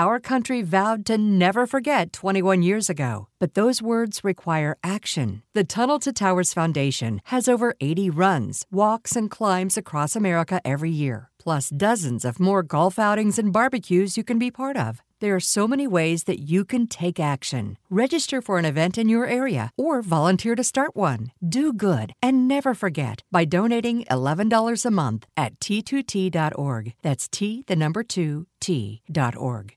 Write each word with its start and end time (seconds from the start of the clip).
Our 0.00 0.18
country 0.18 0.62
vowed 0.62 1.04
to 1.08 1.18
never 1.18 1.66
forget 1.66 2.10
21 2.14 2.62
years 2.62 2.88
ago, 2.88 3.28
but 3.38 3.52
those 3.52 3.82
words 3.82 4.24
require 4.24 4.78
action. 4.82 5.42
The 5.52 5.62
Tunnel 5.62 5.98
to 5.98 6.10
Towers 6.10 6.54
Foundation 6.54 7.20
has 7.24 7.48
over 7.48 7.76
80 7.82 8.08
runs, 8.08 8.64
walks, 8.72 9.14
and 9.14 9.30
climbs 9.30 9.76
across 9.76 10.16
America 10.16 10.58
every 10.64 10.90
year, 10.90 11.28
plus 11.38 11.68
dozens 11.68 12.24
of 12.24 12.40
more 12.40 12.62
golf 12.62 12.98
outings 12.98 13.38
and 13.38 13.52
barbecues 13.52 14.16
you 14.16 14.24
can 14.24 14.38
be 14.38 14.50
part 14.50 14.78
of. 14.78 15.02
There 15.20 15.34
are 15.34 15.48
so 15.54 15.68
many 15.68 15.86
ways 15.86 16.24
that 16.24 16.40
you 16.40 16.64
can 16.64 16.86
take 16.86 17.20
action. 17.20 17.76
Register 17.90 18.40
for 18.40 18.58
an 18.58 18.64
event 18.64 18.96
in 18.96 19.10
your 19.10 19.26
area 19.26 19.70
or 19.76 20.00
volunteer 20.00 20.56
to 20.56 20.64
start 20.64 20.96
one. 20.96 21.30
Do 21.46 21.74
good 21.74 22.14
and 22.22 22.48
never 22.48 22.72
forget 22.72 23.22
by 23.30 23.44
donating 23.44 24.06
$11 24.06 24.86
a 24.86 24.90
month 24.90 25.26
at 25.36 25.60
t2t.org. 25.60 26.94
That's 27.02 27.28
T, 27.28 27.64
the 27.66 27.76
number 27.76 28.02
two, 28.02 28.46
T.org. 28.60 29.76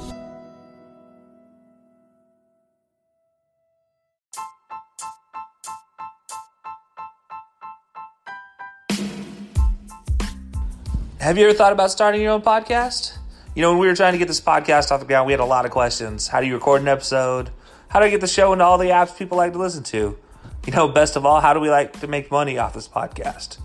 Have 11.21 11.37
you 11.37 11.47
ever 11.47 11.53
thought 11.55 11.71
about 11.71 11.91
starting 11.91 12.19
your 12.19 12.31
own 12.31 12.41
podcast? 12.41 13.15
You 13.53 13.61
know, 13.61 13.69
when 13.69 13.77
we 13.77 13.85
were 13.85 13.95
trying 13.95 14.13
to 14.13 14.17
get 14.17 14.27
this 14.27 14.41
podcast 14.41 14.89
off 14.89 15.01
the 15.01 15.05
ground, 15.05 15.27
we 15.27 15.33
had 15.33 15.39
a 15.39 15.45
lot 15.45 15.65
of 15.65 15.71
questions. 15.71 16.27
How 16.27 16.41
do 16.41 16.47
you 16.47 16.55
record 16.55 16.81
an 16.81 16.87
episode? 16.87 17.51
How 17.89 17.99
do 17.99 18.07
I 18.07 18.09
get 18.09 18.21
the 18.21 18.27
show 18.27 18.53
into 18.53 18.65
all 18.65 18.79
the 18.79 18.87
apps 18.87 19.15
people 19.15 19.37
like 19.37 19.53
to 19.53 19.59
listen 19.59 19.83
to? 19.83 20.17
You 20.65 20.73
know, 20.73 20.87
best 20.87 21.15
of 21.15 21.23
all, 21.23 21.39
how 21.39 21.53
do 21.53 21.59
we 21.59 21.69
like 21.69 21.99
to 21.99 22.07
make 22.07 22.31
money 22.31 22.57
off 22.57 22.73
this 22.73 22.87
podcast? 22.87 23.59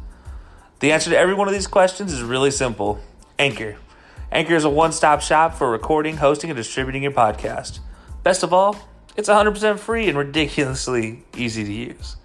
The 0.80 0.92
answer 0.92 1.08
to 1.08 1.16
every 1.16 1.32
one 1.32 1.48
of 1.48 1.54
these 1.54 1.66
questions 1.66 2.12
is 2.12 2.22
really 2.22 2.50
simple 2.50 3.00
Anchor. 3.38 3.76
Anchor 4.30 4.54
is 4.54 4.64
a 4.64 4.70
one 4.70 4.92
stop 4.92 5.22
shop 5.22 5.54
for 5.54 5.70
recording, 5.70 6.18
hosting, 6.18 6.50
and 6.50 6.58
distributing 6.58 7.04
your 7.04 7.12
podcast. 7.12 7.78
Best 8.22 8.42
of 8.42 8.52
all, 8.52 8.76
it's 9.16 9.30
100% 9.30 9.78
free 9.78 10.10
and 10.10 10.18
ridiculously 10.18 11.24
easy 11.34 11.64
to 11.64 11.72
use. 11.72 12.16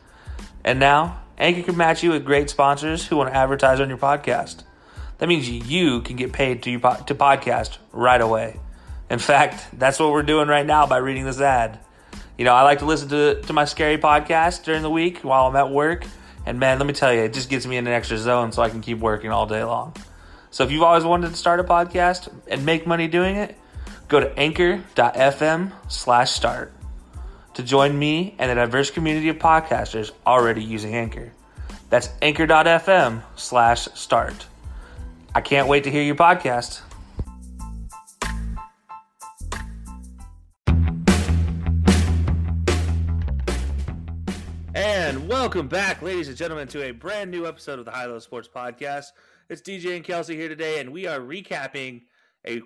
And 0.66 0.78
now, 0.78 1.22
Anchor 1.38 1.64
can 1.64 1.78
match 1.78 2.04
you 2.04 2.12
with 2.12 2.26
great 2.26 2.50
sponsors 2.50 3.08
who 3.08 3.16
want 3.16 3.30
to 3.30 3.36
advertise 3.38 3.80
on 3.80 3.88
your 3.88 3.98
podcast. 3.98 4.64
That 5.22 5.28
means 5.28 5.48
you 5.48 6.02
can 6.02 6.16
get 6.16 6.34
paid 6.34 6.64
to, 6.64 6.80
to 6.80 7.14
podcast 7.14 7.78
right 7.92 8.20
away. 8.20 8.60
In 9.08 9.20
fact, 9.20 9.68
that's 9.72 10.00
what 10.00 10.10
we're 10.12 10.24
doing 10.24 10.48
right 10.48 10.66
now 10.66 10.88
by 10.88 10.98
reading 10.98 11.26
this 11.26 11.40
ad. 11.40 11.78
You 12.40 12.46
know, 12.46 12.56
I 12.56 12.64
like 12.64 12.80
to 12.80 12.86
listen 12.86 13.10
to, 13.10 13.40
to 13.40 13.54
my 13.54 13.66
scary 13.66 14.00
podcast 14.00 14.64
during 14.64 14.82
the 14.82 14.90
week 14.90 15.20
while 15.20 15.46
I'm 15.46 15.56
at 15.56 15.70
work. 15.70 16.06
And 16.48 16.60
man, 16.60 16.80
let 16.80 16.88
me 16.88 16.94
tell 16.94 17.14
you, 17.14 17.20
it 17.20 17.34
just 17.36 17.52
gets 17.52 17.68
me 17.68 17.78
in 17.78 17.86
an 17.86 17.94
extra 17.94 18.18
zone 18.18 18.52
so 18.52 18.64
I 18.64 18.72
can 18.72 18.82
keep 18.82 18.98
working 18.98 19.30
all 19.30 19.46
day 19.46 19.64
long. 19.64 19.96
So 20.50 20.64
if 20.64 20.72
you've 20.72 20.82
always 20.82 21.04
wanted 21.04 21.30
to 21.30 21.36
start 21.36 21.60
a 21.60 21.64
podcast 21.64 22.34
and 22.48 22.66
make 22.66 22.88
money 22.88 23.08
doing 23.08 23.36
it, 23.36 23.56
go 24.08 24.22
to 24.22 24.40
anchor.fm 24.40 25.72
slash 25.88 26.32
start 26.32 26.74
to 27.54 27.62
join 27.62 28.00
me 28.00 28.34
and 28.40 28.50
a 28.50 28.56
diverse 28.56 28.90
community 28.90 29.30
of 29.30 29.36
podcasters 29.36 30.10
already 30.26 30.64
using 30.64 30.96
Anchor. 30.96 31.32
That's 31.92 32.10
anchor.fm 32.24 33.22
slash 33.36 33.88
start. 33.94 34.48
I 35.34 35.40
can't 35.40 35.70
wait 35.70 35.86
to 35.86 35.92
hear 35.92 36.04
your 36.04 36.16
podcast. 36.16 36.82
And 44.76 45.30
welcome 45.30 45.70
back, 45.70 46.02
ladies 46.02 46.28
and 46.28 46.36
gentlemen, 46.36 46.68
to 46.70 46.84
a 46.84 46.92
brand 46.92 47.32
new 47.32 47.48
episode 47.48 47.80
of 47.80 47.86
the 47.86 47.92
High 47.92 48.08
Low 48.08 48.20
Sports 48.20 48.50
Podcast. 48.54 49.06
It's 49.48 49.62
DJ 49.62 49.96
and 49.96 50.04
Kelsey 50.04 50.36
here 50.36 50.50
today, 50.50 50.82
and 50.82 50.92
we 50.92 51.08
are 51.08 51.20
recapping 51.20 52.02
a 52.46 52.62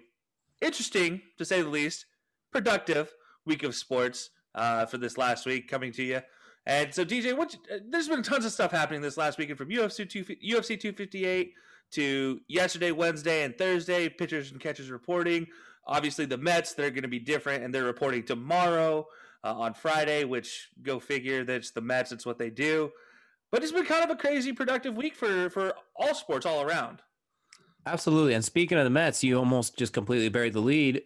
interesting, 0.60 1.22
to 1.38 1.46
say 1.46 1.62
the 1.62 1.70
least, 1.70 2.08
productive 2.52 3.14
week 3.46 3.62
of 3.62 3.76
sports 3.76 4.32
uh, 4.56 4.88
for 4.88 4.98
this 4.98 5.20
last 5.20 5.46
week 5.46 5.68
coming 5.68 5.92
to 5.92 6.04
you. 6.04 6.22
And 6.66 6.92
so, 6.92 7.06
DJ, 7.06 7.38
what, 7.38 7.56
uh, 7.72 7.78
there's 7.88 8.08
been 8.08 8.24
tons 8.24 8.44
of 8.44 8.52
stuff 8.52 8.72
happening 8.72 9.02
this 9.02 9.18
last 9.18 9.38
weekend 9.38 9.60
from 9.60 9.70
UFC, 9.70 10.10
two, 10.10 10.24
UFC 10.24 10.80
258 10.80 11.54
to 11.92 12.40
yesterday, 12.48 12.92
Wednesday, 12.92 13.44
and 13.44 13.58
Thursday, 13.58 14.10
pitchers 14.10 14.52
and 14.52 14.60
catchers 14.60 14.90
reporting. 14.90 15.48
Obviously, 15.88 16.26
the 16.26 16.38
Mets, 16.38 16.74
they're 16.74 16.90
going 16.90 17.04
to 17.04 17.08
be 17.08 17.20
different, 17.20 17.64
and 17.64 17.74
they're 17.74 17.84
reporting 17.84 18.24
tomorrow 18.24 19.06
uh, 19.44 19.54
on 19.54 19.74
Friday, 19.74 20.24
which 20.24 20.70
go 20.82 21.00
figure, 21.00 21.44
that's 21.44 21.72
the 21.72 21.82
Mets, 21.82 22.12
it's 22.12 22.26
what 22.26 22.40
they 22.40 22.50
do. 22.50 22.92
But 23.52 23.62
it's 23.64 23.72
been 23.72 23.86
kind 23.86 24.04
of 24.04 24.10
a 24.10 24.16
crazy, 24.16 24.52
productive 24.52 24.98
week 24.98 25.16
for, 25.16 25.50
for 25.50 25.74
all 25.96 26.16
sports 26.16 26.46
all 26.46 26.62
around. 26.62 27.02
Absolutely. 27.86 28.34
And 28.34 28.44
speaking 28.44 28.78
of 28.78 28.84
the 28.84 28.90
Mets, 28.90 29.24
you 29.24 29.38
almost 29.38 29.78
just 29.78 29.94
completely 29.94 30.30
buried 30.30 30.54
the 30.54 30.60
lead. 30.60 31.04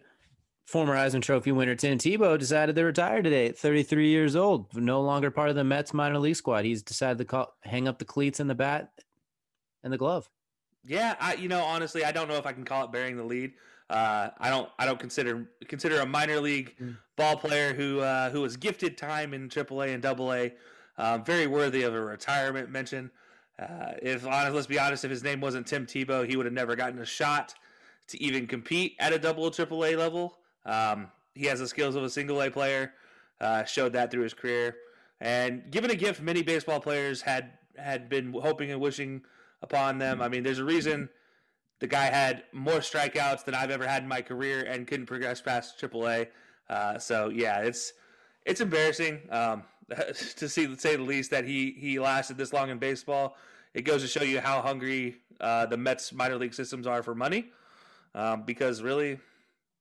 Former 0.66 0.94
Heisman 0.94 1.20
Trophy 1.20 1.52
winner 1.52 1.74
Tim 1.74 1.98
Tebow 1.98 2.38
decided 2.38 2.76
to 2.76 2.84
retire 2.84 3.22
today 3.22 3.48
at 3.48 3.58
33 3.58 4.08
years 4.08 4.36
old, 4.36 4.74
no 4.74 5.02
longer 5.02 5.30
part 5.30 5.50
of 5.50 5.56
the 5.56 5.64
Mets 5.64 5.92
minor 5.92 6.18
league 6.18 6.36
squad. 6.36 6.64
He's 6.64 6.82
decided 6.82 7.18
to 7.18 7.24
call, 7.24 7.52
hang 7.64 7.88
up 7.88 7.98
the 7.98 8.04
cleats 8.04 8.40
and 8.40 8.48
the 8.48 8.54
bat 8.54 8.90
and 9.82 9.92
the 9.92 9.98
glove. 9.98 10.30
Yeah, 10.86 11.16
I 11.20 11.34
you 11.34 11.48
know 11.48 11.62
honestly, 11.62 12.04
I 12.04 12.12
don't 12.12 12.28
know 12.28 12.36
if 12.36 12.46
I 12.46 12.52
can 12.52 12.64
call 12.64 12.84
it 12.84 12.92
bearing 12.92 13.16
the 13.16 13.24
lead. 13.24 13.52
Uh, 13.88 14.30
I 14.38 14.50
don't 14.50 14.68
I 14.78 14.86
don't 14.86 14.98
consider 14.98 15.48
consider 15.66 16.00
a 16.00 16.06
minor 16.06 16.40
league 16.40 16.76
mm. 16.80 16.96
ball 17.16 17.36
player 17.36 17.74
who 17.74 18.00
uh, 18.00 18.30
who 18.30 18.40
was 18.40 18.56
gifted 18.56 18.96
time 18.96 19.34
in 19.34 19.48
AAA 19.48 19.94
and 19.94 20.04
AA 20.06 20.54
uh, 20.96 21.18
very 21.18 21.46
worthy 21.46 21.82
of 21.82 21.94
a 21.94 22.00
retirement 22.00 22.70
mention. 22.70 23.10
Uh, 23.58 23.92
if 24.00 24.26
honest, 24.26 24.54
let's 24.54 24.66
be 24.66 24.78
honest, 24.78 25.04
if 25.04 25.10
his 25.10 25.22
name 25.22 25.40
wasn't 25.40 25.66
Tim 25.66 25.86
Tebow, 25.86 26.26
he 26.26 26.36
would 26.36 26.46
have 26.46 26.52
never 26.52 26.76
gotten 26.76 26.98
a 27.00 27.04
shot 27.04 27.54
to 28.08 28.22
even 28.22 28.46
compete 28.46 28.96
at 28.98 29.12
a 29.12 29.18
double 29.18 29.44
or 29.44 29.50
AAA 29.50 29.98
level. 29.98 30.38
Um, 30.64 31.08
he 31.34 31.46
has 31.46 31.58
the 31.58 31.68
skills 31.68 31.94
of 31.94 32.02
a 32.02 32.10
single 32.10 32.42
A 32.42 32.50
player. 32.50 32.92
Uh, 33.40 33.64
showed 33.64 33.94
that 33.94 34.10
through 34.10 34.22
his 34.22 34.34
career, 34.34 34.76
and 35.18 35.70
given 35.70 35.90
a 35.90 35.94
gift 35.94 36.20
many 36.20 36.42
baseball 36.42 36.78
players 36.78 37.22
had 37.22 37.52
had 37.78 38.10
been 38.10 38.34
hoping 38.34 38.70
and 38.70 38.78
wishing 38.78 39.22
upon 39.62 39.98
them. 39.98 40.22
I 40.22 40.28
mean, 40.28 40.42
there's 40.42 40.58
a 40.58 40.64
reason 40.64 41.08
the 41.80 41.86
guy 41.86 42.04
had 42.04 42.44
more 42.52 42.78
strikeouts 42.78 43.44
than 43.44 43.54
I've 43.54 43.70
ever 43.70 43.86
had 43.86 44.02
in 44.02 44.08
my 44.08 44.22
career 44.22 44.64
and 44.64 44.86
couldn't 44.86 45.06
progress 45.06 45.40
past 45.40 45.80
AAA. 45.80 46.28
Uh, 46.68 46.98
so 46.98 47.30
yeah, 47.30 47.60
it's 47.60 47.94
it's 48.46 48.60
embarrassing 48.60 49.20
um, 49.30 49.64
to 50.36 50.48
see, 50.48 50.74
say 50.76 50.96
the 50.96 51.02
least, 51.02 51.30
that 51.30 51.44
he 51.44 51.72
he 51.72 51.98
lasted 51.98 52.36
this 52.36 52.52
long 52.52 52.70
in 52.70 52.78
baseball. 52.78 53.36
It 53.74 53.82
goes 53.82 54.02
to 54.02 54.08
show 54.08 54.22
you 54.22 54.40
how 54.40 54.60
hungry 54.60 55.16
uh, 55.40 55.66
the 55.66 55.76
Mets 55.76 56.12
minor 56.12 56.36
league 56.36 56.54
systems 56.54 56.86
are 56.86 57.02
for 57.02 57.14
money, 57.14 57.50
um, 58.14 58.42
because 58.42 58.82
really 58.82 59.18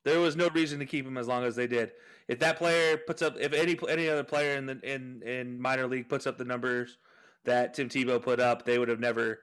there 0.04 0.20
was 0.20 0.36
no 0.36 0.50
reason 0.50 0.80
to 0.80 0.86
keep 0.86 1.06
him 1.06 1.18
as 1.18 1.28
long 1.28 1.44
as 1.44 1.56
they 1.56 1.68
did. 1.68 1.92
If 2.28 2.40
that 2.40 2.58
player 2.58 2.98
puts 2.98 3.22
up, 3.22 3.36
if 3.40 3.54
any 3.54 3.78
any 3.90 4.08
other 4.08 4.24
player 4.24 4.56
in 4.56 4.66
the 4.66 4.80
in 4.84 5.22
in 5.24 5.62
minor 5.62 5.88
league 5.88 6.10
puts 6.10 6.26
up 6.26 6.38
the 6.38 6.46
numbers 6.46 6.98
that 7.44 7.74
Tim 7.74 7.90
Tebow 7.90 8.22
put 8.22 8.40
up, 8.40 8.66
they 8.66 8.80
would 8.80 8.90
have 8.90 9.00
never 9.00 9.40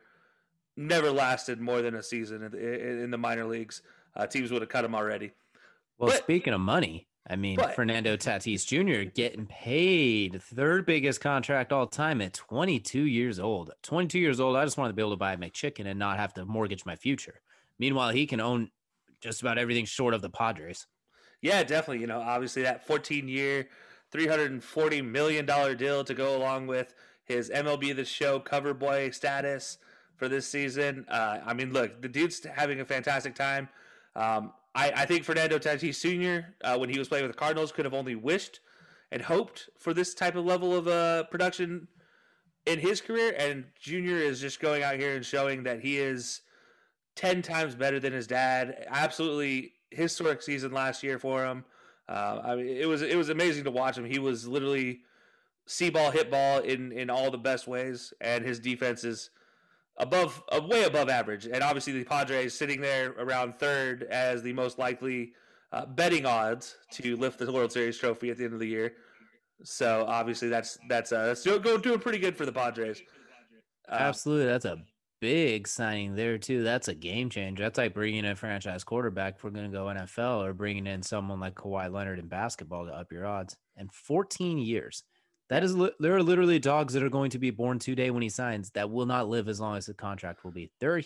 never 0.77 1.11
lasted 1.11 1.61
more 1.61 1.83
than 1.83 1.95
a 1.95 2.03
season 2.03 2.43
in, 2.43 2.55
in 2.55 3.11
the 3.11 3.19
minor 3.19 3.45
leagues. 3.45 3.83
Uh, 4.15 4.27
teams 4.27 4.51
would 4.51 4.63
have 4.63 4.69
cut 4.69 4.85
him 4.85 4.95
already. 4.95 5.33
Well, 5.99 6.11
but, 6.11 6.19
speaking 6.19 6.53
of 6.53 6.61
money, 6.61 7.09
I 7.29 7.37
mean, 7.37 7.57
but, 7.57 7.75
Fernando 7.75 8.17
Tatis 8.17 8.67
Jr. 8.67 9.11
getting 9.11 9.47
paid 9.47 10.41
third 10.43 10.87
biggest 10.87 11.21
contract 11.21 11.73
all 11.73 11.87
time 11.87 12.21
at 12.21 12.35
22 12.35 13.03
years 13.03 13.41
old. 13.41 13.73
22 13.83 14.19
years 14.19 14.39
old. 14.39 14.57
I 14.57 14.65
just 14.65 14.79
wanted 14.79 14.91
to 14.91 14.95
be 14.95 15.03
able 15.03 15.13
to 15.13 15.17
buy 15.17 15.33
a 15.33 15.37
McChicken 15.37 15.87
and 15.87 15.99
not 15.99 16.19
have 16.19 16.35
to 16.35 16.45
mortgage 16.45 16.87
my 16.87 16.97
future. 16.97 17.41
Meanwhile, 17.79 18.11
he 18.11 18.27
can 18.27 18.41
own 18.41 18.71
just 19.21 19.41
about 19.41 19.59
everything 19.59 19.87
short 19.87 20.15
of 20.15 20.23
the 20.23 20.31
Padres. 20.31 20.87
Yeah, 21.43 21.63
definitely. 21.63 22.01
You 22.01 22.07
know, 22.07 22.21
obviously 22.21 22.63
that 22.63 22.87
14 22.87 23.29
year, 23.29 23.69
$340 24.13 25.05
million 25.05 25.47
deal 25.77 26.05
to 26.05 26.15
go 26.15 26.37
along 26.37 26.69
with 26.69 26.95
his 27.25 27.51
MLB 27.51 27.95
The 27.97 28.05
Show 28.05 28.39
cover 28.39 28.73
boy 28.73 29.11
status 29.11 29.79
for 30.17 30.29
this 30.29 30.47
season. 30.47 31.05
Uh, 31.09 31.39
I 31.45 31.55
mean, 31.55 31.73
look, 31.73 32.01
the 32.03 32.09
dude's 32.09 32.45
having 32.45 32.81
a 32.81 32.85
fantastic 32.85 33.35
time. 33.35 33.69
Um, 34.15 34.53
I, 34.75 34.93
I, 34.97 35.07
think 35.07 35.25
Fernando 35.25 35.59
Tatis 35.59 36.01
Jr., 36.01 36.49
uh, 36.65 36.79
when 36.79 36.89
he 36.89 36.99
was 36.99 37.09
playing 37.09 37.25
with 37.25 37.33
the 37.33 37.39
Cardinals, 37.39 37.73
could 37.73 37.85
have 37.85 37.95
only 37.95 38.15
wished 38.15 38.61
and 39.13 39.23
hoped 39.23 39.69
for 39.79 39.93
this 39.95 40.15
type 40.15 40.37
of 40.37 40.45
level 40.45 40.75
of 40.75 40.89
uh, 40.89 41.25
production 41.25 41.87
in 42.65 42.79
his 42.79 43.01
career. 43.01 43.35
And 43.39 43.65
Junior 43.79 44.17
is 44.17 44.41
just 44.41 44.61
going 44.61 44.83
out 44.83 44.97
here 44.97 45.15
and 45.17 45.25
showing 45.25 45.63
that 45.65 45.81
he 45.81 45.99
is 45.99 46.43
10 47.17 47.43
times 47.43 47.75
better 47.75 48.01
than 48.01 48.13
his 48.13 48.27
dad. 48.27 48.87
Absolutely 48.89 49.73
historic 49.91 50.43
season 50.43 50.73
last 50.73 51.03
year 51.03 51.19
for 51.19 51.45
him. 51.45 51.65
Uh, 52.09 52.41
I 52.45 52.57
mean, 52.57 52.69
it 52.69 52.87
was 52.87 53.03
it 53.03 53.17
was 53.17 53.31
amazing 53.31 53.65
to 53.65 53.71
watch 53.71 53.99
him. 53.99 54.05
He 54.05 54.21
was 54.21 54.47
literally 54.47 55.01
see 55.67 55.91
ball, 55.91 56.13
hit 56.13 56.31
ball 56.31 56.61
in 56.61 56.93
in 56.93 57.11
all 57.11 57.31
the 57.31 57.39
best 57.39 57.67
ways, 57.67 58.15
and 58.21 58.45
his 58.45 58.61
defense 58.61 59.03
is 59.03 59.31
above, 59.99 60.43
uh, 60.53 60.61
way 60.61 60.85
above 60.85 61.09
average. 61.09 61.47
And 61.47 61.63
obviously, 61.63 61.93
the 61.93 62.05
Padres 62.05 62.55
sitting 62.55 62.81
there 62.81 63.15
around 63.19 63.59
third 63.59 64.05
as 64.05 64.43
the 64.43 64.53
most 64.53 64.79
likely 64.79 65.33
uh, 65.73 65.87
betting 65.87 66.27
odds 66.27 66.77
to 66.93 67.17
lift 67.17 67.39
the 67.39 67.51
World 67.53 67.73
Series 67.73 67.99
trophy 67.99 68.31
at 68.31 68.37
the 68.37 68.45
end 68.45 68.55
of 68.55 68.61
the 68.61 68.69
year. 68.69 68.95
So 69.65 70.05
obviously, 70.07 70.49
that's 70.49 70.79
that's 70.89 71.13
uh, 71.13 71.27
that's 71.27 71.45
going 71.45 71.81
doing 71.81 71.99
pretty 71.99 72.19
good 72.19 72.37
for 72.37 72.45
the 72.45 72.53
Padres. 72.53 73.03
Uh, 73.91 73.95
Absolutely, 73.95 74.47
that's 74.47 74.65
a 74.65 74.79
big 75.21 75.67
signing 75.67 76.15
there 76.15 76.39
too. 76.39 76.63
That's 76.63 76.89
a 76.89 76.95
game 76.95 77.31
changer. 77.31 77.63
That's 77.63 77.79
like 77.79 77.95
bringing 77.95 78.25
in 78.25 78.33
a 78.33 78.37
franchise 78.37 78.85
quarterback 78.85 79.37
if 79.37 79.45
we're 79.45 79.51
going 79.51 79.71
to 79.71 79.77
go 79.77 79.87
NFL, 79.87 80.45
or 80.45 80.53
bringing 80.53 80.87
in 80.87 81.03
someone 81.03 81.41
like 81.41 81.55
Kawhi 81.55 81.91
Leonard 81.91 82.19
in 82.19 82.29
basketball 82.29 82.87
to 82.87 82.93
up 82.93 83.13
your 83.13 83.27
odds. 83.27 83.57
And 83.77 83.93
14 83.93 84.59
years. 84.59 85.05
That 85.49 85.63
is, 85.63 85.77
li- 85.77 85.93
there 86.01 86.17
are 86.17 86.23
literally 86.23 86.59
dogs 86.59 86.95
that 86.95 87.03
are 87.03 87.11
going 87.11 87.31
to 87.31 87.39
be 87.39 87.51
born 87.51 87.79
today 87.79 88.11
when 88.11 88.23
he 88.23 88.29
signs 88.29 88.71
that 88.71 88.91
will 88.91 89.07
not 89.07 89.29
live 89.29 89.49
as 89.49 89.61
long 89.61 89.77
as 89.77 89.87
the 89.87 89.95
contract 89.95 90.45
will 90.45 90.51
be. 90.51 90.71
There 90.81 90.97
are, 90.97 91.03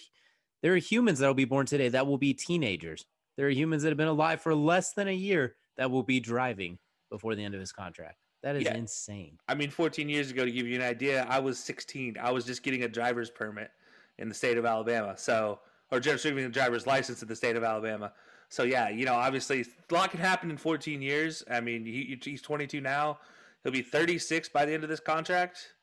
there 0.62 0.72
are 0.72 0.78
humans 0.78 1.18
that 1.18 1.26
will 1.26 1.34
be 1.34 1.44
born 1.44 1.66
today 1.66 1.88
that 1.90 2.06
will 2.06 2.18
be 2.18 2.32
teenagers. 2.32 3.04
There 3.36 3.46
are 3.46 3.50
humans 3.50 3.82
that 3.82 3.90
have 3.90 3.98
been 3.98 4.08
alive 4.08 4.40
for 4.40 4.54
less 4.54 4.92
than 4.92 5.08
a 5.08 5.14
year 5.14 5.56
that 5.76 5.90
will 5.90 6.02
be 6.02 6.20
driving 6.20 6.78
before 7.10 7.34
the 7.34 7.44
end 7.44 7.54
of 7.54 7.60
his 7.60 7.72
contract. 7.72 8.16
That 8.42 8.56
is 8.56 8.64
yeah. 8.64 8.74
insane. 8.74 9.38
I 9.48 9.54
mean, 9.54 9.70
14 9.70 10.08
years 10.08 10.30
ago, 10.30 10.44
to 10.44 10.50
give 10.50 10.66
you 10.66 10.76
an 10.76 10.86
idea, 10.86 11.26
I 11.28 11.38
was 11.38 11.58
16. 11.58 12.16
I 12.20 12.30
was 12.30 12.44
just 12.44 12.62
getting 12.62 12.84
a 12.84 12.88
driver's 12.88 13.30
permit 13.30 13.70
in 14.18 14.28
the 14.28 14.34
state 14.34 14.56
of 14.56 14.64
Alabama. 14.64 15.14
So, 15.16 15.60
or 15.90 16.00
just 16.00 16.24
receiving 16.24 16.44
a 16.44 16.48
driver's 16.48 16.86
license 16.86 17.20
in 17.20 17.28
the 17.28 17.36
state 17.36 17.56
of 17.56 17.64
Alabama. 17.64 18.12
So, 18.48 18.62
yeah, 18.62 18.88
you 18.88 19.04
know, 19.04 19.14
obviously, 19.14 19.60
a 19.62 19.94
lot 19.94 20.10
can 20.10 20.20
happen 20.20 20.50
in 20.50 20.56
14 20.56 21.02
years. 21.02 21.44
I 21.50 21.60
mean, 21.60 21.84
he, 21.84 22.18
he's 22.22 22.42
22 22.42 22.80
now. 22.80 23.18
He'll 23.62 23.72
be 23.72 23.82
36 23.82 24.48
by 24.48 24.64
the 24.64 24.72
end 24.72 24.84
of 24.84 24.90
this 24.90 25.00
contract. 25.00 25.74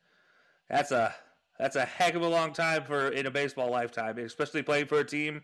That's 0.69 0.91
a 0.91 1.13
that's 1.59 1.75
a 1.75 1.85
heck 1.85 2.15
of 2.15 2.21
a 2.21 2.27
long 2.27 2.53
time 2.53 2.83
for 2.83 3.09
in 3.09 3.25
a 3.25 3.31
baseball 3.31 3.71
lifetime, 3.71 4.17
especially 4.19 4.61
playing 4.61 4.87
for 4.87 4.99
a 4.99 5.05
team 5.05 5.43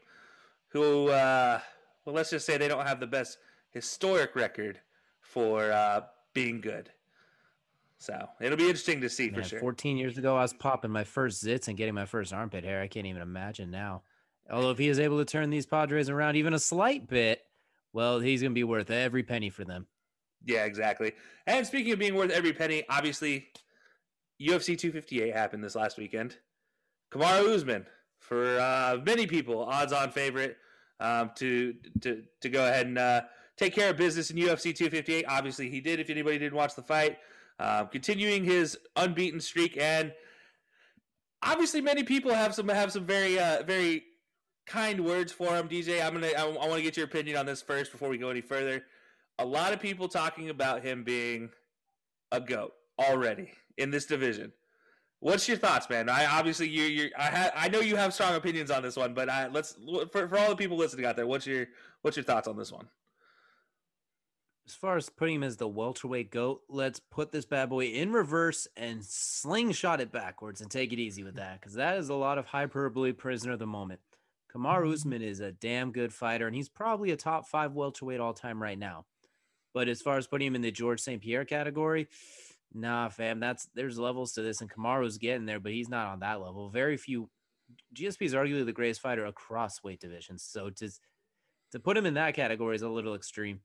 who, 0.69 1.09
uh, 1.09 1.59
well, 2.06 2.15
let's 2.15 2.30
just 2.30 2.45
say 2.45 2.57
they 2.57 2.68
don't 2.68 2.85
have 2.85 3.00
the 3.00 3.07
best 3.07 3.38
historic 3.71 4.35
record 4.35 4.80
for 5.21 5.71
uh, 5.71 6.01
being 6.33 6.62
good. 6.62 6.91
So 7.97 8.27
it'll 8.41 8.57
be 8.57 8.65
interesting 8.65 9.01
to 9.01 9.09
see 9.09 9.30
Man, 9.30 9.41
for 9.41 9.47
sure. 9.47 9.59
14 9.59 9.97
years 9.97 10.18
ago, 10.18 10.35
I 10.35 10.41
was 10.41 10.53
popping 10.53 10.91
my 10.91 11.03
first 11.03 11.44
zits 11.44 11.68
and 11.68 11.77
getting 11.77 11.94
my 11.94 12.06
first 12.06 12.33
armpit 12.33 12.63
hair. 12.63 12.81
I 12.81 12.88
can't 12.88 13.07
even 13.07 13.21
imagine 13.21 13.71
now. 13.71 14.03
Although 14.51 14.71
if 14.71 14.77
he 14.77 14.89
is 14.89 15.00
able 15.00 15.19
to 15.19 15.25
turn 15.25 15.50
these 15.50 15.65
Padres 15.65 16.09
around 16.09 16.35
even 16.35 16.53
a 16.53 16.59
slight 16.59 17.07
bit, 17.07 17.41
well, 17.94 18.19
he's 18.19 18.41
going 18.41 18.51
to 18.51 18.56
be 18.56 18.65
worth 18.65 18.91
every 18.91 19.24
penny 19.24 19.50
for 19.50 19.63
them. 19.63 19.88
Yeah, 20.45 20.66
exactly. 20.66 21.13
And 21.48 21.66
speaking 21.66 21.94
of 21.94 22.00
being 22.00 22.16
worth 22.16 22.31
every 22.31 22.54
penny, 22.54 22.84
obviously, 22.90 23.48
UFC 24.42 24.78
258 24.78 25.34
happened 25.34 25.63
this 25.63 25.75
last 25.75 25.98
weekend. 25.98 26.38
Kamaru 27.12 27.54
Usman, 27.54 27.86
for 28.19 28.60
uh, 28.60 28.98
many 29.06 29.28
people, 29.28 29.63
odds-on 29.63 30.12
favorite 30.12 30.57
um, 31.00 31.31
to 31.36 31.75
to 32.01 32.24
to 32.42 32.50
go 32.50 32.66
ahead 32.66 32.88
and 32.88 32.98
uh, 32.98 33.22
take 33.57 33.74
care 33.74 33.90
of 33.92 33.98
business 33.98 34.31
in 34.31 34.38
UFC 34.38 34.75
258. 34.75 35.25
Obviously, 35.28 35.69
he 35.69 35.80
did. 35.80 36.00
If 36.00 36.10
anybody 36.10 36.40
didn't 36.40 36.56
watch 36.57 36.75
the 36.75 36.81
fight, 36.81 37.18
uh, 37.60 37.86
continuing 37.86 38.44
his 38.44 38.78
unbeaten 38.95 39.40
streak, 39.40 39.78
and 39.78 40.13
obviously, 41.42 41.81
many 41.81 42.04
people 42.04 42.34
have 42.34 42.56
some 42.56 42.68
have 42.69 42.92
some 42.92 43.06
very 43.06 43.40
uh, 43.40 43.63
very 43.63 44.04
kind 44.66 45.06
words 45.06 45.31
for 45.31 45.56
him. 45.56 45.69
DJ, 45.69 46.04
I'm 46.04 46.13
gonna 46.13 46.28
I, 46.28 46.44
I 46.44 46.68
want 46.68 46.75
to 46.75 46.81
get 46.81 46.98
your 46.98 47.06
opinion 47.06 47.38
on 47.38 47.45
this 47.45 47.62
first 47.62 47.92
before 47.92 48.10
we 48.10 48.18
go 48.18 48.30
any 48.30 48.42
further 48.42 48.84
a 49.39 49.45
lot 49.45 49.74
of 49.74 49.80
people 49.80 50.07
talking 50.07 50.50
about 50.50 50.83
him 50.83 51.03
being 51.03 51.50
a 52.31 52.39
goat 52.39 52.74
already 53.00 53.51
in 53.77 53.91
this 53.91 54.06
division. 54.06 54.51
What's 55.19 55.47
your 55.47 55.57
thoughts, 55.57 55.89
man? 55.89 56.09
I 56.09 56.25
obviously 56.25 56.68
you 56.68 56.83
you 56.83 57.09
I 57.18 57.24
ha, 57.24 57.50
I 57.56 57.69
know 57.69 57.80
you 57.80 57.95
have 57.95 58.13
strong 58.13 58.35
opinions 58.35 58.69
on 58.69 58.83
this 58.83 58.97
one, 58.97 59.13
but 59.13 59.30
I, 59.30 59.47
let's 59.47 59.77
for, 60.12 60.27
for 60.27 60.38
all 60.38 60.50
the 60.50 60.56
people 60.56 60.77
listening 60.77 61.06
out 61.06 61.15
there, 61.15 61.27
what's 61.27 61.47
your 61.47 61.68
what's 62.01 62.18
your 62.18 62.25
thoughts 62.25 62.47
on 62.47 62.57
this 62.57 62.71
one? 62.71 62.88
As 64.65 64.75
far 64.75 64.95
as 64.95 65.09
putting 65.09 65.35
him 65.35 65.44
as 65.44 65.57
the 65.57 65.68
welterweight 65.68 66.31
goat, 66.31 66.62
let's 66.69 67.00
put 67.00 67.31
this 67.31 67.45
bad 67.45 67.69
boy 67.69 67.85
in 67.85 68.13
reverse 68.13 68.68
and 68.77 69.03
slingshot 69.03 70.00
it 70.00 70.12
backwards 70.12 70.62
and 70.62 70.71
take 70.71 70.94
it 70.94 71.00
easy 71.00 71.24
with 71.24 71.35
that 71.35 71.59
because 71.59 71.74
that 71.74 71.97
is 71.97 72.09
a 72.09 72.13
lot 72.13 72.38
of 72.38 72.45
hyperbole 72.45 73.12
prisoner 73.12 73.53
of 73.53 73.59
the 73.59 73.65
moment. 73.65 74.00
Kamar 74.50 74.83
mm-hmm. 74.83 74.94
Usman 74.94 75.21
is 75.21 75.39
a 75.39 75.51
damn 75.51 75.91
good 75.91 76.13
fighter, 76.13 76.47
and 76.47 76.56
he's 76.56 76.69
probably 76.69 77.12
a 77.12 77.18
top 77.18 77.47
five 77.47 77.74
welterweight 77.74 78.21
all 78.21 78.33
time 78.33 78.62
right 78.62 78.77
now. 78.77 79.06
But 79.74 79.88
as 79.88 80.02
far 80.02 80.18
as 80.18 80.28
putting 80.28 80.48
him 80.48 80.56
in 80.56 80.62
the 80.62 80.72
Georges 80.72 81.04
St-Pierre 81.06 81.46
category, 81.46 82.08
nah, 82.74 83.10
fam. 83.10 83.40
That's 83.40 83.68
there's 83.74 83.98
levels 83.98 84.34
to 84.34 84.42
this, 84.42 84.62
and 84.62 84.70
Kamaru's 84.70 85.18
getting 85.18 85.46
there, 85.46 85.60
but 85.60 85.72
he's 85.72 85.90
not 85.90 86.08
on 86.08 86.20
that 86.20 86.42
level. 86.42 86.70
Very 86.70 86.98
few. 86.98 87.30
GSP 87.96 88.24
is 88.24 88.34
arguably 88.34 88.66
the 88.66 88.72
greatest 88.72 89.02
fighter 89.02 89.25
across 89.25 89.84
weight 89.84 90.00
divisions. 90.00 90.44
So 90.44 90.70
to 90.70 90.90
to 91.72 91.80
put 91.80 91.98
him 91.98 92.06
in 92.06 92.14
that 92.16 92.36
category 92.36 92.75
is 92.75 92.84
a 92.84 92.90
little 92.90 93.16
extreme. 93.16 93.62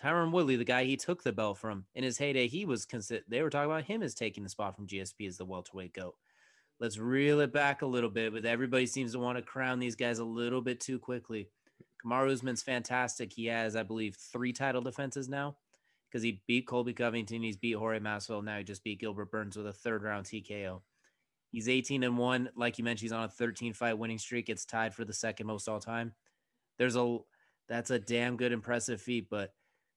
Tyron 0.00 0.32
Woodley, 0.32 0.56
the 0.56 0.64
guy 0.64 0.84
he 0.84 0.96
took 0.96 1.22
the 1.22 1.32
belt 1.32 1.58
from 1.58 1.84
in 1.94 2.04
his 2.04 2.18
heyday, 2.18 2.48
he 2.48 2.64
was 2.64 2.84
considered. 2.84 3.24
They 3.28 3.42
were 3.42 3.50
talking 3.50 3.70
about 3.70 3.84
him 3.84 4.02
as 4.02 4.14
taking 4.14 4.42
the 4.42 4.48
spot 4.48 4.74
from 4.74 4.86
GSP 4.86 5.26
as 5.28 5.36
the 5.36 5.44
welterweight 5.44 5.94
goat. 5.94 6.14
Let's 6.80 6.98
reel 6.98 7.40
it 7.40 7.52
back 7.52 7.82
a 7.82 7.86
little 7.86 8.10
bit, 8.10 8.32
but 8.32 8.44
everybody 8.44 8.86
seems 8.86 9.12
to 9.12 9.20
want 9.20 9.38
to 9.38 9.42
crown 9.42 9.78
these 9.78 9.94
guys 9.94 10.18
a 10.18 10.24
little 10.24 10.60
bit 10.60 10.80
too 10.80 10.98
quickly. 10.98 11.48
Kamaru 12.04 12.32
Usman's 12.32 12.62
fantastic. 12.62 13.32
He 13.32 13.46
has, 13.46 13.76
I 13.76 13.82
believe, 13.82 14.16
three 14.16 14.52
title 14.52 14.82
defenses 14.82 15.28
now 15.28 15.56
because 16.10 16.22
he 16.22 16.42
beat 16.46 16.66
Colby 16.66 16.92
Covington. 16.92 17.42
He's 17.42 17.56
beat 17.56 17.76
Jorge 17.76 17.98
Masvidal. 17.98 18.44
Now 18.44 18.58
he 18.58 18.64
just 18.64 18.84
beat 18.84 19.00
Gilbert 19.00 19.30
Burns 19.30 19.56
with 19.56 19.66
a 19.66 19.72
third 19.72 20.02
round 20.02 20.26
TKO. 20.26 20.82
He's 21.50 21.68
18 21.68 22.02
and 22.02 22.18
one. 22.18 22.50
Like 22.56 22.78
you 22.78 22.84
mentioned, 22.84 23.04
he's 23.06 23.12
on 23.12 23.24
a 23.24 23.28
13 23.28 23.72
fight 23.72 23.98
winning 23.98 24.18
streak. 24.18 24.48
It's 24.48 24.64
tied 24.64 24.94
for 24.94 25.04
the 25.04 25.12
second 25.12 25.46
most 25.46 25.68
all 25.68 25.80
time. 25.80 26.12
There's 26.78 26.96
a 26.96 27.18
that's 27.68 27.90
a 27.90 27.98
damn 27.98 28.36
good 28.36 28.52
impressive 28.52 29.00
feat, 29.00 29.28
but 29.30 29.52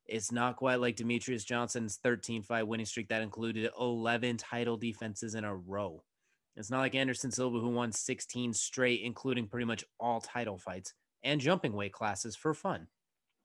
it's 0.05 0.31
not 0.31 0.55
quite 0.55 0.79
like 0.79 0.95
Demetrious 0.95 1.45
Johnson's 1.45 1.97
13 1.97 2.43
fight 2.43 2.67
winning 2.67 2.85
streak 2.85 3.09
that 3.09 3.21
included 3.21 3.69
11 3.77 4.37
title 4.37 4.77
defenses 4.77 5.35
in 5.35 5.43
a 5.43 5.55
row. 5.55 6.03
It's 6.55 6.71
not 6.71 6.79
like 6.79 6.95
Anderson 6.95 7.29
Silva 7.29 7.59
who 7.59 7.69
won 7.69 7.91
16 7.91 8.53
straight, 8.53 9.01
including 9.03 9.47
pretty 9.47 9.65
much 9.65 9.83
all 9.99 10.21
title 10.21 10.57
fights 10.57 10.93
and 11.23 11.41
jumping 11.41 11.73
weight 11.73 11.93
classes 11.93 12.35
for 12.35 12.53
fun. 12.53 12.87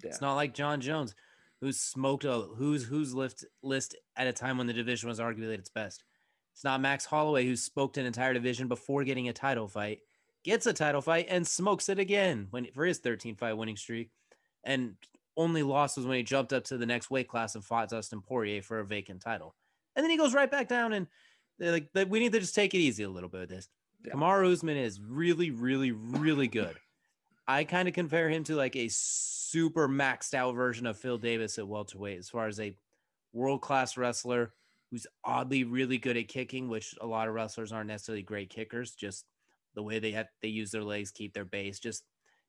Yeah. 0.03 0.11
It's 0.11 0.21
not 0.21 0.35
like 0.35 0.55
Jon 0.55 0.81
Jones, 0.81 1.15
who 1.61 1.73
smoked 1.73 2.25
a 2.25 2.41
who's 2.57 2.85
who's 2.85 3.15
lift 3.15 3.45
list 3.63 3.97
at 4.17 4.27
a 4.27 4.33
time 4.33 4.59
when 4.59 4.67
the 4.67 4.73
division 4.73 5.09
was 5.09 5.21
arguably 5.21 5.55
at 5.55 5.61
its 5.61 5.71
best. 5.71 6.05
It's 6.53 6.65
not 6.65 6.81
Max 6.81 7.05
Holloway 7.05 7.47
who 7.47 7.57
smoked 7.57 7.97
an 7.97 8.07
entire 8.07 8.35
division 8.35 8.69
before 8.69 9.05
getting 9.05 9.29
a 9.29 9.33
title 9.33 9.69
fight, 9.69 10.01
gets 10.45 10.67
a 10.67 10.73
title 10.73 11.01
fight, 11.01 11.27
and 11.29 11.47
smokes 11.47 11.89
it 11.89 11.99
again 11.99 12.49
when 12.51 12.67
for 12.75 12.85
his 12.85 12.99
13 12.99 13.37
fight 13.37 13.55
winning 13.55 13.77
streak. 13.77 14.11
And 14.65 14.97
only 15.37 15.63
loss 15.63 15.97
was 15.97 16.07
when 16.07 16.19
he 16.19 16.23
jumped 16.23 16.53
up 16.53 16.65
to 16.65 16.77
the 16.77 16.87
next 16.87 17.11
weight 17.11 17.29
class 17.29 17.55
and 17.55 17.65
fought 17.65 17.89
Dustin 17.89 18.21
Poirier 18.21 18.63
for 18.63 18.81
a 18.81 18.85
vacant 18.85 19.23
title. 19.23 19.55
And 19.97 20.05
then 20.05 20.11
he 20.11 20.19
goes 20.19 20.35
right 20.35 20.51
back 20.51 20.69
down 20.69 20.93
and 20.93 21.07
like 21.59 21.89
we 22.09 22.21
need 22.21 22.33
to 22.33 22.41
just 22.41 22.55
take 22.55 22.75
it 22.75 22.79
easy 22.79 23.03
a 23.03 23.09
little 23.11 23.29
bit 23.29 23.41
with 23.41 23.51
this. 23.51 23.69
Yeah. 24.05 24.15
Kamaru 24.15 24.53
Usman 24.53 24.77
is 24.77 25.01
really, 25.01 25.51
really, 25.51 25.93
really 25.93 26.49
good. 26.49 26.77
I 27.47 27.65
kind 27.65 27.89
of 27.89 27.95
compare 27.95 28.29
him 28.29 28.45
to 28.45 28.55
like 28.55 28.77
a 28.77 28.89
super 28.89 29.89
maxed 29.89 30.35
out 30.35 30.55
version 30.55 30.87
of 30.87 30.99
Phil 30.99 31.19
Davis 31.19 31.59
at 31.59 31.69
welterweight, 31.69 32.19
as 32.19 32.31
far 32.31 32.47
as 32.47 32.61
a 32.61 32.77
world 33.33 33.61
class 33.61 33.97
wrestler 33.97 34.53
who's 34.91 35.07
oddly 35.25 35.65
really 35.65 35.99
good 35.99 36.17
at 36.17 36.29
kicking, 36.29 36.69
which 36.69 36.95
a 37.01 37.07
lot 37.07 37.27
of 37.27 37.35
wrestlers 37.35 37.73
aren't 37.73 37.89
necessarily 37.89 38.23
great 38.23 38.51
kickers. 38.51 38.95
Just 38.95 39.25
the 39.75 39.83
way 39.83 39.99
they 39.99 40.13
have 40.13 40.27
they 40.41 40.49
use 40.49 40.71
their 40.71 40.85
legs, 40.85 41.11
keep 41.11 41.33
their 41.33 41.45
base. 41.45 41.79
Just 41.81 42.05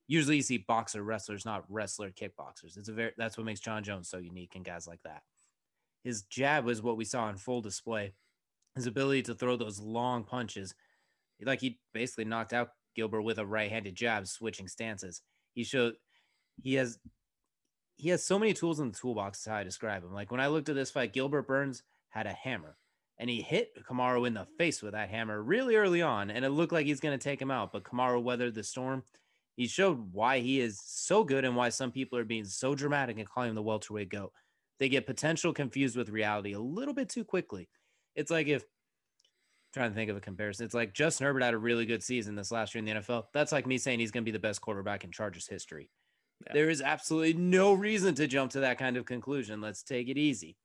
usually 0.07 0.37
you 0.37 0.41
see 0.41 0.57
boxer 0.57 1.03
wrestlers, 1.03 1.45
not 1.45 1.63
wrestler 1.69 2.11
kickboxers. 2.11 2.77
It's 2.77 2.89
a 2.89 2.93
very 2.93 3.11
that's 3.17 3.37
what 3.37 3.45
makes 3.45 3.61
Jon 3.61 3.83
Jones 3.83 4.09
so 4.09 4.17
unique 4.17 4.55
and 4.55 4.65
guys 4.65 4.87
like 4.87 5.01
that. 5.03 5.23
His 6.03 6.23
jab 6.23 6.65
was 6.65 6.81
what 6.81 6.97
we 6.97 7.05
saw 7.05 7.29
in 7.29 7.37
full 7.37 7.61
display. 7.61 8.13
His 8.75 8.87
ability 8.87 9.23
to 9.23 9.35
throw 9.35 9.55
those 9.55 9.79
long 9.79 10.23
punches, 10.23 10.75
like 11.41 11.61
he 11.61 11.79
basically 11.93 12.25
knocked 12.25 12.53
out 12.53 12.71
Gilbert 12.95 13.21
with 13.21 13.39
a 13.39 13.45
right-handed 13.45 13.95
jab, 13.95 14.27
switching 14.27 14.67
stances. 14.67 15.21
He 15.53 15.63
showed 15.63 15.95
he 16.61 16.75
has 16.75 16.99
he 17.95 18.09
has 18.09 18.23
so 18.25 18.39
many 18.39 18.53
tools 18.53 18.79
in 18.79 18.91
the 18.91 18.97
toolbox. 18.97 19.39
Is 19.39 19.45
how 19.45 19.55
I 19.55 19.63
describe 19.63 20.03
him. 20.03 20.13
Like 20.13 20.31
when 20.31 20.41
I 20.41 20.47
looked 20.47 20.69
at 20.69 20.75
this 20.75 20.91
fight, 20.91 21.13
Gilbert 21.13 21.47
Burns 21.47 21.83
had 22.09 22.27
a 22.27 22.33
hammer, 22.33 22.77
and 23.17 23.29
he 23.29 23.41
hit 23.41 23.71
Kamaru 23.87 24.27
in 24.27 24.33
the 24.33 24.47
face 24.57 24.81
with 24.81 24.93
that 24.93 25.09
hammer 25.09 25.41
really 25.41 25.75
early 25.75 26.01
on, 26.01 26.29
and 26.29 26.43
it 26.43 26.49
looked 26.49 26.73
like 26.73 26.85
he's 26.85 26.99
going 26.99 27.17
to 27.17 27.23
take 27.23 27.41
him 27.41 27.51
out. 27.51 27.71
But 27.71 27.83
Kamaru 27.83 28.21
weathered 28.21 28.55
the 28.55 28.63
storm. 28.63 29.03
He 29.55 29.67
showed 29.67 30.11
why 30.11 30.39
he 30.39 30.59
is 30.59 30.81
so 30.83 31.23
good 31.23 31.45
and 31.45 31.55
why 31.55 31.69
some 31.69 31.91
people 31.91 32.17
are 32.17 32.25
being 32.25 32.45
so 32.45 32.73
dramatic 32.73 33.19
and 33.19 33.29
calling 33.29 33.49
him 33.49 33.55
the 33.55 33.61
welterweight 33.61 34.09
goat. 34.09 34.33
They 34.79 34.89
get 34.89 35.05
potential 35.05 35.53
confused 35.53 35.95
with 35.95 36.09
reality 36.09 36.53
a 36.53 36.59
little 36.59 36.93
bit 36.93 37.09
too 37.09 37.23
quickly. 37.23 37.69
It's 38.15 38.31
like 38.31 38.47
if 38.47 38.65
trying 39.73 39.89
to 39.89 39.95
think 39.95 40.09
of 40.09 40.17
a 40.17 40.21
comparison. 40.21 40.65
It's 40.65 40.75
like 40.75 40.93
Justin 40.93 41.25
Herbert 41.25 41.43
had 41.43 41.53
a 41.53 41.57
really 41.57 41.85
good 41.85 42.03
season 42.03 42.35
this 42.35 42.51
last 42.51 42.73
year 42.73 42.79
in 42.79 42.85
the 42.85 43.01
NFL. 43.01 43.25
That's 43.33 43.51
like 43.51 43.65
me 43.65 43.77
saying 43.77 43.99
he's 43.99 44.11
going 44.11 44.23
to 44.23 44.31
be 44.31 44.31
the 44.31 44.39
best 44.39 44.61
quarterback 44.61 45.03
in 45.03 45.11
Chargers 45.11 45.47
history. 45.47 45.89
Yeah. 46.45 46.53
There 46.53 46.69
is 46.69 46.81
absolutely 46.81 47.33
no 47.33 47.73
reason 47.73 48.15
to 48.15 48.27
jump 48.27 48.51
to 48.51 48.61
that 48.61 48.77
kind 48.77 48.97
of 48.97 49.05
conclusion. 49.05 49.61
Let's 49.61 49.83
take 49.83 50.09
it 50.09 50.17
easy. 50.17 50.57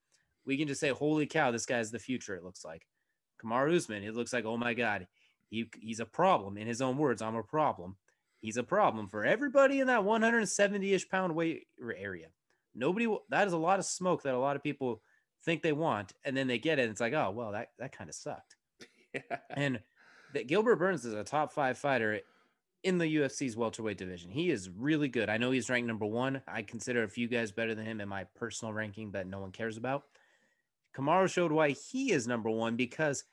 We 0.44 0.56
can 0.56 0.68
just 0.68 0.80
say, 0.80 0.90
"Holy 0.90 1.26
cow, 1.26 1.50
this 1.50 1.66
guy's 1.66 1.90
the 1.90 1.98
future." 1.98 2.34
It 2.34 2.44
looks 2.44 2.64
like 2.64 2.86
Kamaru 3.42 3.76
Usman. 3.76 4.02
It 4.02 4.14
looks 4.14 4.32
like, 4.32 4.44
"Oh 4.44 4.56
my 4.56 4.74
god, 4.74 5.06
he 5.50 5.70
he's 5.80 6.00
a 6.00 6.06
problem." 6.06 6.56
In 6.56 6.66
his 6.66 6.82
own 6.82 6.96
words, 6.96 7.22
"I'm 7.22 7.36
a 7.36 7.42
problem." 7.42 7.96
He's 8.40 8.56
a 8.56 8.62
problem 8.62 9.08
for 9.08 9.24
everybody 9.24 9.80
in 9.80 9.88
that 9.88 10.04
170ish 10.04 11.08
pound 11.08 11.34
weight 11.34 11.66
area. 11.80 12.28
Nobody. 12.74 13.14
That 13.30 13.46
is 13.46 13.52
a 13.52 13.58
lot 13.58 13.78
of 13.78 13.84
smoke 13.84 14.22
that 14.22 14.34
a 14.34 14.38
lot 14.38 14.56
of 14.56 14.62
people 14.62 15.02
think 15.44 15.62
they 15.62 15.72
want, 15.72 16.12
and 16.24 16.36
then 16.36 16.46
they 16.46 16.58
get 16.58 16.78
it. 16.78 16.82
And 16.82 16.90
it's 16.90 17.00
like, 17.00 17.12
oh 17.14 17.30
well, 17.30 17.52
that 17.52 17.68
that 17.78 17.92
kind 17.92 18.08
of 18.08 18.16
sucked. 18.16 18.56
And 19.50 19.80
that 20.34 20.46
Gilbert 20.46 20.76
Burns 20.76 21.04
is 21.04 21.14
a 21.14 21.24
top 21.24 21.52
five 21.52 21.78
fighter 21.78 22.20
in 22.84 22.98
the 22.98 23.16
UFC's 23.16 23.56
welterweight 23.56 23.98
division. 23.98 24.30
He 24.30 24.50
is 24.50 24.70
really 24.70 25.08
good. 25.08 25.28
I 25.28 25.38
know 25.38 25.50
he's 25.50 25.70
ranked 25.70 25.88
number 25.88 26.06
one. 26.06 26.42
I 26.46 26.62
consider 26.62 27.02
a 27.02 27.08
few 27.08 27.26
guys 27.26 27.50
better 27.50 27.74
than 27.74 27.86
him 27.86 28.00
in 28.00 28.08
my 28.08 28.24
personal 28.36 28.72
ranking 28.72 29.12
that 29.12 29.26
no 29.26 29.40
one 29.40 29.50
cares 29.50 29.76
about. 29.76 30.04
Kamaru 30.96 31.30
showed 31.30 31.52
why 31.52 31.70
he 31.70 32.12
is 32.12 32.26
number 32.26 32.50
one 32.50 32.76
because 32.76 33.24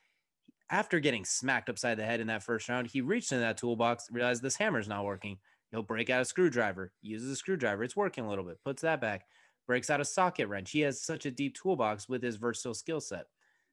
after 0.70 0.98
getting 0.98 1.24
smacked 1.24 1.68
upside 1.68 1.96
the 1.96 2.04
head 2.04 2.20
in 2.20 2.26
that 2.26 2.42
first 2.42 2.68
round, 2.68 2.88
he 2.88 3.00
reached 3.00 3.32
in 3.32 3.40
that 3.40 3.56
toolbox, 3.56 4.08
realized 4.10 4.42
this 4.42 4.56
hammer's 4.56 4.88
not 4.88 5.04
working. 5.04 5.38
He'll 5.70 5.82
break 5.82 6.10
out 6.10 6.22
a 6.22 6.24
screwdriver, 6.24 6.92
uses 7.02 7.30
a 7.30 7.36
screwdriver. 7.36 7.84
It's 7.84 7.96
working 7.96 8.24
a 8.24 8.28
little 8.28 8.44
bit, 8.44 8.62
puts 8.64 8.82
that 8.82 9.00
back, 9.00 9.26
breaks 9.66 9.90
out 9.90 10.00
a 10.00 10.04
socket 10.04 10.48
wrench. 10.48 10.70
He 10.70 10.80
has 10.80 11.02
such 11.02 11.26
a 11.26 11.30
deep 11.30 11.56
toolbox 11.60 12.08
with 12.08 12.22
his 12.22 12.36
versatile 12.36 12.74
skill 12.74 13.00
set. 13.00 13.26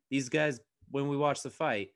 These 0.09 0.29
guys 0.29 0.59
when 0.93 1.07
we 1.07 1.17
watched 1.17 1.41
the 1.41 1.49
fight, 1.49 1.89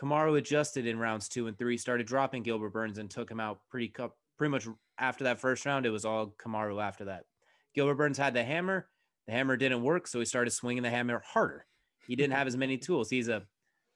Kamaru 0.00 0.36
adjusted 0.36 0.86
in 0.86 0.98
rounds 0.98 1.28
two 1.28 1.46
and 1.46 1.56
three, 1.56 1.78
started 1.78 2.06
dropping 2.06 2.42
Gilbert 2.42 2.72
Burns 2.72 2.98
and 2.98 3.08
took 3.08 3.30
him 3.30 3.38
out 3.38 3.60
pretty 3.70 3.94
pretty 4.36 4.50
much 4.50 4.66
after 4.98 5.24
that 5.24 5.38
first 5.38 5.64
round. 5.64 5.86
It 5.86 5.90
was 5.90 6.04
all 6.04 6.34
Kamaru 6.44 6.82
after 6.82 7.04
that. 7.04 7.26
Gilbert 7.76 7.94
Burns 7.94 8.18
had 8.18 8.34
the 8.34 8.42
hammer. 8.42 8.88
The 9.28 9.32
hammer 9.32 9.56
didn't 9.56 9.84
work, 9.84 10.08
so 10.08 10.18
he 10.18 10.24
started 10.24 10.50
swinging 10.50 10.82
the 10.82 10.90
hammer 10.90 11.22
harder. 11.24 11.64
He 12.08 12.16
didn't 12.16 12.34
have 12.34 12.48
as 12.48 12.56
many 12.56 12.76
tools. 12.76 13.08
He's 13.08 13.28
a 13.28 13.44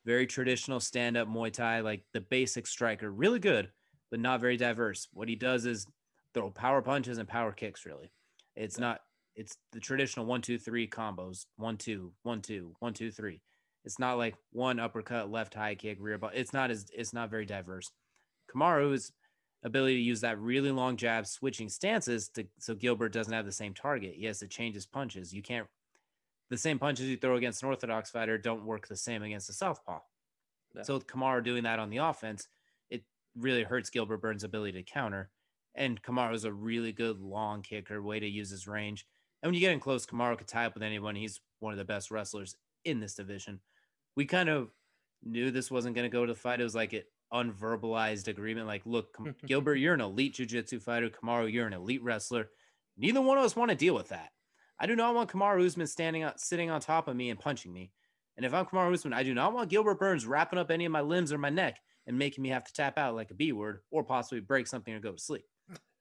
very 0.06 0.26
traditional 0.26 0.78
stand-up 0.78 1.28
Muay 1.28 1.52
Thai, 1.52 1.80
like 1.80 2.04
the 2.14 2.20
basic 2.20 2.66
striker, 2.68 3.10
really 3.10 3.40
good, 3.40 3.70
but 4.10 4.20
not 4.20 4.40
very 4.40 4.56
diverse. 4.56 5.08
What 5.12 5.28
he 5.28 5.34
does 5.34 5.66
is 5.66 5.86
throw 6.32 6.50
power 6.50 6.80
punches 6.80 7.18
and 7.18 7.28
power 7.28 7.50
kicks. 7.50 7.84
Really, 7.84 8.12
it's 8.54 8.78
not. 8.78 9.00
It's 9.34 9.56
the 9.72 9.80
traditional 9.80 10.26
one, 10.26 10.42
two, 10.42 10.58
three 10.58 10.86
combos. 10.88 11.46
One, 11.56 11.76
two, 11.76 12.12
one, 12.22 12.40
two, 12.40 12.76
one, 12.78 12.94
two, 12.94 13.10
three. 13.10 13.42
It's 13.84 13.98
not 13.98 14.18
like 14.18 14.34
one 14.52 14.78
uppercut, 14.78 15.30
left 15.30 15.54
high 15.54 15.74
kick, 15.74 15.98
rear 16.00 16.18
ball. 16.18 16.30
It's 16.34 16.52
not 16.52 16.70
as 16.70 16.86
it's 16.92 17.12
not 17.12 17.30
very 17.30 17.46
diverse. 17.46 17.90
Kamaru's 18.54 19.12
ability 19.64 19.94
to 19.96 20.02
use 20.02 20.20
that 20.20 20.38
really 20.38 20.70
long 20.70 20.96
jab, 20.96 21.26
switching 21.26 21.68
stances 21.68 22.28
to 22.30 22.46
so 22.58 22.74
Gilbert 22.74 23.12
doesn't 23.12 23.32
have 23.32 23.46
the 23.46 23.52
same 23.52 23.74
target. 23.74 24.14
He 24.16 24.26
has 24.26 24.38
to 24.40 24.46
change 24.46 24.74
his 24.74 24.86
punches. 24.86 25.32
You 25.32 25.42
can't 25.42 25.66
the 26.50 26.56
same 26.56 26.78
punches 26.78 27.06
you 27.06 27.16
throw 27.16 27.36
against 27.36 27.62
an 27.62 27.68
orthodox 27.68 28.10
fighter 28.10 28.38
don't 28.38 28.64
work 28.64 28.88
the 28.88 28.96
same 28.96 29.22
against 29.22 29.50
a 29.50 29.52
southpaw. 29.52 30.00
Yeah. 30.74 30.82
So 30.82 30.94
with 30.94 31.06
Kamaru 31.06 31.44
doing 31.44 31.64
that 31.64 31.78
on 31.78 31.90
the 31.90 31.98
offense, 31.98 32.48
it 32.90 33.02
really 33.36 33.64
hurts 33.64 33.90
Gilbert 33.90 34.22
Burns' 34.22 34.44
ability 34.44 34.72
to 34.72 34.82
counter. 34.82 35.30
And 35.74 36.02
Kamaru 36.02 36.34
is 36.34 36.44
a 36.44 36.52
really 36.52 36.92
good 36.92 37.20
long 37.20 37.62
kicker, 37.62 38.02
way 38.02 38.18
to 38.18 38.26
use 38.26 38.50
his 38.50 38.66
range. 38.66 39.06
And 39.42 39.48
when 39.48 39.54
you 39.54 39.60
get 39.60 39.72
in 39.72 39.80
close, 39.80 40.06
Kamaru 40.06 40.38
could 40.38 40.48
tie 40.48 40.66
up 40.66 40.74
with 40.74 40.82
anyone. 40.82 41.14
He's 41.14 41.40
one 41.60 41.72
of 41.72 41.78
the 41.78 41.84
best 41.84 42.10
wrestlers 42.10 42.56
in 42.84 43.00
this 43.00 43.14
division 43.14 43.60
we 44.18 44.26
kind 44.26 44.48
of 44.48 44.68
knew 45.22 45.52
this 45.52 45.70
wasn't 45.70 45.94
going 45.94 46.04
to 46.04 46.12
go 46.12 46.26
to 46.26 46.32
the 46.32 46.38
fight. 46.38 46.60
It 46.60 46.64
was 46.64 46.74
like 46.74 46.92
an 46.92 47.04
unverbalized 47.32 48.26
agreement. 48.26 48.66
Like, 48.66 48.82
look, 48.84 49.16
Gilbert, 49.46 49.76
you're 49.76 49.94
an 49.94 50.00
elite 50.00 50.34
jiu-jitsu 50.34 50.80
fighter. 50.80 51.08
Kamaru, 51.08 51.52
you're 51.52 51.68
an 51.68 51.72
elite 51.72 52.02
wrestler. 52.02 52.50
Neither 52.96 53.22
one 53.22 53.38
of 53.38 53.44
us 53.44 53.54
want 53.54 53.70
to 53.70 53.76
deal 53.76 53.94
with 53.94 54.08
that. 54.08 54.30
I 54.80 54.86
do 54.86 54.96
not 54.96 55.14
want 55.14 55.30
Kamaru 55.30 55.64
Usman 55.64 55.86
standing 55.86 56.24
out, 56.24 56.40
sitting 56.40 56.68
on 56.68 56.80
top 56.80 57.06
of 57.06 57.14
me 57.14 57.30
and 57.30 57.38
punching 57.38 57.72
me. 57.72 57.92
And 58.36 58.44
if 58.44 58.52
I'm 58.52 58.66
Kamaru 58.66 58.92
Usman, 58.92 59.14
I 59.14 59.22
do 59.22 59.34
not 59.34 59.52
want 59.52 59.70
Gilbert 59.70 60.00
Burns 60.00 60.26
wrapping 60.26 60.58
up 60.58 60.72
any 60.72 60.84
of 60.84 60.90
my 60.90 61.00
limbs 61.00 61.32
or 61.32 61.38
my 61.38 61.50
neck 61.50 61.78
and 62.08 62.18
making 62.18 62.42
me 62.42 62.48
have 62.48 62.64
to 62.64 62.72
tap 62.72 62.98
out 62.98 63.14
like 63.14 63.30
a 63.30 63.34
B 63.34 63.52
word 63.52 63.82
or 63.92 64.02
possibly 64.02 64.40
break 64.40 64.66
something 64.66 64.92
or 64.92 64.98
go 64.98 65.12
to 65.12 65.18
sleep. 65.18 65.44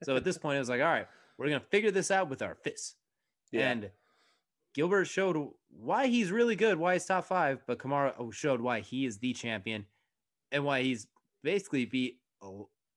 So 0.03 0.15
at 0.15 0.23
this 0.23 0.39
point, 0.39 0.55
I 0.55 0.59
was 0.59 0.69
like, 0.69 0.81
all 0.81 0.87
right, 0.87 1.07
we're 1.37 1.49
going 1.49 1.59
to 1.59 1.67
figure 1.67 1.91
this 1.91 2.09
out 2.09 2.31
with 2.31 2.41
our 2.41 2.55
fists. 2.55 2.95
Yeah. 3.51 3.69
And 3.69 3.91
Gilbert 4.77 5.05
showed 5.05 5.49
why 5.71 6.05
he's 6.05 6.31
really 6.31 6.55
good, 6.55 6.77
why 6.77 6.93
he's 6.93 7.05
top 7.05 7.25
five, 7.25 7.63
but 7.65 7.79
Kamaru 7.79 8.31
showed 8.31 8.61
why 8.61 8.81
he 8.81 9.07
is 9.07 9.17
the 9.17 9.33
champion 9.33 9.87
and 10.51 10.63
why 10.63 10.83
he's 10.83 11.07
basically 11.43 11.85
beat 11.85 12.19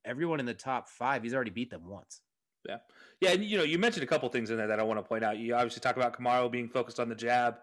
everyone 0.05 0.41
in 0.41 0.47
the 0.47 0.53
top 0.53 0.91
five. 0.91 1.23
He's 1.23 1.33
already 1.33 1.53
beat 1.53 1.71
them 1.71 1.89
once. 1.89 2.21
Yeah. 2.69 2.77
Yeah. 3.23 3.31
And, 3.31 3.43
you 3.43 3.57
know, 3.57 3.65
you 3.65 3.79
mentioned 3.79 4.05
a 4.05 4.07
couple 4.07 4.29
things 4.29 4.51
in 4.51 4.59
there 4.59 4.67
that 4.67 4.79
I 4.79 4.83
want 4.83 4.99
to 4.99 5.03
point 5.03 5.25
out. 5.25 5.39
You 5.39 5.55
obviously 5.55 5.81
talk 5.81 5.97
about 5.97 6.13
Kamaru 6.13 6.53
being 6.53 6.69
focused 6.69 7.01
on 7.01 7.09
the 7.09 7.15
jab 7.15 7.57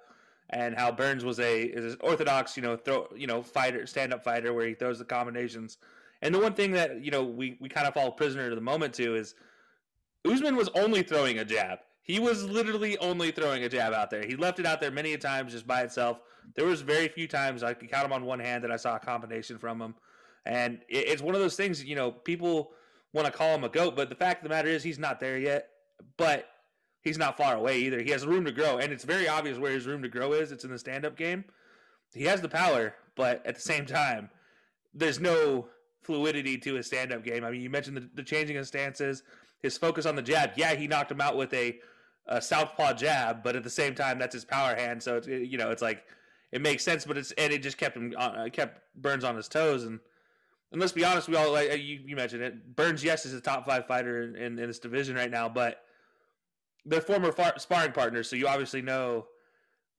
and 0.49 0.75
how 0.75 0.91
Burns 0.91 1.23
was 1.23 1.39
a 1.39 1.61
is 1.65 1.93
an 1.93 1.99
orthodox, 2.01 2.57
you 2.57 2.63
know, 2.63 2.75
throw, 2.75 3.07
you 3.15 3.27
know, 3.27 3.43
fighter, 3.43 3.85
stand 3.85 4.15
up 4.15 4.23
fighter 4.23 4.51
where 4.51 4.65
he 4.65 4.73
throws 4.73 4.97
the 4.97 5.05
combinations. 5.05 5.77
And 6.23 6.33
the 6.33 6.39
one 6.39 6.55
thing 6.55 6.71
that, 6.71 7.05
you 7.05 7.11
know, 7.11 7.23
we, 7.23 7.55
we 7.61 7.69
kind 7.69 7.85
of 7.85 7.93
fall 7.93 8.11
prisoner 8.13 8.49
to 8.49 8.55
the 8.55 8.61
moment 8.61 8.95
to 8.95 9.13
is 9.13 9.35
Usman 10.25 10.55
was 10.55 10.69
only 10.73 11.03
throwing 11.03 11.37
a 11.37 11.45
jab. 11.45 11.77
He 12.07 12.19
was 12.19 12.45
literally 12.45 12.97
only 12.99 13.31
throwing 13.31 13.63
a 13.63 13.69
jab 13.69 13.93
out 13.93 14.09
there. 14.09 14.25
He 14.25 14.37
left 14.37 14.59
it 14.59 14.65
out 14.65 14.79
there 14.79 14.91
many 14.91 15.13
a 15.13 15.17
times 15.17 15.51
just 15.51 15.67
by 15.67 15.81
itself. 15.81 16.21
There 16.55 16.65
was 16.65 16.79
very 16.81 17.09
few 17.09 17.27
times 17.27 17.63
I 17.63 17.73
could 17.73 17.91
count 17.91 18.05
them 18.05 18.13
on 18.13 18.25
one 18.25 18.39
hand 18.39 18.63
that 18.63 18.71
I 18.71 18.77
saw 18.77 18.95
a 18.95 18.99
combination 18.99 19.57
from 19.57 19.81
him. 19.81 19.95
And 20.45 20.79
it's 20.87 21.21
one 21.21 21.35
of 21.35 21.41
those 21.41 21.57
things, 21.57 21.83
you 21.83 21.95
know, 21.95 22.11
people 22.11 22.71
want 23.11 23.27
to 23.27 23.33
call 23.33 23.53
him 23.53 23.65
a 23.65 23.69
goat, 23.69 23.97
but 23.97 24.07
the 24.07 24.15
fact 24.15 24.39
of 24.39 24.43
the 24.43 24.55
matter 24.55 24.69
is 24.69 24.83
he's 24.83 24.97
not 24.97 25.19
there 25.19 25.37
yet. 25.37 25.69
But 26.15 26.47
he's 27.01 27.17
not 27.17 27.35
far 27.35 27.55
away 27.55 27.79
either. 27.79 28.01
He 28.01 28.11
has 28.11 28.25
room 28.25 28.45
to 28.45 28.51
grow, 28.51 28.77
and 28.77 28.93
it's 28.93 29.03
very 29.03 29.27
obvious 29.27 29.57
where 29.57 29.73
his 29.73 29.85
room 29.85 30.01
to 30.03 30.09
grow 30.09 30.31
is. 30.31 30.53
It's 30.53 30.63
in 30.63 30.71
the 30.71 30.79
stand-up 30.79 31.17
game. 31.17 31.43
He 32.13 32.23
has 32.23 32.39
the 32.39 32.47
power, 32.47 32.95
but 33.15 33.45
at 33.45 33.55
the 33.55 33.61
same 33.61 33.85
time, 33.85 34.29
there's 34.93 35.19
no 35.19 35.67
fluidity 36.03 36.57
to 36.59 36.75
his 36.75 36.85
stand-up 36.87 37.23
game. 37.25 37.43
I 37.43 37.51
mean, 37.51 37.61
you 37.61 37.69
mentioned 37.69 37.97
the, 37.97 38.09
the 38.13 38.23
changing 38.23 38.55
of 38.55 38.67
stances, 38.67 39.23
his 39.61 39.77
focus 39.77 40.05
on 40.05 40.15
the 40.15 40.21
jab. 40.21 40.51
Yeah, 40.55 40.75
he 40.75 40.87
knocked 40.87 41.11
him 41.11 41.19
out 41.19 41.35
with 41.35 41.53
a 41.53 41.79
a 42.27 42.41
southpaw 42.41 42.93
jab, 42.93 43.43
but 43.43 43.55
at 43.55 43.63
the 43.63 43.69
same 43.69 43.95
time, 43.95 44.19
that's 44.19 44.33
his 44.33 44.45
power 44.45 44.75
hand. 44.75 45.01
So 45.01 45.17
it's 45.17 45.27
you 45.27 45.57
know, 45.57 45.71
it's 45.71 45.81
like 45.81 46.03
it 46.51 46.61
makes 46.61 46.83
sense, 46.83 47.05
but 47.05 47.17
it's 47.17 47.31
and 47.33 47.51
it 47.51 47.63
just 47.63 47.77
kept 47.77 47.97
him 47.97 48.13
uh, 48.17 48.49
kept 48.51 48.81
Burns 48.95 49.23
on 49.23 49.35
his 49.35 49.47
toes. 49.47 49.83
And 49.83 49.99
and 50.71 50.81
let's 50.81 50.93
be 50.93 51.05
honest, 51.05 51.27
we 51.27 51.35
all 51.35 51.51
like 51.51 51.71
you, 51.71 52.01
you 52.05 52.15
mentioned 52.15 52.43
it. 52.43 52.75
Burns, 52.75 53.03
yes, 53.03 53.25
is 53.25 53.33
a 53.33 53.41
top 53.41 53.65
five 53.65 53.87
fighter 53.87 54.23
in, 54.23 54.35
in, 54.35 54.59
in 54.59 54.67
this 54.67 54.79
division 54.79 55.15
right 55.15 55.31
now, 55.31 55.47
but 55.47 55.83
they're 56.85 57.01
former 57.01 57.31
far, 57.31 57.57
sparring 57.59 57.91
partners, 57.91 58.29
so 58.29 58.35
you 58.35 58.47
obviously 58.47 58.81
know 58.81 59.27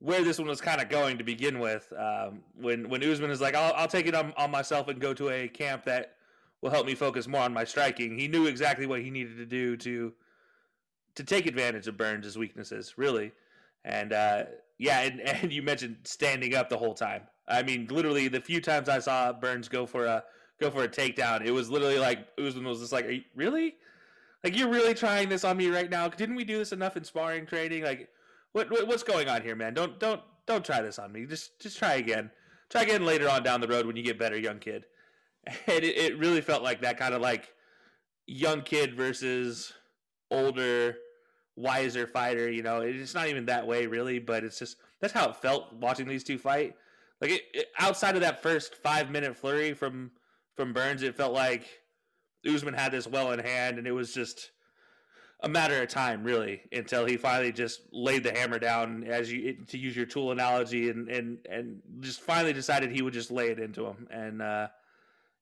where 0.01 0.23
this 0.23 0.39
one 0.39 0.49
was 0.49 0.61
kind 0.61 0.81
of 0.81 0.89
going 0.89 1.19
to 1.19 1.25
begin 1.25 1.59
with. 1.59 1.93
Um, 1.97 2.41
when 2.55 2.89
when 2.89 3.03
Usman 3.03 3.31
is 3.31 3.41
like, 3.41 3.55
I'll, 3.55 3.75
I'll 3.75 3.89
take 3.89 4.07
it 4.07 4.15
on, 4.15 4.33
on 4.37 4.51
myself 4.51 4.89
and 4.89 5.01
go 5.01 5.13
to 5.15 5.31
a 5.31 5.49
camp 5.49 5.85
that 5.85 6.15
will 6.61 6.71
help 6.71 6.87
me 6.87 6.95
focus 6.95 7.27
more 7.29 7.43
on 7.43 7.53
my 7.53 7.65
striking. 7.65 8.19
He 8.19 8.29
knew 8.29 8.47
exactly 8.47 8.87
what 8.87 9.03
he 9.03 9.11
needed 9.11 9.37
to 9.37 9.47
do 9.47 9.77
to 9.79 10.13
to 11.15 11.25
take 11.25 11.47
advantage 11.47 11.89
of 11.89 11.97
Burns' 11.97 12.39
weaknesses, 12.39 12.95
really. 12.97 13.33
And 13.85 14.13
uh, 14.13 14.45
yeah, 14.79 15.01
and, 15.01 15.21
and 15.43 15.53
you 15.53 15.63
mentioned 15.63 15.97
standing 16.05 16.55
up 16.55 16.69
the 16.69 16.79
whole 16.79 16.95
time. 16.95 17.23
I 17.49 17.63
mean, 17.63 17.89
literally, 17.91 18.29
the 18.29 18.41
few 18.41 18.61
times 18.61 18.89
I 18.89 18.99
saw 18.99 19.33
Burns 19.33 19.69
go 19.69 19.87
for 19.87 20.05
a 20.05 20.25
go 20.61 20.71
for 20.71 20.85
a 20.85 20.89
takedown, 20.89 21.45
it 21.45 21.51
was 21.51 21.71
literally 21.71 21.99
like 21.99 22.29
Usman 22.39 22.65
was 22.65 22.81
just 22.81 22.93
like, 22.93 23.07
Are 23.07 23.13
you, 23.13 23.23
"Really? 23.35 23.77
Like 24.45 24.57
you're 24.57 24.69
really 24.69 24.95
trying 24.95 25.29
this 25.29 25.45
on 25.45 25.57
me 25.57 25.69
right 25.69 25.91
now? 25.91 26.09
Didn't 26.09 26.37
we 26.37 26.45
do 26.45 26.59
this 26.59 26.73
enough 26.73 26.97
in 26.97 27.05
sparring 27.05 27.47
training? 27.47 27.83
Like, 27.83 28.09
what, 28.53 28.71
what 28.71 28.87
what's 28.87 29.03
going 29.03 29.29
on 29.29 29.43
here, 29.43 29.57
man? 29.57 29.75
Don't 29.75 29.99
don't 29.99 30.21
don't 30.47 30.65
try 30.65 30.83
this 30.83 30.99
on 30.99 31.13
me. 31.13 31.27
Just 31.27 31.59
just 31.59 31.79
try 31.79 31.95
again. 31.95 32.31
Try 32.69 32.83
again 32.83 33.07
later 33.07 33.29
on 33.29 33.43
down 33.43 33.61
the 33.61 33.69
road 33.69 33.87
when 33.87 33.97
you 33.97 34.03
get 34.03 34.19
better, 34.19 34.39
young 34.39 34.59
kid." 34.59 34.85
And 35.67 35.83
it, 35.83 35.97
it 35.97 36.19
really 36.19 36.43
felt 36.43 36.63
like 36.63 36.83
that 36.83 36.99
kind 36.99 37.15
of 37.15 37.23
like 37.23 37.55
young 38.27 38.61
kid 38.61 38.95
versus 38.95 39.73
older 40.31 40.97
wiser 41.57 42.07
fighter. 42.07 42.51
You 42.51 42.63
know, 42.63 42.81
it's 42.81 43.15
not 43.15 43.29
even 43.29 43.47
that 43.47 43.67
way 43.67 43.87
really, 43.87 44.19
but 44.19 44.45
it's 44.45 44.59
just 44.59 44.77
that's 45.01 45.13
how 45.13 45.29
it 45.31 45.37
felt 45.37 45.73
watching 45.75 46.09
these 46.09 46.25
two 46.25 46.39
fight. 46.39 46.77
Like 47.21 47.31
it, 47.33 47.43
it, 47.53 47.67
outside 47.79 48.15
of 48.15 48.23
that 48.23 48.43
first 48.43 48.75
five 48.77 49.11
minute 49.11 49.37
flurry 49.37 49.75
from 49.75 50.13
from 50.55 50.73
Burns, 50.73 51.03
it 51.03 51.17
felt 51.17 51.33
like 51.33 51.67
Usman 52.47 52.75
had 52.75 52.93
this 52.93 53.07
well 53.07 53.33
in 53.33 53.39
hand, 53.39 53.79
and 53.79 53.87
it 53.87 53.93
was 53.93 54.13
just 54.13 54.51
a 55.41 55.49
matter 55.49 55.81
of 55.81 55.89
time, 55.89 56.25
really, 56.25 56.63
until 56.73 57.07
he 57.07 57.17
finally 57.17 57.53
just 57.53 57.83
laid 57.93 58.25
the 58.25 58.33
hammer 58.33 58.59
down, 58.59 59.05
as 59.05 59.33
you 59.33 59.57
to 59.69 59.79
use 59.79 59.97
your 59.97 60.07
tool 60.07 60.33
analogy, 60.33 60.91
and 60.91 61.09
and 61.09 61.39
and 61.49 61.81
just 62.01 62.21
finally 62.21 62.53
decided 62.53 62.91
he 62.91 63.03
would 63.03 63.15
just 63.15 63.31
lay 63.31 63.49
it 63.49 63.59
into 63.59 63.87
him. 63.87 64.09
And 64.11 64.43
uh, 64.43 64.69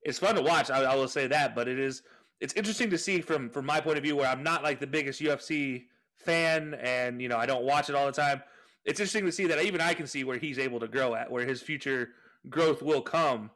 it's 0.02 0.18
fun 0.18 0.34
to 0.34 0.42
watch. 0.42 0.70
I, 0.70 0.82
I 0.82 0.94
will 0.94 1.08
say 1.08 1.26
that, 1.26 1.54
but 1.54 1.68
it 1.68 1.78
is 1.78 2.02
it's 2.40 2.54
interesting 2.54 2.90
to 2.90 2.98
see 2.98 3.20
from 3.20 3.50
from 3.50 3.66
my 3.66 3.80
point 3.80 3.98
of 3.98 4.04
view, 4.04 4.16
where 4.16 4.28
I'm 4.28 4.42
not 4.42 4.62
like 4.62 4.80
the 4.80 4.86
biggest 4.86 5.20
UFC 5.20 5.84
fan, 6.16 6.74
and 6.74 7.20
you 7.20 7.28
know 7.28 7.36
I 7.36 7.46
don't 7.46 7.64
watch 7.64 7.88
it 7.88 7.94
all 7.94 8.06
the 8.06 8.12
time. 8.12 8.42
It's 8.84 9.00
interesting 9.00 9.24
to 9.26 9.32
see 9.32 9.46
that 9.46 9.64
even 9.64 9.80
I 9.80 9.94
can 9.94 10.06
see 10.06 10.22
where 10.24 10.38
he's 10.38 10.58
able 10.58 10.78
to 10.80 10.88
grow 10.88 11.14
at, 11.14 11.30
where 11.30 11.44
his 11.44 11.60
future 11.60 12.10
growth 12.48 12.82
will 12.82 13.02
come 13.02 13.50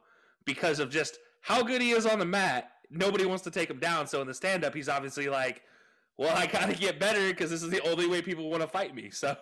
because 0.44 0.80
of 0.80 0.90
just 0.90 1.18
how 1.40 1.62
good 1.62 1.80
he 1.80 1.92
is 1.92 2.04
on 2.06 2.18
the 2.18 2.25
mat. 2.25 2.72
Nobody 2.90 3.25
wants 3.25 3.44
to 3.44 3.50
take 3.50 3.70
him 3.70 3.78
down. 3.78 4.06
So 4.08 4.20
in 4.20 4.26
the 4.26 4.34
stand 4.34 4.64
up, 4.64 4.75
he's 4.75 4.88
obviously 4.88 5.28
like 5.28 5.62
well, 6.18 6.37
I 6.37 6.46
gotta 6.46 6.75
get 6.75 7.00
better 7.00 7.28
because 7.28 7.50
this 7.50 7.62
is 7.62 7.70
the 7.70 7.80
only 7.88 8.06
way 8.06 8.20
people 8.20 8.50
want 8.50 8.62
to 8.62 8.68
fight 8.68 8.94
me. 8.94 9.10
So 9.14 9.37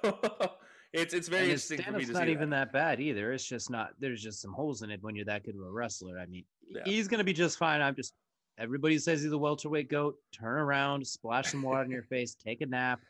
it's 0.93 1.13
it's 1.13 1.29
very 1.29 1.45
interesting 1.47 1.83
for 1.83 1.93
me 1.93 2.05
to 2.07 2.13
not 2.13 2.25
see 2.25 2.31
even 2.33 2.49
that. 2.51 2.73
that 2.73 2.73
bad 2.73 3.01
either. 3.01 3.33
It's 3.33 3.45
just 3.45 3.69
not. 3.69 3.91
There's 3.99 4.23
just 4.23 4.41
some 4.41 4.53
holes 4.53 4.81
in 4.83 4.91
it 4.91 5.03
when 5.03 5.15
you're 5.17 5.25
that 5.27 5.45
good 5.45 5.55
of 5.55 5.61
a 5.61 5.71
wrestler. 5.71 6.19
I 6.19 6.27
mean, 6.27 6.45
Yeah. 6.69 6.83
he's 6.85 7.09
gonna 7.09 7.25
be 7.25 7.33
just 7.33 7.59
fine. 7.59 7.81
I'm 7.83 7.95
just. 7.95 8.15
Everybody 8.59 8.99
says 8.99 9.23
he's 9.23 9.33
a 9.33 9.39
welterweight 9.39 9.89
goat. 9.89 10.17
Turn 10.33 10.59
around, 10.59 11.07
splash 11.07 11.53
some 11.53 11.63
water 11.63 11.85
in 11.85 11.91
your 11.91 12.03
face, 12.11 12.35
take 12.35 12.61
a 12.61 12.67
nap, 12.67 13.01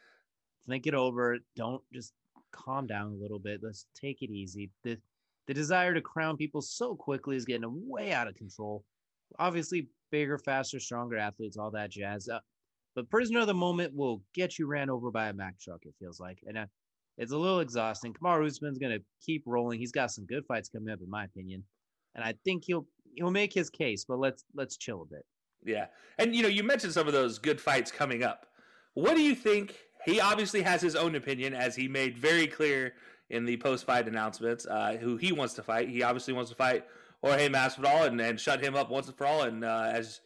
think 0.69 0.87
it 0.87 0.95
over. 0.95 1.39
Don't 1.57 1.83
just 1.93 2.13
calm 2.53 2.87
down 2.87 3.13
a 3.13 3.23
little 3.23 3.39
bit. 3.39 3.61
Let's 3.63 3.87
take 3.95 4.23
it 4.23 4.31
easy. 4.31 4.71
The 4.85 4.99
the 5.47 5.55
desire 5.55 5.95
to 5.95 6.03
crown 6.03 6.37
people 6.37 6.61
so 6.61 6.95
quickly 6.95 7.35
is 7.35 7.47
getting 7.47 7.65
way 7.89 8.13
out 8.13 8.29
of 8.29 8.35
control. 8.35 8.85
Obviously, 9.39 9.89
bigger, 10.11 10.37
faster, 10.37 10.79
stronger 10.79 11.17
athletes, 11.17 11.57
all 11.57 11.71
that 11.71 11.91
jazz. 11.91 12.29
Uh, 12.29 12.41
but 12.95 13.09
prisoner 13.09 13.41
of 13.41 13.47
the 13.47 13.55
moment 13.55 13.95
will 13.95 14.23
get 14.35 14.59
you 14.59 14.67
ran 14.67 14.91
over 14.91 15.11
by 15.11 15.29
a 15.29 15.33
Mack 15.33 15.59
truck. 15.59 15.81
It 15.87 15.95
feels 15.99 16.21
like, 16.21 16.41
and 16.47 16.59
uh, 16.59 16.67
it's 17.17 17.33
a 17.33 17.39
little 17.39 17.61
exhausting. 17.61 18.13
Kamaru 18.13 18.47
Usman's 18.47 18.79
going 18.79 18.99
to 18.99 19.05
keep 19.25 19.43
rolling. 19.47 19.79
He's 19.79 19.93
got 19.93 20.11
some 20.11 20.27
good 20.27 20.45
fights 20.47 20.69
coming 20.69 20.93
up, 20.93 21.01
in 21.01 21.09
my 21.09 21.25
opinion, 21.25 21.65
and 22.15 22.23
I 22.23 22.35
think 22.45 22.65
he'll 22.67 22.87
he'll 23.15 23.31
make 23.31 23.55
his 23.55 23.71
case. 23.71 24.05
But 24.07 24.19
let's 24.19 24.45
let's 24.55 24.77
chill 24.77 25.01
a 25.01 25.07
bit. 25.07 25.25
Yeah, 25.65 25.87
and 26.19 26.35
you 26.35 26.43
know, 26.43 26.49
you 26.49 26.63
mentioned 26.63 26.93
some 26.93 27.07
of 27.07 27.13
those 27.13 27.39
good 27.39 27.61
fights 27.61 27.91
coming 27.91 28.23
up. 28.23 28.47
What 28.95 29.15
do 29.15 29.23
you 29.23 29.35
think? 29.35 29.77
He 30.05 30.21
obviously 30.21 30.63
has 30.63 30.81
his 30.81 30.97
own 30.97 31.15
opinion, 31.15 31.55
as 31.55 31.77
he 31.77 31.89
made 31.89 32.17
very 32.17 32.47
clear 32.47 32.95
in 33.31 33.45
the 33.45 33.57
post-fight 33.59 34.09
announcements. 34.09 34.67
Uh, 34.67 34.97
who 35.01 35.17
he 35.17 35.33
wants 35.33 35.55
to 35.55 35.63
fight. 35.63 35.89
He 35.89 36.03
obviously 36.03 36.33
wants 36.33 36.51
to 36.51 36.57
fight 36.57 36.85
Jorge 37.23 37.49
Masvidal 37.49 38.07
and, 38.07 38.21
and 38.21 38.41
shut 38.41 38.63
him 38.63 38.75
up 38.75 38.91
once 38.91 39.09
and 39.09 39.17
for 39.17 39.27
all. 39.27 39.43
And 39.43 39.65
uh, 39.65 39.91
as 39.93 40.21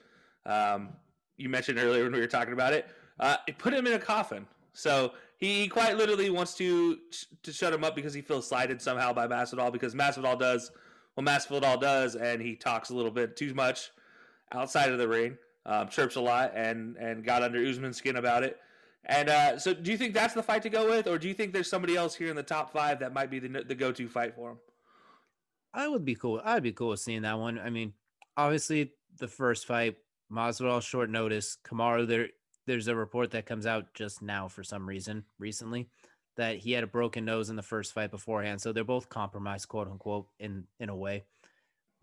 um, 0.46 0.90
you 1.36 1.48
mentioned 1.48 1.78
earlier 1.78 2.04
when 2.04 2.12
we 2.12 2.20
were 2.20 2.26
talking 2.26 2.52
about 2.52 2.72
it, 2.72 2.86
uh, 3.18 3.36
it 3.46 3.58
put 3.58 3.72
him 3.72 3.86
in 3.86 3.94
a 3.94 3.98
coffin. 3.98 4.46
So 4.72 5.12
he 5.36 5.68
quite 5.68 5.96
literally 5.96 6.30
wants 6.30 6.54
to 6.54 6.98
to 7.42 7.52
shut 7.52 7.72
him 7.72 7.84
up 7.84 7.94
because 7.96 8.14
he 8.14 8.22
feels 8.22 8.48
slighted 8.48 8.80
somehow 8.80 9.12
by 9.12 9.26
Masvidal 9.26 9.72
because 9.72 9.94
Masvidal 9.94 10.38
does 10.38 10.70
what 11.14 11.26
Masvidal 11.26 11.80
does, 11.80 12.16
and 12.16 12.40
he 12.40 12.54
talks 12.54 12.90
a 12.90 12.94
little 12.94 13.10
bit 13.10 13.36
too 13.36 13.52
much 13.54 13.90
outside 14.52 14.90
of 14.90 14.98
the 14.98 15.08
ring, 15.08 15.36
um, 15.66 15.88
chirps 15.88 16.16
a 16.16 16.20
lot, 16.20 16.52
and 16.54 16.96
and 16.96 17.24
got 17.24 17.42
under 17.42 17.64
Usman's 17.64 17.96
skin 17.96 18.16
about 18.16 18.42
it. 18.42 18.58
And 19.04 19.28
uh, 19.28 19.58
so, 19.58 19.74
do 19.74 19.90
you 19.90 19.96
think 19.96 20.14
that's 20.14 20.34
the 20.34 20.42
fight 20.42 20.62
to 20.62 20.70
go 20.70 20.88
with, 20.88 21.08
or 21.08 21.18
do 21.18 21.28
you 21.28 21.34
think 21.34 21.52
there's 21.52 21.68
somebody 21.68 21.96
else 21.96 22.14
here 22.14 22.28
in 22.28 22.36
the 22.36 22.42
top 22.42 22.72
five 22.72 23.00
that 23.00 23.12
might 23.12 23.30
be 23.30 23.38
the 23.38 23.64
the 23.66 23.74
go 23.74 23.92
to 23.92 24.08
fight 24.08 24.34
for 24.34 24.52
him? 24.52 24.58
I 25.74 25.88
would 25.88 26.04
be 26.04 26.14
cool. 26.14 26.40
I'd 26.44 26.62
be 26.62 26.72
cool 26.72 26.96
seeing 26.96 27.22
that 27.22 27.38
one. 27.38 27.58
I 27.58 27.70
mean, 27.70 27.94
obviously 28.36 28.92
the 29.18 29.28
first 29.28 29.66
fight, 29.66 29.96
Masvidal 30.30 30.82
short 30.82 31.10
notice. 31.10 31.56
Kamaru, 31.64 32.06
there 32.06 32.28
there's 32.66 32.88
a 32.88 32.94
report 32.94 33.32
that 33.32 33.46
comes 33.46 33.66
out 33.66 33.92
just 33.94 34.22
now 34.22 34.48
for 34.48 34.62
some 34.62 34.88
reason 34.88 35.24
recently 35.38 35.88
that 36.36 36.58
he 36.58 36.72
had 36.72 36.84
a 36.84 36.86
broken 36.86 37.24
nose 37.24 37.50
in 37.50 37.56
the 37.56 37.62
first 37.62 37.92
fight 37.92 38.10
beforehand. 38.10 38.60
So 38.60 38.72
they're 38.72 38.84
both 38.84 39.08
compromised, 39.08 39.68
quote 39.68 39.88
unquote, 39.88 40.28
in 40.38 40.64
in 40.78 40.88
a 40.88 40.96
way. 40.96 41.24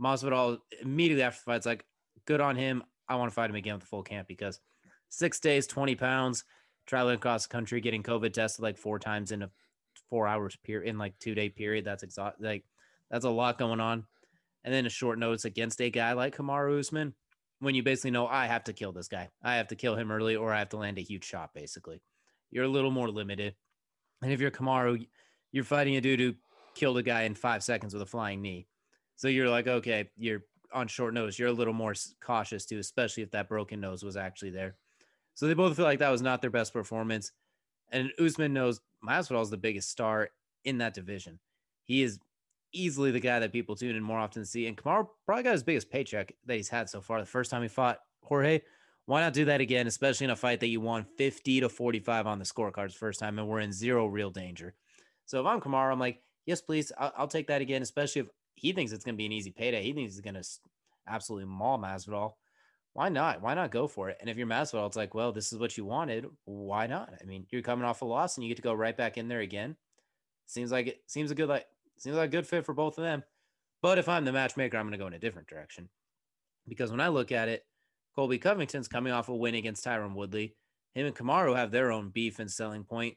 Masvidal 0.01 0.60
immediately 0.82 1.24
after 1.24 1.39
the 1.39 1.51
fight's 1.51 1.65
like, 1.65 1.86
good 2.29 2.39
on 2.42 2.55
him. 2.55 2.83
I 3.09 3.15
want 3.15 3.31
to 3.31 3.33
fight 3.33 3.50
him 3.50 3.55
again 3.55 3.74
with 3.74 3.81
the 3.81 3.87
full 3.87 4.03
camp 4.03 4.27
because 4.27 4.61
six 5.09 5.39
days, 5.39 5.65
20 5.65 5.96
pounds, 5.96 6.44
traveling 6.85 7.15
across 7.15 7.48
the 7.48 7.51
country, 7.51 7.81
getting 7.81 8.03
COVID 8.03 8.31
tested 8.31 8.61
like 8.61 8.77
four 8.77 9.00
times 9.00 9.31
in 9.31 9.42
a 9.42 9.50
four 10.11 10.27
hours 10.27 10.55
period 10.63 10.87
in 10.87 11.00
like 11.00 11.18
two 11.20 11.33
day 11.33 11.50
period. 11.50 11.85
That's 11.85 12.03
exhaust 12.03 12.39
like 12.39 12.63
that's 13.09 13.25
a 13.25 13.29
lot 13.29 13.57
going 13.57 13.79
on. 13.79 14.05
And 14.63 14.72
then 14.72 14.85
a 14.85 14.89
short 14.89 15.18
notice 15.18 15.46
against 15.46 15.81
a 15.81 15.89
guy 15.89 16.13
like 16.13 16.35
Kamaru 16.35 16.79
Usman, 16.79 17.15
when 17.59 17.74
you 17.74 17.81
basically 17.81 18.11
know 18.11 18.27
I 18.27 18.46
have 18.46 18.65
to 18.65 18.74
kill 18.74 18.92
this 18.92 19.07
guy. 19.07 19.29
I 19.42 19.55
have 19.55 19.70
to 19.70 19.75
kill 19.75 19.96
him 19.96 20.11
early 20.11 20.35
or 20.35 20.53
I 20.53 20.59
have 20.59 20.70
to 20.70 20.77
land 20.77 21.00
a 21.00 21.01
huge 21.01 21.24
shot, 21.24 21.55
basically. 21.55 22.00
You're 22.51 22.65
a 22.65 22.70
little 22.70 22.92
more 22.92 23.09
limited. 23.09 23.55
And 24.22 24.31
if 24.31 24.39
you're 24.39 24.51
Kamaru, 24.51 25.07
you're 25.51 25.63
fighting 25.63 25.96
a 25.96 26.01
dude 26.01 26.20
who 26.20 26.35
killed 26.75 27.00
a 27.00 27.03
guy 27.03 27.24
in 27.24 27.33
five 27.33 27.63
seconds 27.63 27.94
with 27.94 28.03
a 28.03 28.05
flying 28.05 28.42
knee. 28.42 28.68
So 29.15 29.27
you're 29.27 29.50
like, 29.50 29.68
okay, 29.68 30.09
you're 30.15 30.44
on 30.74 30.88
short 30.88 31.14
nose, 31.14 31.38
You're 31.38 31.50
a 31.50 31.53
little 31.53 31.74
more 31.74 31.94
cautious 32.22 32.66
too, 32.66 32.79
especially 32.79 33.24
if 33.24 33.32
that 33.32 33.50
broken 33.50 33.79
nose 33.79 34.03
was 34.03 34.18
actually 34.18 34.51
there. 34.51 34.75
So 35.34 35.48
they 35.48 35.53
both 35.53 35.75
feel 35.75 35.86
like 35.86 36.00
that 36.00 36.12
was 36.12 36.22
not 36.22 36.42
their 36.42 36.50
best 36.50 36.74
performance. 36.74 37.32
And 37.92 38.12
Usman 38.20 38.53
knows 38.53 38.82
Masvidal 39.08 39.42
is 39.42 39.50
the 39.50 39.58
biggest 39.58 39.90
star 39.90 40.29
in 40.66 40.79
that 40.79 40.94
division. 40.94 41.40
He 41.84 42.03
is 42.03 42.20
easily 42.74 43.12
the 43.12 43.20
guy 43.20 43.40
that 43.40 43.51
people 43.51 43.75
tune 43.75 43.96
in 43.96 44.03
more 44.03 44.20
often 44.20 44.44
to 44.44 44.46
see. 44.46 44.68
And 44.68 44.77
Kamaru 44.77 45.08
probably 45.25 45.44
got 45.44 45.53
his 45.53 45.64
biggest 45.64 45.90
paycheck 45.90 46.34
that 46.46 46.55
he's 46.55 46.70
had 46.70 46.90
so 46.90 47.01
far. 47.01 47.20
The 47.20 47.25
first 47.25 47.50
time 47.50 47.62
he 47.62 47.68
fought 47.68 48.00
Jorge, 48.24 48.62
why 49.05 49.22
not 49.22 49.34
do 49.34 49.46
that 49.46 49.62
again, 49.62 49.88
especially 49.88 50.25
in 50.25 50.32
a 50.32 50.36
fight 50.36 50.60
that 50.60 50.68
you 50.68 50.82
won 50.82 51.05
50 51.18 51.62
to 51.62 51.70
45 51.70 52.27
on 52.27 52.38
the 52.38 52.46
scorecards 52.46 52.94
first 52.94 53.20
time 53.20 53.40
and 53.40 53.48
we're 53.48 53.60
in 53.60 53.72
zero 53.72 54.05
real 54.05 54.29
danger. 54.29 54.75
So 55.25 55.40
if 55.40 55.48
I'm 55.48 55.62
Kamaru, 55.62 55.92
I'm 55.92 56.00
like, 56.00 56.22
yes, 56.46 56.62
please, 56.62 56.92
I'll, 56.98 57.14
I'll 57.18 57.27
take 57.27 57.48
that 57.48 57.62
again, 57.62 57.82
especially 57.82 58.22
if 58.22 58.27
he 58.59 58.74
thinks 58.74 58.91
it's 58.91 59.03
going 59.03 59.15
to 59.15 59.17
be 59.17 59.25
an 59.25 59.31
easy 59.31 59.51
payday. 59.51 59.83
He 59.83 59.93
thinks 59.93 60.13
he's 60.13 60.22
going 60.22 60.35
to 60.35 60.43
absolutely 61.07 61.45
maul 61.45 61.79
Masvidal. 61.79 62.33
Why 62.93 63.09
not? 63.09 63.41
Why 63.41 63.53
not 63.53 63.72
go 63.72 63.87
for 63.87 64.09
it? 64.09 64.17
And 64.19 64.29
if 64.29 64.37
you're 64.37 64.48
Masvidal, 64.48 64.87
it's 64.87 64.98
like, 64.98 65.13
well, 65.13 65.31
this 65.31 65.53
is 65.53 65.59
what 65.59 65.77
you 65.77 65.85
wanted. 65.85 66.25
Why 66.45 66.87
not? 66.87 67.13
I 67.22 67.25
mean, 67.25 67.45
you're 67.50 67.61
coming 67.61 67.85
off 67.85 68.01
a 68.01 68.05
loss 68.05 68.35
and 68.35 68.43
you 68.43 68.50
get 68.50 68.57
to 68.57 68.61
go 68.63 68.74
right 68.74 68.98
back 68.98 69.17
in 69.17 69.27
there 69.27 69.39
again. 69.39 69.75
Seems 70.45 70.72
like 70.72 70.87
it 70.87 71.01
seems 71.07 71.31
a 71.31 71.35
good 71.35 71.48
like 71.48 71.65
seems 71.98 72.15
like 72.15 72.29
a 72.29 72.31
good 72.31 72.48
fit 72.48 72.65
for 72.65 72.74
both 72.74 72.98
of 72.98 73.03
them. 73.03 73.24
But 73.81 74.00
if 74.00 74.09
I'm 74.09 74.25
the 74.25 74.33
matchmaker, 74.33 74.77
I'm 74.77 74.85
going 74.85 74.93
to 74.93 74.98
go 74.98 75.07
in 75.07 75.13
a 75.13 75.19
different 75.19 75.48
direction 75.48 75.89
because 76.67 76.91
when 76.91 77.00
I 77.00 77.09
look 77.09 77.31
at 77.31 77.48
it, 77.48 77.65
Colby 78.15 78.39
Covington's 78.39 78.87
coming 78.87 79.13
off 79.13 79.29
a 79.29 79.35
win 79.35 79.55
against 79.55 79.85
Tyron 79.85 80.15
Woodley. 80.15 80.55
Him 80.93 81.05
and 81.05 81.15
Kamaru 81.15 81.55
have 81.55 81.72
their 81.72 81.91
own 81.91 82.09
beef 82.09 82.39
and 82.39 82.51
selling 82.51 82.83
point. 82.83 83.15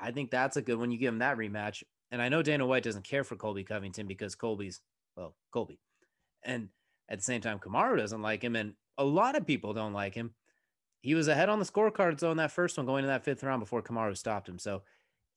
I 0.00 0.10
think 0.10 0.30
that's 0.30 0.56
a 0.56 0.62
good 0.62 0.78
one. 0.78 0.90
You 0.90 0.98
give 0.98 1.12
him 1.12 1.20
that 1.20 1.36
rematch. 1.36 1.82
And 2.10 2.22
I 2.22 2.28
know 2.28 2.42
Dana 2.42 2.66
White 2.66 2.84
doesn't 2.84 3.04
care 3.04 3.24
for 3.24 3.36
Colby 3.36 3.64
Covington 3.64 4.06
because 4.06 4.34
Colby's, 4.34 4.80
well, 5.16 5.34
Colby. 5.52 5.78
And 6.42 6.68
at 7.08 7.18
the 7.18 7.24
same 7.24 7.40
time, 7.40 7.58
Kamaru 7.58 7.98
doesn't 7.98 8.22
like 8.22 8.42
him. 8.42 8.56
And 8.56 8.74
a 8.98 9.04
lot 9.04 9.36
of 9.36 9.46
people 9.46 9.74
don't 9.74 9.92
like 9.92 10.14
him. 10.14 10.34
He 11.00 11.14
was 11.14 11.28
ahead 11.28 11.48
on 11.48 11.58
the 11.58 11.64
scorecards 11.64 12.28
in 12.28 12.36
that 12.38 12.52
first 12.52 12.76
one 12.76 12.86
going 12.86 13.02
to 13.02 13.08
that 13.08 13.24
fifth 13.24 13.42
round 13.42 13.60
before 13.60 13.82
Kamaru 13.82 14.16
stopped 14.16 14.48
him. 14.48 14.58
So 14.58 14.82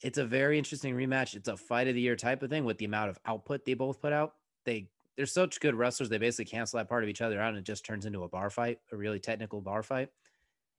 it's 0.01 0.17
a 0.17 0.25
very 0.25 0.57
interesting 0.57 0.95
rematch. 0.95 1.35
It's 1.35 1.49
a 1.49 1.57
fight 1.57 1.87
of 1.87 1.95
the 1.95 2.01
year 2.01 2.15
type 2.15 2.41
of 2.41 2.49
thing 2.49 2.65
with 2.65 2.77
the 2.77 2.85
amount 2.85 3.09
of 3.09 3.19
output 3.25 3.65
they 3.65 3.73
both 3.73 4.01
put 4.01 4.13
out. 4.13 4.33
They 4.65 4.89
they're 5.17 5.25
such 5.25 5.59
good 5.59 5.75
wrestlers. 5.75 6.07
They 6.07 6.17
basically 6.17 6.45
cancel 6.45 6.77
that 6.77 6.87
part 6.87 7.03
of 7.03 7.09
each 7.09 7.21
other 7.21 7.41
out 7.41 7.49
and 7.49 7.57
it 7.57 7.65
just 7.65 7.85
turns 7.85 8.05
into 8.05 8.23
a 8.23 8.29
bar 8.29 8.49
fight, 8.49 8.79
a 8.91 8.95
really 8.95 9.19
technical 9.19 9.59
bar 9.59 9.83
fight. 9.83 10.09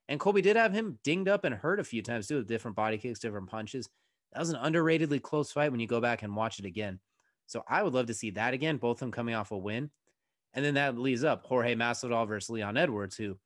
And 0.08 0.18
Colby 0.18 0.40
did 0.40 0.56
have 0.56 0.72
him 0.72 0.98
dinged 1.04 1.28
up 1.28 1.44
and 1.44 1.54
hurt 1.54 1.78
a 1.78 1.84
few 1.84 2.02
times 2.02 2.26
too, 2.26 2.36
with 2.36 2.48
different 2.48 2.76
body 2.76 2.96
kicks, 2.96 3.20
different 3.20 3.48
punches. 3.48 3.88
That 4.32 4.40
was 4.40 4.50
an 4.50 4.60
underratedly 4.60 5.20
close 5.20 5.50
fight 5.52 5.70
when 5.70 5.80
you 5.80 5.86
go 5.86 6.00
back 6.00 6.22
and 6.22 6.36
watch 6.36 6.58
it 6.58 6.64
again. 6.64 7.00
So 7.46 7.64
I 7.68 7.82
would 7.82 7.94
love 7.94 8.06
to 8.06 8.14
see 8.14 8.30
that 8.30 8.54
again, 8.54 8.76
both 8.76 8.96
of 8.96 9.00
them 9.00 9.10
coming 9.10 9.34
off 9.34 9.50
a 9.50 9.58
win. 9.58 9.90
And 10.54 10.64
then 10.64 10.74
that 10.74 10.98
leads 10.98 11.24
up 11.24 11.44
Jorge 11.46 11.74
Masvidal 11.74 12.26
versus 12.26 12.50
Leon 12.50 12.76
Edwards, 12.76 13.16
who 13.16 13.38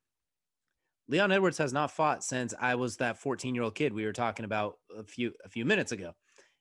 Leon 1.08 1.32
Edwards 1.32 1.58
has 1.58 1.72
not 1.72 1.90
fought 1.90 2.24
since 2.24 2.54
I 2.58 2.74
was 2.74 2.96
that 2.98 3.18
14 3.18 3.54
year 3.54 3.64
old 3.64 3.74
kid 3.74 3.92
we 3.92 4.04
were 4.04 4.12
talking 4.12 4.44
about 4.44 4.78
a 4.96 5.04
few 5.04 5.32
a 5.44 5.48
few 5.48 5.64
minutes 5.64 5.92
ago. 5.92 6.12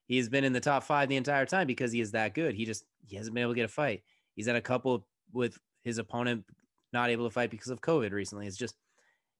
He's 0.06 0.28
been 0.28 0.44
in 0.44 0.52
the 0.52 0.60
top 0.60 0.82
five 0.82 1.08
the 1.08 1.16
entire 1.16 1.46
time 1.46 1.66
because 1.66 1.92
he 1.92 2.00
is 2.00 2.12
that 2.12 2.34
good. 2.34 2.54
He 2.54 2.66
just 2.66 2.84
he 3.06 3.16
hasn't 3.16 3.34
been 3.34 3.42
able 3.42 3.52
to 3.52 3.56
get 3.56 3.64
a 3.64 3.68
fight. 3.68 4.02
He's 4.34 4.46
had 4.46 4.56
a 4.56 4.60
couple 4.60 5.06
with 5.32 5.58
his 5.82 5.98
opponent 5.98 6.44
not 6.92 7.10
able 7.10 7.26
to 7.26 7.30
fight 7.30 7.50
because 7.50 7.68
of 7.68 7.80
COVID 7.80 8.12
recently. 8.12 8.46
It's 8.46 8.56
just 8.56 8.76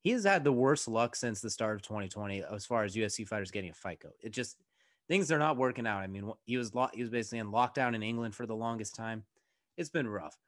he 0.00 0.10
has 0.10 0.24
had 0.24 0.44
the 0.44 0.52
worst 0.52 0.88
luck 0.88 1.16
since 1.16 1.40
the 1.40 1.50
start 1.50 1.76
of 1.76 1.82
2020 1.82 2.42
as 2.50 2.66
far 2.66 2.84
as 2.84 2.94
UFC 2.94 3.26
fighters 3.26 3.50
getting 3.50 3.70
a 3.70 3.74
fight 3.74 4.00
go. 4.00 4.10
It 4.22 4.32
just 4.32 4.56
things 5.08 5.30
are 5.30 5.38
not 5.38 5.56
working 5.56 5.86
out. 5.86 6.02
I 6.02 6.06
mean, 6.06 6.32
he 6.44 6.56
was 6.56 6.74
lo- 6.74 6.90
he 6.92 7.02
was 7.02 7.10
basically 7.10 7.38
in 7.38 7.50
lockdown 7.50 7.94
in 7.94 8.02
England 8.02 8.34
for 8.34 8.46
the 8.46 8.56
longest 8.56 8.94
time. 8.94 9.24
It's 9.76 9.90
been 9.90 10.08
rough. 10.08 10.38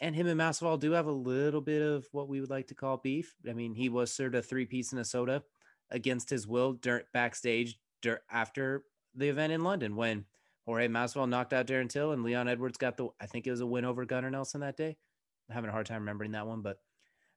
And 0.00 0.16
him 0.16 0.26
and 0.26 0.40
Masvidal 0.40 0.80
do 0.80 0.92
have 0.92 1.06
a 1.06 1.12
little 1.12 1.60
bit 1.60 1.82
of 1.82 2.06
what 2.12 2.28
we 2.28 2.40
would 2.40 2.50
like 2.50 2.66
to 2.68 2.74
call 2.74 2.96
beef. 2.96 3.34
I 3.48 3.52
mean, 3.52 3.74
he 3.74 3.88
was 3.88 4.12
served 4.12 4.34
a 4.34 4.42
three 4.42 4.66
piece 4.66 4.92
in 4.92 4.98
a 4.98 5.04
soda 5.04 5.44
against 5.90 6.30
his 6.30 6.46
will 6.46 6.72
dur- 6.72 7.04
backstage 7.12 7.78
dur- 8.00 8.22
after 8.30 8.84
the 9.14 9.28
event 9.28 9.52
in 9.52 9.62
London 9.62 9.94
when 9.94 10.24
Jorge 10.66 10.88
Masvidal 10.88 11.28
knocked 11.28 11.52
out 11.52 11.66
Darren 11.66 11.88
Till 11.88 12.12
and 12.12 12.22
Leon 12.22 12.48
Edwards 12.48 12.78
got 12.78 12.96
the 12.96 13.08
I 13.20 13.26
think 13.26 13.46
it 13.46 13.50
was 13.50 13.60
a 13.60 13.66
win 13.66 13.84
over 13.84 14.04
Gunnar 14.04 14.30
Nelson 14.30 14.60
that 14.60 14.76
day. 14.76 14.96
I'm 15.48 15.54
having 15.54 15.70
a 15.70 15.72
hard 15.72 15.86
time 15.86 16.00
remembering 16.02 16.32
that 16.32 16.46
one, 16.46 16.62
but 16.62 16.78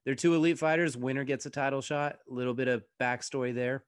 they're 0.04 0.14
two 0.14 0.34
elite 0.34 0.58
fighters. 0.58 0.96
Winner 0.96 1.24
gets 1.24 1.46
a 1.46 1.50
title 1.50 1.80
shot. 1.80 2.18
A 2.30 2.32
little 2.32 2.54
bit 2.54 2.68
of 2.68 2.84
backstory 3.00 3.54
there. 3.54 3.84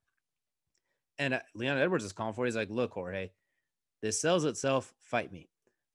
And 1.18 1.34
uh, 1.34 1.40
Leon 1.54 1.78
Edwards 1.78 2.04
is 2.04 2.12
calling 2.12 2.34
for 2.34 2.44
it. 2.44 2.48
He's 2.48 2.56
like, 2.56 2.70
look, 2.70 2.92
Jorge, 2.92 3.30
this 4.02 4.20
sells 4.20 4.44
itself. 4.44 4.92
Fight 5.00 5.32
me. 5.32 5.48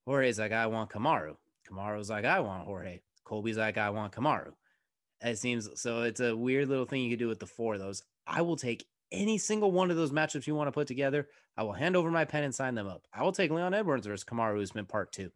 Jorge's 0.06 0.40
like, 0.40 0.52
I 0.52 0.68
want 0.68 0.90
Kamaru. 0.90 1.36
Kamaru's 1.70 2.10
like, 2.10 2.26
I 2.26 2.42
want 2.42 2.66
Jorge. 2.66 3.00
Colby's 3.24 3.58
like, 3.58 3.78
I 3.78 3.90
want 3.90 4.14
Kamaru. 4.14 4.52
It 5.22 5.38
seems 5.38 5.70
so. 5.76 6.02
It's 6.02 6.20
a 6.20 6.36
weird 6.36 6.68
little 6.68 6.86
thing 6.86 7.02
you 7.02 7.10
could 7.10 7.20
do 7.20 7.30
with 7.30 7.40
the 7.40 7.48
four 7.48 7.76
of 7.76 7.80
those. 7.80 8.04
I 8.28 8.42
will 8.42 8.58
take 8.58 8.86
any 9.12 9.38
single 9.38 9.72
one 9.72 9.90
of 9.90 9.96
those 9.96 10.12
matchups 10.12 10.48
you 10.48 10.56
want 10.56 10.68
to 10.68 10.74
put 10.74 10.88
together. 10.88 11.30
I 11.56 11.64
will 11.64 11.72
hand 11.72 11.96
over 11.96 12.12
my 12.12 12.26
pen 12.26 12.44
and 12.44 12.54
sign 12.54 12.76
them 12.76 12.88
up. 12.88 13.04
I 13.14 13.24
will 13.24 13.32
take 13.32 13.52
Leon 13.52 13.74
Edwards 13.74 14.08
versus 14.08 14.26
Kamaru 14.26 14.62
Usman 14.62 14.86
part 14.86 15.14
two. 15.14 15.32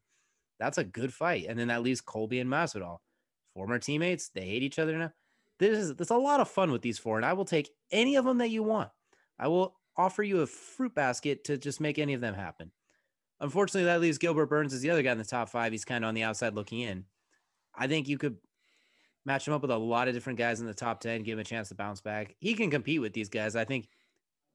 That's 0.59 0.77
a 0.77 0.83
good 0.83 1.13
fight. 1.13 1.45
And 1.47 1.57
then 1.57 1.67
that 1.67 1.83
leaves 1.83 2.01
Colby 2.01 2.39
and 2.39 2.49
Masvidal, 2.49 2.97
former 3.53 3.79
teammates. 3.79 4.29
They 4.29 4.41
hate 4.41 4.63
each 4.63 4.79
other 4.79 4.97
now. 4.97 5.13
This 5.59 5.77
is 5.77 5.95
there's 5.95 6.09
a 6.09 6.17
lot 6.17 6.39
of 6.39 6.49
fun 6.49 6.71
with 6.71 6.81
these 6.81 6.99
four, 6.99 7.17
and 7.17 7.25
I 7.25 7.33
will 7.33 7.45
take 7.45 7.69
any 7.91 8.15
of 8.15 8.25
them 8.25 8.39
that 8.39 8.49
you 8.49 8.63
want. 8.63 8.89
I 9.39 9.47
will 9.47 9.75
offer 9.95 10.23
you 10.23 10.41
a 10.41 10.47
fruit 10.47 10.93
basket 10.93 11.43
to 11.45 11.57
just 11.57 11.81
make 11.81 11.99
any 11.99 12.13
of 12.13 12.21
them 12.21 12.33
happen. 12.33 12.71
Unfortunately, 13.39 13.85
that 13.85 14.01
leaves 14.01 14.17
Gilbert 14.17 14.47
Burns 14.47 14.73
as 14.73 14.81
the 14.81 14.89
other 14.89 15.03
guy 15.03 15.11
in 15.11 15.17
the 15.17 15.23
top 15.23 15.49
five. 15.49 15.71
He's 15.71 15.85
kind 15.85 16.03
of 16.03 16.09
on 16.09 16.15
the 16.15 16.23
outside 16.23 16.55
looking 16.55 16.79
in. 16.79 17.05
I 17.75 17.87
think 17.87 18.07
you 18.07 18.17
could 18.17 18.37
match 19.25 19.47
him 19.47 19.53
up 19.53 19.61
with 19.61 19.71
a 19.71 19.77
lot 19.77 20.07
of 20.07 20.13
different 20.13 20.39
guys 20.39 20.59
in 20.59 20.65
the 20.65 20.73
top 20.73 21.01
10, 21.01 21.23
give 21.23 21.33
him 21.33 21.39
a 21.39 21.43
chance 21.43 21.69
to 21.69 21.75
bounce 21.75 22.01
back. 22.01 22.35
He 22.39 22.55
can 22.55 22.71
compete 22.71 23.01
with 23.01 23.13
these 23.13 23.29
guys. 23.29 23.55
I 23.55 23.65
think 23.65 23.89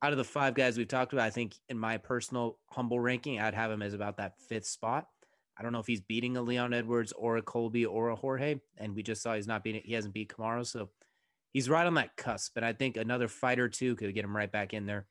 out 0.03 0.13
of 0.13 0.19
the 0.19 0.25
five 0.25 0.55
guys 0.55 0.77
we've 0.77 0.89
talked 0.89 1.13
about, 1.13 1.27
I 1.27 1.31
think 1.31 1.55
in 1.69 1.79
my 1.79 1.99
personal 1.99 2.59
humble 2.71 2.99
ranking, 2.99 3.39
I'd 3.39 3.55
have 3.55 3.71
him 3.71 3.83
as 3.83 3.95
about 3.95 4.17
that 4.17 4.41
fifth 4.49 4.67
spot. 4.67 5.07
I 5.57 5.63
don't 5.63 5.73
know 5.73 5.79
if 5.79 5.87
he's 5.87 6.01
beating 6.01 6.37
a 6.37 6.43
Leon 6.43 6.73
Edwards 6.73 7.13
or 7.13 7.37
a 7.37 7.43
Colby 7.43 7.85
or 7.85 8.09
a 8.09 8.17
Jorge. 8.17 8.57
And 8.79 8.97
we 8.97 9.03
just 9.03 9.23
saw 9.23 9.35
he's 9.35 9.47
not 9.47 9.63
beating, 9.63 9.83
he 9.85 9.93
hasn't 9.93 10.15
beat 10.15 10.31
Kamaru. 10.31 10.67
So 10.67 10.89
he's 11.53 11.69
right 11.69 11.87
on 11.87 11.95
that 11.95 12.17
cusp. 12.17 12.57
And 12.57 12.65
I 12.65 12.73
think 12.73 12.97
another 12.97 13.29
fight 13.29 13.59
or 13.59 13.69
two 13.69 13.95
could 13.97 14.15
get 14.15 14.25
him 14.25 14.37
right 14.37 14.51
back 14.51 14.75
in 14.75 14.87
there. 14.87 15.07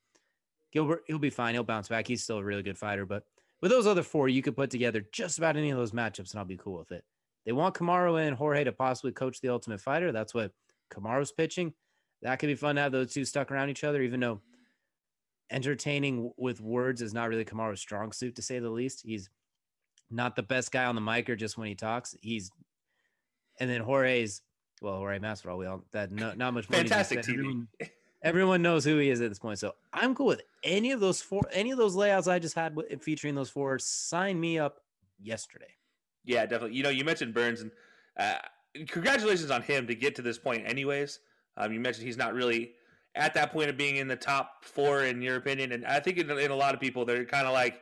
Gilbert, 0.72 1.04
he'll 1.08 1.20
be 1.20 1.30
fine. 1.30 1.54
He'll 1.54 1.64
bounce 1.64 1.90
back. 1.90 2.08
He's 2.08 2.24
still 2.24 2.38
a 2.38 2.44
really 2.44 2.64
good 2.64 2.78
fighter. 2.78 3.06
But 3.06 3.24
with 3.62 3.72
those 3.72 3.88
other 3.88 4.04
four, 4.04 4.30
you 4.30 4.42
could 4.42 4.56
put 4.56 4.70
together 4.70 5.06
just 5.12 5.38
about 5.38 5.58
any 5.58 5.70
of 5.70 5.78
those 5.78 5.92
matchups, 5.92 6.32
and 6.32 6.40
I'll 6.40 6.46
be 6.46 6.58
cool 6.58 6.78
with 6.80 6.92
it. 6.92 7.04
They 7.46 7.52
want 7.52 7.76
Kamaru 7.76 8.26
and 8.28 8.36
Jorge 8.36 8.64
to 8.64 8.72
possibly 8.72 9.12
coach 9.12 9.42
the 9.42 9.50
Ultimate 9.50 9.82
Fighter. 9.82 10.12
That's 10.12 10.34
what 10.34 10.52
Kamaru's 10.92 11.32
pitching. 11.32 11.74
That 12.22 12.38
could 12.38 12.48
be 12.48 12.56
fun 12.56 12.76
to 12.76 12.82
have 12.82 12.92
those 12.92 13.14
two 13.14 13.26
stuck 13.26 13.52
around 13.52 13.70
each 13.70 13.84
other, 13.84 14.02
even 14.02 14.20
though 14.20 14.42
entertaining 15.50 16.32
with 16.38 16.62
words 16.62 17.02
is 17.02 17.14
not 17.14 17.30
really 17.30 17.46
Kamaru's 17.46 17.82
strong 17.82 18.12
suit, 18.12 18.36
to 18.36 18.42
say 18.42 18.60
the 18.60 18.70
least. 18.70 19.02
He's 19.04 19.30
not 20.10 20.36
the 20.36 20.44
best 20.44 20.72
guy 20.72 20.86
on 20.86 20.96
the 20.96 21.02
mic 21.02 21.30
or 21.30 21.36
just 21.36 21.58
when 21.58 21.68
he 21.68 21.76
talks. 21.76 22.16
He's 22.22 22.52
and 23.60 23.70
then 23.70 23.82
Jorge's 23.82 24.42
well, 24.82 24.98
Jorge 24.98 25.20
Masvidal. 25.20 25.58
We 25.58 25.68
all 25.68 25.84
that 25.92 26.12
no, 26.12 26.34
not 26.36 26.54
much. 26.54 26.66
Fantastic 26.66 27.20
TV. 27.20 27.30
Everyone, 27.30 27.68
everyone 28.24 28.62
knows 28.62 28.84
who 28.84 28.98
he 28.98 29.10
is 29.10 29.22
at 29.22 29.30
this 29.30 29.40
point. 29.40 29.60
So 29.60 29.76
I'm 29.94 30.16
cool 30.16 30.26
with 30.26 30.42
any 30.64 30.92
of 30.92 31.00
those 31.00 31.22
four, 31.22 31.44
any 31.54 31.72
of 31.72 31.78
those 31.78 31.96
layouts 31.96 32.28
I 32.28 32.40
just 32.40 32.56
had 32.56 32.76
featuring 33.00 33.36
those 33.36 33.50
four. 33.50 33.78
Sign 33.80 34.40
me 34.40 34.58
up 34.60 34.82
yesterday. 35.22 35.74
Yeah, 36.26 36.46
definitely. 36.46 36.78
You 36.78 36.84
know, 36.84 36.90
you 36.90 37.06
mentioned 37.06 37.34
Burns, 37.34 37.62
and 37.62 37.72
uh, 38.18 38.40
congratulations 38.88 39.52
on 39.52 39.62
him 39.62 39.88
to 39.88 39.96
get 39.96 40.16
to 40.16 40.22
this 40.22 40.38
point. 40.38 40.64
Anyways, 40.66 41.20
um, 41.58 41.72
you 41.72 41.80
mentioned 41.80 42.08
he's 42.08 42.18
not 42.18 42.34
really 42.34 42.72
at 43.16 43.34
that 43.36 43.52
point 43.52 43.70
of 43.70 43.78
being 43.78 43.98
in 43.98 44.08
the 44.08 44.16
top 44.16 44.66
four, 44.66 45.04
in 45.04 45.22
your 45.22 45.36
opinion, 45.36 45.74
and 45.74 45.86
I 45.86 46.00
think 46.00 46.18
in, 46.18 46.30
in 46.32 46.52
a 46.52 46.56
lot 46.56 46.74
of 46.74 46.80
people, 46.80 47.06
they're 47.06 47.26
kind 47.26 47.46
of 47.46 47.54
like 47.54 47.82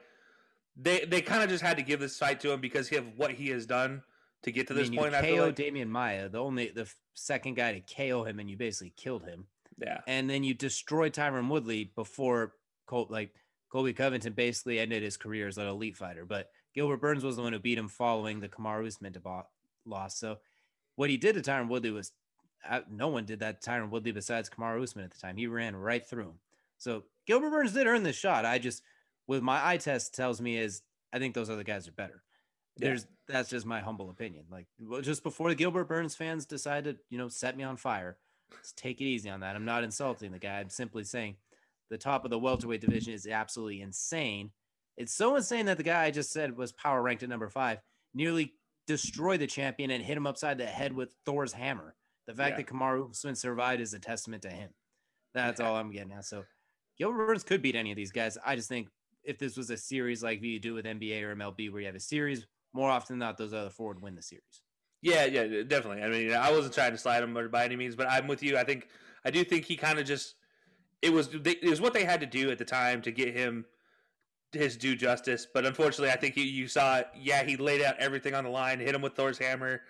they 0.76 1.06
they 1.06 1.22
kind 1.22 1.44
of 1.44 1.50
just 1.50 1.64
had 1.64 1.78
to 1.78 1.84
give 1.84 2.02
this 2.02 2.18
fight 2.18 2.42
to 2.42 2.52
him 2.52 2.60
because 2.60 2.92
of 2.92 3.06
what 3.18 3.32
he 3.32 3.48
has 3.50 3.66
done 3.66 4.04
to 4.44 4.52
get 4.52 4.68
to 4.68 4.74
this 4.74 4.88
I 4.88 4.92
mean, 4.92 5.00
point. 5.00 5.14
You 5.14 5.36
KO 5.36 5.46
like. 5.46 5.56
Demian 5.56 5.90
Maia, 5.90 6.30
the 6.30 6.40
only 6.40 6.70
the 6.70 6.92
second 7.14 7.56
guy 7.56 7.80
to 7.80 7.96
KO 7.96 8.24
him, 8.24 8.40
and 8.40 8.50
you 8.50 8.58
basically 8.58 8.94
killed 8.96 9.24
him. 9.24 9.46
Yeah. 9.78 10.02
And 10.08 10.30
then 10.30 10.44
you 10.44 10.54
destroyed 10.54 11.14
Tyron 11.14 11.50
Woodley 11.50 11.92
before 11.96 12.54
Col- 12.86 13.08
like 13.10 13.34
Colby 13.72 13.94
Covington 13.94 14.34
basically 14.34 14.80
ended 14.80 15.04
his 15.04 15.18
career 15.18 15.48
as 15.48 15.58
an 15.58 15.68
elite 15.68 15.96
fighter. 15.96 16.26
But 16.26 16.50
Gilbert 16.74 16.98
Burns 16.98 17.24
was 17.24 17.36
the 17.36 17.42
one 17.42 17.54
who 17.54 17.60
beat 17.60 17.78
him 17.78 17.88
following 17.88 18.40
the 18.40 18.50
Kamaru 18.50 18.88
Usman 18.88 19.16
loss. 19.86 20.18
So 20.18 20.38
what 20.96 21.10
he 21.10 21.18
did 21.18 21.36
to 21.36 21.42
Tyron 21.42 21.70
Woodley 21.70 21.92
was 21.92 22.12
uh, 22.68 22.82
no 22.90 23.08
one 23.08 23.26
did 23.26 23.40
that 23.40 23.62
to 23.62 23.70
Tyron 23.70 23.90
Woodley 23.90 24.12
besides 24.12 24.50
Kamaru 24.50 24.84
Usman 24.84 25.06
at 25.06 25.12
the 25.12 25.20
time. 25.20 25.38
He 25.38 25.48
ran 25.48 25.76
right 25.76 26.06
through 26.06 26.24
him. 26.24 26.40
So 26.78 27.04
Gilbert 27.26 27.52
Burns 27.52 27.74
did 27.74 27.88
earn 27.88 28.04
this 28.04 28.16
shot. 28.16 28.46
I 28.46 28.58
just, 28.58 28.84
with 29.28 29.42
my 29.42 29.66
eye 29.66 29.78
test, 29.78 30.16
tells 30.16 30.42
me 30.42 30.58
is 30.58 30.82
I 31.14 31.20
think 31.20 31.36
those 31.36 31.50
other 31.50 31.64
guys 31.64 31.88
are 31.88 31.94
better. 31.94 32.24
Yeah. 32.80 32.90
There's 32.90 33.08
that's 33.28 33.50
just 33.50 33.66
my 33.66 33.80
humble 33.80 34.10
opinion. 34.10 34.46
Like 34.52 34.68
just 35.02 35.24
before 35.24 35.50
the 35.50 35.56
Gilbert 35.56 35.86
Burns 35.86 36.16
fans 36.16 36.46
decide 36.46 36.86
to 36.86 36.98
you 37.10 37.18
know 37.18 37.30
set 37.30 37.56
me 37.58 37.64
on 37.64 37.78
fire, 37.78 38.18
let's 38.54 38.74
take 38.74 39.02
it 39.02 39.06
easy 39.06 39.30
on 39.30 39.42
that. 39.42 39.56
I'm 39.56 39.66
not 39.66 39.84
insulting 39.84 40.32
the 40.32 40.40
guy. 40.40 40.60
I'm 40.60 40.70
simply 40.70 41.04
saying 41.04 41.36
the 41.90 41.98
top 41.98 42.24
of 42.24 42.32
the 42.32 42.40
welterweight 42.40 42.82
division 42.82 43.14
is 43.14 43.28
absolutely 43.28 43.82
insane. 43.82 44.52
It's 44.98 45.14
so 45.14 45.36
insane 45.36 45.66
that 45.68 45.78
the 45.78 45.84
guy 45.84 46.04
I 46.04 46.12
just 46.12 46.32
said 46.32 46.58
was 46.58 46.72
power 46.74 47.02
ranked 47.02 47.24
at 47.24 47.30
number 47.30 47.50
five 47.50 47.80
nearly 48.14 48.54
destroyed 48.88 49.40
the 49.40 49.48
champion 49.48 49.92
and 49.92 50.04
hit 50.04 50.18
him 50.18 50.28
upside 50.28 50.58
the 50.58 50.66
head 50.66 50.94
with 50.94 51.16
Thor's 51.26 51.54
hammer. 51.54 51.96
The 52.28 52.34
fact 52.34 52.52
yeah. 52.52 52.58
that 52.58 52.68
Kamaru 52.68 53.12
Usman 53.12 53.36
survived 53.36 53.82
is 53.82 53.94
a 53.94 54.00
testament 54.00 54.44
to 54.44 54.50
him. 54.50 54.70
That's 55.34 55.60
yeah. 55.60 55.68
all 55.68 55.76
I'm 55.76 55.92
getting 55.92 56.12
at. 56.12 56.26
So 56.26 56.44
Gilbert 56.98 57.26
Burns 57.28 57.44
could 57.44 57.62
beat 57.62 57.76
any 57.76 57.92
of 57.92 57.96
these 57.96 58.12
guys. 58.12 58.38
I 58.46 58.56
just 58.56 58.70
think 58.70 58.90
if 59.24 59.38
this 59.38 59.58
was 59.58 59.70
a 59.70 59.78
series 59.78 60.24
like 60.24 60.42
you 60.44 60.60
do 60.60 60.74
with 60.74 60.86
NBA 60.86 61.22
or 61.24 61.36
MLB, 61.36 61.72
where 61.72 61.82
you 61.82 61.88
have 61.88 61.96
a 61.96 62.00
series, 62.00 62.46
more 62.74 62.90
often 62.90 63.18
than 63.18 63.28
not, 63.28 63.38
those 63.38 63.54
other 63.54 63.70
four 63.70 63.90
would 63.90 64.02
win 64.02 64.16
the 64.16 64.22
series. 64.22 64.62
Yeah, 65.02 65.26
yeah, 65.26 65.64
definitely. 65.64 66.04
I 66.04 66.10
mean, 66.10 66.34
I 66.34 66.52
wasn't 66.52 66.74
trying 66.74 66.92
to 66.92 66.98
slide 66.98 67.24
him 67.24 67.50
by 67.50 67.66
any 67.66 67.76
means, 67.76 67.96
but 67.96 68.08
I'm 68.10 68.28
with 68.28 68.44
you. 68.44 68.58
I 68.58 68.64
think 68.64 68.88
I 69.24 69.32
do 69.32 69.44
think 69.44 69.66
he 69.66 69.76
kind 69.76 69.98
of 69.98 70.06
just 70.06 70.36
it 71.02 71.12
was 71.12 71.30
it 71.34 71.70
was 71.70 71.80
what 71.80 71.94
they 71.94 72.04
had 72.04 72.20
to 72.20 72.26
do 72.26 72.52
at 72.52 72.58
the 72.58 72.66
time 72.66 73.02
to 73.04 73.12
get 73.12 73.34
him 73.34 73.66
his 74.52 74.76
due 74.76 74.96
justice. 74.96 75.48
But 75.52 75.66
unfortunately, 75.66 76.12
I 76.12 76.18
think 76.18 76.36
you, 76.36 76.44
you 76.44 76.68
saw. 76.68 77.02
Yeah, 77.16 77.44
he 77.44 77.56
laid 77.56 77.82
out 77.82 77.96
everything 78.00 78.34
on 78.36 78.44
the 78.44 78.50
line, 78.50 78.80
hit 78.80 78.96
him 78.96 79.02
with 79.02 79.14
Thor's 79.14 79.38
hammer, 79.38 79.82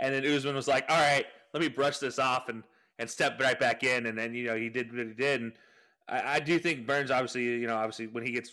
and 0.00 0.14
then 0.14 0.26
Usman 0.26 0.54
was 0.54 0.68
like, 0.68 0.84
"All 0.88 1.00
right, 1.00 1.24
let 1.54 1.62
me 1.62 1.68
brush 1.68 1.98
this 1.98 2.18
off 2.18 2.48
and 2.48 2.62
and 2.98 3.08
step 3.08 3.40
right 3.40 3.58
back 3.58 3.84
in." 3.84 4.06
And 4.06 4.18
then 4.18 4.34
you 4.34 4.46
know 4.46 4.56
he 4.56 4.68
did 4.68 4.94
what 4.94 5.06
he 5.06 5.14
did, 5.14 5.40
and 5.40 5.52
I, 6.08 6.34
I 6.34 6.40
do 6.40 6.58
think 6.58 6.86
Burns 6.86 7.10
obviously 7.10 7.44
you 7.44 7.66
know 7.66 7.76
obviously 7.76 8.06
when 8.06 8.24
he 8.24 8.32
gets 8.32 8.50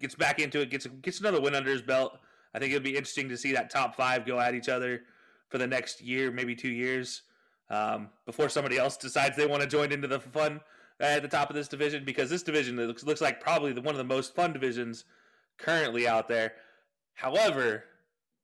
gets 0.00 0.14
back 0.14 0.38
into 0.38 0.60
it, 0.60 0.70
gets 0.70 0.86
gets 1.02 1.20
another 1.20 1.40
win 1.40 1.54
under 1.54 1.70
his 1.70 1.82
belt. 1.82 2.18
I 2.54 2.58
think 2.58 2.72
it'll 2.72 2.84
be 2.84 2.96
interesting 2.96 3.28
to 3.28 3.36
see 3.36 3.52
that 3.52 3.70
top 3.70 3.94
five 3.94 4.26
go 4.26 4.40
at 4.40 4.54
each 4.54 4.68
other 4.68 5.02
for 5.48 5.58
the 5.58 5.66
next 5.66 6.00
year, 6.00 6.30
maybe 6.30 6.54
two 6.54 6.68
years, 6.68 7.22
um, 7.70 8.08
before 8.26 8.48
somebody 8.48 8.78
else 8.78 8.96
decides 8.96 9.36
they 9.36 9.46
want 9.46 9.62
to 9.62 9.68
join 9.68 9.92
into 9.92 10.08
the 10.08 10.20
fun 10.20 10.60
at 11.00 11.22
the 11.22 11.28
top 11.28 11.50
of 11.50 11.56
this 11.56 11.68
division 11.68 12.04
because 12.04 12.30
this 12.30 12.42
division 12.42 12.76
looks, 12.76 13.04
looks 13.04 13.20
like 13.20 13.40
probably 13.40 13.72
the, 13.72 13.80
one 13.80 13.94
of 13.94 13.98
the 13.98 14.04
most 14.04 14.34
fun 14.34 14.52
divisions 14.52 15.04
currently 15.58 16.08
out 16.08 16.28
there. 16.28 16.52
However, 17.14 17.84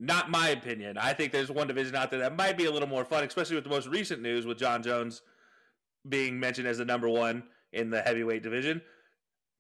not 0.01 0.31
my 0.31 0.49
opinion. 0.49 0.99
I 0.99 1.13
think 1.13 1.33
there's 1.33 1.51
one 1.51 1.69
division 1.69 1.95
out 1.95 2.11
there 2.11 2.21
that 2.21 2.37
might 2.37 2.59
be 2.59 2.67
a 2.67 2.71
little 2.71 2.89
more 2.89 3.05
fun, 3.05 3.25
especially 3.25 3.57
with 3.57 3.65
the 3.65 3.71
most 3.71 3.89
recent 3.89 4.21
news 4.21 4.47
with 4.47 4.59
Jon 4.59 4.83
Jones 4.83 5.23
being 6.09 6.39
mentioned 6.39 6.67
as 6.67 6.79
the 6.79 6.85
number 6.85 7.09
one 7.09 7.45
in 7.73 7.91
the 7.91 8.03
heavyweight 8.03 8.43
division. 8.43 8.83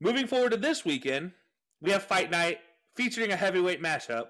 Moving 0.00 0.26
forward 0.26 0.50
to 0.50 0.56
this 0.56 0.84
weekend, 0.84 1.32
we 1.80 1.90
have 1.92 2.02
Fight 2.02 2.30
Night 2.30 2.58
featuring 2.94 3.32
a 3.32 3.36
heavyweight 3.36 3.82
matchup 3.82 4.28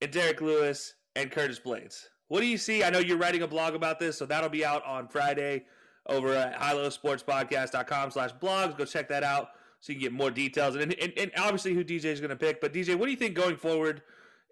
in 0.00 0.10
Derrick 0.10 0.40
Lewis 0.40 0.94
and 1.16 1.30
Curtis 1.30 1.60
Blaydes. 1.60 2.06
What 2.28 2.40
do 2.40 2.46
you 2.46 2.58
see? 2.58 2.84
I 2.84 2.90
know 2.90 3.00
you're 3.00 3.18
writing 3.18 3.42
a 3.42 3.48
blog 3.48 3.74
about 3.74 3.98
this, 3.98 4.18
so 4.18 4.26
that'll 4.26 4.48
be 4.48 4.64
out 4.64 4.84
on 4.86 5.08
Friday 5.08 5.64
over 6.06 6.32
at 6.32 6.58
highlosportspodcast.com 6.58 8.10
slash 8.10 8.30
blogs. 8.40 8.76
Go 8.76 8.84
check 8.84 9.08
that 9.08 9.24
out 9.24 9.50
so 9.80 9.92
you 9.92 9.98
can 9.98 10.02
get 10.02 10.12
more 10.12 10.30
details. 10.30 10.76
And, 10.76 10.92
and, 10.94 11.12
and 11.16 11.30
obviously 11.36 11.74
who 11.74 11.84
DJ 11.84 12.04
is 12.06 12.20
going 12.20 12.30
to 12.30 12.36
pick. 12.36 12.60
But 12.60 12.72
DJ, 12.72 12.96
what 12.96 13.06
do 13.06 13.10
you 13.10 13.16
think 13.16 13.34
going 13.34 13.56
forward 13.56 14.02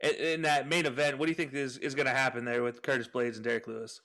in, 0.03 0.15
in 0.15 0.43
that 0.43 0.69
main 0.69 0.87
event? 0.87 1.19
What 1.19 1.27
do 1.27 1.31
you 1.31 1.37
think 1.37 1.55
is, 1.55 1.79
is 1.79 1.95
going 1.95 2.07
to 2.07 2.13
happen 2.13 2.45
there 2.45 2.63
with 2.63 2.83
Curtis 2.83 3.09
Blaydes 3.09 3.37
and 3.37 3.45
Derrick 3.45 3.69
Lewis? 3.69 4.01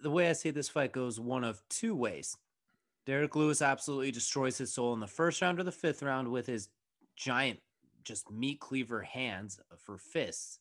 The 0.00 0.10
way 0.10 0.30
I 0.30 0.32
see 0.32 0.50
this 0.50 0.68
fight 0.68 0.92
goes 0.92 1.18
one 1.18 1.44
of 1.44 1.62
two 1.68 1.94
ways. 1.94 2.36
Derrick 3.04 3.34
Lewis 3.34 3.60
absolutely 3.60 4.10
destroys 4.10 4.58
his 4.58 4.72
soul 4.72 4.92
in 4.94 5.00
the 5.00 5.06
first 5.06 5.40
round 5.42 5.58
or 5.58 5.64
the 5.64 5.72
fifth 5.72 6.02
round 6.02 6.28
with 6.28 6.46
his 6.46 6.68
giant, 7.16 7.58
just 8.08 8.30
meat 8.30 8.58
cleaver 8.58 9.02
hands 9.02 9.60
for 9.78 9.98
fists. 9.98 10.58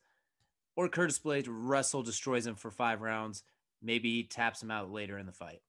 Or 0.75 0.87
Curtis 0.87 1.17
Blaydes 1.17 1.47
wrestle 1.49 2.03
destroys 2.03 2.45
him 2.45 2.55
for 2.55 2.69
five 2.69 3.01
rounds 3.01 3.43
Maybe 3.81 4.15
he 4.15 4.23
taps 4.23 4.61
him 4.61 4.71
out 4.71 4.91
later 4.91 5.17
in 5.17 5.25
the 5.25 5.31
fight. 5.31 5.61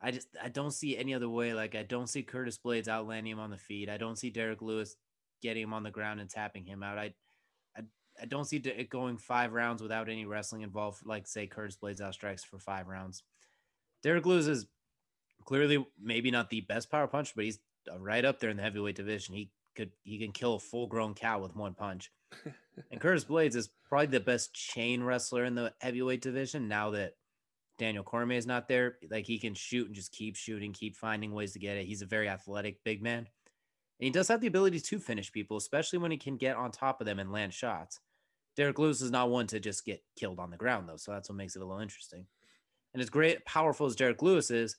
I 0.00 0.12
just 0.12 0.28
I 0.42 0.48
don't 0.48 0.70
see 0.70 0.96
any 0.96 1.14
other 1.14 1.28
way. 1.28 1.54
Like 1.54 1.74
I 1.74 1.82
don't 1.82 2.08
see 2.08 2.22
Curtis 2.22 2.58
Blaydes 2.58 2.88
outlanding 2.88 3.32
him 3.32 3.40
on 3.40 3.50
the 3.50 3.58
feet. 3.58 3.88
I 3.88 3.96
don't 3.96 4.16
see 4.16 4.30
Derrick 4.30 4.62
Lewis 4.62 4.96
getting 5.42 5.64
him 5.64 5.74
on 5.74 5.82
the 5.82 5.90
ground 5.90 6.20
and 6.20 6.30
tapping 6.30 6.64
him 6.64 6.82
out. 6.82 6.98
I 6.98 7.14
I, 7.76 7.82
I 8.22 8.26
don't 8.26 8.44
see 8.44 8.58
it 8.58 8.90
going 8.90 9.16
five 9.16 9.52
rounds 9.52 9.82
without 9.82 10.08
any 10.08 10.24
wrestling 10.24 10.62
involved. 10.62 11.04
Like 11.04 11.26
say 11.26 11.46
Curtis 11.46 11.76
Blaydes 11.82 12.00
outstrikes 12.00 12.44
for 12.44 12.58
five 12.58 12.86
rounds. 12.86 13.24
Derrick 14.02 14.26
Lewis 14.26 14.46
is 14.46 14.66
clearly 15.44 15.84
maybe 16.00 16.30
not 16.30 16.50
the 16.50 16.60
best 16.60 16.90
power 16.90 17.08
punch, 17.08 17.34
but 17.34 17.44
he's 17.44 17.58
right 17.98 18.24
up 18.24 18.38
there 18.38 18.50
in 18.50 18.56
the 18.56 18.62
heavyweight 18.62 18.94
division. 18.94 19.34
He 19.34 19.50
could 19.78 19.92
he 20.02 20.18
can 20.18 20.32
kill 20.32 20.56
a 20.56 20.58
full 20.58 20.88
grown 20.88 21.14
cow 21.14 21.40
with 21.40 21.56
one 21.56 21.74
punch. 21.74 22.10
and 22.90 23.00
Curtis 23.00 23.24
Blaydes 23.24 23.56
is 23.56 23.70
probably 23.88 24.06
the 24.06 24.20
best 24.20 24.52
chain 24.52 25.02
wrestler 25.02 25.44
in 25.44 25.54
the 25.54 25.72
heavyweight 25.80 26.20
division 26.20 26.68
now 26.68 26.90
that 26.90 27.14
Daniel 27.78 28.02
Cormier 28.02 28.36
is 28.36 28.46
not 28.46 28.66
there, 28.66 28.96
like 29.08 29.24
he 29.24 29.38
can 29.38 29.54
shoot 29.54 29.86
and 29.86 29.94
just 29.94 30.12
keep 30.12 30.36
shooting, 30.36 30.72
keep 30.72 30.96
finding 30.96 31.32
ways 31.32 31.52
to 31.52 31.60
get 31.60 31.76
it. 31.76 31.86
He's 31.86 32.02
a 32.02 32.06
very 32.06 32.28
athletic 32.28 32.82
big 32.84 33.00
man. 33.00 33.18
And 33.18 33.26
he 34.04 34.10
does 34.10 34.28
have 34.28 34.40
the 34.40 34.48
ability 34.48 34.80
to 34.80 34.98
finish 34.98 35.32
people, 35.32 35.56
especially 35.56 36.00
when 36.00 36.10
he 36.10 36.18
can 36.18 36.36
get 36.36 36.56
on 36.56 36.70
top 36.70 37.00
of 37.00 37.06
them 37.06 37.20
and 37.20 37.32
land 37.32 37.54
shots. 37.54 38.00
Derrick 38.56 38.78
Lewis 38.80 39.00
is 39.00 39.12
not 39.12 39.30
one 39.30 39.46
to 39.48 39.60
just 39.60 39.84
get 39.84 40.02
killed 40.18 40.40
on 40.40 40.50
the 40.50 40.56
ground, 40.56 40.88
though. 40.88 40.96
So 40.96 41.12
that's 41.12 41.28
what 41.28 41.36
makes 41.36 41.54
it 41.54 41.62
a 41.62 41.64
little 41.64 41.80
interesting. 41.80 42.26
And 42.92 43.00
as 43.00 43.10
great, 43.10 43.44
powerful 43.44 43.86
as 43.86 43.94
Derrick 43.94 44.22
Lewis 44.22 44.50
is, 44.50 44.76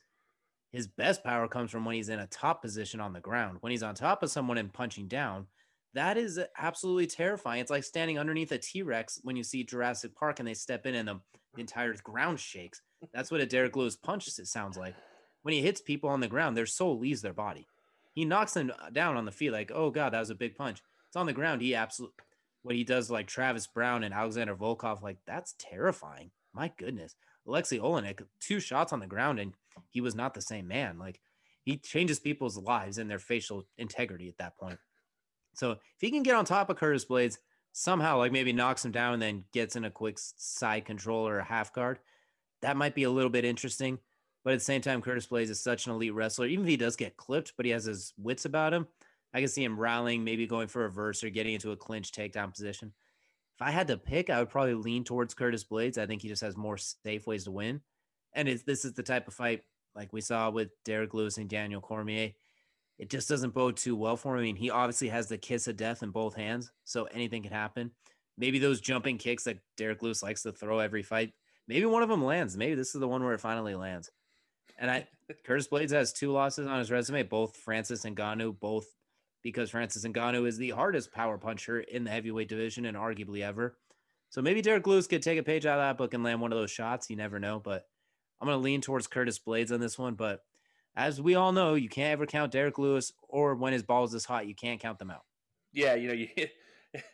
his 0.72 0.88
best 0.88 1.24
power 1.24 1.48
comes 1.48 1.72
from 1.72 1.86
when 1.86 1.96
he's 1.96 2.10
in 2.10 2.20
a 2.20 2.28
top 2.28 2.62
position 2.62 3.00
on 3.00 3.14
the 3.14 3.20
ground. 3.20 3.58
When 3.62 3.72
he's 3.72 3.84
on 3.84 3.96
top 3.96 4.24
of 4.24 4.32
someone 4.32 4.58
and 4.58 4.72
punching 4.72 5.08
down, 5.08 5.48
that 5.94 6.18
is 6.18 6.40
absolutely 6.58 7.08
terrifying. 7.08 7.62
It's 7.62 7.72
like 7.72 7.84
standing 7.84 8.20
underneath 8.20 8.52
a 8.52 8.58
T 8.60 8.84
Rex 8.84 9.20
when 9.24 9.36
you 9.36 9.44
see 9.44 9.64
Jurassic 9.64 10.16
Park 10.16 10.40
and 10.40 10.48
they 10.48 10.54
step 10.54 10.86
in 10.86 10.96
and 10.96 11.08
the, 11.08 11.20
the 11.56 11.62
entire 11.62 11.94
ground 12.04 12.40
shakes. 12.40 12.82
That's 13.14 13.32
what 13.32 13.42
a 13.42 13.46
Derrick 13.46 13.76
Lewis 13.76 13.96
punch 13.96 14.28
it 14.28 14.48
sounds 14.48 14.78
like. 14.78 14.96
When 15.42 15.54
he 15.54 15.62
hits 15.62 15.82
people 15.82 16.10
on 16.10 16.20
the 16.20 16.28
ground, 16.28 16.56
their 16.56 16.66
soul 16.66 17.00
leaves 17.00 17.22
their 17.22 17.34
body. 17.34 17.66
He 18.14 18.26
knocks 18.26 18.54
them 18.54 18.72
down 18.92 19.18
on 19.18 19.26
the 19.26 19.32
feet, 19.32 19.52
like, 19.52 19.72
oh 19.74 19.90
God, 19.90 20.14
that 20.14 20.20
was 20.20 20.30
a 20.30 20.36
big 20.36 20.56
punch. 20.56 20.84
It's 21.08 21.16
on 21.16 21.26
the 21.26 21.34
ground. 21.34 21.62
He 21.62 21.74
absolutely, 21.74 22.16
what 22.62 22.76
he 22.76 22.84
does, 22.84 23.10
like 23.10 23.28
Travis 23.28 23.66
Browne 23.66 24.04
and 24.04 24.14
Alexander 24.14 24.56
Volkov, 24.56 25.02
like, 25.02 25.18
that's 25.26 25.56
terrifying. 25.58 26.30
My 26.54 26.72
goodness. 26.78 27.16
Alexei 27.50 27.80
Oleinik, 27.80 28.22
two 28.40 28.60
shots 28.60 28.94
on 28.94 29.00
the 29.00 29.08
ground, 29.08 29.40
and 29.40 29.54
he 29.90 30.02
was 30.02 30.16
not 30.16 30.34
the 30.34 30.42
same 30.42 30.68
man. 30.68 31.00
Like, 31.00 31.20
he 31.64 31.78
changes 31.78 32.20
people's 32.20 32.58
lives 32.58 32.98
and 32.98 33.10
their 33.10 33.20
facial 33.20 33.66
integrity 33.78 34.30
at 34.30 34.38
that 34.38 34.58
point. 34.58 34.80
So 35.56 35.72
if 35.72 35.80
he 36.00 36.12
can 36.12 36.24
get 36.24 36.36
on 36.36 36.46
top 36.46 36.70
of 36.70 36.78
Curtis 36.78 37.06
Blaydes 37.06 37.38
somehow, 37.74 38.18
like 38.18 38.32
maybe 38.32 38.54
knocks 38.54 38.86
him 38.86 38.92
down 38.92 39.14
and 39.14 39.22
then 39.22 39.44
gets 39.52 39.76
in 39.76 39.86
a 39.86 39.92
quick 39.92 40.18
side 40.18 40.86
control 40.86 41.28
or 41.28 41.40
a 41.40 41.44
half 41.44 41.74
guard, 41.74 42.00
that 42.62 42.78
might 42.78 42.96
be 42.96 43.04
a 43.04 43.10
little 43.10 43.30
bit 43.30 43.46
interesting. 43.46 44.00
But 44.44 44.54
at 44.54 44.60
the 44.60 44.66
same 44.66 44.82
time, 44.82 45.02
Curtis 45.02 45.28
Blaydes 45.28 45.50
is 45.50 45.60
such 45.60 45.86
an 45.86 45.92
elite 45.92 46.14
wrestler. 46.14 46.46
Even 46.46 46.66
if 46.66 46.70
he 46.70 46.78
does 46.78 46.96
get 46.96 47.18
clipped, 47.18 47.54
but 47.58 47.66
he 47.66 47.72
has 47.72 47.86
his 47.86 48.14
wits 48.18 48.46
about 48.46 48.74
him, 48.74 48.88
I 49.34 49.40
can 49.40 49.50
see 49.50 49.64
him 49.64 49.80
rallying, 49.80 50.24
maybe 50.24 50.48
going 50.48 50.68
for 50.68 50.86
a 50.86 50.92
verse 50.92 51.24
or 51.24 51.30
getting 51.30 51.54
into 51.54 51.72
a 51.72 51.78
clinch 51.78 52.12
takedown 52.12 52.52
position. 52.52 52.94
If 53.60 53.68
I 53.68 53.72
had 53.72 53.88
to 53.88 53.98
pick, 53.98 54.30
I 54.30 54.40
would 54.40 54.50
probably 54.50 54.76
lean 54.76 55.04
towards 55.04 55.34
Curtis 55.34 55.64
Blaydes. 55.64 55.98
I 55.98 56.06
think 56.06 56.22
he 56.22 56.28
just 56.30 56.42
has 56.42 56.56
more 56.56 56.78
safe 56.78 57.28
ways 57.28 57.44
to 57.46 57.52
win. 57.52 57.82
And 58.34 58.48
this 58.48 58.86
is 58.86 58.94
the 58.94 59.04
type 59.04 59.28
of 59.28 59.34
fight 59.34 59.64
like 59.96 60.14
we 60.14 60.22
saw 60.22 60.50
with 60.50 60.70
Derrick 60.86 61.14
Lewis 61.14 61.38
and 61.38 61.50
Daniel 61.50 61.82
Cormier. 61.82 62.32
It 62.98 63.10
just 63.10 63.28
doesn't 63.28 63.54
bode 63.54 63.78
too 63.78 63.96
well 63.96 64.18
for 64.18 64.36
him. 64.36 64.40
I 64.40 64.44
mean, 64.44 64.56
he 64.56 64.70
obviously 64.70 65.10
has 65.10 65.28
the 65.28 65.38
kiss 65.38 65.68
of 65.68 65.78
death 65.78 66.04
in 66.04 66.12
both 66.12 66.36
hands, 66.36 66.72
so 66.84 67.06
anything 67.06 67.44
can 67.44 67.52
happen. 67.52 67.92
Maybe 68.38 68.60
those 68.60 68.82
jumping 68.82 69.18
kicks 69.18 69.44
that 69.46 69.60
Derrick 69.78 70.02
Lewis 70.02 70.24
likes 70.24 70.44
to 70.44 70.52
throw 70.52 70.80
every 70.80 71.04
fight 71.04 71.34
maybe 71.70 71.86
one 71.86 72.04
of 72.04 72.10
them 72.10 72.26
lands. 72.26 72.58
Maybe 72.58 72.76
this 72.76 72.94
is 72.94 73.00
the 73.00 73.08
one 73.08 73.24
where 73.24 73.34
it 73.34 73.40
finally 73.40 73.76
lands. 73.76 74.12
And 74.78 74.92
I 74.92 75.08
Curtis 75.46 75.70
Blaydes 75.70 75.92
has 75.92 76.12
two 76.12 76.32
losses 76.32 76.68
on 76.68 76.80
his 76.80 76.92
resume, 76.92 77.24
both 77.24 77.56
Francis 77.56 78.04
Ngannou, 78.04 78.60
both 78.60 78.88
because 79.42 79.70
Francis 79.70 80.06
Ngannou 80.06 80.48
is 80.48 80.58
the 80.58 80.72
hardest 80.72 81.12
power 81.12 81.38
puncher 81.38 81.80
in 81.80 82.04
the 82.04 82.12
heavyweight 82.12 82.50
division 82.50 82.86
and 82.86 82.98
arguably 82.98 83.42
ever. 83.42 83.78
So 84.30 84.42
maybe 84.42 84.62
Derrick 84.62 84.86
Lewis 84.86 85.08
could 85.08 85.24
take 85.24 85.40
a 85.40 85.44
page 85.44 85.66
out 85.66 85.80
of 85.80 85.84
that 85.84 85.98
book 85.98 86.14
and 86.14 86.24
land 86.24 86.42
one 86.42 86.52
of 86.52 86.60
those 86.60 86.72
shots. 86.72 87.10
You 87.10 87.16
never 87.16 87.40
know, 87.40 87.60
but 87.60 87.88
I'm 88.40 88.48
going 88.48 88.58
to 88.58 88.64
lean 88.64 88.82
towards 88.82 89.08
Curtis 89.08 89.40
Blaydes 89.40 89.72
on 89.72 89.80
this 89.80 89.98
one. 89.98 90.14
But 90.14 90.44
as 90.96 91.22
we 91.22 91.36
all 91.36 91.52
know, 91.52 91.74
you 91.74 91.90
can't 91.90 92.14
ever 92.14 92.26
count 92.26 92.52
Derrick 92.52 92.78
Lewis 92.78 93.12
or 93.28 93.56
when 93.56 93.74
his 93.74 93.84
ball 93.84 94.04
is 94.06 94.26
hot, 94.26 94.48
you 94.48 94.56
can't 94.56 94.80
count 94.80 95.00
them 95.00 95.12
out. 95.12 95.24
Yeah, 95.74 95.96
you 95.96 96.08
know, 96.08 96.14
you 96.14 96.28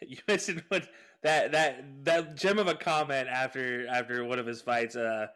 you 0.02 0.18
mentioned 0.28 0.64
what 0.70 0.88
that 1.24 1.52
that 1.52 2.06
that 2.06 2.36
gem 2.36 2.60
of 2.60 2.68
a 2.68 2.76
comment 2.76 3.28
after 3.28 3.88
after 3.88 4.24
one 4.24 4.40
of 4.40 4.46
his 4.46 4.62
fights. 4.62 4.96
Uh, 4.96 5.28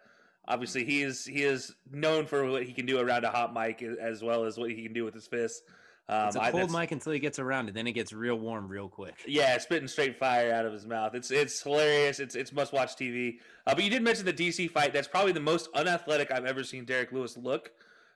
obviously, 0.48 0.86
he 0.86 1.02
is 1.02 1.26
he 1.26 1.44
is 1.44 1.76
known 1.92 2.26
for 2.26 2.50
what 2.50 2.64
he 2.64 2.74
can 2.74 2.86
do 2.86 3.00
around 3.00 3.26
a 3.26 3.30
hot 3.30 3.54
mic 3.54 3.82
as 3.82 4.24
well 4.24 4.46
as 4.46 4.58
what 4.58 4.72
he 4.72 4.84
can 4.84 4.94
do 4.94 5.04
with 5.04 5.14
his 5.14 5.28
fists. 5.28 5.62
Um, 6.10 6.28
it's 6.28 6.36
a 6.36 6.52
cold 6.52 6.76
I, 6.76 6.82
mic 6.82 6.92
until 6.92 7.14
he 7.14 7.20
gets 7.20 7.38
around 7.38 7.70
it, 7.70 7.76
then 7.76 7.86
it 7.86 7.92
gets 7.92 8.12
real 8.12 8.36
warm 8.36 8.68
real 8.68 8.90
quick. 8.90 9.14
Yeah, 9.28 9.56
spitting 9.60 9.88
straight 9.88 10.18
fire 10.18 10.52
out 10.52 10.66
of 10.66 10.74
his 10.74 10.88
mouth. 10.88 11.14
It's 11.14 11.30
it's 11.30 11.62
hilarious. 11.62 12.20
It's 12.20 12.36
it's 12.36 12.52
must 12.52 12.74
watch 12.74 12.96
TV. 12.96 13.38
Uh, 13.68 13.76
but 13.76 13.84
you 13.84 13.92
did 13.92 14.02
mention 14.02 14.26
the 14.26 14.34
DC 14.34 14.72
fight. 14.72 14.92
That's 14.92 15.08
probably 15.08 15.34
the 15.34 15.40
most 15.40 15.70
unathletic 15.76 16.32
I've 16.32 16.46
ever 16.46 16.64
seen 16.64 16.84
Derrick 16.84 17.12
Lewis 17.12 17.38
look 17.38 17.72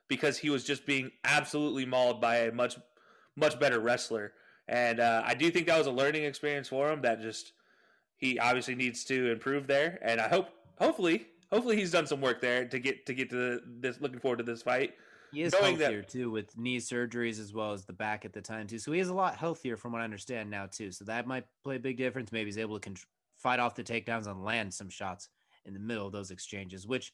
because 0.08 0.38
he 0.38 0.50
was 0.50 0.64
just 0.64 0.84
being 0.86 1.12
absolutely 1.24 1.86
mauled 1.86 2.20
by 2.20 2.38
a 2.38 2.52
much 2.52 2.76
much 3.36 3.60
better 3.60 3.78
wrestler. 3.78 4.32
And 4.66 4.98
uh, 4.98 5.22
I 5.24 5.34
do 5.34 5.50
think 5.52 5.66
that 5.68 5.78
was 5.78 5.86
a 5.86 5.92
learning 5.92 6.24
experience 6.24 6.68
for 6.68 6.90
him. 6.90 7.02
That 7.02 7.20
just 7.20 7.52
he 8.16 8.40
obviously 8.40 8.74
needs 8.74 9.04
to 9.04 9.30
improve 9.30 9.68
there, 9.68 10.00
and 10.02 10.20
I 10.20 10.28
hope, 10.28 10.48
hopefully, 10.78 11.26
hopefully 11.52 11.76
he's 11.76 11.92
done 11.92 12.06
some 12.06 12.20
work 12.20 12.40
there 12.40 12.64
to 12.66 12.78
get 12.80 13.06
to 13.06 13.14
get 13.14 13.30
to 13.30 13.60
this. 13.66 14.00
Looking 14.00 14.18
forward 14.18 14.38
to 14.38 14.44
this 14.44 14.62
fight. 14.62 14.94
He 15.34 15.42
is 15.42 15.52
Knowing 15.52 15.78
healthier 15.78 16.00
that, 16.02 16.08
too, 16.08 16.30
with 16.30 16.56
knee 16.56 16.78
surgeries 16.78 17.40
as 17.40 17.52
well 17.52 17.72
as 17.72 17.84
the 17.84 17.92
back 17.92 18.24
at 18.24 18.32
the 18.32 18.40
time 18.40 18.66
too. 18.66 18.78
So 18.78 18.92
he 18.92 19.00
is 19.00 19.08
a 19.08 19.14
lot 19.14 19.36
healthier 19.36 19.76
from 19.76 19.92
what 19.92 20.00
I 20.00 20.04
understand 20.04 20.48
now 20.50 20.66
too. 20.66 20.92
So 20.92 21.04
that 21.06 21.26
might 21.26 21.44
play 21.62 21.76
a 21.76 21.80
big 21.80 21.96
difference. 21.96 22.30
Maybe 22.30 22.46
he's 22.46 22.58
able 22.58 22.78
to 22.78 22.88
con- 22.88 22.96
fight 23.36 23.58
off 23.58 23.74
the 23.74 23.82
takedowns 23.82 24.26
and 24.26 24.44
land 24.44 24.72
some 24.72 24.88
shots 24.88 25.28
in 25.66 25.74
the 25.74 25.80
middle 25.80 26.06
of 26.06 26.12
those 26.12 26.30
exchanges. 26.30 26.86
Which, 26.86 27.12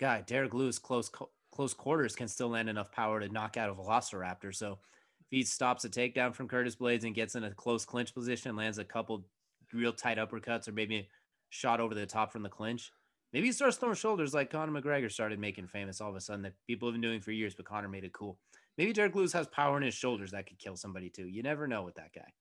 guy, 0.00 0.22
Derrick 0.22 0.54
Lewis 0.54 0.78
close 0.78 1.10
close 1.52 1.74
quarters 1.74 2.16
can 2.16 2.28
still 2.28 2.48
land 2.48 2.68
enough 2.68 2.90
power 2.90 3.20
to 3.20 3.28
knock 3.28 3.56
out 3.56 3.70
a 3.70 3.74
Velociraptor. 3.74 4.54
So 4.54 4.78
if 5.20 5.26
he 5.30 5.42
stops 5.42 5.84
a 5.84 5.88
takedown 5.88 6.34
from 6.34 6.48
Curtis 6.48 6.76
Blaydes 6.76 7.04
and 7.04 7.14
gets 7.14 7.34
in 7.34 7.44
a 7.44 7.52
close 7.52 7.84
clinch 7.84 8.14
position, 8.14 8.56
lands 8.56 8.78
a 8.78 8.84
couple 8.84 9.26
real 9.72 9.92
tight 9.92 10.18
uppercuts 10.18 10.66
or 10.66 10.72
maybe 10.72 10.96
a 10.96 11.08
shot 11.50 11.80
over 11.80 11.94
the 11.94 12.06
top 12.06 12.32
from 12.32 12.42
the 12.42 12.48
clinch. 12.48 12.90
Maybe 13.34 13.48
he 13.48 13.52
starts 13.52 13.76
throwing 13.76 13.96
shoulders 13.96 14.32
like 14.32 14.48
Conor 14.48 14.80
McGregor 14.80 15.10
started 15.10 15.40
making 15.40 15.66
famous 15.66 16.00
all 16.00 16.08
of 16.08 16.14
a 16.14 16.20
sudden 16.20 16.42
that 16.42 16.52
people 16.68 16.86
have 16.88 16.94
been 16.94 17.00
doing 17.00 17.20
for 17.20 17.32
years, 17.32 17.52
but 17.52 17.66
Conor 17.66 17.88
made 17.88 18.04
it 18.04 18.12
cool. 18.12 18.38
Maybe 18.78 18.92
Derrick 18.92 19.16
Lewis 19.16 19.32
has 19.32 19.48
power 19.48 19.76
in 19.76 19.82
his 19.82 19.92
shoulders 19.92 20.30
that 20.30 20.46
could 20.46 20.60
kill 20.60 20.76
somebody 20.76 21.10
too. 21.10 21.26
You 21.26 21.42
never 21.42 21.66
know 21.66 21.82
with 21.82 21.96
that 21.96 22.12
guy. 22.14 22.32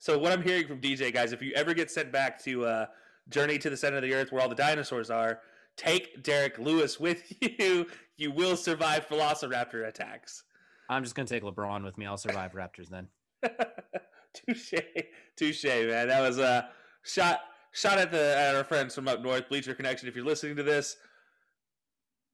So 0.00 0.18
what 0.18 0.32
I'm 0.32 0.42
hearing 0.42 0.66
from 0.66 0.80
DJ 0.80 1.14
guys, 1.14 1.32
if 1.32 1.40
you 1.40 1.52
ever 1.54 1.72
get 1.72 1.88
sent 1.88 2.10
back 2.10 2.42
to 2.42 2.64
uh, 2.64 2.86
Journey 3.28 3.58
to 3.58 3.70
the 3.70 3.76
Center 3.76 3.98
of 3.98 4.02
the 4.02 4.12
Earth 4.12 4.32
where 4.32 4.42
all 4.42 4.48
the 4.48 4.56
dinosaurs 4.56 5.08
are, 5.08 5.38
take 5.76 6.20
Derrick 6.24 6.58
Lewis 6.58 6.98
with 6.98 7.32
you. 7.40 7.86
You 8.16 8.32
will 8.32 8.56
survive 8.56 9.06
Velociraptor 9.06 9.86
attacks. 9.86 10.42
I'm 10.88 11.04
just 11.04 11.14
gonna 11.14 11.28
take 11.28 11.44
LeBron 11.44 11.84
with 11.84 11.96
me. 11.96 12.06
I'll 12.06 12.16
survive 12.16 12.54
Raptors 12.54 12.88
then. 12.88 13.06
touche, 14.34 14.74
touche, 15.36 15.64
man. 15.64 16.08
That 16.08 16.20
was 16.20 16.38
a 16.38 16.70
shot 17.04 17.40
shot 17.72 17.98
at 17.98 18.10
the 18.10 18.36
at 18.36 18.54
our 18.54 18.64
friends 18.64 18.94
from 18.94 19.08
up 19.08 19.22
north, 19.22 19.48
Bleacher 19.48 19.74
Connection. 19.74 20.08
If 20.08 20.16
you're 20.16 20.24
listening 20.24 20.56
to 20.56 20.62
this, 20.62 20.96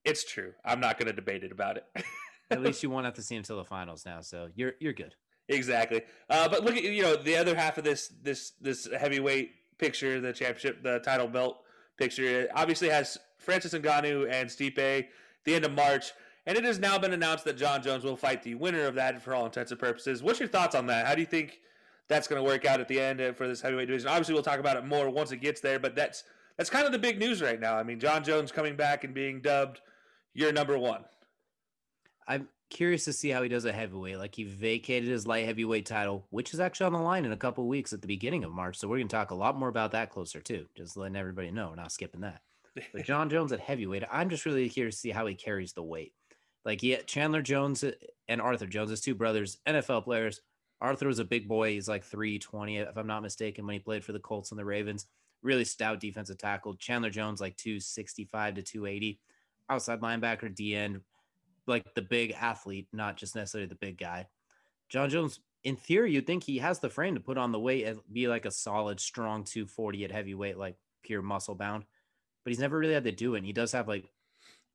it's 0.04 0.24
true. 0.24 0.52
I'm 0.64 0.80
not 0.80 0.98
going 0.98 1.06
to 1.06 1.12
debate 1.12 1.44
it 1.44 1.52
about 1.52 1.76
it. 1.76 1.84
at 2.50 2.62
least 2.62 2.82
you 2.82 2.90
won't 2.90 3.04
have 3.04 3.14
to 3.14 3.22
see 3.22 3.34
him 3.34 3.40
until 3.40 3.56
the 3.58 3.64
finals 3.64 4.04
now, 4.06 4.20
so 4.20 4.48
you're 4.54 4.74
you're 4.80 4.92
good. 4.92 5.14
Exactly. 5.48 6.02
Uh, 6.28 6.48
but 6.48 6.64
look 6.64 6.76
at 6.76 6.82
you 6.82 7.02
know 7.02 7.16
the 7.16 7.36
other 7.36 7.54
half 7.54 7.78
of 7.78 7.84
this 7.84 8.12
this 8.22 8.52
this 8.60 8.88
heavyweight 8.98 9.50
picture, 9.78 10.20
the 10.20 10.32
championship, 10.32 10.82
the 10.82 10.98
title 11.00 11.28
belt 11.28 11.58
picture. 11.98 12.22
It 12.22 12.50
obviously 12.54 12.88
has 12.88 13.18
Francis 13.38 13.74
Ngannou 13.74 14.30
and 14.30 14.48
Stipe. 14.48 15.06
The 15.44 15.54
end 15.54 15.64
of 15.64 15.72
March. 15.72 16.12
And 16.46 16.56
it 16.56 16.64
has 16.64 16.78
now 16.78 16.98
been 16.98 17.12
announced 17.12 17.44
that 17.44 17.56
Jon 17.56 17.82
Jones 17.82 18.04
will 18.04 18.16
fight 18.16 18.42
the 18.42 18.54
winner 18.54 18.86
of 18.86 18.94
that 18.94 19.20
for 19.22 19.34
all 19.34 19.46
intents 19.46 19.72
and 19.72 19.80
purposes. 19.80 20.22
What's 20.22 20.38
your 20.38 20.48
thoughts 20.48 20.74
on 20.74 20.86
that? 20.86 21.06
How 21.06 21.14
do 21.14 21.20
you 21.20 21.26
think 21.26 21.60
that's 22.08 22.28
going 22.28 22.42
to 22.42 22.48
work 22.48 22.64
out 22.64 22.80
at 22.80 22.88
the 22.88 23.00
end 23.00 23.20
uh, 23.20 23.32
for 23.32 23.48
this 23.48 23.60
heavyweight 23.60 23.88
division? 23.88 24.08
Obviously, 24.08 24.34
we'll 24.34 24.42
talk 24.42 24.60
about 24.60 24.76
it 24.76 24.84
more 24.84 25.10
once 25.10 25.32
it 25.32 25.38
gets 25.38 25.60
there, 25.60 25.78
but 25.78 25.94
that's 25.94 26.24
that's 26.56 26.70
kind 26.70 26.86
of 26.86 26.92
the 26.92 26.98
big 26.98 27.18
news 27.18 27.42
right 27.42 27.60
now. 27.60 27.76
I 27.76 27.82
mean, 27.82 28.00
Jon 28.00 28.24
Jones 28.24 28.50
coming 28.50 28.76
back 28.76 29.04
and 29.04 29.12
being 29.12 29.40
dubbed 29.40 29.80
your 30.34 30.52
number 30.52 30.78
one. 30.78 31.04
I'm 32.28 32.48
curious 32.70 33.04
to 33.04 33.12
see 33.12 33.30
how 33.30 33.42
he 33.42 33.48
does 33.48 33.66
at 33.66 33.74
heavyweight. 33.74 34.18
Like 34.18 34.34
he 34.34 34.44
vacated 34.44 35.08
his 35.08 35.26
light 35.26 35.44
heavyweight 35.46 35.86
title, 35.86 36.26
which 36.30 36.52
is 36.52 36.60
actually 36.60 36.86
on 36.86 36.92
the 36.92 36.98
line 36.98 37.24
in 37.24 37.32
a 37.32 37.36
couple 37.36 37.66
weeks 37.66 37.92
at 37.92 38.00
the 38.00 38.08
beginning 38.08 38.44
of 38.44 38.52
March. 38.52 38.78
So 38.78 38.88
we're 38.88 38.98
going 38.98 39.08
to 39.08 39.16
talk 39.16 39.30
a 39.30 39.36
lot 39.36 39.56
more 39.56 39.68
about 39.68 39.92
that 39.92 40.10
closer 40.10 40.40
too. 40.40 40.66
Just 40.76 40.96
letting 40.96 41.16
everybody 41.16 41.50
know, 41.50 41.68
we're 41.70 41.76
not 41.76 41.92
skipping 41.92 42.22
that. 42.22 42.40
But 42.92 43.04
Jon 43.04 43.30
Jones 43.30 43.52
at 43.52 43.60
heavyweight, 43.60 44.04
I'm 44.10 44.30
just 44.30 44.46
really 44.46 44.68
curious 44.68 44.96
to 44.96 45.00
see 45.00 45.10
how 45.10 45.26
he 45.26 45.34
carries 45.34 45.72
the 45.72 45.82
weight. 45.82 46.12
Like 46.64 46.82
yeah, 46.82 46.98
Chandler 47.06 47.42
Jones 47.42 47.84
and 48.28 48.40
Arthur 48.40 48.66
Jones, 48.66 48.90
his 48.90 49.00
two 49.00 49.14
brothers, 49.14 49.58
NFL 49.66 50.04
players. 50.04 50.40
Arthur 50.80 51.06
was 51.06 51.18
a 51.18 51.24
big 51.24 51.48
boy. 51.48 51.72
He's 51.72 51.88
like 51.88 52.04
320, 52.04 52.78
if 52.78 52.96
I'm 52.96 53.06
not 53.06 53.22
mistaken, 53.22 53.66
when 53.66 53.74
he 53.74 53.78
played 53.78 54.04
for 54.04 54.12
the 54.12 54.18
Colts 54.18 54.50
and 54.50 54.58
the 54.58 54.64
Ravens. 54.64 55.06
Really 55.42 55.64
stout 55.64 56.00
defensive 56.00 56.38
tackle. 56.38 56.74
Chandler 56.74 57.10
Jones, 57.10 57.40
like 57.40 57.56
265 57.56 58.54
to 58.56 58.62
280. 58.62 59.20
Outside 59.68 60.00
linebacker, 60.00 60.54
D 60.54 60.74
end, 60.74 61.00
like 61.66 61.94
the 61.94 62.02
big 62.02 62.32
athlete, 62.32 62.88
not 62.92 63.16
just 63.16 63.34
necessarily 63.34 63.68
the 63.68 63.74
big 63.74 63.98
guy. 63.98 64.26
Jon 64.88 65.10
Jones, 65.10 65.40
in 65.64 65.76
theory, 65.76 66.12
you'd 66.12 66.26
think 66.26 66.44
he 66.44 66.58
has 66.58 66.78
the 66.78 66.90
frame 66.90 67.14
to 67.14 67.20
put 67.20 67.38
on 67.38 67.52
the 67.52 67.58
weight 67.58 67.84
and 67.84 67.98
be 68.12 68.28
like 68.28 68.46
a 68.46 68.50
solid, 68.50 69.00
strong 69.00 69.44
240 69.44 70.04
at 70.04 70.12
heavyweight, 70.12 70.56
like 70.56 70.76
pure 71.02 71.22
muscle 71.22 71.54
bound. 71.54 71.84
But 72.44 72.50
he's 72.50 72.60
never 72.60 72.78
really 72.78 72.94
had 72.94 73.04
to 73.04 73.12
do 73.12 73.34
it. 73.34 73.38
And 73.38 73.46
he 73.46 73.52
does 73.52 73.72
have 73.72 73.88
like 73.88 74.08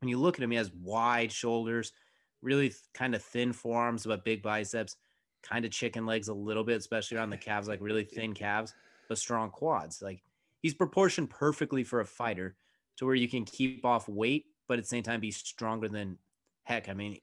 when 0.02 0.10
you 0.10 0.18
look 0.18 0.38
at 0.38 0.44
him, 0.44 0.52
he 0.52 0.58
has 0.58 0.72
wide 0.74 1.32
shoulders, 1.32 1.94
really 2.42 2.74
kind 2.94 3.16
of 3.16 3.24
thin 3.24 3.54
forearms, 3.54 4.06
but 4.06 4.26
big 4.26 4.42
biceps, 4.42 4.98
kind 5.44 5.66
of 5.66 5.72
chicken 5.72 6.06
legs 6.06 6.28
a 6.28 6.34
little 6.34 6.64
bit, 6.64 6.78
especially 6.78 7.18
around 7.18 7.30
the 7.30 7.38
calves, 7.50 7.68
like 7.68 7.82
really 7.82 8.04
thin 8.04 8.34
calves, 8.34 8.74
but 9.08 9.18
strong 9.18 9.50
quads. 9.50 10.02
Like 10.02 10.22
he's 10.62 10.74
proportioned 10.74 11.30
perfectly 11.30 11.84
for 11.84 12.02
a 12.02 12.06
fighter, 12.06 12.56
to 12.98 13.06
where 13.06 13.16
you 13.16 13.28
can 13.28 13.46
keep 13.46 13.84
off 13.84 14.08
weight, 14.08 14.46
but 14.68 14.78
at 14.78 14.84
the 14.84 14.88
same 14.88 15.04
time 15.04 15.20
be 15.20 15.32
stronger 15.32 15.90
than 15.90 16.18
heck. 16.64 16.88
I 16.88 16.94
mean, 16.94 17.18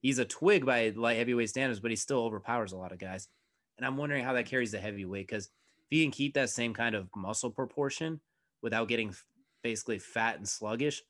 he's 0.00 0.18
a 0.18 0.24
twig 0.24 0.64
by 0.64 0.92
light 0.94 1.16
heavyweight 1.16 1.50
standards, 1.50 1.80
but 1.80 1.90
he 1.90 1.96
still 1.96 2.20
overpowers 2.20 2.72
a 2.72 2.76
lot 2.76 2.92
of 2.92 2.98
guys. 2.98 3.28
And 3.76 3.84
I'm 3.84 3.96
wondering 3.96 4.24
how 4.24 4.32
that 4.34 4.46
carries 4.46 4.72
the 4.72 4.78
heavyweight 4.78 5.26
because 5.26 5.46
if 5.46 5.50
he 5.90 6.02
can 6.02 6.12
keep 6.12 6.34
that 6.34 6.50
same 6.50 6.72
kind 6.72 6.94
of 6.94 7.08
muscle 7.14 7.50
proportion 7.50 8.20
without 8.62 8.88
getting 8.88 9.14
basically 9.62 9.98
fat 9.98 10.36
and 10.36 10.48
sluggish, 10.48 11.02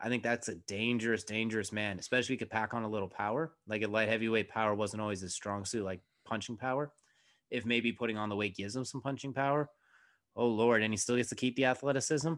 I 0.00 0.08
think 0.08 0.22
that's 0.22 0.48
a 0.48 0.54
dangerous, 0.54 1.24
dangerous 1.24 1.72
man, 1.72 1.98
especially 1.98 2.34
if 2.34 2.40
he 2.40 2.44
could 2.44 2.50
pack 2.50 2.74
on 2.74 2.82
a 2.82 2.88
little 2.88 3.08
power. 3.08 3.52
Like 3.66 3.82
a 3.82 3.88
light 3.88 4.08
heavyweight 4.08 4.48
power 4.48 4.74
wasn't 4.74 5.00
always 5.00 5.20
his 5.20 5.34
strong 5.34 5.64
suit, 5.64 5.84
like 5.84 6.00
punching 6.26 6.58
power. 6.58 6.92
If 7.50 7.64
maybe 7.64 7.92
putting 7.92 8.18
on 8.18 8.28
the 8.28 8.36
weight 8.36 8.56
gives 8.56 8.76
him 8.76 8.84
some 8.84 9.00
punching 9.00 9.32
power, 9.32 9.70
oh 10.34 10.48
Lord, 10.48 10.82
and 10.82 10.92
he 10.92 10.98
still 10.98 11.16
gets 11.16 11.30
to 11.30 11.34
keep 11.34 11.56
the 11.56 11.64
athleticism. 11.64 12.34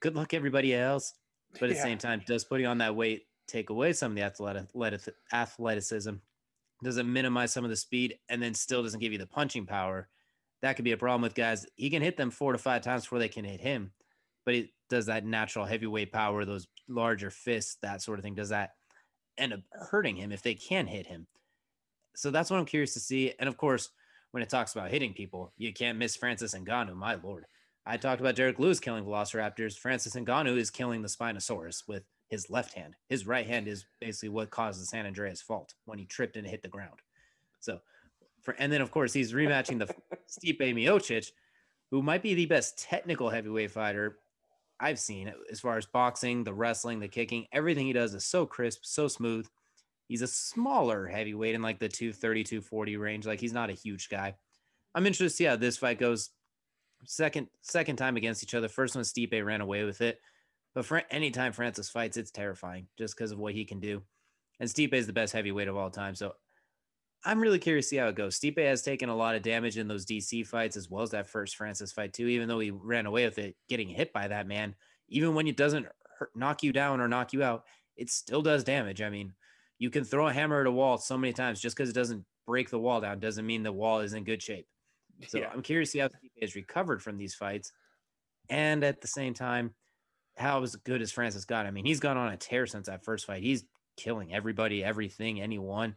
Good 0.00 0.14
luck, 0.14 0.34
everybody 0.34 0.74
else. 0.74 1.14
But 1.52 1.64
at 1.64 1.70
yeah. 1.70 1.74
the 1.76 1.82
same 1.82 1.98
time, 1.98 2.22
does 2.26 2.44
putting 2.44 2.66
on 2.66 2.78
that 2.78 2.94
weight 2.94 3.22
take 3.48 3.70
away 3.70 3.92
some 3.92 4.12
of 4.12 4.16
the 4.16 4.22
athletic, 4.22 4.68
athleticism? 5.32 6.14
Does 6.84 6.98
it 6.98 7.06
minimize 7.06 7.52
some 7.52 7.64
of 7.64 7.70
the 7.70 7.76
speed 7.76 8.18
and 8.28 8.42
then 8.42 8.54
still 8.54 8.82
doesn't 8.82 9.00
give 9.00 9.12
you 9.12 9.18
the 9.18 9.26
punching 9.26 9.66
power? 9.66 10.08
That 10.62 10.76
could 10.76 10.84
be 10.84 10.92
a 10.92 10.96
problem 10.96 11.22
with 11.22 11.34
guys. 11.34 11.66
He 11.76 11.90
can 11.90 12.02
hit 12.02 12.16
them 12.16 12.30
four 12.30 12.52
to 12.52 12.58
five 12.58 12.82
times 12.82 13.02
before 13.02 13.18
they 13.18 13.28
can 13.28 13.44
hit 13.44 13.60
him, 13.60 13.92
but 14.44 14.54
he 14.54 14.72
does 14.88 15.06
that 15.06 15.24
natural 15.24 15.64
heavyweight 15.64 16.12
power, 16.12 16.44
those 16.44 16.66
larger 16.88 17.30
fists, 17.30 17.76
that 17.82 18.02
sort 18.02 18.18
of 18.18 18.24
thing. 18.24 18.34
Does 18.34 18.50
that 18.50 18.70
end 19.38 19.52
up 19.52 19.60
hurting 19.72 20.16
him 20.16 20.32
if 20.32 20.42
they 20.42 20.54
can 20.54 20.86
hit 20.86 21.06
him? 21.06 21.26
So 22.14 22.30
that's 22.30 22.50
what 22.50 22.58
I'm 22.58 22.66
curious 22.66 22.94
to 22.94 23.00
see. 23.00 23.32
And 23.38 23.48
of 23.48 23.56
course, 23.56 23.90
when 24.30 24.42
it 24.42 24.48
talks 24.48 24.74
about 24.74 24.90
hitting 24.90 25.12
people, 25.12 25.52
you 25.56 25.72
can't 25.72 25.98
miss 25.98 26.16
Francis 26.16 26.54
Ngannou. 26.54 26.94
My 26.94 27.14
lord, 27.14 27.46
I 27.84 27.96
talked 27.96 28.20
about 28.20 28.36
Derrick 28.36 28.58
Lewis 28.58 28.80
killing 28.80 29.04
Velociraptors. 29.04 29.78
Francis 29.78 30.14
Ngannou 30.14 30.56
is 30.56 30.70
killing 30.70 31.02
the 31.02 31.08
Spinosaurus 31.08 31.86
with 31.86 32.04
his 32.28 32.50
left 32.50 32.74
hand. 32.74 32.94
His 33.08 33.26
right 33.26 33.46
hand 33.46 33.68
is 33.68 33.84
basically 34.00 34.30
what 34.30 34.50
caused 34.50 34.80
the 34.80 34.86
San 34.86 35.06
Andreas 35.06 35.40
fault 35.40 35.74
when 35.84 35.98
he 35.98 36.04
tripped 36.04 36.36
and 36.36 36.46
hit 36.46 36.62
the 36.62 36.68
ground. 36.68 37.00
So, 37.60 37.80
for 38.42 38.54
and 38.58 38.72
then 38.72 38.80
of 38.80 38.90
course 38.90 39.12
he's 39.12 39.32
rematching 39.32 39.78
the 39.78 39.86
Stipe 40.28 40.60
Miocic, 40.60 41.30
who 41.90 42.02
might 42.02 42.22
be 42.22 42.34
the 42.34 42.46
best 42.46 42.78
technical 42.78 43.30
heavyweight 43.30 43.70
fighter 43.70 44.18
I've 44.78 44.98
seen 44.98 45.32
as 45.50 45.60
far 45.60 45.78
as 45.78 45.86
boxing, 45.86 46.44
the 46.44 46.54
wrestling, 46.54 47.00
the 47.00 47.08
kicking. 47.08 47.46
Everything 47.52 47.86
he 47.86 47.92
does 47.92 48.14
is 48.14 48.24
so 48.24 48.46
crisp, 48.46 48.80
so 48.82 49.08
smooth. 49.08 49.46
He's 50.08 50.22
a 50.22 50.26
smaller 50.26 51.06
heavyweight 51.06 51.54
in 51.54 51.62
like 51.62 51.78
the 51.78 51.88
230, 51.88 52.44
240 52.44 52.96
range. 52.96 53.26
Like 53.26 53.40
he's 53.40 53.52
not 53.52 53.70
a 53.70 53.74
huge 53.74 54.08
guy. 54.08 54.36
I'm 54.94 55.06
interested 55.06 55.24
to 55.24 55.30
see 55.30 55.44
how 55.44 55.56
this 55.56 55.76
fight 55.78 55.98
goes. 55.98 56.30
Second, 57.04 57.48
second 57.62 57.96
time 57.96 58.16
against 58.16 58.42
each 58.42 58.54
other. 58.54 58.68
First 58.68 58.94
one, 58.94 59.04
Stipe 59.04 59.44
ran 59.44 59.60
away 59.60 59.84
with 59.84 60.00
it. 60.00 60.20
But 60.74 60.84
for 60.84 61.02
anytime 61.10 61.52
Francis 61.52 61.88
fights, 61.88 62.16
it's 62.16 62.30
terrifying 62.30 62.86
just 62.98 63.16
because 63.16 63.32
of 63.32 63.38
what 63.38 63.54
he 63.54 63.64
can 63.64 63.80
do. 63.80 64.02
And 64.60 64.68
Stipe 64.68 64.94
is 64.94 65.06
the 65.06 65.12
best 65.12 65.32
heavyweight 65.32 65.68
of 65.68 65.76
all 65.76 65.90
time. 65.90 66.14
So 66.14 66.34
I'm 67.26 67.40
really 67.40 67.58
curious 67.58 67.86
to 67.86 67.88
see 67.90 67.96
how 67.96 68.06
it 68.06 68.14
goes. 68.14 68.38
Stipe 68.38 68.64
has 68.64 68.82
taken 68.82 69.08
a 69.08 69.16
lot 69.16 69.34
of 69.34 69.42
damage 69.42 69.78
in 69.78 69.88
those 69.88 70.06
DC 70.06 70.46
fights 70.46 70.76
as 70.76 70.88
well 70.88 71.02
as 71.02 71.10
that 71.10 71.26
first 71.26 71.56
Francis 71.56 71.90
fight 71.90 72.12
too. 72.12 72.28
Even 72.28 72.46
though 72.46 72.60
he 72.60 72.70
ran 72.70 73.04
away 73.04 73.24
with 73.24 73.38
it, 73.38 73.56
getting 73.68 73.88
hit 73.88 74.12
by 74.12 74.28
that 74.28 74.46
man, 74.46 74.76
even 75.08 75.34
when 75.34 75.48
it 75.48 75.56
doesn't 75.56 75.86
hurt, 76.18 76.30
knock 76.36 76.62
you 76.62 76.72
down 76.72 77.00
or 77.00 77.08
knock 77.08 77.32
you 77.32 77.42
out, 77.42 77.64
it 77.96 78.10
still 78.10 78.42
does 78.42 78.62
damage. 78.62 79.02
I 79.02 79.10
mean, 79.10 79.32
you 79.78 79.90
can 79.90 80.04
throw 80.04 80.28
a 80.28 80.32
hammer 80.32 80.60
at 80.60 80.68
a 80.68 80.70
wall 80.70 80.98
so 80.98 81.18
many 81.18 81.32
times 81.32 81.60
just 81.60 81.76
because 81.76 81.90
it 81.90 81.94
doesn't 81.94 82.24
break 82.46 82.70
the 82.70 82.78
wall 82.78 83.00
down 83.00 83.18
doesn't 83.18 83.44
mean 83.44 83.64
the 83.64 83.72
wall 83.72 84.00
is 84.00 84.14
in 84.14 84.22
good 84.22 84.40
shape. 84.40 84.68
So 85.26 85.38
yeah. 85.38 85.50
I'm 85.52 85.62
curious 85.62 85.88
to 85.90 85.92
see 85.92 85.98
how 85.98 86.08
Stipe 86.08 86.40
has 86.40 86.54
recovered 86.54 87.02
from 87.02 87.16
these 87.16 87.34
fights, 87.34 87.72
and 88.48 88.84
at 88.84 89.00
the 89.00 89.08
same 89.08 89.34
time, 89.34 89.74
how 90.36 90.62
as 90.62 90.76
good 90.76 91.02
as 91.02 91.10
Francis 91.10 91.44
got. 91.44 91.66
I 91.66 91.70
mean, 91.70 91.86
he's 91.86 92.00
gone 92.00 92.16
on 92.16 92.32
a 92.32 92.36
tear 92.36 92.66
since 92.66 92.86
that 92.86 93.04
first 93.04 93.26
fight. 93.26 93.42
He's 93.42 93.64
killing 93.96 94.34
everybody, 94.34 94.84
everything, 94.84 95.40
anyone, 95.40 95.96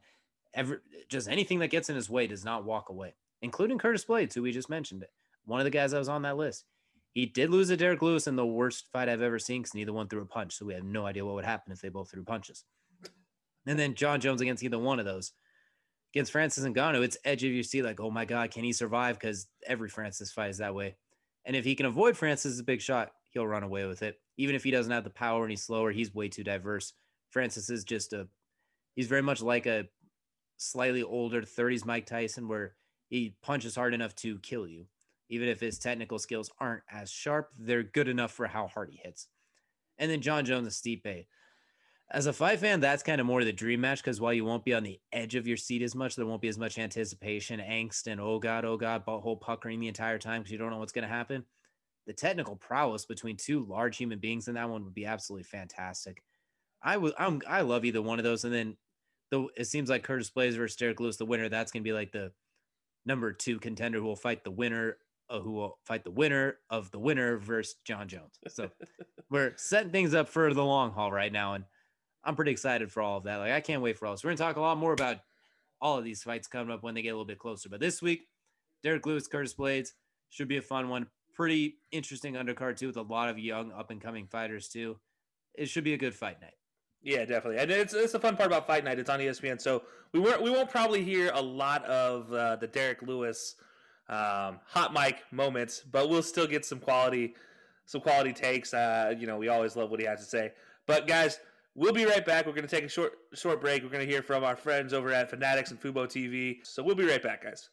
ever 0.54 0.82
just 1.08 1.28
anything 1.28 1.60
that 1.60 1.70
gets 1.70 1.90
in 1.90 1.96
his 1.96 2.10
way 2.10 2.28
does 2.28 2.46
not 2.46 2.66
walk 2.66 2.90
away, 2.90 3.16
including 3.42 3.78
Curtis 3.78 4.06
Blaydes, 4.06 4.34
who 4.34 4.42
we 4.42 4.52
just 4.52 4.70
mentioned. 4.70 5.06
One 5.46 5.60
of 5.60 5.66
the 5.66 5.72
guys 5.72 5.92
that 5.92 6.00
was 6.00 6.10
on 6.10 6.24
that 6.24 6.38
list. 6.38 6.66
He 7.14 7.26
did 7.26 7.50
lose 7.50 7.70
to 7.70 7.78
Derrick 7.78 8.02
Lewis 8.02 8.28
in 8.28 8.36
the 8.36 8.46
worst 8.46 8.86
fight 8.92 9.10
I've 9.10 9.22
ever 9.22 9.40
seen 9.40 9.62
because 9.62 9.74
neither 9.74 9.94
one 9.94 10.08
threw 10.08 10.22
a 10.22 10.26
punch. 10.26 10.56
So 10.56 10.66
we 10.66 10.76
have 10.76 10.84
no 10.84 11.06
idea 11.06 11.26
what 11.26 11.36
would 11.36 11.46
happen 11.46 11.72
if 11.72 11.82
they 11.82 11.90
both 11.90 12.12
threw 12.12 12.24
punches. 12.24 12.64
And 13.66 13.78
then 13.78 13.96
Jon 13.96 14.20
Jones 14.20 14.42
against 14.42 14.64
either 14.64 14.80
one 14.80 15.00
of 15.00 15.06
those. 15.06 15.34
Against 16.14 16.32
Francis 16.32 16.64
and 16.64 16.76
Ngannou, 16.76 17.04
it's 17.04 17.18
edge 17.24 17.44
of 17.44 17.52
your 17.52 17.64
seat, 17.64 17.84
like, 17.84 18.00
oh 18.00 18.10
my 18.10 18.26
God, 18.26 18.52
can 18.52 18.64
he 18.64 18.74
survive? 18.74 19.20
Because 19.20 19.48
every 19.68 19.90
Francis 19.90 20.32
fight 20.32 20.50
is 20.50 20.58
that 20.58 20.74
way. 20.74 20.96
And 21.46 21.56
if 21.56 21.66
he 21.66 21.76
can 21.76 21.86
avoid 21.86 22.18
Francis' 22.18 22.62
big 22.62 22.82
shot, 22.82 23.12
he'll 23.32 23.48
run 23.48 23.64
away 23.64 23.86
with 23.86 24.02
it. 24.02 24.20
Even 24.38 24.56
if 24.56 24.64
he 24.64 24.72
doesn't 24.72 24.92
have 24.92 25.04
the 25.04 25.10
power 25.10 25.44
and 25.44 25.52
he's 25.52 25.64
slower, 25.64 25.92
he's 25.92 26.14
way 26.14 26.30
too 26.30 26.44
diverse. 26.44 26.94
Francis 27.30 27.70
is 27.70 27.84
just 27.84 28.14
a, 28.14 28.28
he's 28.96 29.08
very 29.08 29.22
much 29.22 29.42
like 29.42 29.66
a 29.66 29.88
slightly 30.60 31.04
older 31.04 31.42
30s 31.42 31.86
Mike 31.86 32.06
Tyson, 32.06 32.48
where 32.48 32.76
he 33.08 33.36
punches 33.42 33.76
hard 33.76 33.94
enough 33.94 34.16
to 34.18 34.38
kill 34.40 34.68
you. 34.68 34.86
Even 35.30 35.48
if 35.48 35.60
his 35.60 35.80
technical 35.80 36.20
skills 36.20 36.52
aren't 36.60 36.84
as 36.92 37.12
sharp, 37.12 37.50
they're 37.58 37.84
good 37.84 38.08
enough 38.08 38.32
for 38.32 38.48
how 38.48 38.68
hard 38.68 38.90
he 38.92 39.00
hits. 39.04 39.28
And 39.98 40.10
then 40.10 40.22
Jon 40.22 40.46
Jones 40.46 40.66
and 40.66 40.72
Stipe 40.72 41.26
as 42.12 42.26
a 42.26 42.34
fight 42.34 42.60
fan, 42.60 42.80
that's 42.80 43.04
kind 43.04 43.22
of 43.22 43.28
more 43.28 43.44
the 43.44 43.54
dream 43.54 43.82
match 43.82 44.02
because 44.02 44.20
while 44.20 44.34
you 44.34 44.44
won't 44.44 44.66
be 44.66 44.74
on 44.74 44.84
the 44.84 45.00
edge 45.14 45.36
of 45.36 45.48
your 45.48 45.58
seat 45.58 45.84
as 45.84 45.94
much, 45.94 46.16
there 46.16 46.26
won't 46.26 46.42
be 46.42 46.48
as 46.48 46.58
much 46.58 46.80
anticipation, 46.80 47.60
angst, 47.60 48.08
and 48.08 48.20
oh 48.20 48.40
god, 48.40 48.66
oh 48.66 48.78
god, 48.78 49.04
whole 49.06 49.38
puckering 49.38 49.80
the 49.80 49.88
entire 49.88 50.18
time 50.18 50.42
because 50.42 50.52
you 50.52 50.58
don't 50.58 50.72
know 50.72 50.80
what's 50.80 50.92
going 50.92 51.08
to 51.08 51.14
happen. 51.14 51.46
The 52.08 52.14
technical 52.14 52.56
prowess 52.56 53.06
between 53.06 53.38
two 53.38 53.64
large 53.64 53.98
human 53.98 54.18
beings 54.18 54.48
in 54.48 54.56
that 54.56 54.70
one 54.70 54.84
would 54.86 54.96
be 54.96 55.06
absolutely 55.06 55.44
fantastic. 55.44 56.24
I 56.82 56.98
would, 56.98 57.14
I'm, 57.20 57.42
I 57.48 57.62
love 57.62 57.86
either 57.86 58.02
one 58.02 58.18
of 58.18 58.24
those, 58.24 58.44
and 58.44 58.54
then 58.54 58.78
the 59.32 59.48
it 59.56 59.66
seems 59.66 59.90
like 59.90 60.04
Curtis 60.04 60.32
Blaydes 60.36 60.56
versus 60.56 60.76
Derrick 60.76 61.00
Lewis, 61.00 61.18
the 61.18 61.26
winner. 61.26 61.50
That's 61.50 61.72
going 61.72 61.84
to 61.84 61.88
be 61.88 61.94
like 61.94 62.12
the 62.12 62.32
number 63.06 63.32
two 63.34 63.60
contender 63.60 64.00
who 64.00 64.06
will 64.06 64.16
fight 64.16 64.44
the 64.44 64.52
winner 64.52 64.98
uh, 65.30 65.40
who 65.40 65.52
will 65.52 65.80
fight 65.86 66.04
the 66.04 66.12
winner 66.12 66.58
of 66.70 66.92
the 66.92 67.00
winner 67.00 67.38
versus 67.38 67.76
Jon 67.86 68.08
Jones. 68.08 68.40
So 68.48 68.70
we're 69.30 69.54
setting 69.58 69.92
things 69.92 70.14
up 70.14 70.30
for 70.30 70.54
the 70.54 70.64
long 70.64 70.92
haul 70.92 71.12
right 71.12 71.32
now, 71.32 71.54
and 71.54 71.66
I'm 72.24 72.36
pretty 72.36 72.52
excited 72.52 72.92
for 72.92 73.02
all 73.02 73.18
of 73.18 73.24
that. 73.26 73.38
Like 73.38 73.52
I 73.52 73.62
can't 73.62 73.82
wait 73.82 73.98
for 73.98 74.06
all 74.06 74.14
this. 74.14 74.24
We're 74.24 74.32
gonna 74.32 74.38
talk 74.38 74.58
a 74.58 74.62
lot 74.62 74.78
more 74.78 74.94
about 74.94 75.18
all 75.82 75.98
of 75.98 76.04
these 76.04 76.24
fights 76.24 76.48
coming 76.48 76.74
up 76.74 76.84
when 76.84 76.96
they 76.96 77.02
get 77.02 77.10
a 77.10 77.14
little 77.14 77.26
bit 77.26 77.40
closer. 77.40 77.70
But 77.70 77.80
this 77.80 78.02
week, 78.02 78.28
Derrick 78.84 79.06
Lewis, 79.06 79.28
Curtis 79.28 79.54
Blaydes 79.54 79.92
should 80.30 80.48
be 80.48 80.58
a 80.58 80.62
fun 80.62 80.90
one. 80.90 81.08
Pretty 81.34 81.78
interesting 81.92 82.34
undercard 82.34 82.78
too, 82.78 82.88
with 82.88 82.98
a 82.98 83.02
lot 83.02 83.30
of 83.30 83.40
young 83.40 83.72
up 83.72 83.92
and 83.92 84.02
coming 84.02 84.28
fighters 84.28 84.68
too. 84.68 84.98
It 85.54 85.70
should 85.70 85.84
be 85.84 85.94
a 85.94 85.98
good 85.98 86.14
fight 86.14 86.42
night. 86.42 86.59
Yeah, 87.02 87.26
definitely, 87.26 87.60
and 87.60 87.72
it's 87.72 87.94
it's 87.94 88.14
a 88.14 88.20
fun 88.20 88.36
part 88.36 88.48
about 88.48 88.68
Fight 88.68 88.84
Night. 88.84 89.00
It's 89.00 89.10
on 89.10 89.20
ESPN, 89.20 89.62
so 89.62 89.84
we 90.12 90.20
won't 90.20 90.42
we 90.42 90.50
won't 90.50 90.70
probably 90.70 91.04
hear 91.04 91.32
a 91.34 91.42
lot 91.42 91.86
of 91.86 92.32
uh, 92.34 92.58
the 92.58 92.68
Derrick 92.68 93.02
Lewis 93.02 93.56
um, 94.10 94.60
hot 94.66 94.92
mic 94.94 95.24
moments, 95.32 95.82
but 95.82 96.10
we'll 96.10 96.24
still 96.24 96.48
get 96.48 96.66
some 96.66 96.80
quality 96.80 97.36
some 97.86 98.02
quality 98.02 98.34
takes. 98.34 98.74
Uh, 98.74 99.14
you 99.18 99.28
know, 99.28 99.38
we 99.38 99.48
always 99.48 99.76
love 99.76 99.90
what 99.90 100.00
he 100.00 100.06
has 100.06 100.20
to 100.20 100.26
say. 100.26 100.52
But 100.86 101.08
guys, 101.08 101.40
We'll 101.80 101.94
be 101.94 102.04
right 102.04 102.26
back. 102.26 102.46
We're 102.46 102.52
going 102.52 102.68
to 102.68 102.76
take 102.76 102.84
a 102.84 102.90
short 102.90 103.14
short 103.34 103.62
break. 103.62 103.84
We're 103.84 103.90
going 103.90 104.06
to 104.06 104.12
hear 104.12 104.22
from 104.22 104.44
our 104.44 104.58
friends 104.58 104.92
over 104.92 105.14
at 105.14 105.30
Fanatics 105.30 105.72
and 105.72 105.80
Fubo 105.80 106.08
TV. 106.08 106.58
So 106.64 106.84
we'll 106.84 106.96
be 106.96 107.06
right 107.06 107.24
back, 107.24 107.44
guys. 107.44 107.70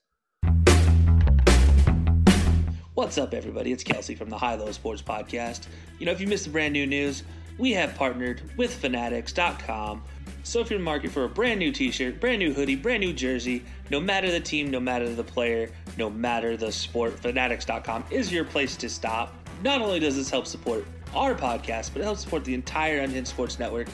What's 2.95 3.19
up, 3.19 3.35
everybody? 3.35 3.73
It's 3.73 3.83
Kelsey 3.83 4.15
from 4.15 4.31
the 4.31 4.39
High 4.39 4.55
Low 4.55 4.71
Sports 4.71 5.03
Podcast. 5.03 5.67
You 5.99 6.07
know, 6.07 6.13
if 6.13 6.21
you 6.21 6.29
missed 6.29 6.45
the 6.45 6.51
brand 6.51 6.73
new 6.73 6.87
news, 6.87 7.25
we 7.59 7.73
have 7.73 7.95
partnered 7.95 8.43
with 8.57 8.75
Fanatics.com. 8.75 10.03
So 10.43 10.61
if 10.61 10.71
you're 10.71 10.79
in 10.79 10.85
the 10.85 10.91
market 10.91 11.11
for 11.11 11.25
a 11.25 11.29
brand 11.29 11.59
new 11.59 11.73
t-shirt, 11.73 12.21
brand 12.21 12.39
new 12.39 12.53
hoodie, 12.53 12.77
brand 12.77 13.01
new 13.01 13.13
jersey, 13.13 13.65
no 13.91 13.99
matter 13.99 14.31
the 14.31 14.41
team, 14.41 14.71
no 14.71 14.79
matter 14.79 15.13
the 15.13 15.25
player, 15.25 15.71
no 15.97 16.09
matter 16.09 16.57
the 16.57 16.71
sport, 16.71 17.19
Fanatics.com 17.19 18.05
is 18.11 18.33
your 18.33 18.45
place 18.45 18.77
to 18.77 18.89
stop. 18.89 19.35
Not 19.63 19.81
only 19.81 19.99
does 19.99 20.17
this 20.17 20.31
help 20.31 20.47
support 20.47 20.87
our 21.15 21.35
podcast, 21.35 21.93
but 21.93 22.03
it 22.03 22.05
helps 22.05 22.21
support 22.21 22.45
the 22.45 22.55
entire 22.55 23.01
Unhinged 23.01 23.29
Sports 23.29 23.59
Network. 23.59 23.89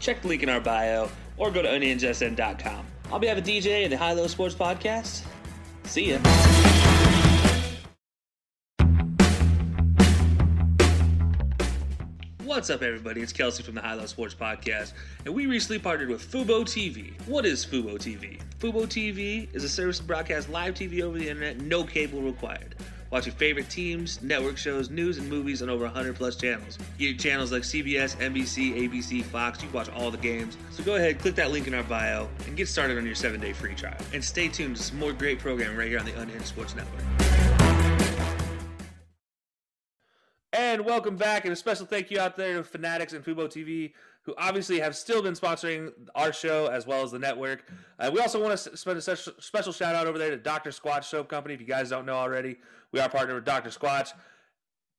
Check 0.00 0.22
the 0.22 0.28
link 0.28 0.42
in 0.42 0.48
our 0.48 0.60
bio 0.60 1.08
or 1.36 1.50
go 1.50 1.62
to 1.62 1.68
unhingedsn.com. 1.68 2.86
I'll 3.10 3.18
be 3.18 3.26
having 3.26 3.44
DJ 3.44 3.84
and 3.84 3.92
the 3.92 3.96
High 3.96 4.12
Low 4.12 4.26
Sports 4.26 4.54
Podcast. 4.54 5.22
See 5.84 6.10
ya. 6.10 6.83
What's 12.54 12.70
up, 12.70 12.82
everybody? 12.82 13.20
It's 13.20 13.32
Kelsey 13.32 13.64
from 13.64 13.74
the 13.74 13.80
High 13.80 13.94
Low 13.94 14.06
Sports 14.06 14.32
Podcast, 14.32 14.92
and 15.24 15.34
we 15.34 15.46
recently 15.46 15.80
partnered 15.80 16.08
with 16.08 16.22
Fubo 16.30 16.62
TV. 16.62 17.12
What 17.26 17.44
is 17.44 17.66
Fubo 17.66 17.96
TV? 17.96 18.40
Fubo 18.60 18.86
TV 18.86 19.52
is 19.52 19.64
a 19.64 19.68
service 19.68 19.98
to 19.98 20.04
broadcast 20.04 20.48
live 20.48 20.74
TV 20.74 21.02
over 21.02 21.18
the 21.18 21.28
internet, 21.28 21.60
no 21.62 21.82
cable 21.82 22.22
required. 22.22 22.76
Watch 23.10 23.26
your 23.26 23.34
favorite 23.34 23.68
teams, 23.68 24.22
network 24.22 24.56
shows, 24.56 24.88
news, 24.88 25.18
and 25.18 25.28
movies 25.28 25.62
on 25.62 25.68
over 25.68 25.82
100 25.82 26.14
plus 26.14 26.36
channels. 26.36 26.78
Get 26.96 27.18
channels 27.18 27.50
like 27.50 27.64
CBS, 27.64 28.16
NBC, 28.18 28.88
ABC, 28.88 29.24
Fox. 29.24 29.60
You 29.60 29.68
watch 29.70 29.88
all 29.88 30.12
the 30.12 30.16
games. 30.16 30.56
So 30.70 30.84
go 30.84 30.94
ahead, 30.94 31.18
click 31.18 31.34
that 31.34 31.50
link 31.50 31.66
in 31.66 31.74
our 31.74 31.82
bio, 31.82 32.28
and 32.46 32.56
get 32.56 32.68
started 32.68 32.98
on 32.98 33.04
your 33.04 33.16
seven 33.16 33.40
day 33.40 33.52
free 33.52 33.74
trial. 33.74 33.98
And 34.12 34.24
stay 34.24 34.46
tuned 34.46 34.76
to 34.76 34.82
some 34.84 35.00
more 35.00 35.12
great 35.12 35.40
programming 35.40 35.76
right 35.76 35.88
here 35.88 35.98
on 35.98 36.06
the 36.06 36.16
Unhinged 36.20 36.46
Sports 36.46 36.76
Network. 36.76 37.53
And 40.54 40.84
welcome 40.84 41.16
back, 41.16 41.44
and 41.44 41.52
a 41.52 41.56
special 41.56 41.84
thank 41.84 42.12
you 42.12 42.20
out 42.20 42.36
there 42.36 42.58
to 42.58 42.62
Fanatics 42.62 43.12
and 43.12 43.24
Fubo 43.24 43.48
TV, 43.48 43.92
who 44.22 44.36
obviously 44.38 44.78
have 44.78 44.94
still 44.94 45.20
been 45.20 45.34
sponsoring 45.34 45.90
our 46.14 46.32
show 46.32 46.68
as 46.68 46.86
well 46.86 47.02
as 47.02 47.10
the 47.10 47.18
network. 47.18 47.64
Uh, 47.98 48.08
we 48.14 48.20
also 48.20 48.40
want 48.40 48.56
to 48.56 48.76
spend 48.76 48.96
a 48.96 49.02
special 49.02 49.72
shout 49.72 49.96
out 49.96 50.06
over 50.06 50.16
there 50.16 50.30
to 50.30 50.36
Dr. 50.36 50.70
Squatch 50.70 51.06
Soap 51.06 51.28
Company. 51.28 51.54
If 51.54 51.60
you 51.60 51.66
guys 51.66 51.90
don't 51.90 52.06
know 52.06 52.14
already, 52.14 52.58
we 52.92 53.00
are 53.00 53.08
partnered 53.08 53.34
with 53.34 53.44
Dr. 53.44 53.70
Squatch. 53.70 54.12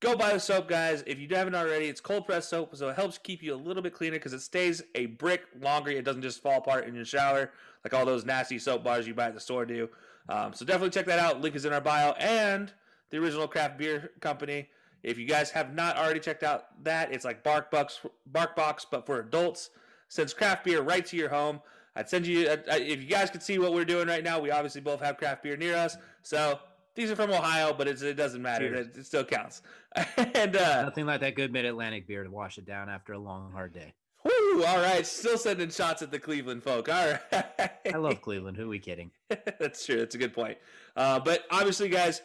Go 0.02 0.18
buy 0.18 0.34
the 0.34 0.42
soap, 0.42 0.68
guys. 0.68 1.06
If 1.08 1.20
you 1.20 1.30
haven't 1.32 1.56
already, 1.56 1.86
it's 1.86 2.02
cold 2.02 2.26
pressed 2.26 2.50
soap, 2.50 2.76
so 2.76 2.90
it 2.90 2.98
helps 2.98 3.18
keep 3.18 3.42
you 3.42 3.54
a 3.54 3.56
little 3.56 3.82
bit 3.82 3.94
cleaner 3.94 4.18
because 4.18 4.34
it 4.34 4.42
stays 4.42 4.84
a 4.96 5.06
brick 5.06 5.44
longer. 5.62 5.92
It 5.92 6.04
doesn't 6.04 6.22
just 6.22 6.44
fall 6.44 6.58
apart 6.58 6.86
in 6.86 6.96
your 6.96 7.06
shower 7.06 7.52
like 7.86 7.94
all 7.94 8.06
those 8.06 8.26
nasty 8.26 8.60
soap 8.60 8.84
bars 8.84 9.08
you 9.08 9.14
buy 9.14 9.28
at 9.28 9.34
the 9.34 9.40
store 9.40 9.66
do. 9.66 9.88
Um, 10.28 10.54
so 10.54 10.66
definitely 10.66 10.90
check 10.90 11.06
that 11.06 11.20
out. 11.20 11.40
Link 11.40 11.56
is 11.56 11.64
in 11.64 11.72
our 11.72 11.80
bio. 11.80 12.12
And 12.20 12.74
the 13.10 13.20
original 13.20 13.48
craft 13.48 13.78
beer 13.78 14.12
company. 14.20 14.68
If 15.06 15.20
you 15.20 15.26
guys 15.26 15.52
have 15.52 15.76
not 15.76 15.98
already 15.98 16.20
checked 16.20 16.42
out 16.42 16.84
that, 16.84 17.14
it's 17.14 17.24
like 17.24 17.44
Bark 17.44 17.70
Box, 17.70 18.00
Bark 18.26 18.56
Box, 18.56 18.88
but 18.90 19.06
for 19.06 19.20
adults. 19.20 19.70
Sends 20.08 20.34
craft 20.34 20.64
beer 20.64 20.82
right 20.82 21.06
to 21.06 21.16
your 21.16 21.30
home. 21.30 21.62
I'd 21.96 22.10
send 22.10 22.26
you 22.26 22.48
if 22.50 23.02
you 23.02 23.08
guys 23.08 23.30
could 23.30 23.44
see 23.44 23.60
what 23.60 23.72
we're 23.72 23.86
doing 23.86 24.08
right 24.08 24.24
now. 24.24 24.40
We 24.40 24.50
obviously 24.50 24.82
both 24.82 25.02
have 25.02 25.18
craft 25.18 25.44
beer 25.44 25.58
near 25.58 25.76
us, 25.76 25.96
so 26.24 26.60
these 26.96 27.12
are 27.12 27.16
from 27.16 27.30
Ohio, 27.32 27.72
but 27.72 27.88
it 27.88 28.18
doesn't 28.18 28.42
matter. 28.42 28.74
It, 28.74 28.98
it, 28.98 29.06
still 29.06 29.24
counts. 29.24 29.62
and 30.18 30.56
uh, 30.56 30.84
nothing 30.84 31.06
like 31.06 31.22
that 31.22 31.36
good 31.36 31.54
Mid 31.54 31.66
Atlantic 31.66 32.08
beer 32.08 32.24
to 32.24 32.32
wash 32.32 32.58
it 32.58 32.66
down 32.66 32.90
after 32.90 33.14
a 33.14 33.20
long 33.20 33.52
hard 33.52 33.74
day. 33.74 33.94
Woo! 34.24 34.64
All 34.64 34.80
right, 34.80 35.06
still 35.06 35.38
sending 35.38 35.70
shots 35.70 36.02
at 36.02 36.10
the 36.10 36.20
Cleveland 36.20 36.64
folk. 36.64 36.90
All 36.90 37.18
right. 37.32 37.72
I 37.94 37.98
love 37.98 38.22
Cleveland. 38.24 38.58
Who 38.58 38.64
are 38.64 38.70
we 38.70 38.80
kidding? 38.80 39.12
That's 39.60 39.86
true. 39.86 40.00
That's 40.00 40.16
a 40.16 40.18
good 40.18 40.34
point. 40.34 40.58
Uh, 40.96 41.20
but 41.20 41.44
obviously, 41.52 41.90
guys, 41.90 42.22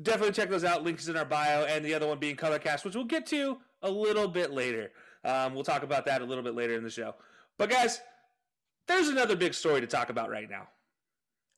definitely 0.00 0.32
check 0.32 0.50
those 0.50 0.64
out. 0.64 0.84
Links 0.84 1.08
in 1.08 1.16
our 1.16 1.24
bio, 1.24 1.64
and 1.64 1.84
the 1.84 1.94
other 1.94 2.06
one 2.06 2.18
being 2.18 2.36
Colorcast, 2.36 2.84
which 2.84 2.94
we'll 2.94 3.04
get 3.04 3.26
to 3.26 3.58
a 3.82 3.90
little 3.90 4.28
bit 4.28 4.52
later. 4.52 4.92
Um, 5.24 5.54
we'll 5.54 5.64
talk 5.64 5.82
about 5.82 6.04
that 6.06 6.22
a 6.22 6.24
little 6.24 6.44
bit 6.44 6.54
later 6.54 6.76
in 6.76 6.82
the 6.82 6.90
show. 6.90 7.14
But 7.58 7.70
guys, 7.70 8.00
there's 8.86 9.08
another 9.08 9.36
big 9.36 9.54
story 9.54 9.80
to 9.80 9.86
talk 9.86 10.10
about 10.10 10.30
right 10.30 10.48
now. 10.50 10.68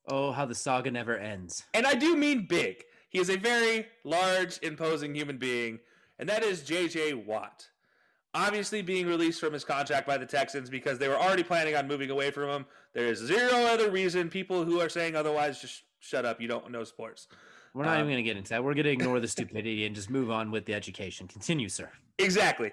Oh, 0.07 0.33
how 0.33 0.45
the 0.45 0.55
saga 0.55 0.91
never 0.91 1.17
ends. 1.17 1.65
And 1.73 1.87
I 1.87 1.95
do 1.95 2.17
mean 2.17 2.47
big. 2.47 2.85
He 3.09 3.21
is 3.21 3.31
a 3.31 3.37
very 3.37 3.87
large, 4.03 4.59
imposing 4.63 5.15
human 5.15 5.39
being, 5.39 5.79
and 6.19 6.29
that 6.29 6.43
is 6.43 6.63
JJ 6.63 7.25
Watt. 7.25 7.69
Obviously, 8.35 8.83
being 8.83 9.07
released 9.07 9.39
from 9.39 9.53
his 9.53 9.65
contract 9.65 10.07
by 10.07 10.19
the 10.19 10.27
Texans 10.27 10.69
because 10.69 10.99
they 10.99 11.07
were 11.07 11.17
already 11.17 11.45
planning 11.45 11.77
on 11.77 11.87
moving 11.87 12.11
away 12.11 12.33
from 12.33 12.51
him. 12.51 12.67
There 12.93 13.07
is 13.07 13.21
zero 13.21 13.65
other 13.67 13.91
reason. 13.91 14.29
People 14.29 14.65
who 14.65 14.81
are 14.81 14.89
saying 14.89 15.15
otherwise, 15.15 15.61
just 15.61 15.85
shut 16.01 16.25
up. 16.25 16.41
You 16.41 16.49
don't 16.49 16.73
know 16.73 16.83
sports. 16.83 17.29
We're 17.75 17.85
not 17.85 17.95
um, 17.95 18.03
even 18.03 18.13
going 18.13 18.17
to 18.19 18.23
get 18.23 18.37
into 18.37 18.51
that. 18.51 18.63
We're 18.63 18.75
going 18.75 18.85
to 18.85 18.93
ignore 18.93 19.19
the 19.19 19.29
stupidity 19.29 19.85
and 19.85 19.95
just 19.95 20.09
move 20.09 20.31
on 20.31 20.51
with 20.53 20.65
the 20.65 20.75
education. 20.75 21.27
Continue, 21.27 21.69
sir. 21.69 21.91
Exactly. 22.19 22.71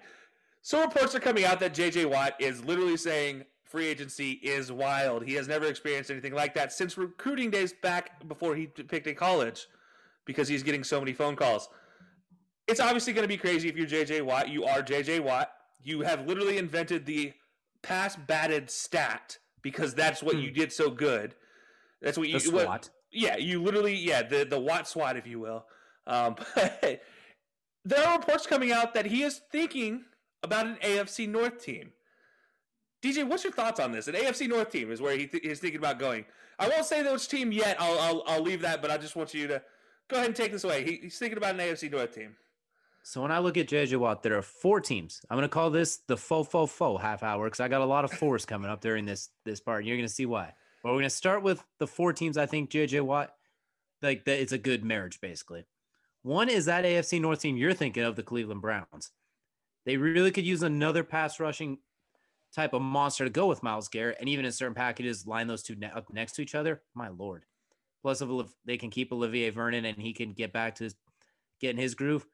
So 0.61 0.79
reports 0.81 1.15
are 1.15 1.19
coming 1.19 1.43
out 1.43 1.59
that 1.59 1.73
JJ 1.73 2.05
Watt 2.05 2.35
is 2.39 2.63
literally 2.63 2.97
saying 2.97 3.45
free 3.63 3.87
agency 3.87 4.33
is 4.43 4.71
wild. 4.71 5.25
He 5.25 5.33
has 5.33 5.47
never 5.47 5.65
experienced 5.65 6.11
anything 6.11 6.33
like 6.33 6.53
that 6.53 6.71
since 6.71 6.97
recruiting 6.97 7.49
days 7.49 7.73
back 7.73 8.27
before 8.27 8.55
he 8.55 8.67
picked 8.67 9.07
a 9.07 9.13
college 9.13 9.67
because 10.25 10.47
he's 10.47 10.61
getting 10.61 10.83
so 10.83 10.99
many 10.99 11.13
phone 11.13 11.35
calls. 11.35 11.67
It's 12.67 12.79
obviously 12.79 13.13
going 13.13 13.23
to 13.23 13.27
be 13.27 13.37
crazy 13.37 13.69
if 13.69 13.75
you're 13.75 13.87
JJ 13.87 14.21
Watt. 14.21 14.49
You 14.49 14.65
are 14.65 14.83
JJ 14.83 15.21
Watt. 15.21 15.51
You 15.81 16.01
have 16.01 16.27
literally 16.27 16.59
invented 16.59 17.07
the 17.07 17.33
pass 17.81 18.15
batted 18.15 18.69
stat 18.69 19.39
because 19.63 19.95
that's 19.95 20.21
what 20.21 20.35
hmm. 20.35 20.41
you 20.41 20.51
did 20.51 20.71
so 20.71 20.91
good. 20.91 21.33
That's 22.03 22.19
what 22.19 22.29
you 22.29 22.39
the 22.39 22.51
what, 22.51 22.89
yeah, 23.11 23.37
you 23.37 23.61
literally, 23.61 23.95
yeah, 23.95 24.23
the 24.23 24.45
the 24.45 24.59
Watt 24.59 24.87
SWAT, 24.87 25.17
if 25.17 25.27
you 25.27 25.39
will. 25.39 25.65
Um, 26.07 26.35
there 26.55 28.07
are 28.07 28.17
reports 28.17 28.47
coming 28.47 28.71
out 28.71 28.93
that 28.93 29.05
he 29.05 29.23
is 29.23 29.41
thinking 29.51 30.05
about 30.43 30.65
an 30.65 30.77
AFC 30.83 31.27
North 31.27 31.63
team. 31.63 31.91
DJ, 33.01 33.27
what's 33.27 33.43
your 33.43 33.53
thoughts 33.53 33.79
on 33.79 33.91
this? 33.91 34.07
An 34.07 34.15
AFC 34.15 34.47
North 34.47 34.71
team 34.71 34.91
is 34.91 35.01
where 35.01 35.17
he 35.17 35.27
th- 35.27 35.43
is 35.43 35.59
thinking 35.59 35.79
about 35.79 35.97
going. 35.99 36.25
I 36.59 36.69
won't 36.69 36.85
say 36.85 37.01
which 37.03 37.27
team 37.27 37.51
yet. 37.51 37.75
I'll, 37.79 37.99
I'll, 37.99 38.23
I'll 38.27 38.41
leave 38.41 38.61
that, 38.61 38.81
but 38.81 38.91
I 38.91 38.97
just 38.97 39.15
want 39.15 39.33
you 39.33 39.47
to 39.47 39.61
go 40.07 40.17
ahead 40.17 40.27
and 40.27 40.35
take 40.35 40.51
this 40.51 40.63
away. 40.63 40.83
He, 40.83 40.99
he's 41.03 41.17
thinking 41.17 41.37
about 41.37 41.55
an 41.55 41.61
AFC 41.61 41.91
North 41.91 42.13
team. 42.13 42.35
So 43.03 43.23
when 43.23 43.31
I 43.31 43.39
look 43.39 43.57
at 43.57 43.67
JJ 43.67 43.97
Watt, 43.97 44.21
there 44.21 44.37
are 44.37 44.43
four 44.43 44.79
teams. 44.79 45.21
I'm 45.29 45.37
going 45.37 45.49
to 45.49 45.49
call 45.49 45.71
this 45.71 45.97
the 46.07 46.15
fo 46.15 46.43
fo 46.43 46.67
fo 46.67 46.97
half 46.97 47.23
hour 47.23 47.45
because 47.45 47.59
I 47.59 47.67
got 47.67 47.81
a 47.81 47.85
lot 47.85 48.05
of 48.05 48.11
fours 48.11 48.45
coming 48.45 48.69
up 48.69 48.81
during 48.81 49.05
this 49.05 49.29
this 49.43 49.59
part. 49.59 49.79
And 49.79 49.87
you're 49.87 49.97
going 49.97 50.07
to 50.07 50.13
see 50.13 50.27
why. 50.27 50.53
Well, 50.83 50.93
we're 50.93 51.01
going 51.01 51.09
to 51.09 51.15
start 51.15 51.43
with 51.43 51.63
the 51.79 51.87
four 51.87 52.11
teams 52.11 52.37
I 52.37 52.47
think 52.47 52.71
JJ 52.71 53.01
Watt, 53.01 53.33
like 54.01 54.25
that 54.25 54.41
it's 54.41 54.51
a 54.51 54.57
good 54.57 54.83
marriage, 54.83 55.19
basically. 55.21 55.65
One 56.23 56.49
is 56.49 56.65
that 56.65 56.85
AFC 56.85 57.21
North 57.21 57.41
team 57.41 57.57
you're 57.57 57.73
thinking 57.73 58.03
of, 58.03 58.15
the 58.15 58.23
Cleveland 58.23 58.61
Browns. 58.61 59.11
They 59.85 59.97
really 59.97 60.31
could 60.31 60.45
use 60.45 60.63
another 60.63 61.03
pass 61.03 61.39
rushing 61.39 61.79
type 62.53 62.73
of 62.73 62.81
monster 62.81 63.23
to 63.23 63.29
go 63.29 63.47
with 63.47 63.63
Myles 63.63 63.87
Garrett, 63.87 64.17
and 64.19 64.27
even 64.27 64.45
in 64.45 64.51
certain 64.51 64.75
packages, 64.75 65.25
line 65.25 65.47
those 65.47 65.63
two 65.63 65.75
ne- 65.75 65.91
up 65.91 66.11
next 66.11 66.33
to 66.33 66.41
each 66.41 66.55
other. 66.55 66.81
My 66.93 67.09
lord! 67.09 67.45
Plus, 68.01 68.21
if 68.21 68.29
they 68.65 68.77
can 68.77 68.89
keep 68.89 69.11
Olivier 69.11 69.49
Vernon 69.51 69.85
and 69.85 69.97
he 69.97 70.13
can 70.13 70.33
get 70.33 70.51
back 70.51 70.75
to 70.75 70.89
getting 71.59 71.81
his 71.81 71.95
groove, 71.95 72.25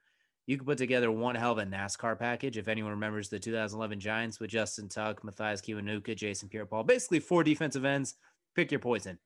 you 0.46 0.56
could 0.56 0.66
put 0.66 0.78
together 0.78 1.10
one 1.10 1.34
hell 1.34 1.52
of 1.52 1.58
a 1.58 1.64
NASCAR 1.64 2.18
package. 2.18 2.56
If 2.56 2.68
anyone 2.68 2.92
remembers 2.92 3.28
the 3.28 3.38
2011 3.38 4.00
Giants 4.00 4.40
with 4.40 4.50
Justin 4.50 4.88
Tuck, 4.88 5.22
Mathias 5.22 5.60
Kiwanuka, 5.60 6.16
Jason 6.16 6.48
Pierre-Paul, 6.48 6.84
basically 6.84 7.20
four 7.20 7.44
defensive 7.44 7.84
ends 7.84 8.14
pick 8.58 8.72
your 8.72 8.80
poison. 8.80 9.18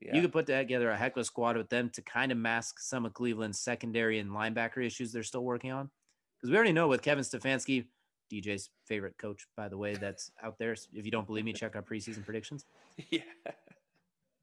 Yeah. 0.00 0.16
You 0.16 0.22
could 0.22 0.32
put 0.32 0.46
together 0.46 0.90
a 0.90 0.96
heck 0.96 1.16
of 1.16 1.20
a 1.20 1.24
squad 1.24 1.56
with 1.56 1.68
them 1.68 1.90
to 1.90 2.02
kind 2.02 2.32
of 2.32 2.38
mask 2.38 2.80
some 2.80 3.06
of 3.06 3.14
Cleveland's 3.14 3.60
secondary 3.60 4.18
and 4.18 4.30
linebacker 4.30 4.84
issues 4.84 5.12
they're 5.12 5.22
still 5.22 5.44
working 5.44 5.70
on. 5.70 5.90
Because 6.36 6.50
we 6.50 6.56
already 6.56 6.72
know 6.72 6.88
with 6.88 7.02
Kevin 7.02 7.22
Stefanski, 7.22 7.86
DJ's 8.32 8.70
favorite 8.86 9.16
coach, 9.18 9.46
by 9.56 9.68
the 9.68 9.76
way, 9.76 9.94
that's 9.94 10.32
out 10.42 10.58
there. 10.58 10.72
If 10.72 11.04
you 11.04 11.10
don't 11.10 11.26
believe 11.26 11.44
me, 11.44 11.52
check 11.52 11.76
our 11.76 11.82
preseason 11.82 12.24
predictions. 12.24 12.64
Yeah. 13.10 13.22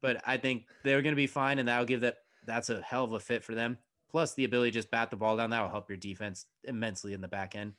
But 0.00 0.22
I 0.24 0.36
think 0.36 0.64
they're 0.84 1.02
going 1.02 1.12
to 1.12 1.16
be 1.16 1.26
fine, 1.26 1.58
and 1.58 1.68
that'll 1.68 1.84
give 1.84 2.02
that 2.02 2.18
that's 2.46 2.70
a 2.70 2.80
hell 2.82 3.02
of 3.02 3.12
a 3.12 3.20
fit 3.20 3.42
for 3.42 3.54
them. 3.54 3.78
Plus, 4.10 4.34
the 4.34 4.44
ability 4.44 4.70
to 4.70 4.78
just 4.78 4.90
bat 4.92 5.10
the 5.10 5.16
ball 5.16 5.36
down 5.36 5.50
that 5.50 5.60
will 5.60 5.68
help 5.68 5.88
your 5.88 5.98
defense 5.98 6.46
immensely 6.64 7.14
in 7.14 7.20
the 7.20 7.28
back 7.28 7.56
end. 7.56 7.72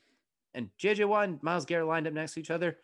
And 0.54 0.70
JJ 0.82 1.06
Watt 1.06 1.30
and 1.30 1.44
Myles 1.44 1.66
Garrett 1.66 1.88
lined 1.88 2.08
up 2.08 2.14
next 2.14 2.34
to 2.34 2.42
each 2.42 2.52
other. 2.52 2.78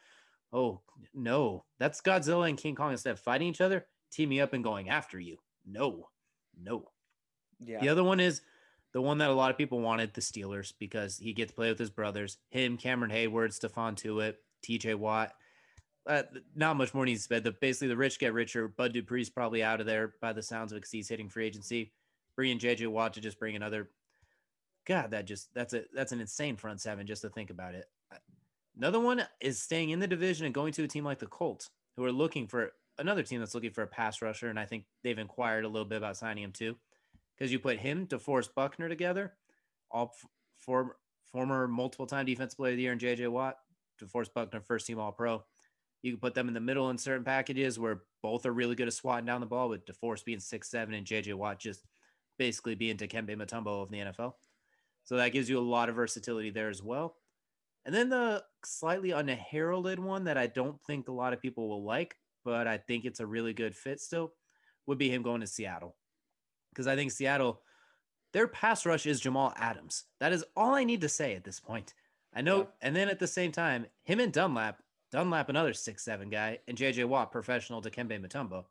Oh 0.55 0.79
no, 1.13 1.65
that's 1.79 1.99
Godzilla 1.99 2.47
and 2.47 2.57
King 2.57 2.75
Kong 2.75 2.91
instead 2.91 3.11
of 3.11 3.19
fighting 3.19 3.49
each 3.49 3.59
other, 3.59 3.85
teaming 4.09 4.39
up 4.39 4.53
and 4.53 4.63
going 4.63 4.89
after 4.89 5.19
you. 5.19 5.37
No, 5.65 6.07
no. 6.57 6.91
Yeah. 7.59 7.81
The 7.81 7.89
other 7.89 8.05
one 8.05 8.21
is 8.21 8.41
the 8.93 9.01
one 9.01 9.17
that 9.17 9.29
a 9.29 9.33
lot 9.33 9.51
of 9.51 9.57
people 9.57 9.81
wanted, 9.81 10.13
the 10.13 10.21
Steelers, 10.21 10.71
because 10.79 11.17
he 11.17 11.33
gets 11.33 11.51
to 11.51 11.55
play 11.55 11.67
with 11.67 11.77
his 11.77 11.89
brothers. 11.89 12.37
Him, 12.51 12.77
Cameron 12.77 13.11
Heyward, 13.11 13.49
Stephon 13.49 13.95
Tuitt, 13.95 14.35
TJ 14.65 14.95
Watt. 14.95 15.33
Uh, 16.07 16.23
not 16.55 16.77
much 16.77 16.93
more 16.93 17.03
needs 17.03 17.23
to 17.23 17.29
be 17.29 17.43
said. 17.43 17.59
basically, 17.59 17.89
the 17.89 17.97
rich 17.97 18.17
get 18.17 18.33
richer. 18.33 18.69
Bud 18.69 18.93
Dupree's 18.93 19.29
probably 19.29 19.61
out 19.61 19.81
of 19.81 19.85
there 19.85 20.13
by 20.21 20.31
the 20.31 20.41
sounds 20.41 20.71
of 20.71 20.77
it 20.77 20.81
because 20.81 20.91
he's 20.91 21.09
hitting 21.09 21.27
free 21.27 21.47
agency. 21.47 21.91
Bringing 22.37 22.59
JJ 22.59 22.87
Watt 22.87 23.13
to 23.15 23.21
just 23.21 23.39
bring 23.39 23.57
another. 23.57 23.89
God, 24.87 25.11
that 25.11 25.25
just 25.25 25.53
that's 25.53 25.73
a 25.73 25.83
that's 25.93 26.13
an 26.13 26.21
insane 26.21 26.55
front 26.55 26.79
seven 26.79 27.07
just 27.07 27.23
to 27.23 27.29
think 27.29 27.49
about 27.49 27.75
it. 27.75 27.85
Another 28.77 28.99
one 28.99 29.23
is 29.39 29.61
staying 29.61 29.91
in 29.91 29.99
the 29.99 30.07
division 30.07 30.45
and 30.45 30.53
going 30.53 30.73
to 30.73 30.83
a 30.83 30.87
team 30.87 31.05
like 31.05 31.19
the 31.19 31.27
Colts, 31.27 31.69
who 31.95 32.03
are 32.03 32.11
looking 32.11 32.47
for 32.47 32.73
another 32.97 33.23
team 33.23 33.39
that's 33.39 33.55
looking 33.55 33.71
for 33.71 33.83
a 33.83 33.87
pass 33.87 34.21
rusher. 34.21 34.49
And 34.49 34.59
I 34.59 34.65
think 34.65 34.85
they've 35.03 35.17
inquired 35.17 35.65
a 35.65 35.69
little 35.69 35.87
bit 35.87 35.97
about 35.97 36.17
signing 36.17 36.43
him 36.43 36.51
too, 36.51 36.75
because 37.37 37.51
you 37.51 37.59
put 37.59 37.77
him, 37.77 38.07
DeForest 38.07 38.53
Buckner 38.55 38.89
together, 38.89 39.33
all 39.91 40.13
for, 40.59 40.97
former 41.31 41.67
multiple 41.67 42.05
time 42.05 42.25
defensive 42.25 42.57
player 42.57 42.71
of 42.71 42.77
the 42.77 42.83
year 42.83 42.93
in 42.93 42.99
JJ 42.99 43.29
Watt, 43.29 43.57
DeForest 44.01 44.33
Buckner, 44.33 44.61
first 44.61 44.87
team 44.87 44.99
All 44.99 45.11
Pro. 45.11 45.43
You 46.01 46.11
can 46.11 46.19
put 46.19 46.33
them 46.33 46.47
in 46.47 46.53
the 46.53 46.59
middle 46.59 46.89
in 46.91 46.97
certain 46.97 47.23
packages 47.23 47.79
where 47.79 48.03
both 48.21 48.45
are 48.45 48.53
really 48.53 48.75
good 48.75 48.87
at 48.87 48.93
swatting 48.93 49.25
down 49.25 49.41
the 49.41 49.47
ball, 49.47 49.69
with 49.69 49.85
DeForest 49.85 50.25
being 50.25 50.39
six 50.39 50.69
seven 50.69 50.93
and 50.93 51.05
JJ 51.05 51.33
Watt 51.33 51.59
just 51.59 51.83
basically 52.37 52.75
being 52.75 52.97
Dikembe 52.97 53.35
Mutombo 53.35 53.81
of 53.81 53.89
the 53.89 53.97
NFL. 53.97 54.33
So 55.03 55.17
that 55.17 55.29
gives 55.29 55.49
you 55.49 55.59
a 55.59 55.61
lot 55.61 55.89
of 55.89 55.95
versatility 55.95 56.49
there 56.49 56.69
as 56.69 56.83
well. 56.83 57.15
And 57.85 57.93
then 57.93 58.09
the 58.09 58.43
slightly 58.65 59.11
unheralded 59.11 59.99
one 59.99 60.23
that 60.23 60.37
I 60.37 60.47
don't 60.47 60.81
think 60.81 61.07
a 61.07 61.13
lot 61.13 61.33
of 61.33 61.41
people 61.41 61.69
will 61.69 61.83
like, 61.83 62.15
but 62.43 62.67
I 62.67 62.77
think 62.77 63.05
it's 63.05 63.19
a 63.19 63.27
really 63.27 63.53
good 63.53 63.75
fit 63.75 63.99
still, 63.99 64.33
would 64.87 64.97
be 64.97 65.09
him 65.09 65.21
going 65.21 65.41
to 65.41 65.47
Seattle. 65.47 65.95
Because 66.71 66.87
I 66.87 66.95
think 66.95 67.11
Seattle, 67.11 67.61
their 68.33 68.47
pass 68.47 68.85
rush 68.85 69.05
is 69.05 69.19
Jamal 69.19 69.53
Adams. 69.55 70.05
That 70.19 70.33
is 70.33 70.43
all 70.55 70.73
I 70.73 70.83
need 70.83 71.01
to 71.01 71.09
say 71.09 71.35
at 71.35 71.43
this 71.43 71.59
point. 71.59 71.93
I 72.33 72.41
know. 72.41 72.57
Yeah. 72.57 72.65
And 72.81 72.95
then 72.95 73.07
at 73.07 73.19
the 73.19 73.27
same 73.27 73.51
time, 73.51 73.85
him 74.03 74.19
and 74.19 74.33
Dunlap, 74.33 74.81
Dunlap, 75.11 75.49
another 75.49 75.73
six 75.73 76.03
seven 76.03 76.29
guy, 76.29 76.59
and 76.67 76.77
JJ 76.77 77.05
Watt, 77.05 77.31
professional 77.31 77.81
Dikembe 77.81 78.19
Mutombo. 78.19 78.65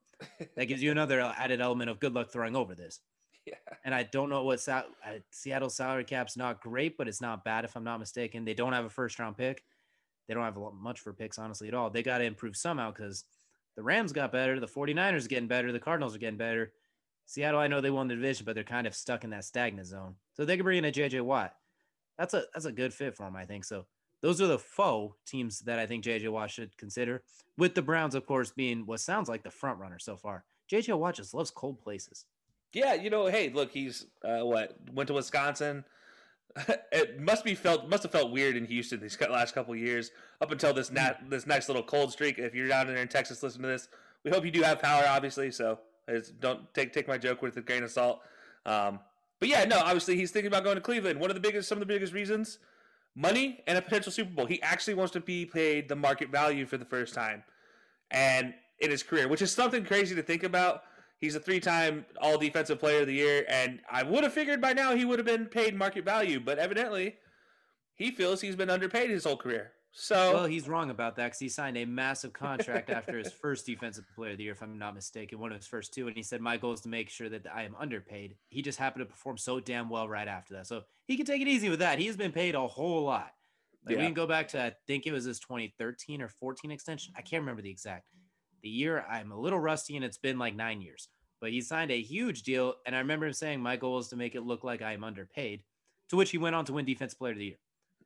that 0.56 0.66
gives 0.66 0.82
you 0.82 0.90
another 0.90 1.20
added 1.20 1.60
element 1.60 1.88
of 1.88 2.00
good 2.00 2.14
luck 2.14 2.30
throwing 2.30 2.56
over 2.56 2.74
this. 2.74 3.00
Yeah. 3.46 3.56
And 3.84 3.94
I 3.94 4.04
don't 4.04 4.30
know 4.30 4.42
what 4.42 4.60
sal- 4.60 4.86
Seattle's 5.30 5.76
salary 5.76 6.04
cap's 6.04 6.36
not 6.36 6.62
great, 6.62 6.96
but 6.96 7.08
it's 7.08 7.20
not 7.20 7.44
bad 7.44 7.66
if 7.66 7.76
I'm 7.76 7.84
not 7.84 8.00
mistaken. 8.00 8.44
They 8.46 8.54
don't 8.54 8.72
have 8.72 8.86
a 8.86 8.90
first 8.90 9.18
round 9.18 9.36
pick. 9.36 9.62
They 10.26 10.32
don't 10.32 10.44
have 10.44 10.56
much 10.80 11.00
for 11.00 11.12
picks, 11.12 11.38
honestly, 11.38 11.68
at 11.68 11.74
all. 11.74 11.90
They 11.90 12.02
got 12.02 12.18
to 12.18 12.24
improve 12.24 12.56
somehow 12.56 12.90
because 12.90 13.24
the 13.76 13.82
Rams 13.82 14.12
got 14.12 14.32
better, 14.32 14.58
the 14.58 14.66
49ers 14.66 15.26
are 15.26 15.28
getting 15.28 15.48
better, 15.48 15.72
the 15.72 15.78
Cardinals 15.80 16.14
are 16.14 16.18
getting 16.18 16.38
better. 16.38 16.72
Seattle, 17.26 17.60
I 17.60 17.66
know 17.66 17.80
they 17.80 17.90
won 17.90 18.08
the 18.08 18.14
division, 18.14 18.44
but 18.46 18.54
they're 18.54 18.64
kind 18.64 18.86
of 18.86 18.94
stuck 18.94 19.24
in 19.24 19.30
that 19.30 19.44
stagnant 19.44 19.88
zone. 19.88 20.14
So 20.34 20.44
they 20.44 20.56
could 20.56 20.64
bring 20.64 20.78
in 20.78 20.84
a 20.86 20.92
JJ 20.92 21.22
Watt. 21.22 21.54
that's 22.18 22.34
a 22.34 22.44
that's 22.54 22.66
a 22.66 22.72
good 22.72 22.94
fit 22.94 23.14
for 23.16 23.26
him, 23.26 23.36
I 23.36 23.44
think. 23.44 23.64
So 23.64 23.86
those 24.22 24.40
are 24.40 24.46
the 24.46 24.58
foe 24.58 25.16
teams 25.26 25.60
that 25.60 25.78
I 25.78 25.86
think 25.86 26.04
JJ 26.04 26.30
Watt 26.30 26.50
should 26.50 26.76
consider. 26.78 27.22
With 27.58 27.74
the 27.74 27.82
Browns, 27.82 28.14
of 28.14 28.24
course, 28.26 28.52
being 28.52 28.86
what 28.86 29.00
sounds 29.00 29.28
like 29.28 29.42
the 29.42 29.50
front 29.50 29.78
runner 29.78 29.98
so 29.98 30.16
far. 30.16 30.44
JJ 30.70 30.98
Watt 30.98 31.16
just 31.16 31.34
loves 31.34 31.50
cold 31.50 31.80
places. 31.82 32.24
Yeah, 32.74 32.94
you 32.94 33.10
know, 33.10 33.26
hey, 33.26 33.50
look, 33.50 33.70
he's 33.70 34.06
uh, 34.24 34.40
what 34.40 34.76
went 34.92 35.08
to 35.08 35.14
Wisconsin. 35.14 35.84
it 36.92 37.20
must 37.20 37.44
be 37.44 37.54
felt 37.54 37.88
must 37.88 38.04
have 38.04 38.12
felt 38.12 38.30
weird 38.30 38.56
in 38.56 38.64
Houston 38.66 39.00
these 39.00 39.18
last 39.28 39.54
couple 39.54 39.74
years 39.74 40.10
up 40.40 40.52
until 40.52 40.72
this 40.72 40.90
nat, 40.90 41.18
this 41.28 41.46
nice 41.46 41.68
little 41.68 41.82
cold 41.82 42.12
streak. 42.12 42.38
If 42.38 42.54
you're 42.54 42.68
down 42.68 42.86
there 42.86 42.96
in 42.96 43.08
Texas, 43.08 43.42
listen 43.42 43.62
to 43.62 43.68
this. 43.68 43.88
We 44.24 44.30
hope 44.30 44.44
you 44.44 44.50
do 44.50 44.62
have 44.62 44.80
power, 44.80 45.04
obviously. 45.08 45.50
So 45.50 45.80
don't 46.40 46.72
take 46.74 46.92
take 46.92 47.08
my 47.08 47.18
joke 47.18 47.42
with 47.42 47.56
a 47.56 47.60
grain 47.60 47.82
of 47.82 47.90
salt. 47.90 48.20
Um, 48.66 49.00
but 49.40 49.48
yeah, 49.48 49.64
no, 49.64 49.78
obviously 49.78 50.16
he's 50.16 50.30
thinking 50.30 50.48
about 50.48 50.64
going 50.64 50.76
to 50.76 50.80
Cleveland. 50.80 51.18
One 51.20 51.30
of 51.30 51.34
the 51.34 51.40
biggest, 51.40 51.68
some 51.68 51.76
of 51.76 51.80
the 51.80 51.92
biggest 51.92 52.12
reasons, 52.12 52.58
money 53.14 53.60
and 53.66 53.76
a 53.76 53.82
potential 53.82 54.12
Super 54.12 54.30
Bowl. 54.30 54.46
He 54.46 54.62
actually 54.62 54.94
wants 54.94 55.12
to 55.12 55.20
be 55.20 55.44
paid 55.44 55.88
the 55.88 55.96
market 55.96 56.30
value 56.30 56.66
for 56.66 56.76
the 56.76 56.84
first 56.84 57.14
time, 57.14 57.42
and 58.10 58.54
in 58.78 58.90
his 58.90 59.02
career, 59.02 59.28
which 59.28 59.42
is 59.42 59.52
something 59.52 59.84
crazy 59.84 60.14
to 60.14 60.22
think 60.22 60.42
about. 60.42 60.82
He's 61.18 61.34
a 61.34 61.40
three-time 61.40 62.04
All 62.20 62.38
Defensive 62.38 62.78
Player 62.78 63.02
of 63.02 63.06
the 63.06 63.14
Year, 63.14 63.44
and 63.48 63.80
I 63.90 64.02
would 64.02 64.24
have 64.24 64.32
figured 64.32 64.60
by 64.60 64.72
now 64.72 64.94
he 64.94 65.04
would 65.04 65.18
have 65.18 65.26
been 65.26 65.46
paid 65.46 65.74
market 65.74 66.04
value, 66.04 66.40
but 66.40 66.58
evidently, 66.58 67.16
he 67.94 68.10
feels 68.10 68.40
he's 68.40 68.56
been 68.56 68.70
underpaid 68.70 69.10
his 69.10 69.24
whole 69.24 69.36
career. 69.36 69.72
So 69.96 70.34
well, 70.34 70.46
he's 70.46 70.68
wrong 70.68 70.90
about 70.90 71.14
that 71.16 71.26
because 71.26 71.38
he 71.38 71.48
signed 71.48 71.76
a 71.76 71.84
massive 71.84 72.32
contract 72.32 72.90
after 72.90 73.16
his 73.16 73.32
first 73.42 73.64
defensive 73.64 74.04
player 74.16 74.32
of 74.32 74.38
the 74.38 74.44
year, 74.44 74.52
if 74.52 74.60
I'm 74.60 74.76
not 74.76 74.92
mistaken, 74.92 75.38
one 75.38 75.52
of 75.52 75.56
his 75.56 75.68
first 75.68 75.94
two. 75.94 76.08
And 76.08 76.16
he 76.16 76.22
said, 76.22 76.40
"My 76.40 76.56
goal 76.56 76.72
is 76.72 76.80
to 76.80 76.88
make 76.88 77.08
sure 77.08 77.28
that 77.28 77.46
I 77.54 77.62
am 77.62 77.76
underpaid." 77.78 78.34
He 78.48 78.60
just 78.60 78.80
happened 78.80 79.06
to 79.06 79.10
perform 79.10 79.38
so 79.38 79.60
damn 79.60 79.88
well 79.88 80.08
right 80.08 80.26
after 80.26 80.54
that, 80.54 80.66
so 80.66 80.82
he 81.06 81.16
can 81.16 81.24
take 81.24 81.40
it 81.40 81.46
easy 81.46 81.68
with 81.68 81.78
that. 81.78 82.00
He 82.00 82.06
has 82.08 82.16
been 82.16 82.32
paid 82.32 82.56
a 82.56 82.66
whole 82.66 83.04
lot. 83.04 83.30
Like 83.86 83.94
yeah. 83.94 84.00
we 84.00 84.06
can 84.06 84.14
go 84.14 84.26
back 84.26 84.48
to 84.48 84.62
I 84.62 84.72
think 84.88 85.06
it 85.06 85.12
was 85.12 85.24
his 85.24 85.38
2013 85.38 86.20
or 86.20 86.28
14 86.28 86.72
extension. 86.72 87.14
I 87.16 87.22
can't 87.22 87.42
remember 87.42 87.62
the 87.62 87.70
exact 87.70 88.08
the 88.64 88.68
year. 88.70 89.04
I'm 89.08 89.30
a 89.30 89.38
little 89.38 89.60
rusty, 89.60 89.94
and 89.94 90.04
it's 90.04 90.18
been 90.18 90.38
like 90.38 90.56
nine 90.56 90.80
years. 90.80 91.08
But 91.40 91.50
he 91.50 91.60
signed 91.60 91.92
a 91.92 92.00
huge 92.00 92.42
deal, 92.42 92.74
and 92.86 92.96
I 92.96 92.98
remember 92.98 93.26
him 93.26 93.32
saying, 93.34 93.60
"My 93.60 93.76
goal 93.76 93.98
is 93.98 94.08
to 94.08 94.16
make 94.16 94.34
it 94.34 94.40
look 94.40 94.64
like 94.64 94.82
I 94.82 94.94
am 94.94 95.04
underpaid." 95.04 95.62
To 96.08 96.16
which 96.16 96.30
he 96.30 96.38
went 96.38 96.56
on 96.56 96.64
to 96.66 96.72
win 96.72 96.84
Defensive 96.84 97.18
Player 97.18 97.32
of 97.32 97.38
the 97.38 97.44
Year. 97.44 97.58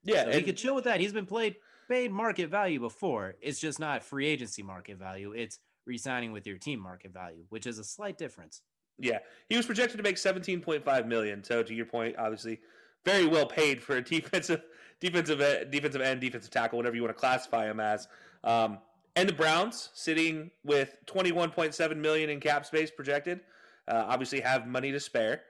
Yeah, 0.05 0.23
so 0.25 0.29
and- 0.31 0.35
he 0.35 0.43
could 0.43 0.57
chill 0.57 0.75
with 0.75 0.85
that. 0.85 1.01
He's 1.01 1.13
been 1.13 1.27
played 1.27 1.57
paid 1.89 2.13
market 2.13 2.51
value 2.51 2.79
before. 2.81 3.37
It's 3.41 3.59
just 3.59 3.81
not 3.81 4.03
free 4.03 4.27
agency 4.27 4.63
market 4.63 4.99
value. 4.99 5.33
It's 5.33 5.59
re-signing 5.87 6.33
with 6.33 6.47
your 6.47 6.59
team 6.59 6.81
market 6.81 7.13
value, 7.13 7.47
which 7.49 7.67
is 7.67 7.79
a 7.79 7.85
slight 7.85 8.19
difference. 8.19 8.61
Yeah, 8.99 9.21
he 9.49 9.57
was 9.57 9.65
projected 9.65 9.97
to 9.97 10.03
make 10.03 10.17
17.5 10.17 11.07
million. 11.07 11.43
So 11.43 11.63
to 11.63 11.75
your 11.75 11.87
point, 11.87 12.17
obviously, 12.19 12.61
very 13.05 13.27
well 13.27 13.47
paid 13.47 13.83
for 13.83 13.97
a 13.97 14.03
defensive, 14.03 14.63
defensive, 15.01 15.39
defensive 15.71 16.01
end, 16.01 16.21
defensive 16.21 16.51
tackle, 16.51 16.77
whatever 16.77 16.97
you 16.97 17.03
want 17.03 17.17
to 17.17 17.21
classify 17.21 17.71
him 17.71 17.81
as. 17.81 18.07
Um, 18.45 18.79
and 19.17 19.29
the 19.29 19.33
Browns 19.33 19.91
sitting 19.95 20.51
with 20.65 20.97
21.7 21.07 21.97
million 21.97 22.31
in 22.31 22.41
cap 22.41 22.67
space 22.67 22.91
projected, 22.91 23.41
uh, 23.89 24.05
obviously 24.07 24.41
have 24.41 24.67
money 24.67 24.93
to 24.93 25.01
spare. 25.01 25.43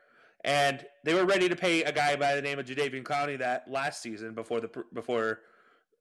And 0.44 0.84
they 1.04 1.14
were 1.14 1.24
ready 1.24 1.48
to 1.48 1.56
pay 1.56 1.82
a 1.82 1.92
guy 1.92 2.16
by 2.16 2.34
the 2.34 2.42
name 2.42 2.58
of 2.58 2.66
Jadeveon 2.66 3.02
Clowney 3.02 3.38
that 3.38 3.68
last 3.68 4.00
season 4.02 4.34
before 4.34 4.60
the 4.60 4.70
before 4.94 5.40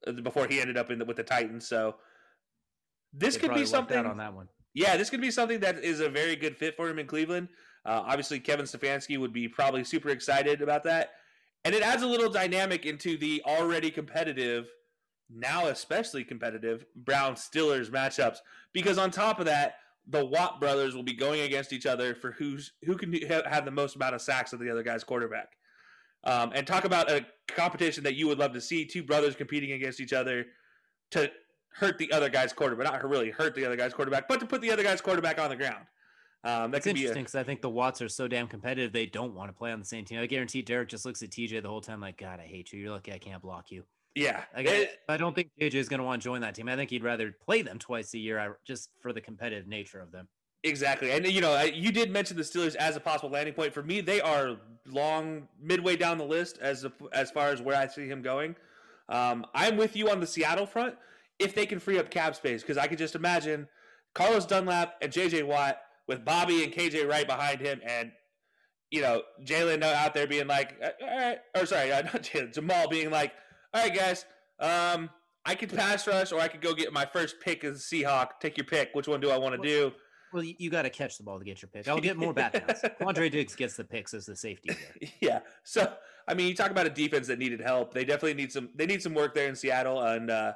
uh, 0.05 0.11
before 0.11 0.47
he 0.47 0.61
ended 0.61 0.77
up 0.77 0.91
in 0.91 0.99
the, 0.99 1.05
with 1.05 1.17
the 1.17 1.23
Titans. 1.23 1.67
So 1.67 1.95
this 3.13 3.35
they 3.35 3.41
could 3.41 3.55
be 3.55 3.65
something 3.65 4.05
on 4.05 4.17
that 4.17 4.33
one. 4.33 4.47
Yeah, 4.73 4.95
this 4.95 5.09
could 5.09 5.21
be 5.21 5.31
something 5.31 5.59
that 5.61 5.83
is 5.83 6.01
a 6.01 6.09
very 6.09 6.35
good 6.35 6.55
fit 6.55 6.75
for 6.75 6.87
him 6.87 6.99
in 6.99 7.07
Cleveland. 7.07 7.49
Uh, 7.83 8.03
obviously, 8.05 8.39
Kevin 8.39 8.65
Stefanski 8.65 9.17
would 9.17 9.33
be 9.33 9.47
probably 9.47 9.83
super 9.83 10.09
excited 10.09 10.61
about 10.61 10.83
that, 10.83 11.13
and 11.65 11.73
it 11.73 11.81
adds 11.81 12.03
a 12.03 12.07
little 12.07 12.29
dynamic 12.29 12.85
into 12.85 13.17
the 13.17 13.41
already 13.45 13.89
competitive, 13.89 14.69
now 15.33 15.67
especially 15.67 16.23
competitive 16.23 16.85
Brown 16.95 17.35
Steelers 17.35 17.89
matchups. 17.89 18.37
Because 18.73 18.97
on 18.97 19.11
top 19.11 19.39
of 19.39 19.45
that, 19.45 19.75
the 20.07 20.25
Watt 20.25 20.59
brothers 20.59 20.95
will 20.95 21.03
be 21.03 21.13
going 21.13 21.41
against 21.41 21.73
each 21.73 21.85
other 21.85 22.15
for 22.15 22.31
who's 22.31 22.71
who 22.85 22.95
can 22.95 23.13
have 23.29 23.65
the 23.65 23.71
most 23.71 23.95
amount 23.95 24.15
of 24.15 24.21
sacks 24.21 24.53
of 24.53 24.59
the 24.59 24.69
other 24.69 24.83
guy's 24.83 25.03
quarterback 25.03 25.49
um, 26.23 26.51
and 26.53 26.67
talk 26.67 26.85
about 26.85 27.09
a 27.09 27.25
competition 27.47 28.03
that 28.03 28.15
you 28.15 28.27
would 28.27 28.37
love 28.37 28.53
to 28.53 28.61
see 28.61 28.85
two 28.85 29.03
brothers 29.03 29.35
competing 29.35 29.71
against 29.71 29.99
each 29.99 30.13
other 30.13 30.45
to 31.11 31.31
hurt 31.69 31.97
the 31.97 32.11
other 32.11 32.29
guy's 32.29 32.53
quarterback, 32.53 32.85
but 32.85 33.01
not 33.01 33.09
really 33.09 33.31
hurt 33.31 33.55
the 33.55 33.65
other 33.65 33.75
guy's 33.75 33.93
quarterback, 33.93 34.27
but 34.27 34.39
to 34.39 34.45
put 34.45 34.61
the 34.61 34.71
other 34.71 34.83
guy's 34.83 35.01
quarterback 35.01 35.39
on 35.39 35.49
the 35.49 35.55
ground. 35.55 35.85
Um, 36.43 36.71
That's 36.71 36.87
interesting 36.87 37.23
because 37.23 37.35
I 37.35 37.43
think 37.43 37.61
the 37.61 37.69
Watts 37.69 38.01
are 38.01 38.09
so 38.09 38.27
damn 38.27 38.47
competitive 38.47 38.93
they 38.93 39.05
don't 39.05 39.33
want 39.33 39.49
to 39.49 39.53
play 39.53 39.71
on 39.71 39.79
the 39.79 39.85
same 39.85 40.05
team. 40.05 40.19
I 40.19 40.25
guarantee 40.27 40.61
Derek 40.61 40.89
just 40.89 41.05
looks 41.05 41.21
at 41.23 41.29
TJ 41.29 41.61
the 41.61 41.69
whole 41.69 41.81
time 41.81 41.99
like, 41.99 42.17
God, 42.17 42.39
I 42.39 42.45
hate 42.45 42.71
you. 42.71 42.79
You're 42.79 42.91
lucky 42.91 43.11
I 43.13 43.17
can't 43.17 43.41
block 43.41 43.71
you. 43.71 43.83
Yeah, 44.17 44.45
I, 44.55 44.61
it, 44.61 44.99
I 45.07 45.15
don't 45.15 45.35
think 45.35 45.51
JJ 45.61 45.75
is 45.75 45.87
going 45.87 45.99
to 45.99 46.03
want 46.03 46.23
to 46.23 46.27
join 46.27 46.41
that 46.41 46.55
team. 46.55 46.67
I 46.67 46.75
think 46.75 46.89
he'd 46.89 47.03
rather 47.03 47.35
play 47.45 47.61
them 47.61 47.77
twice 47.77 48.15
a 48.15 48.17
year, 48.17 48.57
just 48.65 48.89
for 48.99 49.13
the 49.13 49.21
competitive 49.21 49.67
nature 49.67 49.99
of 49.99 50.11
them. 50.11 50.27
Exactly, 50.63 51.11
and 51.11 51.27
you 51.27 51.39
know, 51.39 51.61
you 51.61 51.91
did 51.91 52.09
mention 52.09 52.35
the 52.35 52.41
Steelers 52.41 52.73
as 52.75 52.95
a 52.95 52.99
possible 52.99 53.29
landing 53.29 53.53
point 53.53 53.75
for 53.75 53.83
me. 53.83 54.01
They 54.01 54.19
are 54.19 54.57
long, 54.87 55.47
midway 55.61 55.97
down 55.97 56.17
the 56.17 56.25
list 56.25 56.57
as 56.57 56.83
a, 56.83 56.91
as 57.13 57.29
far 57.29 57.49
as 57.49 57.61
where 57.61 57.77
I 57.77 57.85
see 57.85 58.07
him 58.07 58.23
going. 58.23 58.55
Um, 59.07 59.45
I'm 59.53 59.77
with 59.77 59.95
you 59.95 60.09
on 60.09 60.19
the 60.19 60.25
Seattle 60.25 60.65
front 60.65 60.95
if 61.37 61.53
they 61.53 61.67
can 61.67 61.77
free 61.77 61.99
up 61.99 62.09
cap 62.09 62.35
space 62.35 62.63
because 62.63 62.77
I 62.77 62.87
could 62.87 62.97
just 62.97 63.13
imagine 63.13 63.67
Carlos 64.15 64.47
Dunlap 64.47 64.95
and 64.99 65.11
J.J. 65.11 65.43
Watt 65.43 65.79
with 66.07 66.25
Bobby 66.25 66.63
and 66.63 66.73
KJ 66.73 67.07
right 67.07 67.27
behind 67.27 67.61
him, 67.61 67.81
and 67.85 68.11
you 68.89 69.01
know 69.01 69.21
Jalen 69.45 69.83
out 69.83 70.15
there 70.15 70.25
being 70.25 70.47
like, 70.47 70.75
uh, 70.83 70.89
all 71.03 71.17
right, 71.17 71.37
or 71.55 71.67
sorry, 71.67 71.91
uh, 71.91 72.01
not 72.13 72.23
Jalen, 72.23 72.51
Jamal 72.51 72.89
being 72.89 73.11
like, 73.11 73.33
all 73.77 73.83
right, 73.83 73.95
guys, 73.95 74.25
um, 74.59 75.09
I 75.45 75.55
could 75.55 75.73
pass 75.73 76.07
rush 76.07 76.31
or 76.31 76.39
I 76.39 76.47
could 76.47 76.61
go 76.61 76.73
get 76.73 76.91
my 76.91 77.05
first 77.05 77.39
pick 77.39 77.63
as 77.63 77.75
a 77.75 77.79
Seahawk. 77.79 78.39
Take 78.41 78.57
your 78.57 78.65
pick. 78.65 78.89
Which 78.93 79.07
one 79.07 79.21
do 79.21 79.29
I 79.29 79.37
want 79.37 79.61
to 79.61 79.67
do? 79.67 79.93
Well, 80.33 80.43
you, 80.43 80.69
got 80.69 80.81
to 80.81 80.89
catch 80.89 81.17
the 81.17 81.23
ball 81.23 81.39
to 81.39 81.45
get 81.45 81.61
your 81.61 81.69
pick. 81.69 81.87
I'll 81.87 81.99
get 81.99 82.17
more 82.17 82.33
bat 82.33 82.53
pass. 82.67 82.81
Quandre 83.01 83.31
Diggs 83.31 83.55
gets 83.55 83.77
the 83.77 83.83
picks 83.85 84.13
as 84.13 84.25
the 84.25 84.35
safety. 84.35 84.69
There. 84.69 85.09
Yeah. 85.21 85.39
So 85.63 85.93
I 86.27 86.33
mean, 86.33 86.47
you 86.47 86.55
talk 86.55 86.71
about 86.71 86.85
a 86.85 86.89
defense 86.89 87.27
that 87.27 87.39
needed 87.39 87.61
help. 87.61 87.93
They 87.93 88.03
definitely 88.03 88.33
need 88.33 88.51
some. 88.51 88.69
They 88.75 88.85
need 88.85 89.01
some 89.01 89.13
work 89.13 89.33
there 89.33 89.47
in 89.47 89.55
Seattle, 89.55 90.01
and 90.01 90.29
uh, 90.29 90.53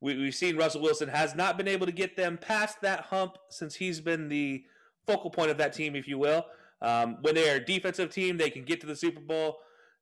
we, 0.00 0.16
we've 0.16 0.34
seen 0.34 0.56
Russell 0.56 0.80
Wilson 0.82 1.08
has 1.08 1.34
not 1.34 1.58
been 1.58 1.66
able 1.66 1.86
to 1.86 1.92
get 1.92 2.16
them 2.16 2.38
past 2.38 2.80
that 2.82 3.00
hump 3.00 3.36
since 3.48 3.74
he's 3.74 4.00
been 4.00 4.28
the 4.28 4.64
focal 5.06 5.30
point 5.30 5.50
of 5.50 5.58
that 5.58 5.72
team, 5.72 5.96
if 5.96 6.06
you 6.06 6.18
will. 6.18 6.46
Um, 6.80 7.18
when 7.22 7.34
they 7.34 7.50
are 7.50 7.56
a 7.56 7.64
defensive 7.64 8.12
team, 8.12 8.36
they 8.36 8.50
can 8.50 8.62
get 8.62 8.80
to 8.82 8.86
the 8.86 8.94
Super 8.94 9.20
Bowl 9.20 9.58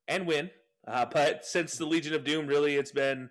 and 0.09 0.27
win. 0.27 0.51
Uh, 0.87 1.05
but 1.05 1.45
since 1.45 1.77
the 1.77 1.87
Legion 1.87 2.15
of 2.15 2.25
Doom, 2.25 2.47
really, 2.47 2.77
it's 2.77 2.93
been 2.93 3.29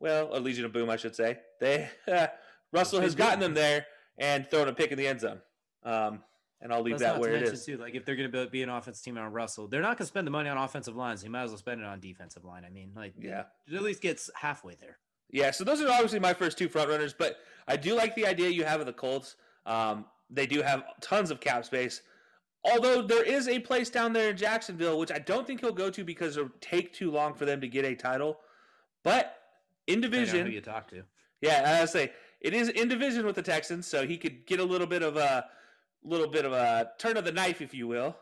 well, 0.00 0.30
a 0.32 0.40
Legion 0.40 0.64
of 0.64 0.72
Boom, 0.72 0.90
I 0.90 0.96
should 0.96 1.14
say. 1.14 1.38
They 1.60 1.88
uh, 2.10 2.28
Russell 2.72 3.00
has 3.00 3.14
gotten 3.14 3.40
them 3.40 3.54
there 3.54 3.86
and 4.18 4.48
throwing 4.50 4.68
a 4.68 4.72
pick 4.72 4.90
in 4.90 4.98
the 4.98 5.06
end 5.06 5.20
zone. 5.20 5.40
Um, 5.84 6.20
and 6.60 6.72
I'll 6.72 6.82
leave 6.82 6.98
that 6.98 7.20
where 7.20 7.34
it 7.34 7.42
is. 7.42 7.64
Too, 7.64 7.76
like 7.76 7.94
if 7.94 8.04
they're 8.04 8.16
going 8.16 8.30
to 8.30 8.46
be 8.46 8.62
an 8.62 8.70
offensive 8.70 9.04
team 9.04 9.18
on 9.18 9.30
Russell, 9.32 9.68
they're 9.68 9.82
not 9.82 9.98
going 9.98 9.98
to 9.98 10.06
spend 10.06 10.26
the 10.26 10.30
money 10.30 10.48
on 10.48 10.56
offensive 10.56 10.96
lines. 10.96 11.22
You 11.22 11.30
might 11.30 11.42
as 11.42 11.50
well 11.50 11.58
spend 11.58 11.80
it 11.80 11.86
on 11.86 12.00
defensive 12.00 12.44
line. 12.44 12.64
I 12.64 12.70
mean, 12.70 12.92
like 12.96 13.12
yeah, 13.18 13.44
at 13.72 13.82
least 13.82 14.00
gets 14.00 14.30
halfway 14.34 14.74
there. 14.74 14.98
Yeah, 15.30 15.50
so 15.50 15.64
those 15.64 15.82
are 15.82 15.90
obviously 15.90 16.18
my 16.18 16.32
first 16.32 16.56
two 16.56 16.68
front 16.68 16.88
runners, 16.88 17.14
but 17.16 17.38
I 17.68 17.76
do 17.76 17.94
like 17.94 18.14
the 18.14 18.26
idea 18.26 18.48
you 18.48 18.64
have 18.64 18.80
of 18.80 18.86
the 18.86 18.92
Colts. 18.92 19.36
Um, 19.66 20.06
they 20.30 20.46
do 20.46 20.62
have 20.62 20.84
tons 21.00 21.30
of 21.30 21.40
cap 21.40 21.64
space. 21.64 22.00
Although 22.72 23.02
there 23.02 23.22
is 23.22 23.48
a 23.48 23.60
place 23.60 23.90
down 23.90 24.12
there 24.12 24.30
in 24.30 24.36
Jacksonville, 24.36 24.98
which 24.98 25.12
I 25.12 25.18
don't 25.18 25.46
think 25.46 25.60
he'll 25.60 25.72
go 25.72 25.90
to 25.90 26.04
because 26.04 26.36
it'll 26.36 26.50
take 26.60 26.92
too 26.92 27.10
long 27.10 27.34
for 27.34 27.44
them 27.44 27.60
to 27.60 27.68
get 27.68 27.84
a 27.84 27.94
title. 27.94 28.38
But 29.04 29.36
in 29.86 30.00
division, 30.00 30.50
you 30.50 30.60
talk 30.60 30.88
to? 30.88 31.02
Yeah, 31.40 31.78
I 31.80 31.84
say 31.84 32.12
it 32.40 32.54
is 32.54 32.68
in 32.68 32.88
division 32.88 33.24
with 33.24 33.36
the 33.36 33.42
Texans, 33.42 33.86
so 33.86 34.06
he 34.06 34.16
could 34.16 34.46
get 34.46 34.58
a 34.58 34.64
little 34.64 34.86
bit 34.86 35.02
of 35.02 35.16
a 35.16 35.46
little 36.02 36.28
bit 36.28 36.44
of 36.44 36.52
a 36.52 36.90
turn 36.98 37.16
of 37.16 37.24
the 37.24 37.32
knife, 37.32 37.60
if 37.60 37.72
you 37.72 37.86
will, 37.86 38.16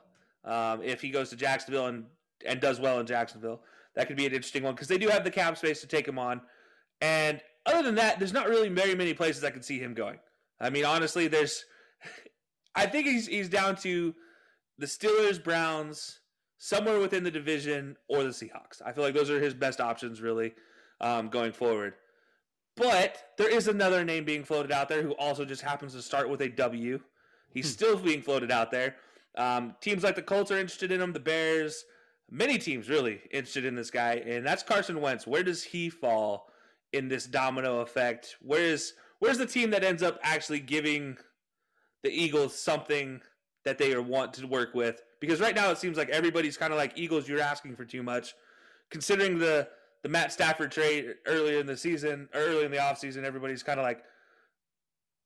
um, 0.45 0.83
if 0.83 1.01
he 1.01 1.11
goes 1.11 1.31
to 1.31 1.37
Jacksonville 1.37 1.87
and 1.87 2.05
and 2.45 2.61
does 2.61 2.81
well 2.81 3.01
in 3.01 3.07
Jacksonville. 3.07 3.63
That 3.95 4.09
could 4.09 4.17
be 4.17 4.27
an 4.27 4.33
interesting 4.33 4.63
one 4.63 4.75
because 4.75 4.89
they 4.89 4.99
do 4.99 5.09
have 5.09 5.25
the 5.25 5.31
cap 5.31 5.57
space 5.57 5.81
to 5.81 5.87
take 5.87 6.07
him 6.07 6.19
on. 6.19 6.41
And 7.01 7.41
other 7.65 7.83
than 7.83 7.95
that, 7.95 8.19
there's 8.19 8.33
not 8.33 8.49
really 8.49 8.69
very 8.69 8.95
many 8.95 9.15
places 9.15 9.45
I 9.45 9.51
can 9.51 9.63
see 9.63 9.79
him 9.79 9.95
going. 9.95 10.19
I 10.61 10.71
mean, 10.71 10.85
honestly, 10.85 11.29
there's. 11.29 11.65
I 12.75 12.87
think 12.87 13.07
he's 13.07 13.27
he's 13.27 13.49
down 13.49 13.77
to 13.77 14.15
the 14.79 14.87
Steelers, 14.87 15.43
Browns, 15.43 16.21
somewhere 16.59 16.99
within 16.99 17.25
the 17.25 17.31
division, 17.31 17.97
or 18.09 18.23
the 18.23 18.31
Seahawks. 18.31 18.83
I 18.85 18.93
feel 18.93 19.05
like 19.05 19.15
those 19.15 19.31
are 19.31 19.41
his 19.41 19.55
best 19.55 19.81
options, 19.81 20.21
really, 20.21 20.55
um, 21.01 21.29
going 21.29 21.53
forward. 21.53 21.95
But 22.77 23.19
there 23.39 23.51
is 23.51 23.69
another 23.69 24.05
name 24.05 24.25
being 24.25 24.45
floated 24.45 24.73
out 24.73 24.89
there 24.89 25.03
who 25.03 25.13
also 25.13 25.45
just 25.45 25.63
happens 25.63 25.93
to 25.93 26.03
start 26.03 26.29
with 26.29 26.41
a 26.41 26.49
W. 26.49 27.01
He's 27.51 27.67
hmm. 27.67 27.73
still 27.73 27.97
being 27.97 28.23
floated 28.23 28.51
out 28.51 28.71
there. 28.71 28.97
Um, 29.37 29.75
teams 29.81 30.03
like 30.03 30.17
the 30.17 30.23
Colts 30.23 30.51
are 30.51 30.59
interested 30.59 30.93
in 30.93 31.01
him, 31.01 31.13
the 31.13 31.21
Bears, 31.21 31.85
many 32.31 32.59
teams 32.59 32.89
really 32.89 33.21
interested 33.31 33.65
in 33.65 33.75
this 33.75 33.91
guy, 33.91 34.15
and 34.27 34.47
that's 34.47 34.63
Carson 34.63 35.01
Wentz. 35.01 35.27
Where 35.27 35.43
does 35.43 35.63
he 35.63 35.91
fall 35.91 36.49
in 36.93 37.09
this 37.09 37.27
domino 37.27 37.81
effect? 37.81 38.37
Where's 38.41 38.95
where's 39.19 39.39
the 39.39 39.47
team 39.47 39.71
that 39.71 39.85
ends 39.85 40.03
up 40.03 40.19
actually 40.23 40.61
giving 40.61 41.17
the 42.03 42.11
Eagles 42.11 42.59
something 42.59 43.21
that 43.65 43.79
they 43.79 43.97
want 43.97 44.35
to 44.35 44.47
work 44.47 44.75
with? 44.75 45.03
Because 45.21 45.41
right 45.41 45.55
now 45.55 45.71
it 45.71 45.79
seems 45.79 45.97
like 45.97 46.11
everybody's 46.11 46.57
kind 46.57 46.73
of 46.73 46.79
like 46.79 46.93
Eagles, 46.97 47.29
you're 47.29 47.41
asking 47.41 47.77
for 47.77 47.85
too 47.85 48.03
much. 48.03 48.35
considering 48.91 49.39
the 49.39 49.69
the 50.03 50.09
Matt 50.09 50.33
Stafford 50.33 50.71
trade 50.71 51.15
earlier 51.27 51.59
in 51.59 51.67
the 51.67 51.77
season, 51.77 52.29
early 52.35 52.65
in 52.65 52.71
the 52.71 52.77
offseason, 52.77 53.25
everybody's 53.25 53.63
kind 53.63 53.81
of 53.81 53.85
like 53.85 54.03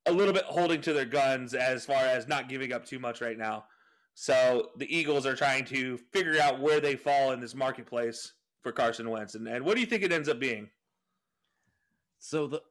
a 0.05 0.11
little 0.11 0.33
bit 0.33 0.45
holding 0.45 0.79
to 0.81 0.93
their 0.93 1.05
guns 1.05 1.53
as 1.53 1.85
far 1.85 2.03
as 2.03 2.27
not 2.29 2.47
giving 2.47 2.71
up 2.71 2.85
too 2.85 2.97
much 2.97 3.19
right 3.19 3.37
now. 3.37 3.65
So 4.13 4.69
the 4.77 4.93
Eagles 4.95 5.25
are 5.25 5.35
trying 5.35 5.65
to 5.65 5.97
figure 5.97 6.39
out 6.41 6.61
where 6.61 6.79
they 6.79 6.95
fall 6.95 7.33
in 7.33 7.41
this 7.41 7.53
marketplace 7.53 8.33
for 8.61 8.71
Carson 8.71 9.09
Wentz. 9.09 9.35
And, 9.35 9.47
and 9.47 9.65
what 9.65 9.75
do 9.75 9.81
you 9.81 9.85
think 9.85 10.03
it 10.03 10.13
ends 10.13 10.29
up 10.29 10.39
being? 10.39 10.69
So 12.19 12.47
the 12.47 12.61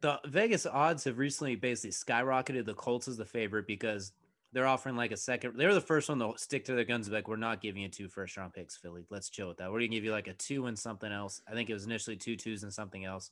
the 0.00 0.20
Vegas 0.26 0.66
odds 0.66 1.04
have 1.04 1.18
recently 1.18 1.56
basically 1.56 1.90
skyrocketed. 1.90 2.66
The 2.66 2.74
Colts 2.74 3.08
as 3.08 3.16
the 3.16 3.24
favorite 3.24 3.66
because 3.66 4.12
they're 4.52 4.66
offering 4.66 4.96
like 4.96 5.12
a 5.12 5.16
second. 5.16 5.54
They're 5.56 5.74
the 5.74 5.80
first 5.80 6.08
one 6.08 6.18
to 6.18 6.32
stick 6.36 6.64
to 6.66 6.74
their 6.74 6.84
guns. 6.84 7.08
Like 7.08 7.26
we're 7.26 7.36
not 7.36 7.62
giving 7.62 7.82
you 7.82 7.88
two 7.88 8.08
first 8.08 8.36
round 8.36 8.52
picks, 8.52 8.76
Philly. 8.76 9.04
Let's 9.10 9.30
chill 9.30 9.48
with 9.48 9.56
that. 9.58 9.70
We're 9.70 9.78
gonna 9.78 9.88
give 9.88 10.04
you 10.04 10.12
like 10.12 10.28
a 10.28 10.34
two 10.34 10.66
and 10.66 10.78
something 10.78 11.10
else. 11.10 11.40
I 11.48 11.52
think 11.52 11.70
it 11.70 11.74
was 11.74 11.86
initially 11.86 12.16
two 12.16 12.36
twos 12.36 12.62
and 12.62 12.72
something 12.72 13.04
else. 13.04 13.30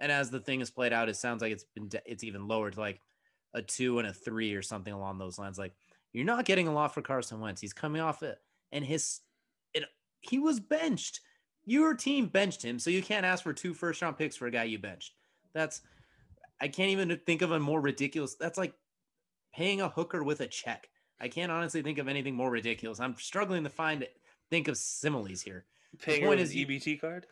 And 0.00 0.10
as 0.10 0.30
the 0.30 0.40
thing 0.40 0.58
has 0.58 0.70
played 0.70 0.92
out, 0.92 1.08
it 1.08 1.16
sounds 1.16 1.40
like 1.40 1.52
it's 1.52 1.64
been 1.74 1.88
it's 2.04 2.24
even 2.24 2.48
lower 2.48 2.70
to 2.70 2.80
like 2.80 3.00
a 3.54 3.62
two 3.62 3.98
and 3.98 4.08
a 4.08 4.12
three 4.12 4.54
or 4.54 4.62
something 4.62 4.92
along 4.92 5.18
those 5.18 5.38
lines. 5.38 5.58
Like 5.58 5.72
you're 6.12 6.24
not 6.24 6.44
getting 6.44 6.68
a 6.68 6.72
lot 6.72 6.92
for 6.92 7.02
Carson 7.02 7.40
Wentz. 7.40 7.60
He's 7.60 7.72
coming 7.72 8.02
off 8.02 8.22
it, 8.22 8.38
and 8.72 8.84
his 8.84 9.20
it, 9.72 9.84
he 10.20 10.38
was 10.38 10.58
benched. 10.58 11.20
Your 11.64 11.94
team 11.94 12.26
benched 12.26 12.64
him, 12.64 12.78
so 12.78 12.90
you 12.90 13.02
can't 13.02 13.26
ask 13.26 13.42
for 13.42 13.52
two 13.52 13.72
first 13.72 14.02
round 14.02 14.18
picks 14.18 14.36
for 14.36 14.46
a 14.46 14.50
guy 14.50 14.64
you 14.64 14.78
benched. 14.78 15.14
That's 15.54 15.80
I 16.60 16.68
can't 16.68 16.90
even 16.90 17.20
think 17.24 17.42
of 17.42 17.52
a 17.52 17.60
more 17.60 17.80
ridiculous. 17.80 18.34
That's 18.34 18.58
like 18.58 18.74
paying 19.56 19.80
a 19.80 19.88
hooker 19.88 20.22
with 20.22 20.40
a 20.40 20.46
check. 20.46 20.88
I 21.20 21.28
can't 21.28 21.50
honestly 21.50 21.82
think 21.82 21.98
of 21.98 22.08
anything 22.08 22.34
more 22.34 22.50
ridiculous. 22.50 23.00
I'm 23.00 23.16
struggling 23.16 23.64
to 23.64 23.70
find 23.70 24.06
think 24.50 24.68
of 24.68 24.76
similes 24.76 25.40
here. 25.40 25.64
Paying 26.00 26.20
the 26.20 26.26
point 26.26 26.40
is 26.40 26.54
EBT 26.54 27.00
card. 27.00 27.26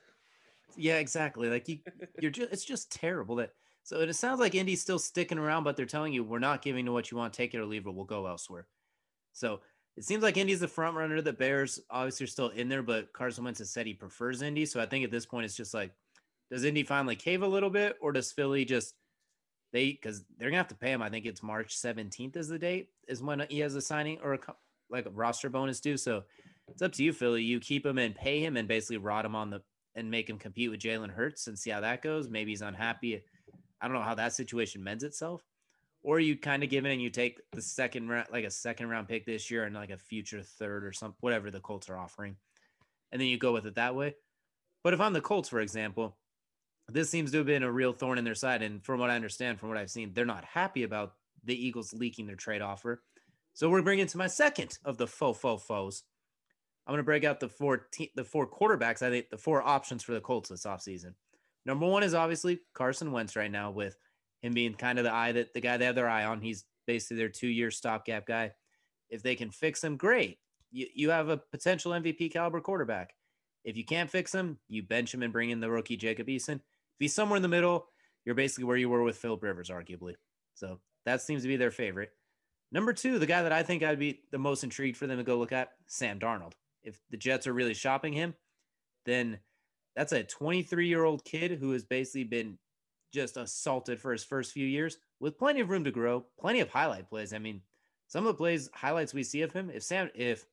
Yeah, 0.76 0.96
exactly. 0.96 1.50
Like 1.50 1.68
you, 1.68 1.78
you're 2.20 2.30
just 2.30 2.52
it's 2.52 2.64
just 2.64 2.90
terrible 2.90 3.36
that. 3.36 3.50
So 3.82 4.00
it 4.00 4.10
sounds 4.14 4.40
like 4.40 4.54
Indy's 4.54 4.80
still 4.80 4.98
sticking 4.98 5.38
around, 5.38 5.64
but 5.64 5.76
they're 5.76 5.84
telling 5.84 6.14
you 6.14 6.24
we're 6.24 6.38
not 6.38 6.62
giving 6.62 6.86
you 6.86 6.92
what 6.92 7.10
you 7.10 7.18
want. 7.18 7.34
Take 7.34 7.52
it 7.52 7.58
or 7.58 7.66
leave 7.66 7.86
it. 7.86 7.94
We'll 7.94 8.06
go 8.06 8.26
elsewhere. 8.26 8.66
So 9.34 9.60
it 9.98 10.04
seems 10.04 10.22
like 10.22 10.38
Indy's 10.38 10.60
the 10.60 10.68
front 10.68 10.96
runner. 10.96 11.20
The 11.20 11.34
Bears 11.34 11.80
obviously 11.90 12.24
are 12.24 12.28
still 12.28 12.48
in 12.48 12.70
there, 12.70 12.82
but 12.82 13.12
Carson 13.12 13.44
Wentz 13.44 13.58
has 13.58 13.70
said 13.70 13.86
he 13.86 13.92
prefers 13.92 14.40
Indy. 14.40 14.64
So 14.64 14.80
I 14.80 14.86
think 14.86 15.04
at 15.04 15.10
this 15.10 15.26
point 15.26 15.44
it's 15.44 15.56
just 15.56 15.74
like, 15.74 15.92
does 16.50 16.64
Indy 16.64 16.82
finally 16.82 17.16
cave 17.16 17.42
a 17.42 17.46
little 17.46 17.70
bit, 17.70 17.96
or 18.00 18.12
does 18.12 18.32
Philly 18.32 18.64
just 18.64 18.94
they 19.74 19.90
because 19.90 20.24
they're 20.38 20.48
gonna 20.48 20.56
have 20.56 20.68
to 20.68 20.74
pay 20.74 20.92
him? 20.92 21.02
I 21.02 21.10
think 21.10 21.26
it's 21.26 21.42
March 21.42 21.76
17th 21.76 22.36
is 22.36 22.48
the 22.48 22.58
date 22.58 22.88
is 23.06 23.22
when 23.22 23.44
he 23.50 23.58
has 23.58 23.74
a 23.74 23.82
signing 23.82 24.18
or 24.22 24.34
a 24.34 24.38
like 24.88 25.04
a 25.04 25.10
roster 25.10 25.50
bonus 25.50 25.80
due. 25.80 25.98
So 25.98 26.24
it's 26.68 26.80
up 26.80 26.92
to 26.92 27.04
you, 27.04 27.12
Philly. 27.12 27.42
You 27.42 27.60
keep 27.60 27.84
him 27.84 27.98
and 27.98 28.14
pay 28.14 28.40
him 28.42 28.56
and 28.56 28.66
basically 28.66 28.96
rot 28.96 29.26
him 29.26 29.36
on 29.36 29.50
the 29.50 29.60
and 29.94 30.10
make 30.10 30.30
him 30.30 30.38
compete 30.38 30.70
with 30.70 30.80
Jalen 30.80 31.10
Hurts 31.10 31.46
and 31.46 31.58
see 31.58 31.70
how 31.70 31.80
that 31.80 32.00
goes. 32.00 32.30
Maybe 32.30 32.52
he's 32.52 32.62
unhappy. 32.62 33.22
I 33.80 33.86
don't 33.86 33.96
know 33.96 34.02
how 34.02 34.14
that 34.14 34.32
situation 34.32 34.82
mends 34.82 35.04
itself 35.04 35.44
or 36.04 36.20
you 36.20 36.36
kind 36.36 36.62
of 36.62 36.68
give 36.68 36.84
in 36.84 36.92
and 36.92 37.02
you 37.02 37.10
take 37.10 37.40
the 37.52 37.62
second 37.62 38.08
round, 38.08 38.28
like 38.30 38.44
a 38.44 38.50
second 38.50 38.88
round 38.88 39.08
pick 39.08 39.24
this 39.24 39.50
year 39.50 39.64
and 39.64 39.74
like 39.74 39.90
a 39.90 39.96
future 39.96 40.42
third 40.42 40.84
or 40.84 40.92
some 40.92 41.14
whatever 41.20 41.50
the 41.50 41.60
Colts 41.60 41.88
are 41.88 41.96
offering, 41.96 42.36
and 43.10 43.20
then 43.20 43.26
you 43.26 43.38
go 43.38 43.52
with 43.52 43.66
it 43.66 43.74
that 43.74 43.96
way. 43.96 44.14
But 44.84 44.92
if 44.92 45.00
I'm 45.00 45.14
the 45.14 45.22
Colts, 45.22 45.48
for 45.48 45.60
example, 45.60 46.16
this 46.88 47.10
seems 47.10 47.30
to 47.30 47.38
have 47.38 47.46
been 47.46 47.62
a 47.62 47.72
real 47.72 47.92
thorn 47.92 48.18
in 48.18 48.24
their 48.24 48.34
side, 48.34 48.62
and 48.62 48.84
from 48.84 49.00
what 49.00 49.10
I 49.10 49.16
understand, 49.16 49.58
from 49.58 49.68
what 49.70 49.78
I've 49.78 49.90
seen, 49.90 50.12
they're 50.12 50.24
not 50.24 50.44
happy 50.44 50.82
about 50.82 51.14
the 51.44 51.54
Eagles 51.54 51.92
leaking 51.92 52.26
their 52.26 52.36
trade 52.36 52.62
offer. 52.62 53.02
So 53.54 53.70
we're 53.70 53.82
bringing 53.82 54.06
to 54.06 54.18
my 54.18 54.26
second 54.26 54.78
of 54.84 54.98
the 54.98 55.06
faux 55.06 55.38
faux 55.38 55.64
foes. 55.64 56.02
I'm 56.86 56.92
going 56.92 56.98
to 56.98 57.04
break 57.04 57.24
out 57.24 57.40
the 57.40 57.48
four 57.48 57.86
te- 57.92 58.12
the 58.14 58.24
four 58.24 58.46
quarterbacks. 58.46 59.02
I 59.02 59.10
think 59.10 59.30
the 59.30 59.38
four 59.38 59.62
options 59.62 60.02
for 60.02 60.12
the 60.12 60.20
Colts 60.20 60.50
this 60.50 60.66
offseason. 60.66 61.14
Number 61.64 61.86
one 61.86 62.02
is 62.02 62.14
obviously 62.14 62.60
Carson 62.74 63.12
Wentz 63.12 63.36
right 63.36 63.50
now 63.50 63.70
with 63.70 63.96
him 64.42 64.52
being 64.52 64.74
kind 64.74 64.98
of 64.98 65.04
the 65.04 65.14
eye 65.14 65.32
that 65.32 65.54
the 65.54 65.60
guy 65.60 65.78
they 65.78 65.86
have 65.86 65.94
their 65.94 66.08
eye 66.08 66.24
on. 66.24 66.40
He's 66.40 66.64
basically 66.86 67.16
their 67.16 67.30
two 67.30 67.48
year 67.48 67.70
stopgap 67.70 68.26
guy. 68.26 68.52
If 69.08 69.22
they 69.22 69.34
can 69.34 69.50
fix 69.50 69.82
him, 69.82 69.96
great. 69.96 70.38
You, 70.70 70.86
you 70.94 71.10
have 71.10 71.28
a 71.28 71.38
potential 71.38 71.92
MVP 71.92 72.32
caliber 72.32 72.60
quarterback. 72.60 73.14
If 73.64 73.76
you 73.78 73.84
can't 73.84 74.10
fix 74.10 74.34
him, 74.34 74.58
you 74.68 74.82
bench 74.82 75.14
him 75.14 75.22
and 75.22 75.32
bring 75.32 75.50
in 75.50 75.60
the 75.60 75.70
rookie 75.70 75.96
Jacob 75.96 76.26
Eason. 76.26 76.60
He's 76.98 77.14
somewhere 77.14 77.36
in 77.36 77.42
the 77.42 77.48
middle, 77.48 77.88
you're 78.24 78.34
basically 78.34 78.64
where 78.64 78.76
you 78.76 78.88
were 78.88 79.02
with 79.02 79.16
Philip 79.18 79.42
Rivers, 79.42 79.70
arguably. 79.70 80.14
So 80.54 80.78
that 81.04 81.22
seems 81.22 81.42
to 81.42 81.48
be 81.48 81.56
their 81.56 81.70
favorite. 81.70 82.10
Number 82.72 82.92
two, 82.92 83.18
the 83.18 83.26
guy 83.26 83.42
that 83.42 83.52
I 83.52 83.62
think 83.62 83.82
I'd 83.82 83.98
be 83.98 84.22
the 84.32 84.38
most 84.38 84.64
intrigued 84.64 84.96
for 84.96 85.06
them 85.06 85.18
to 85.18 85.24
go 85.24 85.38
look 85.38 85.52
at, 85.52 85.70
Sam 85.86 86.18
Darnold. 86.18 86.52
If 86.82 87.00
the 87.10 87.16
Jets 87.16 87.46
are 87.46 87.52
really 87.52 87.74
shopping 87.74 88.12
him, 88.12 88.34
then 89.06 89.38
that's 89.94 90.12
a 90.12 90.24
23 90.24 90.88
year 90.88 91.04
old 91.04 91.24
kid 91.24 91.52
who 91.52 91.70
has 91.72 91.84
basically 91.84 92.24
been 92.24 92.58
just 93.12 93.36
assaulted 93.36 94.00
for 94.00 94.10
his 94.10 94.24
first 94.24 94.52
few 94.52 94.66
years 94.66 94.98
with 95.20 95.38
plenty 95.38 95.60
of 95.60 95.70
room 95.70 95.84
to 95.84 95.90
grow, 95.90 96.24
plenty 96.38 96.60
of 96.60 96.68
highlight 96.68 97.08
plays. 97.08 97.32
I 97.32 97.38
mean, 97.38 97.60
some 98.08 98.26
of 98.26 98.34
the 98.34 98.38
plays 98.38 98.68
highlights 98.74 99.14
we 99.14 99.22
see 99.22 99.42
of 99.42 99.52
him, 99.52 99.70
if 99.70 99.82
Sam 99.82 100.10
if 100.14 100.46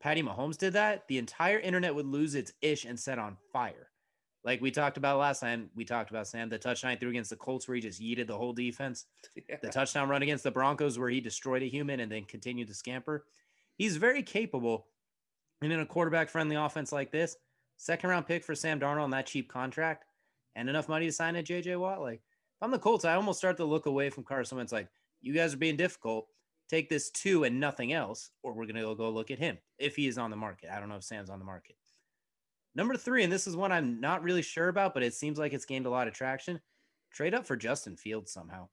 Patty 0.00 0.22
Mahomes 0.22 0.56
did 0.56 0.72
that, 0.72 1.06
the 1.08 1.18
entire 1.18 1.58
internet 1.58 1.94
would 1.94 2.06
lose 2.06 2.34
its 2.34 2.52
ish 2.62 2.86
and 2.86 2.98
set 2.98 3.18
on 3.18 3.36
fire. 3.52 3.89
Like 4.44 4.60
we 4.60 4.70
talked 4.70 4.96
about 4.96 5.18
last 5.18 5.40
time, 5.40 5.70
we 5.74 5.84
talked 5.84 6.10
about 6.10 6.26
Sam, 6.26 6.48
the 6.48 6.58
touchdown 6.58 6.96
threw 6.96 7.10
against 7.10 7.30
the 7.30 7.36
Colts 7.36 7.68
where 7.68 7.74
he 7.74 7.80
just 7.80 8.00
yeeted 8.00 8.26
the 8.26 8.36
whole 8.36 8.52
defense. 8.52 9.06
Yeah. 9.48 9.56
The 9.62 9.68
touchdown 9.68 10.08
run 10.08 10.22
against 10.22 10.44
the 10.44 10.50
Broncos 10.50 10.98
where 10.98 11.08
he 11.08 11.20
destroyed 11.20 11.62
a 11.62 11.66
human 11.66 12.00
and 12.00 12.10
then 12.10 12.24
continued 12.24 12.68
to 12.68 12.74
scamper. 12.74 13.24
He's 13.76 13.96
very 13.96 14.22
capable. 14.22 14.86
And 15.62 15.72
in 15.72 15.80
a 15.80 15.86
quarterback 15.86 16.28
friendly 16.28 16.56
offense 16.56 16.92
like 16.92 17.10
this, 17.10 17.36
second 17.76 18.10
round 18.10 18.26
pick 18.26 18.44
for 18.44 18.54
Sam 18.54 18.80
Darnold 18.80 19.02
on 19.02 19.10
that 19.10 19.26
cheap 19.26 19.48
contract, 19.48 20.04
and 20.56 20.68
enough 20.68 20.88
money 20.88 21.06
to 21.06 21.12
sign 21.12 21.36
a 21.36 21.42
JJ 21.42 21.78
Watt. 21.78 22.00
Like 22.00 22.20
if 22.20 22.62
I'm 22.62 22.70
the 22.70 22.78
Colts, 22.78 23.04
I 23.04 23.14
almost 23.14 23.38
start 23.38 23.56
to 23.58 23.64
look 23.64 23.86
away 23.86 24.10
from 24.10 24.24
Carson 24.24 24.58
Wentz. 24.58 24.72
Like 24.72 24.88
you 25.20 25.32
guys 25.32 25.54
are 25.54 25.58
being 25.58 25.76
difficult. 25.76 26.28
Take 26.68 26.88
this 26.88 27.10
two 27.10 27.44
and 27.44 27.58
nothing 27.58 27.92
else, 27.92 28.30
or 28.42 28.52
we're 28.52 28.66
gonna 28.66 28.94
go 28.94 29.10
look 29.10 29.30
at 29.30 29.38
him 29.38 29.58
if 29.78 29.96
he 29.96 30.06
is 30.06 30.18
on 30.18 30.30
the 30.30 30.36
market. 30.36 30.70
I 30.70 30.78
don't 30.78 30.88
know 30.88 30.96
if 30.96 31.04
Sam's 31.04 31.30
on 31.30 31.38
the 31.38 31.44
market. 31.44 31.76
Number 32.74 32.96
three, 32.96 33.24
and 33.24 33.32
this 33.32 33.46
is 33.46 33.56
one 33.56 33.72
I'm 33.72 34.00
not 34.00 34.22
really 34.22 34.42
sure 34.42 34.68
about, 34.68 34.94
but 34.94 35.02
it 35.02 35.14
seems 35.14 35.38
like 35.38 35.52
it's 35.52 35.64
gained 35.64 35.86
a 35.86 35.90
lot 35.90 36.08
of 36.08 36.14
traction. 36.14 36.60
Trade 37.12 37.34
up 37.34 37.46
for 37.46 37.56
Justin 37.56 37.96
Fields 37.96 38.32
somehow. 38.32 38.68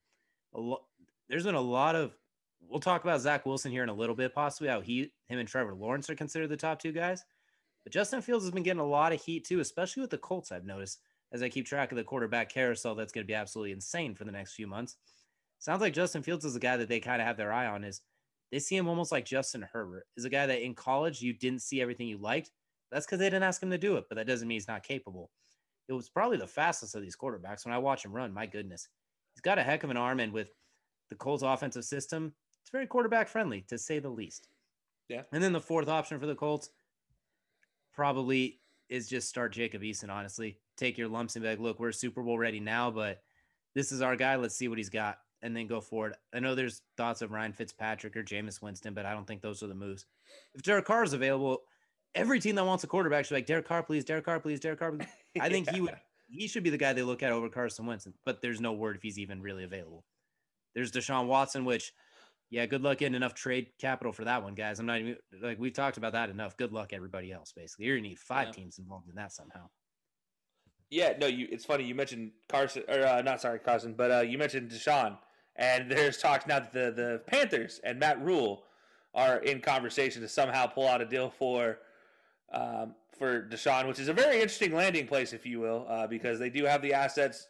Lo- 0.54 0.86
there's 1.30 1.46
been 1.46 1.56
a 1.56 1.62
lot 1.62 1.96
of. 1.96 2.16
We'll 2.62 2.80
talk 2.80 3.04
about 3.04 3.22
Zach 3.22 3.46
Wilson 3.46 3.72
here 3.72 3.84
in 3.84 3.90
a 3.90 3.94
little 3.94 4.16
bit, 4.16 4.34
possibly 4.34 4.70
how 4.70 4.82
he, 4.82 5.12
him, 5.28 5.40
and 5.40 5.48
Trevor 5.48 5.76
Lawrence 5.76 6.10
are 6.10 6.16
considered 6.16 6.50
the 6.50 6.58
top 6.58 6.80
two 6.80 6.92
guys. 6.92 7.24
But 7.84 7.94
Justin 7.94 8.22
Fields 8.22 8.44
has 8.44 8.52
been 8.52 8.64
getting 8.64 8.82
a 8.82 8.86
lot 8.86 9.14
of 9.14 9.22
heat 9.22 9.46
too, 9.46 9.60
especially 9.60 10.02
with 10.02 10.10
the 10.10 10.18
Colts. 10.18 10.52
I've 10.52 10.66
noticed 10.66 11.00
as 11.32 11.44
I 11.44 11.50
keep 11.50 11.66
track 11.66 11.92
of 11.92 11.98
the 11.98 12.04
quarterback 12.04 12.50
carousel 12.50 12.96
that's 12.96 13.12
going 13.12 13.24
to 13.24 13.28
be 13.28 13.36
absolutely 13.36 13.72
insane 13.72 14.16
for 14.16 14.26
the 14.26 14.32
next 14.32 14.54
few 14.54 14.68
months. 14.68 14.96
Sounds 15.60 15.82
like 15.82 15.94
Justin 15.94 16.24
Fields 16.24 16.46
is 16.46 16.56
a 16.56 16.60
guy 16.60 16.78
that 16.78 16.90
they 16.90 17.00
kind 17.00 17.22
of 17.22 17.28
have 17.28 17.38
their 17.38 17.52
eye 17.52 17.68
on. 17.68 17.84
Is 17.84 18.02
they 18.52 18.60
see 18.60 18.76
him 18.76 18.88
almost 18.88 19.12
like 19.12 19.26
Justin 19.26 19.68
Herbert, 19.74 20.06
is 20.16 20.26
a 20.26 20.30
guy 20.30 20.46
that 20.46 20.64
in 20.64 20.76
college 20.76 21.22
you 21.22 21.34
didn't 21.34 21.62
see 21.62 21.82
everything 21.82 22.08
you 22.08 22.18
liked. 22.18 22.52
That's 22.92 23.06
because 23.06 23.20
they 23.20 23.26
didn't 23.26 23.44
ask 23.44 23.62
him 23.62 23.72
to 23.72 23.78
do 23.78 23.98
it, 23.98 24.06
but 24.10 24.16
that 24.16 24.28
doesn't 24.28 24.48
mean 24.48 24.56
he's 24.56 24.68
not 24.68 24.84
capable. 24.84 25.30
It 25.90 25.94
was 25.94 26.10
probably 26.10 26.38
the 26.38 26.48
fastest 26.48 26.96
of 26.96 27.02
these 27.02 27.16
quarterbacks. 27.16 27.66
When 27.66 27.74
I 27.74 27.78
watch 27.78 28.04
him 28.04 28.14
run, 28.14 28.34
my 28.34 28.46
goodness, 28.46 28.88
he's 29.34 29.42
got 29.42 29.60
a 29.60 29.64
heck 29.64 29.84
of 29.84 29.90
an 29.90 29.98
arm, 29.98 30.20
and 30.20 30.34
with 30.34 30.50
the 31.10 31.16
Colts 31.16 31.44
offensive 31.44 31.86
system, 31.86 32.34
it's 32.62 32.72
very 32.72 32.88
quarterback 32.88 33.28
friendly 33.28 33.66
to 33.70 33.78
say 33.78 34.00
the 34.00 34.10
least. 34.10 34.48
Yeah. 35.10 35.24
And 35.32 35.42
then 35.42 35.54
the 35.54 35.62
fourth 35.62 35.88
option 35.88 36.20
for 36.20 36.26
the 36.26 36.36
Colts 36.36 36.70
probably 37.94 38.60
is 38.90 39.08
just 39.08 39.30
start 39.30 39.54
Jacob 39.54 39.82
Eason, 39.82 40.10
honestly 40.10 40.60
take 40.78 40.98
your 40.98 41.08
lumps 41.08 41.36
and 41.36 41.44
be 41.44 41.50
like, 41.50 41.60
look, 41.60 41.80
we're 41.80 41.92
Super 41.92 42.22
Bowl 42.22 42.38
ready 42.38 42.60
now, 42.60 42.92
but 42.92 43.22
this 43.76 43.92
is 43.92 44.02
our 44.02 44.16
guy. 44.16 44.36
Let's 44.36 44.56
see 44.56 44.68
what 44.68 44.78
he's 44.78 44.90
got 44.90 45.18
and 45.42 45.56
then 45.56 45.68
go 45.68 45.82
forward. 45.82 46.16
I 46.34 46.40
know 46.40 46.56
there's 46.56 46.82
thoughts 46.96 47.22
of 47.22 47.32
Ryan 47.32 47.52
Fitzpatrick 47.52 48.16
or 48.16 48.24
Jameis 48.24 48.62
Winston, 48.62 48.94
but 48.94 49.06
I 49.06 49.14
don't 49.14 49.28
think 49.28 49.42
those 49.42 49.62
are 49.62 49.68
the 49.68 49.76
moves. 49.76 50.06
If 50.54 50.62
Derek 50.62 50.86
Carr 50.86 51.04
is 51.04 51.14
available, 51.14 51.64
every 52.18 52.40
team 52.40 52.56
that 52.56 52.66
wants 52.66 52.84
a 52.84 52.88
quarterback 52.88 53.26
should 53.26 53.36
be 53.36 53.38
like, 53.38 53.46
Derek 53.46 53.68
Carr, 53.68 53.84
please, 53.84 54.04
Derek 54.04 54.26
Carr, 54.26 54.40
please, 54.40 54.60
Derek 54.60 54.80
Carr. 54.80 54.92
Please. 54.92 55.08
I 55.40 55.50
think 55.50 55.68
yeah. 55.68 55.74
he 55.74 55.82
would 55.82 55.96
he 56.30 56.48
should 56.48 56.64
be 56.64 56.70
the 56.70 56.78
guy 56.78 56.94
they 56.94 57.04
look 57.04 57.24
at 57.24 57.32
over 57.32 57.50
Carson 57.50 57.86
Wentz, 57.86 58.08
but 58.26 58.42
there's 58.42 58.60
no 58.60 58.74
word 58.74 58.98
if 58.98 59.02
he's 59.02 59.18
even 59.18 59.42
really 59.42 59.64
available. 59.64 60.04
There's 60.76 60.92
Deshaun 60.92 61.28
Watson, 61.28 61.64
which 61.64 61.94
yeah, 62.50 62.66
good 62.66 62.82
luck 62.82 63.00
getting 63.00 63.16
enough 63.16 63.34
trade 63.34 63.68
capital 63.80 64.14
for 64.14 64.26
that 64.26 64.44
one, 64.44 64.54
guys. 64.54 64.80
I'm 64.80 64.86
not 64.86 65.00
even 65.00 65.18
like 65.42 65.60
we've 65.60 65.74
talked 65.74 65.98
about 65.98 66.14
that 66.14 66.30
enough. 66.30 66.58
Good 66.58 66.74
luck, 66.74 66.92
everybody 66.94 67.32
else. 67.32 67.54
Basically, 67.56 67.86
you're 67.86 67.98
gonna 67.98 68.10
need 68.10 68.20
five 68.20 68.48
yeah. 68.48 68.54
teams 68.54 68.80
involved 68.80 69.10
in 69.10 69.16
that 69.16 69.32
somehow. 69.32 69.70
Yeah, 70.90 71.14
no, 71.20 71.28
you. 71.28 71.48
It's 71.52 71.66
funny 71.66 71.84
you 71.84 71.96
mentioned 71.96 72.32
Carson, 72.48 72.84
or 72.88 73.06
uh, 73.06 73.22
not 73.22 73.42
sorry 73.42 73.60
Carson, 73.60 73.94
but 73.94 74.12
uh, 74.12 74.22
you 74.22 74.38
mentioned 74.38 74.72
Deshaun, 74.72 75.18
and 75.56 75.92
there's 75.92 76.18
talks 76.18 76.48
now 76.48 76.60
that 76.60 76.74
the 76.74 76.92
the 76.92 77.22
Panthers 77.28 77.82
and 77.84 78.00
Matt 78.00 78.22
Rhule 78.22 78.64
are 79.14 79.38
in 79.38 79.60
conversation 79.60 80.22
to 80.22 80.28
somehow 80.28 80.68
pull 80.68 80.88
out 80.88 81.02
a 81.02 81.06
deal 81.06 81.30
for 81.30 81.80
um, 82.54 82.96
for 83.18 83.48
Deshaun, 83.48 83.88
which 83.88 84.00
is 84.00 84.08
a 84.08 84.14
very 84.14 84.36
interesting 84.36 84.74
landing 84.74 85.08
place, 85.08 85.34
if 85.34 85.46
you 85.46 85.60
will, 85.60 85.86
uh, 85.90 86.08
because 86.08 86.40
they 86.40 86.50
do 86.50 86.66
have 86.66 86.82
the 86.82 86.94
assets 86.94 87.48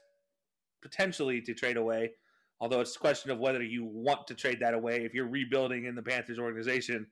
potentially 0.82 1.42
to 1.42 1.54
trade 1.54 1.78
away. 1.78 2.12
Although 2.60 2.82
it's 2.82 2.96
a 2.96 3.00
question 3.00 3.30
of 3.30 3.40
whether 3.40 3.62
you 3.62 3.86
want 3.86 4.26
to 4.28 4.34
trade 4.34 4.60
that 4.62 4.74
away 4.74 5.04
if 5.04 5.14
you're 5.14 5.28
rebuilding 5.28 5.86
in 5.86 5.96
the 5.96 6.02
Panthers 6.02 6.40
organization. 6.40 7.06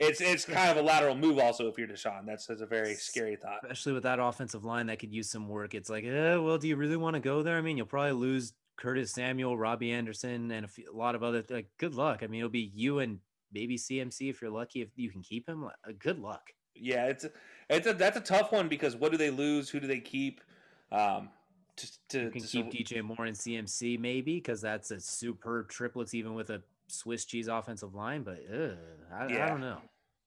it's 0.00 0.20
it's 0.20 0.44
kind 0.44 0.70
of 0.70 0.76
a 0.76 0.82
lateral 0.82 1.14
move 1.14 1.38
also 1.38 1.68
if 1.68 1.78
you're 1.78 1.88
Deshaun. 1.88 2.26
That's, 2.26 2.46
that's 2.46 2.60
a 2.60 2.66
very 2.66 2.94
scary 2.94 3.36
thought. 3.36 3.60
Especially 3.62 3.92
with 3.92 4.02
that 4.02 4.18
offensive 4.18 4.64
line 4.64 4.86
that 4.88 4.98
could 4.98 5.12
use 5.12 5.30
some 5.30 5.48
work. 5.48 5.74
It's 5.74 5.88
like, 5.88 6.04
eh, 6.04 6.36
well, 6.36 6.58
do 6.58 6.68
you 6.68 6.76
really 6.76 6.96
want 6.96 7.14
to 7.14 7.20
go 7.20 7.42
there? 7.42 7.56
I 7.56 7.62
mean, 7.62 7.78
you'll 7.78 7.86
probably 7.86 8.12
lose 8.12 8.52
Curtis 8.76 9.12
Samuel, 9.12 9.56
Robbie 9.56 9.92
Anderson, 9.92 10.50
and 10.50 10.66
a, 10.66 10.68
few, 10.68 10.90
a 10.92 10.96
lot 10.96 11.14
of 11.14 11.22
other. 11.22 11.42
Like, 11.48 11.68
good 11.78 11.94
luck. 11.94 12.20
I 12.22 12.26
mean, 12.26 12.40
it'll 12.40 12.50
be 12.50 12.70
you 12.74 12.98
and 12.98 13.20
maybe 13.52 13.78
CMC 13.78 14.28
if 14.28 14.42
you're 14.42 14.50
lucky 14.50 14.82
if 14.82 14.90
you 14.96 15.10
can 15.10 15.22
keep 15.22 15.48
him. 15.48 15.66
Good 15.98 16.18
luck. 16.18 16.42
Yeah, 16.74 17.06
it's 17.06 17.24
a, 17.24 17.30
it's 17.70 17.86
a 17.86 17.94
that's 17.94 18.16
a 18.16 18.20
tough 18.20 18.52
one 18.52 18.68
because 18.68 18.96
what 18.96 19.12
do 19.12 19.18
they 19.18 19.30
lose? 19.30 19.68
Who 19.70 19.80
do 19.80 19.86
they 19.86 20.00
keep? 20.00 20.40
Um, 20.92 21.30
to, 21.76 21.90
to, 22.10 22.30
to, 22.30 22.40
keep 22.40 22.70
DJ 22.70 23.02
Moore 23.02 23.26
and 23.26 23.36
CMC 23.36 23.98
maybe 23.98 24.36
because 24.36 24.60
that's 24.60 24.92
a 24.92 25.00
superb 25.00 25.68
triplets 25.68 26.14
even 26.14 26.34
with 26.34 26.50
a 26.50 26.62
Swiss 26.86 27.24
cheese 27.24 27.48
offensive 27.48 27.94
line. 27.94 28.22
But 28.22 28.44
ugh, 28.52 28.76
I, 29.12 29.26
yeah. 29.26 29.46
I, 29.46 29.48
don't 29.48 29.60
know. 29.60 29.78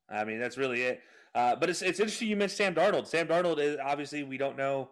I 0.10 0.24
mean, 0.24 0.39
that's 0.39 0.58
really 0.58 0.82
it. 0.82 1.02
Uh, 1.36 1.56
but 1.56 1.70
it's 1.70 1.82
it's 1.82 2.00
interesting 2.00 2.30
you 2.30 2.36
mentioned 2.36 2.58
Sam 2.58 2.76
Darnold. 2.76 3.08
Sam 3.08 3.28
Darnold 3.28 3.60
is 3.60 3.78
obviously 3.84 4.24
we 4.24 4.38
don't 4.38 4.58
know 4.58 4.89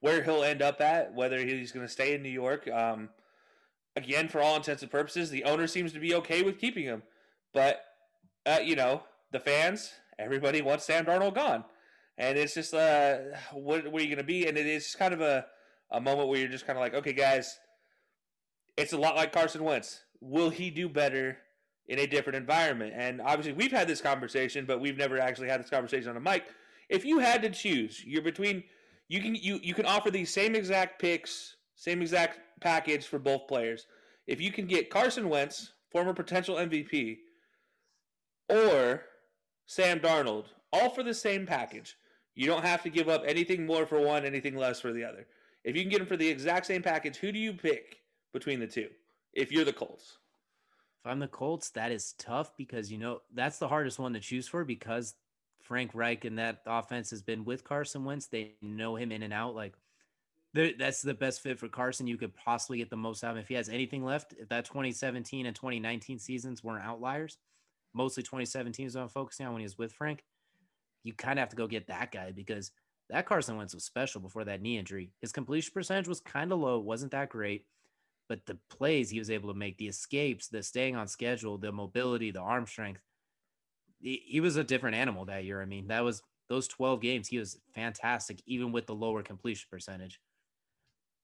where 0.00 0.22
he'll 0.22 0.42
end 0.42 0.62
up 0.62 0.80
at, 0.80 1.14
whether 1.14 1.38
he's 1.38 1.70
going 1.70 1.86
to 1.86 1.92
stay 1.92 2.14
in 2.14 2.22
New 2.22 2.28
York. 2.28 2.68
Um, 2.68 3.10
again, 3.94 4.28
for 4.28 4.40
all 4.40 4.56
intents 4.56 4.82
and 4.82 4.90
purposes, 4.90 5.30
the 5.30 5.44
owner 5.44 5.66
seems 5.66 5.92
to 5.92 6.00
be 6.00 6.14
okay 6.14 6.42
with 6.42 6.58
keeping 6.58 6.84
him. 6.84 7.02
But 7.52 7.84
uh, 8.46 8.58
you 8.62 8.76
know, 8.76 9.02
the 9.30 9.40
fans, 9.40 9.92
everybody 10.18 10.62
wants 10.62 10.84
Sam 10.84 11.04
Darnold 11.04 11.34
gone, 11.34 11.64
and 12.18 12.38
it's 12.38 12.54
just 12.54 12.74
uh, 12.74 13.18
what, 13.52 13.90
what 13.90 14.00
are 14.00 14.04
you 14.04 14.08
going 14.08 14.18
to 14.18 14.24
be? 14.24 14.46
And 14.46 14.56
it 14.56 14.66
is 14.66 14.94
kind 14.94 15.14
of 15.14 15.20
a 15.20 15.46
a 15.90 16.00
moment 16.00 16.28
where 16.28 16.38
you're 16.38 16.48
just 16.48 16.66
kind 16.66 16.78
of 16.78 16.80
like, 16.80 16.94
okay, 16.94 17.12
guys, 17.12 17.58
it's 18.76 18.92
a 18.92 18.98
lot 18.98 19.14
like 19.14 19.32
Carson 19.32 19.62
Wentz. 19.62 20.00
Will 20.20 20.50
he 20.50 20.70
do 20.70 20.88
better 20.88 21.36
in 21.86 21.98
a 21.98 22.06
different 22.06 22.36
environment? 22.36 22.94
And 22.96 23.20
obviously, 23.20 23.52
we've 23.52 23.72
had 23.72 23.88
this 23.88 24.00
conversation, 24.00 24.64
but 24.64 24.80
we've 24.80 24.96
never 24.96 25.18
actually 25.18 25.48
had 25.48 25.60
this 25.60 25.70
conversation 25.70 26.10
on 26.10 26.16
a 26.16 26.20
mic. 26.20 26.44
If 26.88 27.04
you 27.04 27.18
had 27.18 27.42
to 27.42 27.50
choose, 27.50 28.02
you're 28.04 28.22
between 28.22 28.64
you 29.08 29.20
can 29.20 29.34
you 29.34 29.60
you 29.62 29.74
can 29.74 29.86
offer 29.86 30.10
these 30.10 30.32
same 30.32 30.54
exact 30.54 31.00
picks, 31.00 31.56
same 31.76 32.00
exact 32.00 32.40
package 32.60 33.06
for 33.06 33.18
both 33.18 33.46
players. 33.48 33.86
If 34.26 34.40
you 34.40 34.52
can 34.52 34.66
get 34.66 34.90
Carson 34.90 35.28
Wentz, 35.28 35.72
former 35.90 36.14
potential 36.14 36.56
MVP, 36.56 37.18
or 38.48 39.02
Sam 39.66 40.00
Darnold, 40.00 40.46
all 40.72 40.90
for 40.90 41.02
the 41.02 41.14
same 41.14 41.46
package. 41.46 41.96
You 42.34 42.46
don't 42.46 42.64
have 42.64 42.82
to 42.82 42.90
give 42.90 43.08
up 43.08 43.22
anything 43.26 43.66
more 43.66 43.86
for 43.86 44.00
one, 44.00 44.24
anything 44.24 44.56
less 44.56 44.80
for 44.80 44.92
the 44.92 45.04
other. 45.04 45.26
If 45.64 45.76
you 45.76 45.82
can 45.82 45.90
get 45.90 45.98
them 45.98 46.06
for 46.06 46.16
the 46.16 46.28
exact 46.28 46.66
same 46.66 46.82
package, 46.82 47.16
who 47.16 47.30
do 47.30 47.38
you 47.38 47.52
pick 47.52 47.98
between 48.32 48.58
the 48.58 48.66
two? 48.66 48.88
If 49.32 49.52
you're 49.52 49.64
the 49.64 49.72
Colts. 49.72 50.18
If 51.04 51.10
I'm 51.10 51.18
the 51.18 51.28
Colts, 51.28 51.70
that 51.70 51.92
is 51.92 52.14
tough 52.18 52.56
because 52.56 52.90
you 52.90 52.98
know 52.98 53.20
that's 53.34 53.58
the 53.58 53.68
hardest 53.68 53.98
one 53.98 54.12
to 54.14 54.20
choose 54.20 54.48
for 54.48 54.64
because 54.64 55.14
Frank 55.60 55.90
Reich 55.94 56.24
and 56.24 56.38
that 56.38 56.62
offense 56.66 57.10
has 57.10 57.22
been 57.22 57.44
with 57.44 57.64
Carson 57.64 58.04
Wentz. 58.04 58.26
They 58.26 58.54
know 58.62 58.96
him 58.96 59.12
in 59.12 59.22
and 59.22 59.32
out. 59.32 59.54
Like 59.54 59.74
that's 60.54 61.02
the 61.02 61.14
best 61.14 61.42
fit 61.42 61.58
for 61.58 61.68
Carson. 61.68 62.06
You 62.06 62.18
could 62.18 62.34
possibly 62.36 62.78
get 62.78 62.90
the 62.90 62.96
most 62.96 63.24
out 63.24 63.30
of 63.30 63.36
him 63.36 63.42
if 63.42 63.48
he 63.48 63.54
has 63.54 63.68
anything 63.68 64.04
left. 64.04 64.34
If 64.38 64.48
that 64.50 64.64
2017 64.66 65.46
and 65.46 65.56
2019 65.56 66.18
seasons 66.18 66.62
weren't 66.62 66.84
outliers, 66.84 67.38
mostly 67.94 68.22
2017 68.22 68.86
is 68.86 68.94
what 68.94 69.02
I'm 69.02 69.08
focusing 69.08 69.46
on 69.46 69.52
when 69.52 69.60
he 69.60 69.64
was 69.64 69.78
with 69.78 69.92
Frank. 69.92 70.24
You 71.04 71.12
kind 71.12 71.38
of 71.38 71.42
have 71.42 71.48
to 71.50 71.56
go 71.56 71.66
get 71.66 71.88
that 71.88 72.12
guy 72.12 72.32
because 72.32 72.70
that 73.10 73.26
Carson 73.26 73.56
Wentz 73.56 73.74
was 73.74 73.84
special 73.84 74.20
before 74.20 74.44
that 74.44 74.62
knee 74.62 74.78
injury. 74.78 75.10
His 75.20 75.32
completion 75.32 75.72
percentage 75.74 76.08
was 76.08 76.20
kind 76.20 76.52
of 76.52 76.60
low, 76.60 76.78
wasn't 76.78 77.12
that 77.12 77.28
great, 77.28 77.66
but 78.28 78.46
the 78.46 78.58
plays 78.70 79.10
he 79.10 79.18
was 79.18 79.30
able 79.30 79.52
to 79.52 79.58
make, 79.58 79.76
the 79.78 79.88
escapes, 79.88 80.48
the 80.48 80.62
staying 80.62 80.96
on 80.96 81.08
schedule, 81.08 81.58
the 81.58 81.72
mobility, 81.72 82.30
the 82.30 82.40
arm 82.40 82.66
strength, 82.66 83.02
he, 84.00 84.22
he 84.26 84.40
was 84.40 84.56
a 84.56 84.64
different 84.64 84.96
animal 84.96 85.24
that 85.26 85.44
year. 85.44 85.60
I 85.60 85.66
mean, 85.66 85.88
that 85.88 86.04
was 86.04 86.22
those 86.48 86.68
12 86.68 87.00
games, 87.00 87.28
he 87.28 87.38
was 87.38 87.58
fantastic, 87.74 88.42
even 88.46 88.72
with 88.72 88.86
the 88.86 88.94
lower 88.94 89.22
completion 89.22 89.66
percentage. 89.70 90.20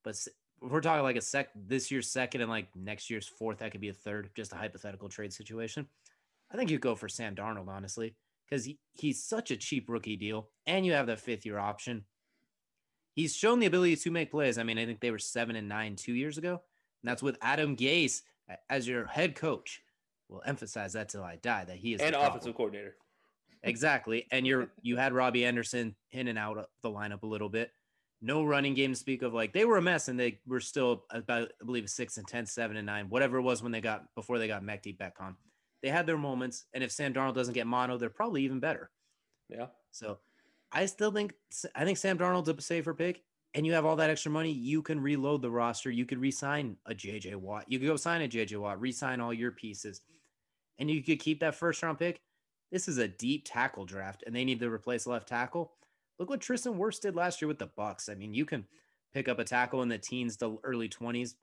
But 0.04 0.16
we're 0.60 0.80
talking 0.80 1.02
like 1.02 1.16
a 1.16 1.20
sec 1.20 1.48
this 1.54 1.90
year's 1.90 2.10
second 2.10 2.40
and 2.40 2.50
like 2.50 2.68
next 2.74 3.10
year's 3.10 3.26
fourth, 3.26 3.58
that 3.58 3.72
could 3.72 3.80
be 3.80 3.88
a 3.88 3.94
third, 3.94 4.30
just 4.34 4.52
a 4.52 4.56
hypothetical 4.56 5.08
trade 5.08 5.32
situation. 5.32 5.86
I 6.50 6.56
think 6.56 6.70
you 6.70 6.78
go 6.78 6.94
for 6.94 7.08
Sam 7.08 7.34
Darnold, 7.34 7.68
honestly 7.68 8.14
because 8.48 8.64
he, 8.64 8.78
he's 8.94 9.22
such 9.22 9.50
a 9.50 9.56
cheap 9.56 9.88
rookie 9.88 10.16
deal, 10.16 10.48
and 10.66 10.86
you 10.86 10.92
have 10.92 11.06
the 11.06 11.16
fifth 11.16 11.44
year 11.44 11.58
option. 11.58 12.04
He's 13.14 13.34
shown 13.34 13.58
the 13.58 13.66
ability 13.66 13.96
to 13.96 14.10
make 14.10 14.30
plays. 14.30 14.58
I 14.58 14.62
mean, 14.62 14.78
I 14.78 14.86
think 14.86 15.00
they 15.00 15.10
were 15.10 15.18
seven 15.18 15.56
and 15.56 15.68
nine 15.68 15.96
two 15.96 16.14
years 16.14 16.38
ago, 16.38 16.62
and 17.02 17.10
that's 17.10 17.22
with 17.22 17.36
Adam 17.42 17.76
Gase 17.76 18.22
as 18.70 18.86
your 18.86 19.06
head 19.06 19.34
coach. 19.34 19.82
We'll 20.28 20.42
emphasize 20.44 20.92
that 20.92 21.08
till 21.08 21.24
I 21.24 21.36
die 21.36 21.64
that 21.64 21.76
he 21.76 21.94
is 21.94 22.00
and 22.00 22.14
offensive 22.14 22.54
coordinator. 22.54 22.96
Exactly, 23.62 24.26
and 24.30 24.46
you're 24.46 24.68
you 24.82 24.96
had 24.96 25.12
Robbie 25.12 25.44
Anderson 25.44 25.96
in 26.12 26.28
and 26.28 26.38
out 26.38 26.58
of 26.58 26.66
the 26.82 26.90
lineup 26.90 27.22
a 27.22 27.26
little 27.26 27.48
bit. 27.48 27.72
No 28.20 28.44
running 28.44 28.74
game 28.74 28.92
to 28.92 28.98
speak 28.98 29.22
of. 29.22 29.34
Like 29.34 29.52
they 29.52 29.64
were 29.64 29.78
a 29.78 29.82
mess, 29.82 30.08
and 30.08 30.18
they 30.18 30.38
were 30.46 30.60
still 30.60 31.04
about 31.10 31.50
I 31.60 31.64
believe 31.64 31.88
six 31.90 32.18
and 32.18 32.26
10, 32.26 32.46
7 32.46 32.76
and 32.76 32.86
nine, 32.86 33.06
whatever 33.08 33.38
it 33.38 33.42
was 33.42 33.62
when 33.62 33.72
they 33.72 33.80
got 33.80 34.04
before 34.14 34.38
they 34.38 34.46
got 34.46 34.62
Mehdi 34.62 34.96
back 34.96 35.16
on 35.20 35.34
they 35.82 35.88
had 35.88 36.06
their 36.06 36.18
moments, 36.18 36.66
and 36.72 36.82
if 36.82 36.90
Sam 36.90 37.14
Darnold 37.14 37.34
doesn't 37.34 37.54
get 37.54 37.66
mono, 37.66 37.96
they're 37.96 38.10
probably 38.10 38.42
even 38.42 38.60
better. 38.60 38.90
Yeah. 39.48 39.66
So 39.90 40.18
I 40.72 40.86
still 40.86 41.10
think 41.12 41.34
I 41.74 41.84
think 41.84 41.98
Sam 41.98 42.18
Darnold's 42.18 42.48
a 42.48 42.60
safer 42.60 42.94
pick, 42.94 43.22
and 43.54 43.66
you 43.66 43.72
have 43.72 43.84
all 43.84 43.96
that 43.96 44.10
extra 44.10 44.30
money, 44.30 44.50
you 44.50 44.82
can 44.82 45.00
reload 45.00 45.42
the 45.42 45.50
roster. 45.50 45.90
You 45.90 46.04
could 46.04 46.18
re-sign 46.18 46.76
a 46.86 46.94
JJ 46.94 47.36
Watt. 47.36 47.64
You 47.68 47.78
could 47.78 47.88
go 47.88 47.96
sign 47.96 48.22
a 48.22 48.28
JJ 48.28 48.58
Watt, 48.58 48.80
re-sign 48.80 49.20
all 49.20 49.32
your 49.32 49.52
pieces, 49.52 50.02
and 50.78 50.90
you 50.90 51.02
could 51.02 51.20
keep 51.20 51.40
that 51.40 51.54
first 51.54 51.82
round 51.82 51.98
pick. 51.98 52.20
This 52.70 52.88
is 52.88 52.98
a 52.98 53.08
deep 53.08 53.46
tackle 53.46 53.86
draft, 53.86 54.24
and 54.26 54.34
they 54.36 54.44
need 54.44 54.60
to 54.60 54.70
replace 54.70 55.06
left 55.06 55.28
tackle. 55.28 55.72
Look 56.18 56.28
what 56.28 56.40
Tristan 56.40 56.74
Wirfs 56.74 57.00
did 57.00 57.16
last 57.16 57.40
year 57.40 57.48
with 57.48 57.58
the 57.58 57.68
Bucs. 57.68 58.10
I 58.10 58.14
mean, 58.14 58.34
you 58.34 58.44
can 58.44 58.66
pick 59.14 59.28
up 59.28 59.38
a 59.38 59.44
tackle 59.44 59.82
in 59.82 59.88
the 59.88 59.98
teens 59.98 60.36
to 60.38 60.58
early 60.64 60.88
20s, 60.88 61.34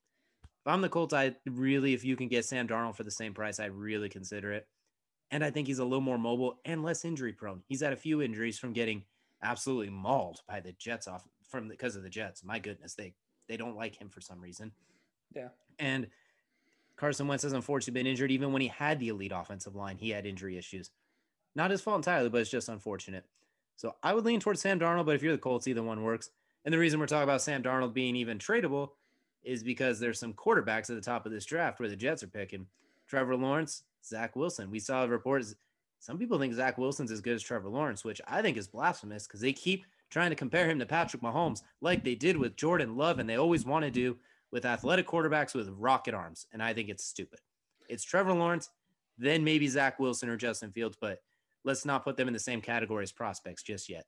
if 0.65 0.73
I'm 0.73 0.81
the 0.81 0.89
Colts, 0.89 1.13
I 1.13 1.35
really, 1.45 1.93
if 1.93 2.03
you 2.03 2.15
can 2.15 2.27
get 2.27 2.43
Sam 2.43 2.67
Darnold 2.67 2.95
for 2.95 3.03
the 3.03 3.11
same 3.11 3.35
price, 3.35 3.59
I 3.59 3.65
really 3.65 4.09
consider 4.09 4.51
it. 4.51 4.67
And 5.29 5.43
I 5.43 5.51
think 5.51 5.67
he's 5.67 5.77
a 5.77 5.83
little 5.83 6.01
more 6.01 6.17
mobile 6.17 6.59
and 6.65 6.83
less 6.83 7.05
injury 7.05 7.33
prone. 7.33 7.61
He's 7.67 7.81
had 7.81 7.93
a 7.93 7.97
few 7.97 8.21
injuries 8.21 8.57
from 8.57 8.73
getting 8.73 9.03
absolutely 9.43 9.91
mauled 9.91 10.41
by 10.47 10.61
the 10.61 10.71
Jets 10.71 11.07
off 11.07 11.23
from 11.47 11.67
because 11.67 11.95
of 11.95 12.01
the 12.01 12.09
Jets. 12.09 12.43
My 12.43 12.57
goodness, 12.57 12.95
they 12.95 13.13
they 13.47 13.57
don't 13.57 13.75
like 13.75 13.95
him 13.95 14.09
for 14.09 14.21
some 14.21 14.41
reason. 14.41 14.71
Yeah. 15.35 15.49
And 15.77 16.07
Carson 16.95 17.27
Wentz 17.27 17.43
has 17.43 17.53
unfortunately 17.53 17.99
been 17.99 18.09
injured. 18.09 18.31
Even 18.31 18.51
when 18.51 18.63
he 18.63 18.69
had 18.69 18.99
the 18.99 19.09
elite 19.09 19.33
offensive 19.35 19.75
line, 19.75 19.97
he 19.97 20.09
had 20.09 20.25
injury 20.25 20.57
issues. 20.57 20.89
Not 21.55 21.69
his 21.69 21.81
fault 21.81 21.97
entirely, 21.97 22.29
but 22.29 22.41
it's 22.41 22.49
just 22.49 22.69
unfortunate. 22.69 23.25
So 23.75 23.95
I 24.01 24.15
would 24.15 24.25
lean 24.25 24.39
towards 24.39 24.61
Sam 24.61 24.79
Darnold, 24.79 25.05
but 25.05 25.15
if 25.15 25.21
you're 25.21 25.33
the 25.33 25.37
Colts, 25.37 25.67
either 25.67 25.83
one 25.83 26.01
works. 26.01 26.31
And 26.63 26.73
the 26.73 26.79
reason 26.79 26.99
we're 26.99 27.05
talking 27.05 27.23
about 27.23 27.41
Sam 27.41 27.61
Darnold 27.61 27.93
being 27.93 28.15
even 28.15 28.39
tradable 28.39 28.91
is 29.45 29.63
because 29.63 29.99
there's 29.99 30.19
some 30.19 30.33
quarterbacks 30.33 30.89
at 30.89 30.95
the 30.95 31.01
top 31.01 31.25
of 31.25 31.31
this 31.31 31.45
draft 31.45 31.79
where 31.79 31.89
the 31.89 31.95
Jets 31.95 32.23
are 32.23 32.27
picking. 32.27 32.65
Trevor 33.07 33.35
Lawrence, 33.35 33.83
Zach 34.03 34.35
Wilson. 34.35 34.71
We 34.71 34.79
saw 34.79 35.03
reports. 35.03 35.55
Some 35.99 36.17
people 36.17 36.39
think 36.39 36.53
Zach 36.53 36.77
Wilson's 36.77 37.11
as 37.11 37.21
good 37.21 37.35
as 37.35 37.43
Trevor 37.43 37.69
Lawrence, 37.69 38.03
which 38.03 38.21
I 38.27 38.41
think 38.41 38.57
is 38.57 38.67
blasphemous 38.67 39.27
because 39.27 39.41
they 39.41 39.53
keep 39.53 39.85
trying 40.09 40.31
to 40.31 40.35
compare 40.35 40.69
him 40.69 40.79
to 40.79 40.85
Patrick 40.85 41.21
Mahomes 41.21 41.61
like 41.81 42.03
they 42.03 42.15
did 42.15 42.37
with 42.37 42.55
Jordan 42.55 42.95
Love, 42.95 43.19
and 43.19 43.29
they 43.29 43.37
always 43.37 43.65
want 43.65 43.85
to 43.85 43.91
do 43.91 44.17
with 44.51 44.65
athletic 44.65 45.07
quarterbacks 45.07 45.53
with 45.53 45.69
rocket 45.69 46.13
arms. 46.13 46.47
And 46.53 46.61
I 46.61 46.73
think 46.73 46.89
it's 46.89 47.03
stupid. 47.03 47.39
It's 47.89 48.03
Trevor 48.03 48.33
Lawrence, 48.33 48.69
then 49.17 49.43
maybe 49.43 49.67
Zach 49.67 49.99
Wilson 49.99 50.29
or 50.29 50.37
Justin 50.37 50.71
Fields, 50.71 50.97
but 50.99 51.21
let's 51.63 51.85
not 51.85 52.03
put 52.03 52.17
them 52.17 52.27
in 52.27 52.33
the 52.33 52.39
same 52.39 52.61
category 52.61 53.03
as 53.03 53.11
prospects 53.11 53.63
just 53.63 53.89
yet 53.89 54.05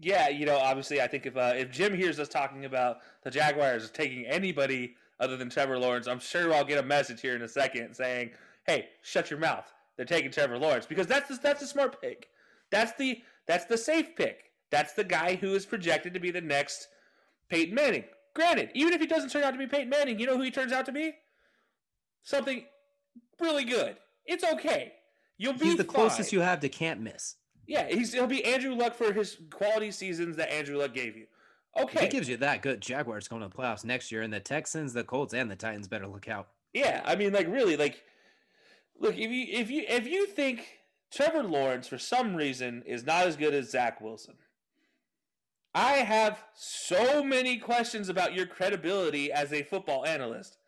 yeah, 0.00 0.28
you 0.28 0.46
know, 0.46 0.56
obviously, 0.56 1.00
I 1.00 1.06
think 1.06 1.26
if 1.26 1.36
uh, 1.36 1.52
if 1.56 1.70
Jim 1.70 1.94
hears 1.94 2.18
us 2.18 2.28
talking 2.28 2.64
about 2.64 2.98
the 3.22 3.30
Jaguars 3.30 3.90
taking 3.90 4.26
anybody 4.26 4.94
other 5.20 5.36
than 5.36 5.48
Trevor 5.48 5.78
Lawrence, 5.78 6.06
I'm 6.06 6.18
sure 6.20 6.52
I'll 6.52 6.64
get 6.64 6.78
a 6.78 6.86
message 6.86 7.20
here 7.20 7.34
in 7.34 7.42
a 7.42 7.48
second 7.48 7.94
saying, 7.94 8.30
"Hey, 8.66 8.88
shut 9.02 9.30
your 9.30 9.38
mouth. 9.38 9.72
They're 9.96 10.04
taking 10.04 10.30
Trevor 10.30 10.58
Lawrence 10.58 10.86
because 10.86 11.06
that's 11.06 11.28
the, 11.28 11.38
that's 11.42 11.62
a 11.62 11.66
smart 11.66 12.00
pick. 12.00 12.28
That's 12.70 12.92
the 12.98 13.22
that's 13.46 13.64
the 13.64 13.78
safe 13.78 14.14
pick. 14.16 14.50
That's 14.70 14.92
the 14.92 15.04
guy 15.04 15.36
who 15.36 15.54
is 15.54 15.64
projected 15.64 16.12
to 16.14 16.20
be 16.20 16.30
the 16.30 16.40
next 16.40 16.88
Peyton 17.48 17.74
Manning. 17.74 18.04
Granted, 18.34 18.70
even 18.74 18.92
if 18.92 19.00
he 19.00 19.06
doesn't 19.06 19.30
turn 19.30 19.44
out 19.44 19.52
to 19.52 19.58
be 19.58 19.66
Peyton 19.66 19.88
Manning, 19.88 20.18
you 20.18 20.26
know 20.26 20.36
who 20.36 20.42
he 20.42 20.50
turns 20.50 20.72
out 20.72 20.84
to 20.86 20.92
be? 20.92 21.12
Something 22.22 22.64
really 23.40 23.64
good. 23.64 23.96
It's 24.26 24.44
okay. 24.44 24.92
You'll 25.38 25.54
be 25.54 25.66
He's 25.66 25.76
the 25.76 25.84
fine. 25.84 25.94
closest 25.94 26.32
you 26.32 26.40
have 26.40 26.60
to 26.60 26.68
can't 26.68 27.00
miss. 27.00 27.36
Yeah, 27.66 27.88
he's 27.88 28.12
he'll 28.12 28.26
be 28.26 28.44
Andrew 28.44 28.74
Luck 28.74 28.94
for 28.94 29.12
his 29.12 29.38
quality 29.50 29.90
seasons 29.90 30.36
that 30.36 30.52
Andrew 30.52 30.78
Luck 30.78 30.94
gave 30.94 31.16
you. 31.16 31.26
Okay, 31.78 32.02
he 32.02 32.08
gives 32.08 32.28
you 32.28 32.36
that 32.38 32.62
good. 32.62 32.80
Jaguars 32.80 33.28
going 33.28 33.42
to 33.42 33.48
the 33.48 33.54
playoffs 33.54 33.84
next 33.84 34.10
year, 34.10 34.22
and 34.22 34.32
the 34.32 34.40
Texans, 34.40 34.92
the 34.92 35.04
Colts, 35.04 35.34
and 35.34 35.50
the 35.50 35.56
Titans 35.56 35.88
better 35.88 36.06
look 36.06 36.28
out. 36.28 36.48
Yeah, 36.72 37.02
I 37.04 37.16
mean, 37.16 37.32
like 37.32 37.48
really, 37.48 37.76
like 37.76 38.02
look 38.98 39.16
if 39.16 39.30
you 39.30 39.46
if 39.48 39.70
you 39.70 39.84
if 39.88 40.06
you 40.06 40.26
think 40.26 40.80
Trevor 41.12 41.42
Lawrence 41.42 41.88
for 41.88 41.98
some 41.98 42.34
reason 42.34 42.82
is 42.86 43.04
not 43.04 43.26
as 43.26 43.36
good 43.36 43.52
as 43.54 43.70
Zach 43.70 44.00
Wilson, 44.00 44.34
I 45.74 45.94
have 45.94 46.44
so 46.54 47.22
many 47.22 47.58
questions 47.58 48.08
about 48.08 48.34
your 48.34 48.46
credibility 48.46 49.32
as 49.32 49.52
a 49.52 49.62
football 49.62 50.06
analyst 50.06 50.58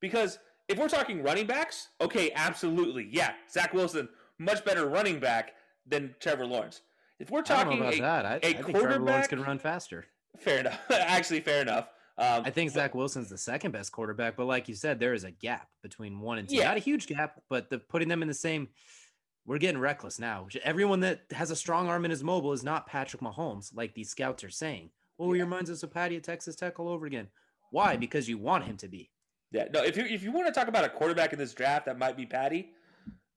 because 0.00 0.38
if 0.68 0.78
we're 0.78 0.88
talking 0.88 1.22
running 1.22 1.46
backs, 1.46 1.88
okay, 2.00 2.30
absolutely, 2.34 3.08
yeah, 3.10 3.32
Zach 3.50 3.72
Wilson 3.72 4.08
much 4.38 4.64
better 4.64 4.86
running 4.88 5.20
back 5.20 5.52
than 5.86 6.14
Trevor 6.20 6.46
Lawrence. 6.46 6.82
If 7.18 7.30
we're 7.30 7.40
I 7.40 7.42
don't 7.42 7.56
know 7.56 7.64
talking 7.64 7.80
about 7.80 7.94
a, 7.94 8.00
that. 8.00 8.26
I, 8.26 8.32
a 8.34 8.36
I 8.36 8.62
think 8.62 8.78
Trevor 8.78 8.98
Lawrence 8.98 9.26
can 9.26 9.42
run 9.42 9.58
faster. 9.58 10.06
fair 10.38 10.60
enough. 10.60 10.80
Actually, 10.90 11.40
fair 11.40 11.62
enough. 11.62 11.88
Um, 12.18 12.42
I 12.44 12.50
think 12.50 12.70
Zach 12.70 12.94
Wilson's 12.94 13.30
the 13.30 13.38
second 13.38 13.72
best 13.72 13.92
quarterback, 13.92 14.36
but 14.36 14.46
like 14.46 14.68
you 14.68 14.74
said, 14.74 15.00
there 15.00 15.14
is 15.14 15.24
a 15.24 15.30
gap 15.30 15.68
between 15.82 16.20
one 16.20 16.38
and 16.38 16.48
two. 16.48 16.56
Yeah. 16.56 16.64
Not 16.64 16.76
a 16.76 16.80
huge 16.80 17.06
gap, 17.06 17.40
but 17.48 17.70
the 17.70 17.78
putting 17.78 18.08
them 18.08 18.22
in 18.22 18.28
the 18.28 18.34
same. 18.34 18.68
We're 19.46 19.58
getting 19.58 19.80
reckless 19.80 20.18
now. 20.18 20.46
Everyone 20.62 21.00
that 21.00 21.22
has 21.30 21.50
a 21.50 21.56
strong 21.56 21.88
arm 21.88 22.04
and 22.04 22.12
is 22.12 22.22
mobile 22.22 22.52
is 22.52 22.62
not 22.62 22.86
Patrick 22.86 23.22
Mahomes, 23.22 23.74
like 23.74 23.94
these 23.94 24.10
scouts 24.10 24.44
are 24.44 24.50
saying. 24.50 24.90
Oh, 25.18 25.32
he 25.32 25.40
reminds 25.40 25.70
us 25.70 25.82
of 25.82 25.92
Patty 25.92 26.16
at 26.16 26.24
Texas 26.24 26.56
Tech 26.56 26.78
all 26.78 26.88
over 26.88 27.06
again. 27.06 27.28
Why? 27.70 27.96
Because 27.96 28.28
you 28.28 28.38
want 28.38 28.64
him 28.64 28.76
to 28.78 28.88
be. 28.88 29.10
Yeah, 29.50 29.64
no. 29.72 29.82
If 29.82 29.96
you 29.96 30.04
if 30.04 30.22
you 30.22 30.30
want 30.30 30.46
to 30.46 30.52
talk 30.52 30.68
about 30.68 30.84
a 30.84 30.88
quarterback 30.88 31.32
in 31.32 31.38
this 31.38 31.54
draft 31.54 31.86
that 31.86 31.98
might 31.98 32.16
be 32.16 32.26
Patty, 32.26 32.70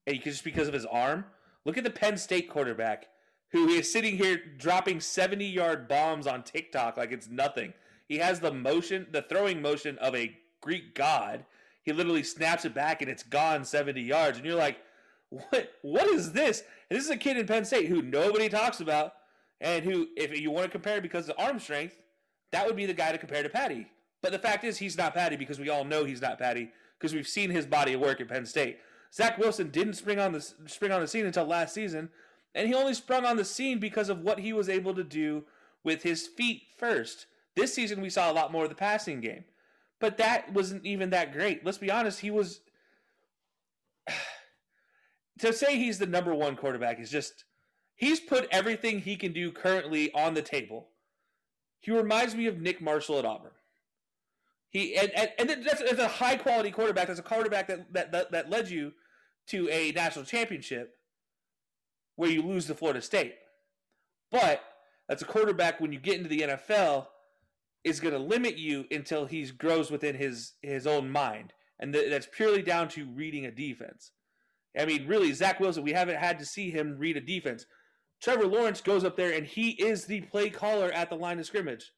and 0.06 0.22
just 0.22 0.44
because 0.44 0.68
of 0.68 0.74
his 0.74 0.86
arm, 0.86 1.26
look 1.66 1.78
at 1.78 1.84
the 1.84 1.90
Penn 1.90 2.18
State 2.18 2.50
quarterback 2.50 3.08
who 3.52 3.68
is 3.70 3.92
sitting 3.92 4.18
here 4.18 4.42
dropping 4.58 5.00
seventy 5.00 5.46
yard 5.46 5.88
bombs 5.88 6.28
on 6.28 6.44
TikTok 6.44 6.98
like 6.98 7.12
it's 7.12 7.30
nothing. 7.30 7.74
He 8.08 8.18
has 8.18 8.40
the 8.40 8.52
motion, 8.52 9.08
the 9.12 9.22
throwing 9.22 9.62
motion 9.62 9.98
of 10.00 10.16
a 10.16 10.36
Greek 10.62 10.96
god. 10.96 11.46
He 11.84 11.94
literally 11.94 12.24
snaps 12.24 12.66
it 12.66 12.74
back 12.74 13.02
and 13.02 13.12
it's 13.12 13.24
gone 13.24 13.64
seventy 13.64 14.02
yards, 14.02 14.38
and 14.38 14.46
you're 14.46 14.56
like, 14.56 14.78
what? 15.30 15.72
What 15.82 16.08
is 16.08 16.32
this? 16.32 16.64
And 16.90 16.98
this 16.98 17.06
is 17.06 17.12
a 17.12 17.18
kid 17.18 17.38
in 17.38 17.46
Penn 17.46 17.66
State 17.66 17.88
who 17.88 18.02
nobody 18.02 18.50
talks 18.50 18.80
about, 18.80 19.14
and 19.62 19.84
who, 19.84 20.08
if 20.16 20.38
you 20.40 20.52
want 20.52 20.66
to 20.66 20.72
compare 20.72 21.02
because 21.02 21.30
of 21.30 21.36
arm 21.38 21.60
strength, 21.60 21.98
that 22.52 22.66
would 22.66 22.76
be 22.76 22.86
the 22.86 22.94
guy 22.94 23.12
to 23.12 23.18
compare 23.18 23.44
to 23.44 23.50
Patty. 23.50 23.88
But 24.22 24.32
the 24.32 24.40
fact 24.40 24.64
is, 24.64 24.78
he's 24.78 24.98
not 24.98 25.14
Patty 25.14 25.36
because 25.36 25.60
we 25.60 25.70
all 25.70 25.84
know 25.84 26.06
he's 26.06 26.22
not 26.22 26.40
Patty 26.40 26.70
because 26.98 27.14
we've 27.14 27.28
seen 27.28 27.50
his 27.50 27.66
body 27.66 27.94
of 27.94 28.02
work 28.02 28.22
at 28.22 28.30
Penn 28.30 28.46
State. 28.46 28.80
Zach 29.14 29.38
Wilson 29.38 29.70
didn't 29.70 29.94
spring 29.94 30.20
on 30.20 30.32
the 30.32 30.42
spring 30.42 30.92
on 30.92 31.02
the 31.02 31.08
scene 31.08 31.26
until 31.26 31.46
last 31.46 31.74
season, 31.74 32.10
and 32.56 32.68
he 32.68 32.74
only 32.74 32.94
sprung 32.94 33.26
on 33.26 33.38
the 33.38 33.46
scene 33.46 33.80
because 33.80 34.10
of 34.10 34.22
what 34.22 34.40
he 34.40 34.54
was 34.54 34.70
able 34.70 34.94
to 34.96 35.04
do 35.04 35.44
with 35.84 36.02
his 36.02 36.28
feet 36.28 36.64
first. 36.78 37.28
This 37.56 37.74
season, 37.74 38.02
we 38.02 38.10
saw 38.10 38.32
a 38.32 38.34
lot 38.34 38.52
more 38.52 38.64
of 38.64 38.70
the 38.70 38.76
passing 38.76 39.22
game, 39.22 39.44
but 40.00 40.18
that 40.18 40.52
wasn't 40.52 40.86
even 40.86 41.12
that 41.12 41.32
great. 41.32 41.64
Let's 41.64 41.78
be 41.78 41.92
honest, 41.92 42.22
he 42.22 42.32
was. 42.32 42.62
to 45.40 45.54
say 45.54 45.78
he's 45.78 46.00
the 46.00 46.06
number 46.06 46.34
one 46.34 46.56
quarterback 46.56 47.00
is 47.00 47.10
just 47.10 47.46
he's 47.96 48.20
put 48.20 48.48
everything 48.52 49.00
he 49.00 49.16
can 49.16 49.32
do 49.32 49.52
currently 49.52 50.12
on 50.14 50.34
the 50.34 50.42
table. 50.42 50.88
He 51.82 51.92
reminds 51.92 52.34
me 52.34 52.48
of 52.48 52.60
Nick 52.60 52.82
Marshall 52.82 53.20
at 53.20 53.26
Auburn. 53.26 53.52
He 54.70 54.96
and 54.96 55.12
and, 55.12 55.30
and 55.38 55.64
that's, 55.64 55.84
that's 55.84 56.00
a 56.00 56.08
high 56.08 56.36
quality 56.36 56.72
quarterback. 56.72 57.08
That's 57.08 57.20
a 57.20 57.24
quarterback 57.24 57.68
that, 57.68 57.94
that 57.94 58.12
that 58.12 58.32
that 58.32 58.50
led 58.50 58.70
you 58.70 58.94
to 59.48 59.70
a 59.70 59.92
national 59.92 60.26
championship 60.26 60.96
where 62.16 62.30
you 62.30 62.42
lose 62.42 62.68
to 62.68 62.76
Florida 62.76 63.02
State. 63.02 63.36
But 64.32 64.62
that's 65.08 65.22
a 65.22 65.26
quarterback 65.26 65.80
when 65.80 65.92
you 65.92 66.00
get 66.00 66.18
into 66.18 66.30
the 66.30 66.42
NFL 66.42 67.08
is 67.84 68.00
going 68.00 68.14
to 68.14 68.20
limit 68.20 68.58
you 68.58 68.86
until 68.92 69.26
he 69.26 69.46
grows 69.46 69.92
within 69.92 70.16
his 70.16 70.54
his 70.62 70.88
own 70.88 71.10
mind, 71.10 71.54
and 71.80 71.94
th- 71.94 72.10
that's 72.10 72.28
purely 72.32 72.62
down 72.62 72.88
to 72.90 73.06
reading 73.06 73.46
a 73.46 73.52
defense. 73.52 74.12
I 74.78 74.86
mean, 74.86 75.08
really, 75.08 75.34
Zach 75.34 75.60
Wilson, 75.60 75.84
we 75.84 75.94
haven't 75.94 76.18
had 76.18 76.40
to 76.40 76.46
see 76.46 76.72
him 76.72 76.98
read 76.98 77.18
a 77.18 77.22
defense. 77.22 77.66
Trevor 78.22 78.48
Lawrence 78.48 78.82
goes 78.82 79.04
up 79.04 79.18
there 79.18 79.34
and 79.34 79.46
he 79.46 79.72
is 79.72 80.06
the 80.06 80.22
play 80.22 80.50
caller 80.50 80.92
at 80.92 81.10
the 81.10 81.16
line 81.16 81.40
of 81.40 81.46
scrimmage. 81.46 81.92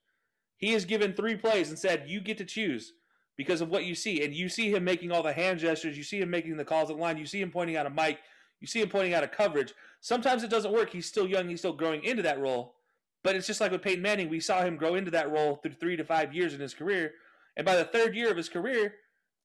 He 0.58 0.74
is 0.74 0.84
given 0.84 1.14
three 1.14 1.36
plays 1.36 1.70
and 1.70 1.78
said, 1.78 2.06
You 2.08 2.20
get 2.20 2.38
to 2.40 2.46
choose 2.46 2.94
because 3.38 3.62
of 3.62 3.70
what 3.70 3.86
you 3.86 3.96
see. 3.96 4.24
And 4.24 4.34
you 4.34 4.50
see 4.50 4.72
him 4.72 4.84
making 4.84 5.12
all 5.12 5.24
the 5.24 5.34
hand 5.34 5.60
gestures. 5.60 5.98
You 5.98 6.04
see 6.04 6.20
him 6.22 6.30
making 6.30 6.56
the 6.58 6.66
calls 6.66 6.90
at 6.90 6.96
the 6.98 7.02
line. 7.02 7.18
You 7.18 7.26
see 7.26 7.42
him 7.42 7.52
pointing 7.52 7.76
out 7.76 7.86
a 7.86 7.90
mic. 7.90 8.20
You 8.62 8.68
see 8.68 8.82
him 8.82 8.90
pointing 8.90 9.14
out 9.14 9.24
a 9.24 9.28
coverage. 9.28 9.74
Sometimes 10.02 10.44
it 10.44 10.50
doesn't 10.50 10.72
work. 10.72 10.90
He's 10.90 11.06
still 11.06 11.28
young. 11.28 11.50
He's 11.50 11.60
still 11.60 11.74
growing 11.74 12.04
into 12.04 12.24
that 12.24 12.40
role. 12.40 12.76
But 13.24 13.36
it's 13.36 13.48
just 13.48 13.60
like 13.60 13.72
with 13.72 13.82
Peyton 13.82 14.02
Manning. 14.02 14.30
We 14.30 14.40
saw 14.40 14.64
him 14.64 14.76
grow 14.78 14.96
into 14.96 15.12
that 15.12 15.32
role 15.32 15.56
through 15.58 15.74
three 15.74 15.98
to 15.98 16.04
five 16.06 16.34
years 16.34 16.54
in 16.54 16.60
his 16.62 16.74
career. 16.74 17.14
And 17.58 17.66
by 17.66 17.76
the 17.76 17.86
third 17.86 18.16
year 18.16 18.30
of 18.30 18.38
his 18.38 18.50
career, 18.50 18.96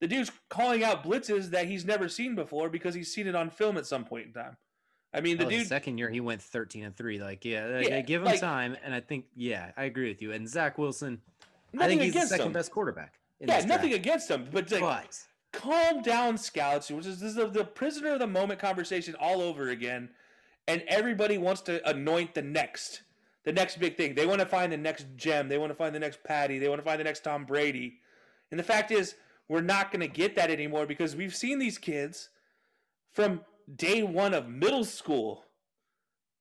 the 0.00 0.08
dude's 0.08 0.30
calling 0.48 0.84
out 0.84 1.04
blitzes 1.04 1.50
that 1.50 1.66
he's 1.66 1.84
never 1.84 2.08
seen 2.08 2.34
before 2.34 2.68
because 2.68 2.94
he's 2.94 3.12
seen 3.12 3.26
it 3.26 3.34
on 3.34 3.50
film 3.50 3.76
at 3.76 3.86
some 3.86 4.04
point 4.04 4.26
in 4.26 4.32
time. 4.32 4.56
I 5.12 5.20
mean, 5.20 5.38
the 5.38 5.46
Oh, 5.46 5.50
dude. 5.50 5.66
second 5.66 5.98
year 5.98 6.08
he 6.08 6.20
went 6.20 6.40
13 6.40 6.84
and 6.84 6.96
3. 6.96 7.18
Like, 7.20 7.44
yeah, 7.44 7.80
Yeah, 7.80 8.00
give 8.02 8.20
him 8.22 8.26
like- 8.26 8.40
time. 8.40 8.76
And 8.84 8.94
I 8.94 9.00
think, 9.00 9.26
yeah, 9.34 9.72
I 9.76 9.84
agree 9.84 10.08
with 10.08 10.22
you. 10.22 10.32
And 10.32 10.48
Zach 10.48 10.78
Wilson, 10.78 11.20
I 11.78 11.86
think 11.88 12.02
he's 12.02 12.14
the 12.14 12.20
second 12.26 12.46
him. 12.48 12.52
best 12.52 12.70
quarterback. 12.70 13.14
Yeah, 13.40 13.64
nothing 13.64 13.94
against 13.94 14.30
him, 14.30 14.48
but 14.50 14.70
like, 14.70 14.80
But 14.80 15.18
calm 15.52 16.02
down, 16.02 16.36
scouts. 16.36 16.90
Which 16.90 17.06
is 17.06 17.20
this 17.20 17.30
is 17.30 17.36
the, 17.36 17.48
the 17.48 17.64
prisoner 17.64 18.12
of 18.12 18.18
the 18.18 18.26
moment 18.26 18.60
conversation 18.60 19.14
all 19.18 19.40
over 19.40 19.70
again, 19.70 20.10
and 20.68 20.82
everybody 20.86 21.38
wants 21.38 21.62
to 21.62 21.86
anoint 21.88 22.34
the 22.34 22.42
next, 22.42 23.02
the 23.44 23.52
next 23.52 23.78
big 23.80 23.96
thing. 23.96 24.14
They 24.14 24.26
want 24.26 24.40
to 24.40 24.46
find 24.46 24.70
the 24.70 24.76
next 24.76 25.06
gem. 25.16 25.48
They 25.48 25.58
want 25.58 25.70
to 25.70 25.76
find 25.76 25.94
the 25.94 26.00
next 26.00 26.22
Patty. 26.22 26.58
They 26.58 26.68
want 26.68 26.80
to 26.80 26.84
find 26.84 27.00
the 27.00 27.04
next 27.04 27.24
Tom 27.24 27.44
Brady. 27.44 27.98
And 28.50 28.60
the 28.60 28.64
fact 28.64 28.90
is, 28.90 29.14
we're 29.48 29.60
not 29.60 29.90
going 29.90 30.00
to 30.00 30.08
get 30.08 30.36
that 30.36 30.50
anymore 30.50 30.86
because 30.86 31.16
we've 31.16 31.34
seen 31.34 31.58
these 31.58 31.78
kids 31.78 32.28
from 33.12 33.40
day 33.76 34.02
one 34.02 34.34
of 34.34 34.48
middle 34.48 34.84
school 34.84 35.44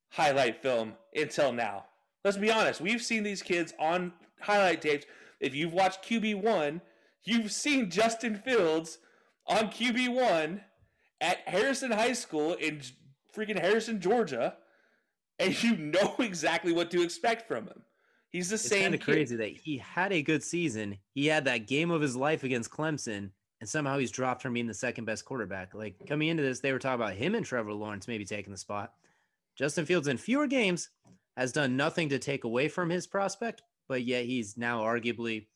highlight 0.10 0.62
film 0.62 0.93
until 1.16 1.52
now. 1.54 1.86
Let's 2.24 2.38
be 2.38 2.52
honest. 2.52 2.82
We've 2.82 3.02
seen 3.02 3.24
these 3.24 3.41
kids 3.41 3.74
on 3.80 4.14
highlight 4.41 4.82
tapes. 4.82 5.06
If 5.39 5.56
you've 5.56 5.74
watched 5.74 6.04
QB1, 6.04 6.82
you've 7.24 7.52
seen 7.52 7.90
Justin 7.90 8.36
Fields 8.36 9.00
on 9.48 9.70
QB1 9.70 10.62
at 11.22 11.38
Harrison 11.48 11.92
High 11.92 12.14
School 12.14 12.54
in 12.54 12.82
freaking 13.36 13.60
Harrison, 13.60 14.00
Georgia, 14.00 14.56
and 15.38 15.62
you 15.64 15.76
know 15.76 16.16
exactly 16.20 16.72
what 16.74 16.92
to 16.92 17.02
expect 17.02 17.48
from 17.48 17.66
him. 17.66 17.82
He's 18.30 18.50
the 18.50 18.56
it's 18.56 18.68
same 18.68 18.84
kind 18.84 18.96
of 18.96 19.02
crazy 19.02 19.36
that 19.38 19.50
he 19.50 19.78
had 19.78 20.14
a 20.14 20.22
good 20.22 20.44
season. 20.44 20.98
He 21.16 21.26
had 21.26 21.46
that 21.46 21.68
game 21.68 21.90
of 21.90 22.02
his 22.02 22.16
life 22.16 22.44
against 22.44 22.70
Clemson, 22.70 23.32
and 23.60 23.68
somehow 23.68 23.98
he's 23.98 24.12
dropped 24.12 24.44
from 24.44 24.54
being 24.54 24.68
the 24.68 24.74
second 24.74 25.06
best 25.06 25.26
quarterback. 25.26 25.74
Like 25.74 25.96
coming 26.08 26.28
into 26.28 26.44
this, 26.44 26.60
they 26.60 26.72
were 26.72 26.80
talking 26.80 27.02
about 27.02 27.16
him 27.16 27.34
and 27.34 27.46
Trevor 27.46 27.74
Lawrence 27.74 28.08
maybe 28.08 28.26
taking 28.26 28.52
the 28.52 28.58
spot. 28.58 28.94
Justin 29.58 29.86
Fields 29.86 30.08
in 30.08 30.18
fewer 30.18 30.46
games 30.46 30.90
has 31.36 31.52
done 31.52 31.76
nothing 31.76 32.10
to 32.10 32.20
take 32.20 32.44
away 32.44 32.68
from 32.68 32.90
his 32.90 33.08
prospect, 33.08 33.64
but 33.88 34.04
yet 34.04 34.26
he's 34.26 34.58
now 34.58 34.82
arguably 34.82 35.48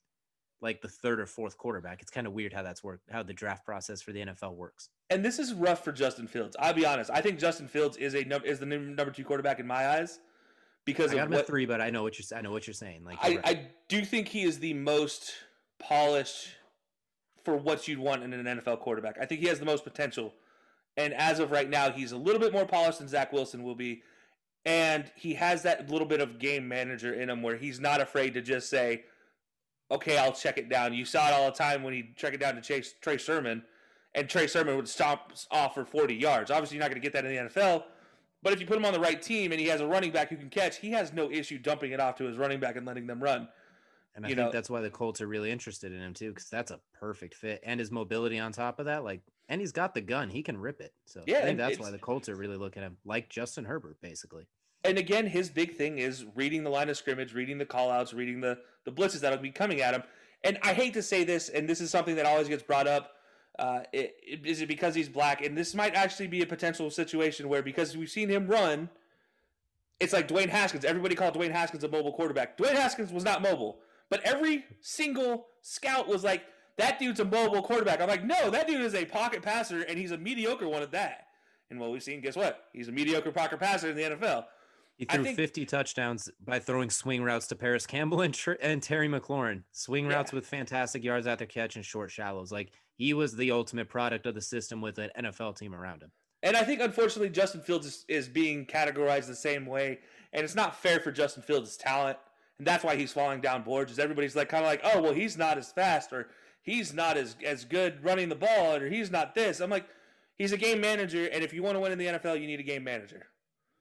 like 0.64 0.82
the 0.82 0.88
third 0.88 1.20
or 1.20 1.26
fourth 1.26 1.58
quarterback. 1.58 2.02
It's 2.02 2.10
kind 2.10 2.26
of 2.26 2.34
weird 2.34 2.54
how 2.54 2.64
that's 2.64 2.84
worked, 2.84 3.12
how 3.12 3.22
the 3.22 3.34
draft 3.34 3.66
process 3.66 4.02
for 4.02 4.14
the 4.14 4.22
NFL 4.26 4.56
works. 4.56 4.90
And 5.10 5.24
this 5.24 5.38
is 5.38 5.54
rough 5.54 5.84
for 5.84 5.92
Justin 5.92 6.26
Fields. 6.26 6.56
I'll 6.58 6.74
be 6.74 6.86
honest. 6.86 7.12
I 7.14 7.22
think 7.22 7.38
Justin 7.38 7.68
Fields 7.68 7.98
is 7.98 8.16
a 8.16 8.24
num- 8.24 8.46
is 8.46 8.60
the 8.60 8.66
number 8.66 9.12
two 9.12 9.26
quarterback 9.26 9.60
in 9.60 9.68
my 9.68 9.90
eyes 9.90 10.20
because 10.86 11.12
I 11.12 11.16
got 11.16 11.26
him 11.26 11.34
what 11.34 11.46
three, 11.46 11.66
but 11.66 11.82
I 11.82 11.90
know 11.90 12.02
what 12.02 12.18
you're 12.18 12.38
I 12.38 12.42
know 12.42 12.52
what 12.52 12.66
you're 12.66 12.74
saying. 12.74 13.04
Like 13.04 13.18
you're 13.24 13.42
right. 13.42 13.46
I 13.46 13.68
do 13.90 14.04
think 14.06 14.30
he 14.30 14.44
is 14.44 14.60
the 14.60 14.74
most 14.74 15.34
polished 15.80 16.48
for 17.44 17.58
what 17.58 17.88
you'd 17.88 18.00
want 18.00 18.24
in 18.24 18.34
an 18.34 18.60
NFL 18.60 18.80
quarterback. 18.80 19.18
I 19.22 19.26
think 19.26 19.42
he 19.42 19.48
has 19.48 19.60
the 19.60 19.66
most 19.66 19.84
potential. 19.84 20.34
And 20.96 21.14
as 21.14 21.40
of 21.40 21.52
right 21.52 21.70
now, 21.70 21.92
he's 21.92 22.14
a 22.14 22.18
little 22.18 22.40
bit 22.40 22.54
more 22.54 22.66
polished 22.66 23.00
than 23.00 23.08
Zach 23.08 23.34
Wilson 23.34 23.64
will 23.64 23.76
be. 23.76 24.04
And 24.66 25.12
he 25.16 25.34
has 25.34 25.64
that 25.64 25.90
little 25.90 26.08
bit 26.08 26.22
of 26.22 26.40
game 26.40 26.68
manager 26.70 27.14
in 27.14 27.30
him 27.30 27.42
where 27.42 27.58
he's 27.58 27.82
not 27.82 28.00
afraid 28.00 28.34
to 28.36 28.42
just 28.42 28.70
say, 28.70 29.04
okay, 29.94 30.18
I'll 30.18 30.34
check 30.34 30.58
it 30.58 30.70
down. 30.70 30.94
You 30.94 31.06
saw 31.06 31.28
it 31.30 31.34
all 31.34 31.46
the 31.46 31.58
time 31.58 31.84
when 31.84 31.94
he'd 31.94 32.16
check 32.16 32.34
it 32.34 32.40
down 32.40 32.56
to 32.56 32.62
Chase, 32.62 32.96
Trey 33.02 33.18
Sermon, 33.18 33.64
and 34.16 34.30
Trey 34.30 34.48
Sermon 34.48 34.76
would 34.76 34.88
stomp 34.88 35.22
off 35.52 35.76
for 35.76 35.86
40 35.86 36.16
yards. 36.16 36.52
Obviously, 36.52 36.76
you're 36.78 36.84
not 36.84 36.90
going 36.90 37.02
to 37.02 37.06
get 37.06 37.14
that 37.14 37.26
in 37.26 37.32
the 37.36 37.50
NFL. 37.50 37.84
But 38.42 38.52
if 38.52 38.60
you 38.60 38.66
put 38.66 38.76
him 38.76 38.84
on 38.84 38.92
the 38.92 39.00
right 39.00 39.22
team 39.22 39.52
and 39.54 39.62
he 39.62 39.68
has 39.68 39.80
a 39.80 39.88
running 39.88 40.12
back 40.12 40.30
who 40.30 40.36
can 40.36 40.50
catch, 40.50 40.78
he 40.78 40.92
has 40.92 41.14
no 41.14 41.32
issue 41.32 41.58
dumping 41.58 41.94
it 41.94 42.00
off 42.02 42.18
to 42.18 42.26
his 42.26 42.38
running 42.38 42.60
back 42.60 42.76
and 42.76 42.86
letting 42.86 43.08
them 43.08 43.24
run. 43.24 43.48
And 44.16 44.26
I 44.26 44.30
you 44.30 44.36
think 44.36 44.48
know- 44.48 44.52
that's 44.52 44.70
why 44.70 44.82
the 44.82 44.90
Colts 44.90 45.22
are 45.22 45.28
really 45.28 45.50
interested 45.50 45.94
in 45.94 46.00
him 46.02 46.14
too, 46.14 46.30
because 46.30 46.50
that's 46.50 46.70
a 46.70 46.80
perfect 47.00 47.36
fit. 47.36 47.62
And 47.64 47.80
his 47.80 47.90
mobility 47.90 48.38
on 48.38 48.52
top 48.52 48.80
of 48.80 48.86
that, 48.86 49.04
like, 49.04 49.22
and 49.50 49.60
he's 49.62 49.72
got 49.72 49.94
the 49.94 50.02
gun; 50.02 50.30
he 50.30 50.44
can 50.44 50.58
rip 50.58 50.82
it. 50.82 50.94
So 51.06 51.24
Yeah, 51.26 51.40
I 51.40 51.42
think 51.44 51.58
that's 51.58 51.80
why 51.80 51.92
the 51.92 51.98
Colts 51.98 52.30
are 52.30 52.36
really 52.36 52.58
looking 52.58 52.84
at 52.84 52.88
him, 52.88 52.98
like 53.06 53.30
Justin 53.30 53.66
Herbert, 53.66 53.98
basically. 54.02 54.48
And 54.84 54.98
again, 54.98 55.26
his 55.28 55.50
big 55.50 55.76
thing 55.76 55.98
is 56.00 56.26
reading 56.36 56.64
the 56.64 56.70
line 56.70 56.90
of 56.90 56.98
scrimmage, 56.98 57.34
reading 57.34 57.58
the 57.58 57.66
callouts, 57.66 58.14
reading 58.14 58.42
the, 58.42 58.58
the 58.86 58.92
blitzes 58.92 59.22
that'll 59.22 59.38
be 59.40 59.52
coming 59.52 59.82
at 59.82 59.94
him. 59.94 60.04
And 60.44 60.60
I 60.62 60.74
hate 60.74 60.94
to 60.96 61.02
say 61.02 61.24
this, 61.24 61.48
and 61.50 61.70
this 61.70 61.80
is 61.80 61.90
something 61.90 62.16
that 62.18 62.26
always 62.26 62.50
gets 62.50 62.64
brought 62.64 62.88
up. 62.88 63.12
Uh, 63.58 63.82
it, 63.94 64.16
it- 64.22 64.46
is 64.46 64.62
it 64.62 64.68
because 64.68 64.94
he's 64.94 65.08
black? 65.08 65.42
And 65.46 65.58
this 65.58 65.74
might 65.74 65.96
actually 65.96 66.28
be 66.28 66.42
a 66.42 66.46
potential 66.46 66.90
situation 66.90 67.48
where 67.48 67.62
because 67.64 67.96
we've 67.96 68.10
seen 68.10 68.28
him 68.30 68.48
run, 68.48 68.90
it's 70.00 70.12
like 70.12 70.28
Dwayne 70.28 70.50
Haskins. 70.50 70.84
Everybody 70.84 71.16
called 71.16 71.34
Dwayne 71.36 71.52
Haskins 71.52 71.84
a 71.84 71.88
mobile 71.88 72.12
quarterback. 72.12 72.58
Dwayne 72.58 72.74
Haskins 72.76 73.14
was 73.14 73.24
not 73.24 73.42
mobile, 73.42 73.80
but 74.10 74.22
every 74.24 74.66
single 74.82 75.48
scout 75.62 76.08
was 76.10 76.24
like, 76.26 76.44
that 76.78 77.00
dude's 77.00 77.20
a 77.20 77.26
mobile 77.26 77.62
quarterback. 77.62 78.02
I'm 78.02 78.10
like, 78.10 78.26
no, 78.26 78.50
that 78.50 78.68
dude 78.68 78.82
is 78.82 78.96
a 78.96 79.06
pocket 79.06 79.44
passer, 79.44 79.84
and 79.84 79.98
he's 79.98 80.12
a 80.12 80.18
mediocre 80.18 80.68
one 80.68 80.82
at 80.82 80.92
that. 80.92 81.28
And 81.70 81.80
what 81.80 81.92
we've 81.92 82.04
seen, 82.04 82.20
guess 82.20 82.36
what? 82.36 82.66
He's 82.74 82.88
a 82.88 82.92
mediocre 82.92 83.32
pocket 83.32 83.60
passer 83.60 83.90
in 83.92 83.96
the 83.96 84.02
NFL. 84.02 84.46
He 84.98 85.06
threw 85.06 85.24
think- 85.24 85.36
50 85.38 85.66
touchdowns 85.66 86.30
by 86.46 86.60
throwing 86.60 86.90
swing 86.90 87.24
routes 87.24 87.48
to 87.48 87.56
Parris 87.56 87.86
Campbell 87.88 88.22
and, 88.22 88.38
and 88.62 88.82
Terry 88.82 89.08
McLaurin. 89.10 89.64
Swing 89.72 90.06
Yeah. 90.10 90.16
routes 90.18 90.32
with 90.32 90.46
fantastic 90.46 91.04
yards 91.04 91.26
after 91.28 91.46
catch 91.46 91.76
and 91.76 91.84
short 91.86 92.12
shallows. 92.12 92.52
Like 92.52 92.72
he 92.96 93.14
was 93.14 93.36
the 93.36 93.52
ultimate 93.52 93.90
product 93.90 94.26
of 94.26 94.36
the 94.36 94.42
system 94.42 94.82
with 94.82 95.00
an 95.00 95.10
NFL 95.18 95.58
team 95.58 95.74
around 95.74 96.04
him. 96.04 96.12
And 96.44 96.56
I 96.58 96.64
think 96.64 96.82
unfortunately 96.82 97.30
Justin 97.30 97.62
Fields 97.62 97.88
is, 97.88 98.06
is 98.08 98.28
being 98.30 98.66
categorized 98.66 99.28
the 99.28 99.36
same 99.36 99.66
way, 99.66 100.00
and 100.34 100.44
it's 100.44 100.56
not 100.56 100.76
fair 100.76 101.00
for 101.00 101.12
Justin 101.12 101.42
Fields' 101.42 101.78
talent, 101.78 102.18
and 102.60 102.68
that's 102.68 102.84
why 102.84 102.96
he's 102.98 103.14
falling 103.14 103.40
down 103.40 103.64
boards. 103.64 103.94
Is 103.94 104.00
everybody's 104.00 104.36
like 104.36 104.50
kind 104.50 104.64
of 104.64 104.70
like, 104.70 104.82
oh 104.84 105.02
well, 105.02 105.14
he's 105.14 105.38
not 105.38 105.58
as 105.58 105.72
fast, 105.72 106.12
or 106.12 106.28
he's 106.62 106.94
not 106.94 107.16
as 107.18 107.36
as 107.46 107.64
good 107.64 108.04
running 108.04 108.28
the 108.30 108.36
ball, 108.36 108.76
or 108.76 108.90
he's 108.90 109.10
not 109.10 109.34
this. 109.34 109.62
I'm 109.62 109.70
like, 109.70 109.88
he's 110.36 110.52
a 110.52 110.58
game 110.58 110.82
manager, 110.82 111.28
and 111.32 111.44
if 111.46 111.54
you 111.54 111.64
want 111.64 111.76
to 111.76 111.80
win 111.80 111.94
in 111.94 111.98
the 111.98 112.08
NFL, 112.08 112.40
you 112.40 112.46
need 112.46 112.60
a 112.60 112.64
game 112.64 112.84
manager. 112.84 113.26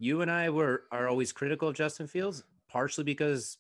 You 0.02 0.20
and 0.20 0.28
I 0.28 0.50
were 0.50 0.82
are 0.90 1.06
always 1.06 1.30
critical 1.30 1.68
of 1.68 1.76
Justin 1.76 2.08
Fields, 2.08 2.42
partially 2.68 3.04
because 3.04 3.58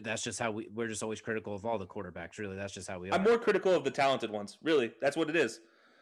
that's 0.00 0.22
just 0.22 0.38
how 0.38 0.50
we 0.50 0.66
we're 0.72 0.88
just 0.88 1.02
always 1.02 1.20
critical 1.20 1.54
of 1.54 1.66
all 1.66 1.76
the 1.76 1.86
quarterbacks. 1.86 2.38
Really, 2.38 2.56
that's 2.56 2.72
just 2.72 2.88
how 2.88 2.98
we 2.98 3.10
are. 3.10 3.14
I'm 3.14 3.22
more 3.22 3.36
critical 3.36 3.74
of 3.74 3.84
the 3.84 3.90
talented 3.90 4.30
ones. 4.30 4.56
Really, 4.62 4.90
that's 5.02 5.18
what 5.18 5.28
it 5.28 5.36
is. 5.36 5.60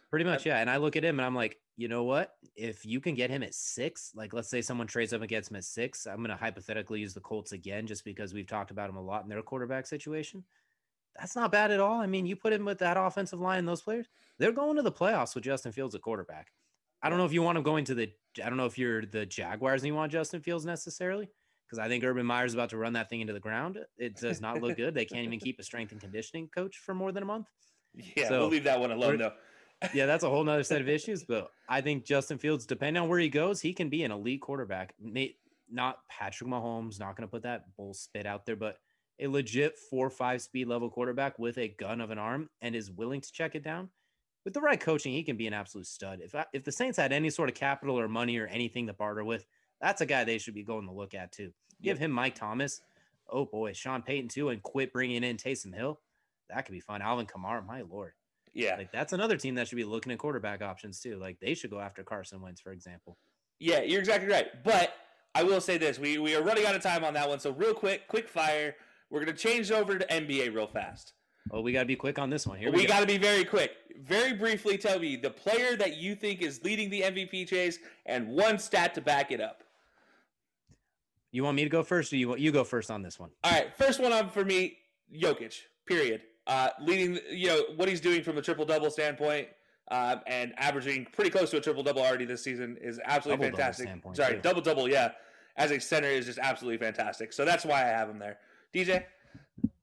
Pretty 0.08 0.24
much, 0.24 0.46
yeah. 0.46 0.58
And 0.58 0.70
I 0.70 0.76
look 0.76 0.94
at 0.94 1.04
him 1.04 1.18
and 1.18 1.26
I'm 1.26 1.34
like, 1.34 1.58
you 1.76 1.88
know 1.88 2.04
what? 2.04 2.34
If 2.54 2.86
you 2.86 3.00
can 3.00 3.16
get 3.16 3.30
him 3.30 3.42
at 3.42 3.52
six, 3.52 4.12
like 4.14 4.32
let's 4.32 4.48
say 4.48 4.62
someone 4.62 4.86
trades 4.86 5.12
up 5.12 5.22
and 5.22 5.28
gets 5.28 5.50
him 5.50 5.56
at 5.56 5.64
six, 5.64 6.06
I'm 6.06 6.18
going 6.18 6.30
to 6.30 6.36
hypothetically 6.36 7.00
use 7.00 7.12
the 7.12 7.20
Colts 7.20 7.50
again, 7.50 7.88
just 7.88 8.04
because 8.04 8.32
we've 8.32 8.46
talked 8.46 8.70
about 8.70 8.90
him 8.90 8.96
a 8.96 9.02
lot 9.02 9.24
in 9.24 9.28
their 9.28 9.42
quarterback 9.42 9.88
situation. 9.88 10.44
That's 11.18 11.34
not 11.34 11.50
bad 11.50 11.72
at 11.72 11.80
all. 11.80 12.00
I 12.00 12.06
mean, 12.06 12.26
you 12.26 12.36
put 12.36 12.52
him 12.52 12.64
with 12.64 12.78
that 12.78 12.96
offensive 12.96 13.40
line 13.40 13.58
and 13.58 13.68
those 13.68 13.82
players, 13.82 14.06
they're 14.38 14.52
going 14.52 14.76
to 14.76 14.82
the 14.82 14.92
playoffs 14.92 15.34
with 15.34 15.42
Justin 15.42 15.72
Fields 15.72 15.96
at 15.96 16.02
quarterback. 16.02 16.52
I 17.02 17.08
don't 17.08 17.18
know 17.18 17.24
if 17.24 17.32
you 17.32 17.42
want 17.42 17.58
him 17.58 17.64
going 17.64 17.84
to 17.86 17.94
the, 17.94 18.12
I 18.42 18.48
don't 18.48 18.56
know 18.56 18.66
if 18.66 18.78
you're 18.78 19.04
the 19.04 19.26
Jaguars 19.26 19.82
and 19.82 19.88
you 19.88 19.94
want 19.94 20.12
Justin 20.12 20.40
Fields 20.40 20.64
necessarily, 20.64 21.28
because 21.66 21.78
I 21.78 21.88
think 21.88 22.04
Urban 22.04 22.26
Meyer's 22.26 22.54
about 22.54 22.70
to 22.70 22.76
run 22.76 22.92
that 22.94 23.08
thing 23.08 23.20
into 23.20 23.32
the 23.32 23.40
ground. 23.40 23.78
It 23.98 24.16
does 24.16 24.40
not 24.40 24.60
look 24.60 24.76
good. 24.76 24.94
They 24.94 25.04
can't 25.04 25.24
even 25.24 25.40
keep 25.40 25.58
a 25.58 25.62
strength 25.62 25.92
and 25.92 26.00
conditioning 26.00 26.48
coach 26.54 26.76
for 26.78 26.94
more 26.94 27.12
than 27.12 27.22
a 27.22 27.26
month. 27.26 27.46
Yeah, 28.16 28.28
so, 28.28 28.38
we'll 28.42 28.50
leave 28.50 28.62
that 28.64 28.78
one 28.78 28.92
alone 28.92 29.18
though 29.18 29.32
yeah, 29.94 30.06
that's 30.06 30.24
a 30.24 30.28
whole 30.28 30.44
nother 30.44 30.62
set 30.62 30.80
of 30.80 30.88
issues. 30.96 31.24
But 31.24 31.50
I 31.68 31.80
think 31.80 32.04
Justin 32.04 32.38
Fields, 32.38 32.66
depending 32.66 33.02
on 33.02 33.08
where 33.08 33.18
he 33.18 33.28
goes, 33.28 33.60
he 33.60 33.72
can 33.72 33.88
be 33.88 34.04
an 34.04 34.12
elite 34.12 34.42
quarterback. 34.42 34.94
Not 35.72 35.98
Patrick 36.08 36.50
Mahomes, 36.50 36.98
not 36.98 37.16
going 37.16 37.26
to 37.26 37.30
put 37.30 37.42
that 37.42 37.64
bull 37.76 37.94
spit 37.94 38.26
out 38.26 38.44
there, 38.44 38.56
but 38.56 38.78
a 39.20 39.28
legit 39.28 39.78
four 39.78 40.10
five 40.10 40.42
speed 40.42 40.66
level 40.66 40.90
quarterback 40.90 41.38
with 41.38 41.58
a 41.58 41.68
gun 41.68 42.00
of 42.00 42.10
an 42.10 42.18
arm 42.18 42.48
and 42.60 42.74
is 42.74 42.90
willing 42.90 43.20
to 43.20 43.32
check 43.32 43.54
it 43.54 43.62
down. 43.62 43.88
With 44.44 44.54
the 44.54 44.60
right 44.60 44.80
coaching, 44.80 45.12
he 45.12 45.22
can 45.22 45.36
be 45.36 45.46
an 45.46 45.52
absolute 45.52 45.86
stud. 45.86 46.20
If 46.22 46.34
I, 46.34 46.46
if 46.52 46.64
the 46.64 46.72
Saints 46.72 46.96
had 46.96 47.12
any 47.12 47.30
sort 47.30 47.48
of 47.48 47.54
capital 47.54 47.98
or 47.98 48.08
money 48.08 48.38
or 48.38 48.46
anything 48.46 48.86
to 48.86 48.94
barter 48.94 49.24
with, 49.24 49.44
that's 49.80 50.00
a 50.00 50.06
guy 50.06 50.24
they 50.24 50.38
should 50.38 50.54
be 50.54 50.62
going 50.62 50.86
to 50.86 50.92
look 50.92 51.14
at 51.14 51.32
too. 51.32 51.52
Give 51.82 51.98
him 51.98 52.10
Mike 52.10 52.34
Thomas. 52.34 52.80
Oh 53.28 53.44
boy, 53.44 53.72
Sean 53.72 54.02
Payton 54.02 54.28
too, 54.28 54.48
and 54.48 54.62
quit 54.62 54.92
bringing 54.92 55.24
in 55.24 55.36
Taysom 55.36 55.74
Hill. 55.74 56.00
That 56.48 56.66
could 56.66 56.72
be 56.72 56.80
fun. 56.80 57.00
Alvin 57.02 57.26
Kamara, 57.26 57.64
my 57.64 57.82
lord. 57.82 58.12
Yeah. 58.52 58.76
Like 58.76 58.92
that's 58.92 59.12
another 59.12 59.36
team 59.36 59.54
that 59.54 59.68
should 59.68 59.76
be 59.76 59.84
looking 59.84 60.12
at 60.12 60.18
quarterback 60.18 60.62
options 60.62 61.00
too. 61.00 61.16
Like 61.18 61.38
they 61.40 61.54
should 61.54 61.70
go 61.70 61.80
after 61.80 62.02
Carson 62.02 62.40
Wentz, 62.40 62.60
for 62.60 62.72
example. 62.72 63.16
Yeah, 63.58 63.82
you're 63.82 64.00
exactly 64.00 64.28
right. 64.28 64.48
But 64.64 64.94
I 65.34 65.44
will 65.44 65.60
say 65.60 65.78
this: 65.78 65.98
we 65.98 66.18
we 66.18 66.34
are 66.34 66.42
running 66.42 66.66
out 66.66 66.74
of 66.74 66.82
time 66.82 67.04
on 67.04 67.14
that 67.14 67.28
one. 67.28 67.40
So 67.40 67.52
real 67.52 67.74
quick, 67.74 68.08
quick 68.08 68.28
fire. 68.28 68.74
We're 69.10 69.20
gonna 69.20 69.36
change 69.36 69.70
over 69.70 69.98
to 69.98 70.06
NBA 70.06 70.54
real 70.54 70.66
fast. 70.66 71.12
Oh, 71.50 71.60
we 71.60 71.72
gotta 71.72 71.86
be 71.86 71.96
quick 71.96 72.18
on 72.18 72.30
this 72.30 72.46
one. 72.46 72.58
Here 72.58 72.70
we, 72.70 72.82
we 72.82 72.86
gotta 72.86 73.06
be 73.06 73.18
very 73.18 73.44
quick. 73.44 73.72
Very 74.02 74.32
briefly, 74.32 74.78
tell 74.78 74.98
me 74.98 75.16
the 75.16 75.30
player 75.30 75.76
that 75.76 75.96
you 75.96 76.14
think 76.14 76.42
is 76.42 76.62
leading 76.64 76.90
the 76.90 77.02
MVP 77.02 77.48
chase 77.48 77.78
and 78.06 78.28
one 78.28 78.58
stat 78.58 78.94
to 78.94 79.00
back 79.00 79.30
it 79.30 79.40
up. 79.40 79.62
You 81.32 81.44
want 81.44 81.56
me 81.56 81.64
to 81.64 81.70
go 81.70 81.82
first, 81.82 82.12
or 82.12 82.16
you 82.16 82.28
want 82.28 82.40
you 82.40 82.50
go 82.52 82.64
first 82.64 82.90
on 82.90 83.02
this 83.02 83.18
one? 83.18 83.30
All 83.44 83.52
right, 83.52 83.74
first 83.76 84.00
one 84.00 84.12
on 84.12 84.30
for 84.30 84.44
me, 84.44 84.78
Jokic. 85.14 85.60
Period 85.86 86.22
uh, 86.50 86.70
leading, 86.80 87.18
you 87.30 87.46
know, 87.46 87.62
what 87.76 87.88
he's 87.88 88.00
doing 88.00 88.22
from 88.22 88.36
a 88.36 88.42
triple 88.42 88.64
double 88.64 88.90
standpoint. 88.90 89.48
Uh, 89.90 90.20
and 90.28 90.52
averaging 90.56 91.04
pretty 91.12 91.30
close 91.30 91.50
to 91.50 91.56
a 91.56 91.60
triple 91.60 91.82
double 91.82 92.00
already 92.00 92.24
this 92.24 92.44
season 92.44 92.76
is 92.80 93.00
absolutely 93.06 93.46
double 93.46 93.58
fantastic. 93.58 93.88
Sorry, 94.12 94.34
too. 94.36 94.40
double 94.40 94.60
double, 94.60 94.88
yeah. 94.88 95.10
As 95.56 95.72
a 95.72 95.80
center 95.80 96.06
is 96.06 96.26
just 96.26 96.38
absolutely 96.38 96.78
fantastic. 96.78 97.32
So 97.32 97.44
that's 97.44 97.64
why 97.64 97.82
I 97.82 97.86
have 97.86 98.08
him 98.08 98.20
there. 98.20 98.38
DJ, 98.72 99.02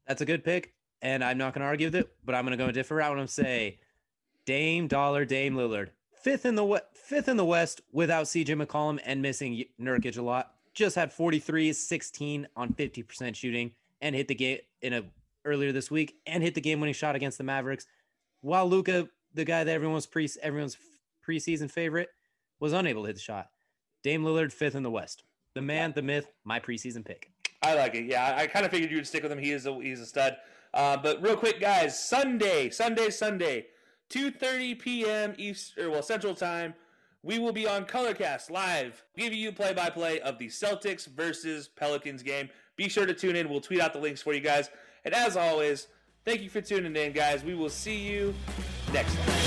that's 0.08 0.22
a 0.22 0.26
good 0.26 0.46
pick, 0.46 0.72
and 1.02 1.24
I'm 1.24 1.38
not 1.38 1.54
going 1.54 1.62
to 1.62 1.68
argue 1.68 1.88
with 1.88 1.96
it, 1.96 2.12
but 2.26 2.36
I'm 2.36 2.46
going 2.46 2.58
to 2.58 2.64
go 2.64 2.70
a 2.70 2.74
different 2.74 3.00
route 3.00 3.18
and 3.20 3.30
say 3.30 3.80
Dame 4.46 4.88
Dollar, 4.88 5.26
Dame 5.26 5.56
Lillard, 5.56 5.90
fifth 6.22 6.46
in 6.46 6.56
the 6.56 6.84
fifth 6.94 7.28
in 7.28 7.38
the 7.38 7.46
West 7.46 7.82
without 7.92 8.26
CJ 8.26 8.62
McCollum 8.62 9.00
and 9.06 9.22
missing 9.22 9.64
Nurkic 9.80 10.18
a 10.18 10.22
lot. 10.22 10.54
Just 10.74 10.96
had 10.96 11.12
43, 11.12 11.74
16 11.74 12.48
on 12.56 12.74
50% 12.74 13.36
shooting 13.36 13.72
and 14.02 14.16
hit 14.16 14.28
the 14.28 14.36
game 14.36 14.60
in 14.82 14.94
a 14.94 15.04
earlier 15.46 15.72
this 15.72 15.90
week 15.90 16.16
and 16.28 16.44
hit 16.44 16.54
the 16.54 16.62
game-winning 16.62 16.94
shot 16.94 17.16
against 17.16 17.38
the 17.38 17.44
Mavericks, 17.44 17.88
while 18.42 18.70
Luka, 18.70 19.08
the 19.34 19.46
guy 19.46 19.64
that 19.64 19.72
everyone's 19.74 20.06
pre 20.06 20.30
everyone's 20.42 20.78
preseason 21.28 21.72
favorite, 21.72 22.10
was 22.60 22.74
unable 22.74 23.04
to 23.04 23.08
hit 23.08 23.16
the 23.16 23.22
shot. 23.22 23.48
Dame 24.04 24.24
Lillard 24.24 24.52
fifth 24.52 24.76
in 24.76 24.84
the 24.84 24.92
West. 24.92 25.24
The 25.54 25.62
man, 25.62 25.94
the 25.96 26.02
myth, 26.02 26.32
my 26.44 26.60
preseason 26.60 27.04
pick. 27.04 27.32
I 27.64 27.74
like 27.74 27.96
it. 27.96 28.06
Yeah, 28.06 28.36
I 28.38 28.46
kind 28.46 28.66
of 28.66 28.72
figured 28.72 28.92
you 28.92 28.98
would 28.98 29.08
stick 29.08 29.24
with 29.24 29.32
him. 29.32 29.40
He 29.40 29.52
is 29.52 29.66
a 29.66 29.74
he's 29.76 30.00
a 30.00 30.06
stud. 30.06 30.38
Uh, 30.74 30.98
but 30.98 31.22
real 31.22 31.38
quick, 31.38 31.60
guys, 31.60 32.02
Sunday, 32.02 32.70
Sunday, 32.70 33.10
Sunday, 33.10 33.68
2:30 34.10 34.80
p.m. 34.80 35.34
Eastern, 35.38 35.92
well 35.92 36.04
Central 36.04 36.36
Time. 36.36 36.74
We 37.24 37.40
will 37.40 37.52
be 37.52 37.68
on 37.68 37.86
Colorcast 37.86 38.50
live, 38.50 39.04
giving 39.18 39.40
you 39.40 39.52
play-by-play 39.52 40.22
of 40.22 40.38
the 40.38 40.48
Celtics 40.48 41.08
versus 41.08 41.68
Pelicans 41.68 42.24
game. 42.24 42.50
Be 42.78 42.88
sure 42.88 43.06
to 43.06 43.14
tune 43.14 43.36
in. 43.36 43.50
We'll 43.50 43.60
tweet 43.60 43.82
out 43.82 43.92
the 43.92 44.00
links 44.00 44.22
for 44.22 44.34
you 44.34 44.40
guys. 44.40 44.70
And 45.04 45.14
as 45.14 45.36
always, 45.36 45.88
thank 46.24 46.42
you 46.42 46.50
for 46.50 46.62
tuning 46.62 46.96
in, 46.96 47.12
guys. 47.12 47.44
We 47.44 47.56
will 47.56 47.70
see 47.70 47.98
you 47.98 48.34
next 48.94 49.16
time. 49.16 49.47